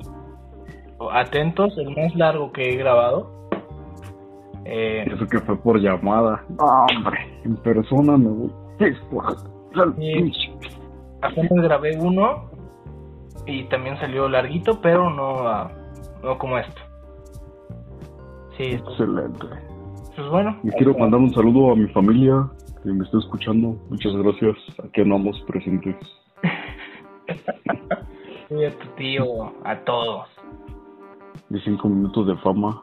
atentos, 1.13 1.77
el 1.79 1.95
más 1.97 2.15
largo 2.17 2.53
que 2.53 2.71
he 2.71 2.77
grabado. 2.77 3.31
Eh, 4.65 5.07
Eso 5.13 5.27
que 5.29 5.39
fue 5.41 5.57
por 5.57 5.79
llamada. 5.79 6.45
hombre, 6.59 7.41
en 7.45 7.57
persona 7.57 8.17
me 8.17 8.29
voy. 8.29 8.51
apenas 11.23 11.63
grabé 11.63 11.97
uno 11.99 12.51
y 13.47 13.65
también 13.65 13.97
salió 13.99 14.29
larguito, 14.29 14.81
pero 14.81 15.09
no, 15.11 15.47
ah, 15.47 15.71
no 16.23 16.37
como 16.39 16.59
esto. 16.59 16.81
Sí, 18.57 18.65
excelente. 18.65 19.47
Pues 20.15 20.29
bueno. 20.29 20.59
Y 20.63 20.71
quiero 20.71 20.97
mandar 20.97 21.21
un 21.21 21.33
saludo 21.35 21.73
a 21.73 21.77
mi 21.77 21.89
familia 21.89 22.49
que 22.83 22.91
me 22.91 23.05
está 23.05 23.19
escuchando. 23.19 23.77
Muchas 23.91 24.15
gracias. 24.17 24.57
Aquí 24.83 25.03
andamos 25.03 25.39
presentes. 25.47 25.97
y 28.51 28.65
a 28.65 28.79
tu 28.79 28.87
tío, 28.97 29.53
a 29.65 29.77
todos. 29.85 30.27
Y 31.51 31.59
cinco 31.61 31.89
minutos 31.89 32.27
de 32.29 32.37
fama. 32.37 32.83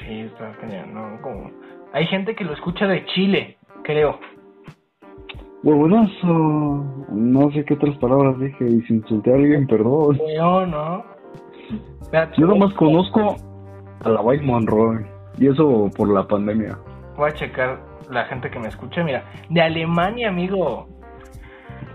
Sí, 0.00 0.20
está 0.20 0.52
cañón, 0.60 0.94
¿no? 0.94 1.22
Como... 1.22 1.50
Hay 1.92 2.06
gente 2.06 2.34
que 2.34 2.44
lo 2.44 2.54
escucha 2.54 2.86
de 2.86 3.04
Chile, 3.06 3.58
creo. 3.84 4.18
Buenazo. 5.62 6.84
No 7.12 7.50
sé 7.52 7.64
qué 7.64 7.74
otras 7.74 7.96
palabras 7.98 8.40
dije 8.40 8.66
y 8.66 8.80
si 8.82 8.94
insulté 8.94 9.30
a 9.30 9.36
alguien, 9.36 9.66
perdón. 9.66 10.18
No, 10.36 10.66
no. 10.66 11.04
Yo 12.36 12.46
nomás 12.46 12.74
conozco 12.74 13.36
a 14.04 14.08
la 14.08 14.20
White 14.20 14.44
Monroe 14.44 15.11
y 15.38 15.48
eso 15.48 15.90
por 15.96 16.08
la 16.12 16.26
pandemia. 16.26 16.78
Voy 17.16 17.30
a 17.30 17.34
checar 17.34 17.80
la 18.10 18.24
gente 18.24 18.50
que 18.50 18.58
me 18.58 18.68
escucha, 18.68 19.02
mira, 19.04 19.24
de 19.48 19.60
Alemania, 19.60 20.28
amigo. 20.28 20.88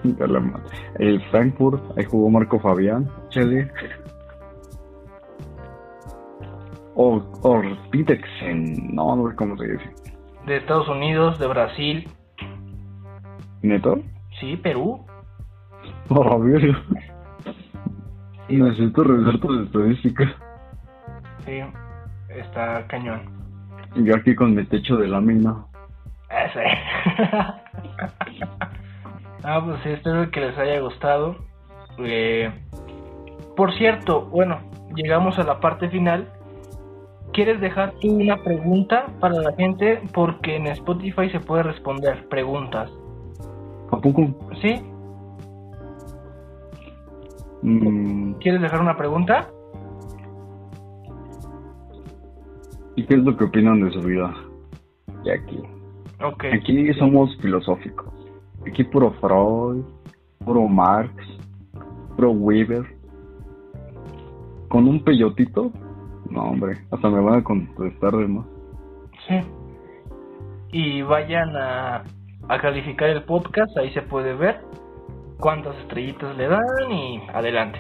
De 0.04 0.24
Alemania. 0.24 0.64
El 1.00 1.22
Frankfurt, 1.30 1.98
ahí 1.98 2.06
jugó 2.06 2.30
Marco 2.30 2.60
Fabián, 2.60 3.10
Chile 3.30 3.70
o 6.96 7.22
Orpidexen, 7.44 8.96
no, 8.96 9.16
no 9.16 9.30
sé 9.30 9.36
cómo 9.36 9.56
se 9.58 9.68
dice. 9.68 9.92
De 10.48 10.58
Estados 10.58 10.90
Unidos, 10.90 11.38
de 11.38 11.48
Brasil. 11.48 12.10
¿Neto? 13.62 14.00
Sí, 14.40 14.58
Perú. 14.58 15.06
Oh. 16.10 16.44
Necesito 18.50 19.04
revisar 19.04 19.40
tus 19.40 19.66
estadísticas. 19.66 20.32
Sí, 21.46 21.62
está 22.42 22.86
cañón. 22.88 23.22
Yo 23.96 24.16
aquí 24.16 24.36
con 24.36 24.56
mi 24.56 24.64
techo 24.66 24.98
de 24.98 25.08
lámina. 25.08 25.66
Ese. 26.30 26.64
ah, 29.44 29.62
pues 29.66 29.80
sí, 29.84 29.90
espero 29.90 30.30
que 30.32 30.42
les 30.42 30.58
haya 30.58 30.80
gustado. 30.80 31.38
Eh, 32.00 32.52
por 33.56 33.74
cierto, 33.78 34.26
bueno, 34.26 34.60
llegamos 34.96 35.40
a 35.40 35.44
la 35.44 35.60
parte 35.60 35.90
final 35.90 36.28
¿Quieres 37.38 37.62
dejar 37.62 37.94
tú 38.02 38.16
una 38.16 38.44
pregunta 38.44 39.06
para 39.20 39.36
la 39.36 39.54
gente? 39.54 40.02
Porque 40.12 40.56
en 40.56 40.66
Spotify 40.68 41.30
se 41.30 41.40
puede 41.40 41.62
responder 41.62 42.28
preguntas. 42.30 42.90
¿A 43.92 43.98
poco? 44.02 44.28
¿Sí? 44.60 44.82
Mm. 47.62 48.34
¿Quieres 48.40 48.60
dejar 48.60 48.82
una 48.82 48.98
pregunta? 48.98 49.50
¿Y 52.98 53.06
qué 53.06 53.14
es 53.14 53.24
lo 53.24 53.38
que 53.38 53.46
opinan 53.46 53.82
de 53.82 53.92
su 53.92 54.02
vida? 54.02 54.36
De 55.24 55.32
aquí. 55.34 55.64
Okay. 56.22 56.52
Aquí 56.52 56.94
somos 56.96 57.38
filosóficos. 57.38 58.14
Aquí 58.68 58.84
puro 58.84 59.12
Freud, 59.22 59.86
puro 60.44 60.68
Marx, 60.68 61.14
puro 62.18 62.32
Weber. 62.32 62.86
Con 64.68 64.86
un 64.88 65.02
peyotito 65.02 65.72
no, 66.30 66.44
hombre, 66.44 66.74
hasta 66.92 67.10
me 67.10 67.22
van 67.22 67.40
a 67.40 67.44
contestar 67.44 68.12
de 68.12 68.28
más. 68.28 68.46
Sí. 69.28 69.40
Y 70.74 71.02
vayan 71.02 71.56
a, 71.56 72.04
a 72.50 72.60
calificar 72.60 73.10
el 73.10 73.24
podcast, 73.24 73.78
ahí 73.78 73.94
se 73.94 74.02
puede 74.02 74.34
ver. 74.34 74.60
cuántas 75.40 75.76
estrellitas 75.78 76.36
le 76.38 76.48
dan 76.48 76.92
y 76.92 77.22
adelante. 77.34 77.80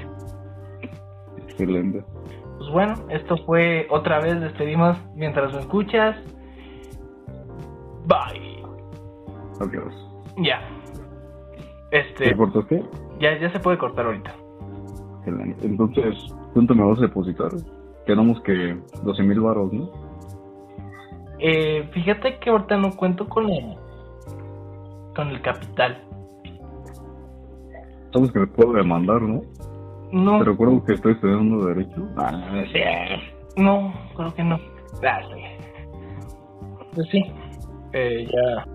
Excelente. 1.47 2.03
Pues 2.57 2.69
bueno, 2.71 2.95
esto 3.09 3.37
fue 3.45 3.87
otra 3.89 4.19
vez, 4.19 4.39
despedimos 4.41 4.97
mientras 5.15 5.53
me 5.53 5.59
escuchas. 5.59 6.15
Bye. 8.05 8.63
Adiós. 9.59 9.93
Ya. 10.37 10.61
Este, 11.91 12.29
¿Te 12.29 12.35
cortaste? 12.35 12.83
ya, 13.19 13.37
ya 13.39 13.51
se 13.51 13.59
puede 13.59 13.77
cortar 13.77 14.05
ahorita. 14.05 14.33
Excelente. 15.19 15.65
Entonces, 15.65 16.15
¿cuánto 16.53 16.75
me 16.75 16.83
vas 16.83 16.97
a 16.99 17.01
depositar? 17.01 17.51
Quedamos 18.05 18.41
que 18.41 18.77
12 19.03 19.23
mil 19.23 19.41
baros, 19.41 19.71
¿no? 19.73 19.89
Eh, 21.39 21.87
fíjate 21.93 22.39
que 22.39 22.49
ahorita 22.49 22.77
no 22.77 22.95
cuento 22.95 23.27
con 23.27 23.49
el, 23.49 23.75
con 25.15 25.29
el 25.29 25.41
capital. 25.41 26.03
Sabes 28.13 28.31
que 28.31 28.39
me 28.39 28.47
puedo 28.47 28.73
demandar, 28.73 29.21
¿no? 29.21 29.41
No, 30.11 30.39
Te 30.39 30.45
recuerdo 30.45 30.83
que 30.83 30.93
estoy 30.93 31.13
estudiando 31.13 31.65
Derecho. 31.65 32.07
Ah, 32.17 32.31
no 33.57 33.93
creo 34.15 34.33
que 34.33 34.43
no. 34.43 34.59
Ah, 35.03 35.21
sí. 35.23 35.41
Pues 36.93 37.09
sí. 37.09 37.23
Eh, 37.93 38.27
ya 38.31 38.65